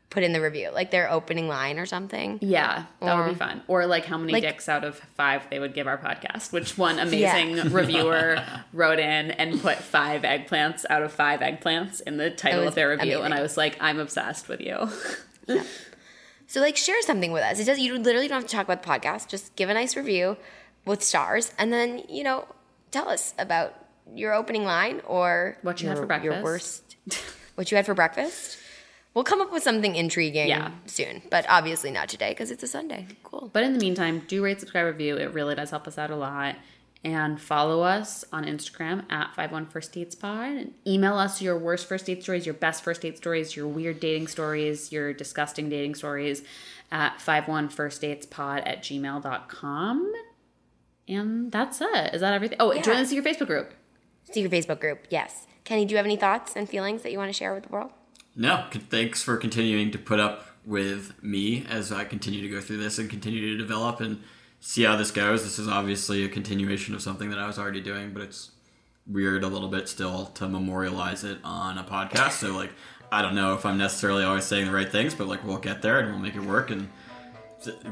put 0.08 0.22
in 0.22 0.32
the 0.32 0.40
review? 0.40 0.70
Like 0.72 0.90
their 0.92 1.10
opening 1.10 1.48
line 1.48 1.78
or 1.78 1.86
something? 1.86 2.38
Yeah, 2.42 2.84
that 3.00 3.16
would 3.16 3.28
be 3.30 3.34
fun. 3.34 3.62
Or 3.66 3.86
like 3.86 4.04
how 4.04 4.16
many 4.18 4.32
Like- 4.32 4.42
dicks 4.42 4.68
out 4.68 4.84
of 4.84 4.96
five 5.16 5.48
they 5.50 5.58
would 5.58 5.74
give 5.74 5.86
our 5.88 5.98
podcast. 5.98 6.52
Which 6.52 6.78
one 6.78 6.98
amazing 7.00 7.56
reviewer 7.72 8.40
wrote 8.72 8.98
in 9.00 9.32
and 9.32 9.60
put 9.60 9.78
five 9.78 10.22
eggplants 10.22 10.84
out 10.88 11.02
of 11.02 11.12
five 11.12 11.40
eggplants 11.40 12.00
in 12.02 12.18
the 12.18 12.30
title 12.30 12.68
of 12.68 12.74
their 12.76 12.90
review, 12.90 13.22
and. 13.22 13.34
I 13.34 13.40
was 13.42 13.56
like, 13.56 13.76
I'm 13.80 13.98
obsessed 13.98 14.48
with 14.48 14.60
you. 14.60 14.88
So 16.50 16.60
like 16.60 16.76
share 16.76 17.00
something 17.02 17.30
with 17.30 17.44
us. 17.44 17.60
It 17.60 17.64
does 17.66 17.78
you 17.78 17.96
literally 17.96 18.26
don't 18.26 18.40
have 18.42 18.50
to 18.50 18.56
talk 18.56 18.64
about 18.66 18.82
the 18.82 18.88
podcast. 18.88 19.28
Just 19.28 19.54
give 19.54 19.68
a 19.68 19.74
nice 19.74 19.96
review 19.96 20.36
with 20.84 21.00
stars 21.00 21.52
and 21.60 21.72
then, 21.72 22.02
you 22.08 22.24
know, 22.24 22.44
tell 22.90 23.08
us 23.08 23.34
about 23.38 23.72
your 24.16 24.34
opening 24.34 24.64
line 24.64 25.00
or 25.06 25.58
What 25.62 25.80
you 25.80 25.88
had 25.88 25.96
for 25.96 26.06
breakfast. 26.06 26.34
Your 26.34 26.42
worst 26.42 26.96
what 27.54 27.70
you 27.70 27.76
had 27.76 27.86
for 27.86 27.94
breakfast. 27.94 28.58
We'll 29.14 29.22
come 29.22 29.40
up 29.40 29.52
with 29.52 29.62
something 29.62 29.94
intriguing 29.94 30.48
Yeah. 30.48 30.72
soon, 30.86 31.22
but 31.30 31.46
obviously 31.48 31.92
not 31.92 32.08
today 32.08 32.30
because 32.32 32.50
it's 32.50 32.64
a 32.64 32.68
Sunday. 32.68 33.06
Cool. 33.22 33.48
But 33.52 33.62
in 33.62 33.72
the 33.72 33.78
meantime, 33.78 34.24
do 34.26 34.42
rate, 34.42 34.58
subscribe, 34.58 34.86
review. 34.86 35.18
It 35.18 35.32
really 35.32 35.54
does 35.54 35.70
help 35.70 35.86
us 35.86 35.98
out 35.98 36.10
a 36.10 36.16
lot. 36.16 36.56
And 37.02 37.40
follow 37.40 37.80
us 37.80 38.26
on 38.30 38.44
Instagram 38.44 39.10
at 39.10 39.34
51 39.34 39.66
First 39.66 39.92
Dates 39.92 40.14
Pod. 40.14 40.50
And 40.50 40.74
email 40.86 41.16
us 41.16 41.40
your 41.40 41.58
worst 41.58 41.88
first 41.88 42.04
date 42.04 42.22
stories, 42.22 42.44
your 42.44 42.54
best 42.54 42.84
first 42.84 43.00
date 43.00 43.16
stories, 43.16 43.56
your 43.56 43.66
weird 43.68 44.00
dating 44.00 44.26
stories, 44.26 44.92
your 44.92 45.14
disgusting 45.14 45.70
dating 45.70 45.94
stories 45.94 46.42
at 46.92 47.16
51firstdatespod 47.18 48.62
at 48.66 48.82
gmail.com. 48.82 50.12
And 51.08 51.50
that's 51.50 51.80
it. 51.80 52.14
Is 52.14 52.20
that 52.20 52.34
everything? 52.34 52.58
Oh, 52.60 52.72
join 52.80 52.96
Yeah. 52.96 53.00
us 53.00 53.10
in 53.10 53.14
your 53.16 53.24
Facebook 53.24 53.46
group. 53.46 53.72
Secret 54.30 54.52
Facebook 54.52 54.80
group. 54.80 55.06
Yes. 55.08 55.46
Kenny, 55.64 55.84
do 55.86 55.92
you 55.92 55.96
have 55.96 56.06
any 56.06 56.16
thoughts 56.16 56.54
and 56.54 56.68
feelings 56.68 57.02
that 57.02 57.12
you 57.12 57.18
want 57.18 57.30
to 57.30 57.32
share 57.32 57.54
with 57.54 57.64
the 57.64 57.70
world? 57.70 57.90
No, 58.36 58.66
thanks 58.72 59.22
for 59.22 59.36
continuing 59.36 59.90
to 59.90 59.98
put 59.98 60.20
up 60.20 60.46
with 60.64 61.14
me 61.22 61.64
as 61.68 61.90
I 61.90 62.04
continue 62.04 62.42
to 62.42 62.48
go 62.48 62.60
through 62.60 62.76
this 62.76 62.98
and 62.98 63.08
continue 63.08 63.52
to 63.52 63.56
develop 63.58 64.00
and 64.00 64.22
see 64.60 64.82
how 64.84 64.96
this 64.96 65.10
goes. 65.10 65.42
This 65.42 65.58
is 65.58 65.66
obviously 65.68 66.24
a 66.24 66.28
continuation 66.28 66.94
of 66.94 67.02
something 67.02 67.30
that 67.30 67.38
I 67.38 67.46
was 67.46 67.58
already 67.58 67.80
doing, 67.80 68.12
but 68.12 68.22
it's 68.22 68.50
weird 69.06 69.42
a 69.42 69.48
little 69.48 69.68
bit 69.68 69.88
still 69.88 70.26
to 70.26 70.46
memorialize 70.48 71.24
it 71.24 71.38
on 71.42 71.78
a 71.78 71.84
podcast. 71.84 72.32
So 72.32 72.54
like 72.54 72.70
I 73.12 73.22
don't 73.22 73.34
know 73.34 73.54
if 73.54 73.66
I'm 73.66 73.78
necessarily 73.78 74.22
always 74.22 74.44
saying 74.44 74.66
the 74.66 74.72
right 74.72 74.90
things, 74.90 75.14
but 75.14 75.26
like 75.26 75.42
we'll 75.44 75.56
get 75.58 75.82
there 75.82 75.98
and 75.98 76.10
we'll 76.10 76.18
make 76.20 76.36
it 76.36 76.42
work 76.42 76.70
and 76.70 76.88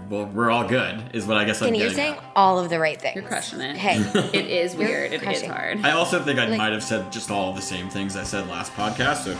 well, 0.09 0.25
we're 0.25 0.51
all 0.51 0.67
good, 0.67 1.11
is 1.13 1.27
what 1.27 1.37
I 1.37 1.45
guess 1.45 1.61
I'm 1.61 1.69
And 1.69 1.77
you're 1.77 1.91
saying 1.91 2.15
at. 2.15 2.25
all 2.35 2.59
of 2.59 2.71
the 2.71 2.79
right 2.79 2.99
things. 2.99 3.17
You're 3.17 3.25
crushing 3.25 3.61
it. 3.61 3.77
Hey, 3.77 3.99
It 4.33 4.47
is 4.47 4.75
weird. 4.75 5.13
It 5.13 5.23
is 5.23 5.43
hard. 5.43 5.85
I 5.85 5.91
also 5.91 6.23
think 6.23 6.39
I 6.39 6.47
Like- 6.47 6.57
might 6.57 6.73
have 6.73 6.83
said 6.83 7.13
just 7.13 7.31
all 7.31 7.51
of 7.51 7.57
the 7.57 7.61
same 7.63 7.91
things 7.91 8.17
I 8.17 8.23
said 8.23 8.49
last 8.49 8.73
podcast, 8.73 9.25
so 9.25 9.31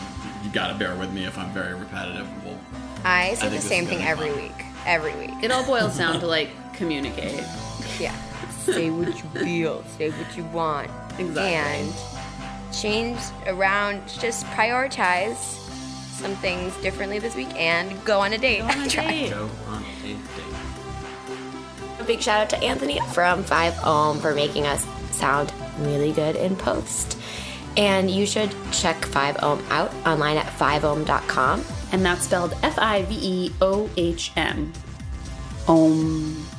you 0.43 0.51
gotta 0.51 0.75
bear 0.77 0.95
with 0.95 1.11
me 1.11 1.25
if 1.25 1.35
I'm 1.37 1.51
very 1.51 1.73
repetitive. 1.73 2.27
Well, 2.45 2.59
I 3.03 3.33
say 3.33 3.49
think 3.49 3.61
the 3.61 3.67
same 3.67 3.85
thing 3.87 4.03
every 4.03 4.29
fun. 4.29 4.41
week. 4.43 4.65
Every 4.85 5.15
week. 5.15 5.31
It 5.41 5.51
all 5.51 5.63
boils 5.65 5.97
down 5.97 6.19
to 6.19 6.27
like 6.27 6.49
communicate. 6.79 7.43
Yeah. 7.99 8.15
Say 8.61 8.89
what 8.89 9.07
you 9.07 9.29
feel. 9.43 9.83
Say 9.97 10.09
what 10.09 10.35
you 10.35 10.45
want. 10.45 10.89
Exactly. 11.19 11.43
And 11.43 11.93
change 12.73 13.19
around. 13.45 14.01
Just 14.07 14.45
prioritize 14.47 15.35
some 16.19 16.35
things 16.37 16.75
differently 16.77 17.19
this 17.19 17.35
week 17.35 17.53
and 17.55 18.03
go 18.05 18.19
on 18.19 18.33
a 18.33 18.37
date. 18.37 18.59
Try. 18.89 19.29
go 19.29 19.49
on 19.67 19.83
a 19.83 20.03
date. 20.03 20.17
A 21.99 22.03
big 22.03 22.21
shout 22.21 22.41
out 22.41 22.49
to 22.51 22.57
Anthony 22.63 22.99
from 23.13 23.43
5 23.43 23.85
Ohm 23.85 24.19
for 24.19 24.33
making 24.33 24.65
us 24.65 24.87
sound 25.11 25.51
really 25.79 26.13
good 26.13 26.35
in 26.35 26.55
post. 26.55 27.17
And 27.77 28.09
you 28.09 28.25
should 28.25 28.53
check 28.71 29.05
5 29.05 29.43
Ohm 29.43 29.63
out 29.69 29.93
online 30.05 30.37
at 30.37 30.47
5ohm.com. 30.47 31.63
And 31.91 32.05
that's 32.05 32.23
spelled 32.23 32.53
F 32.63 32.77
I 32.79 33.03
V 33.03 33.19
E 33.21 33.51
O 33.61 33.89
H 33.97 34.31
M. 34.35 34.71
Om. 35.67 36.58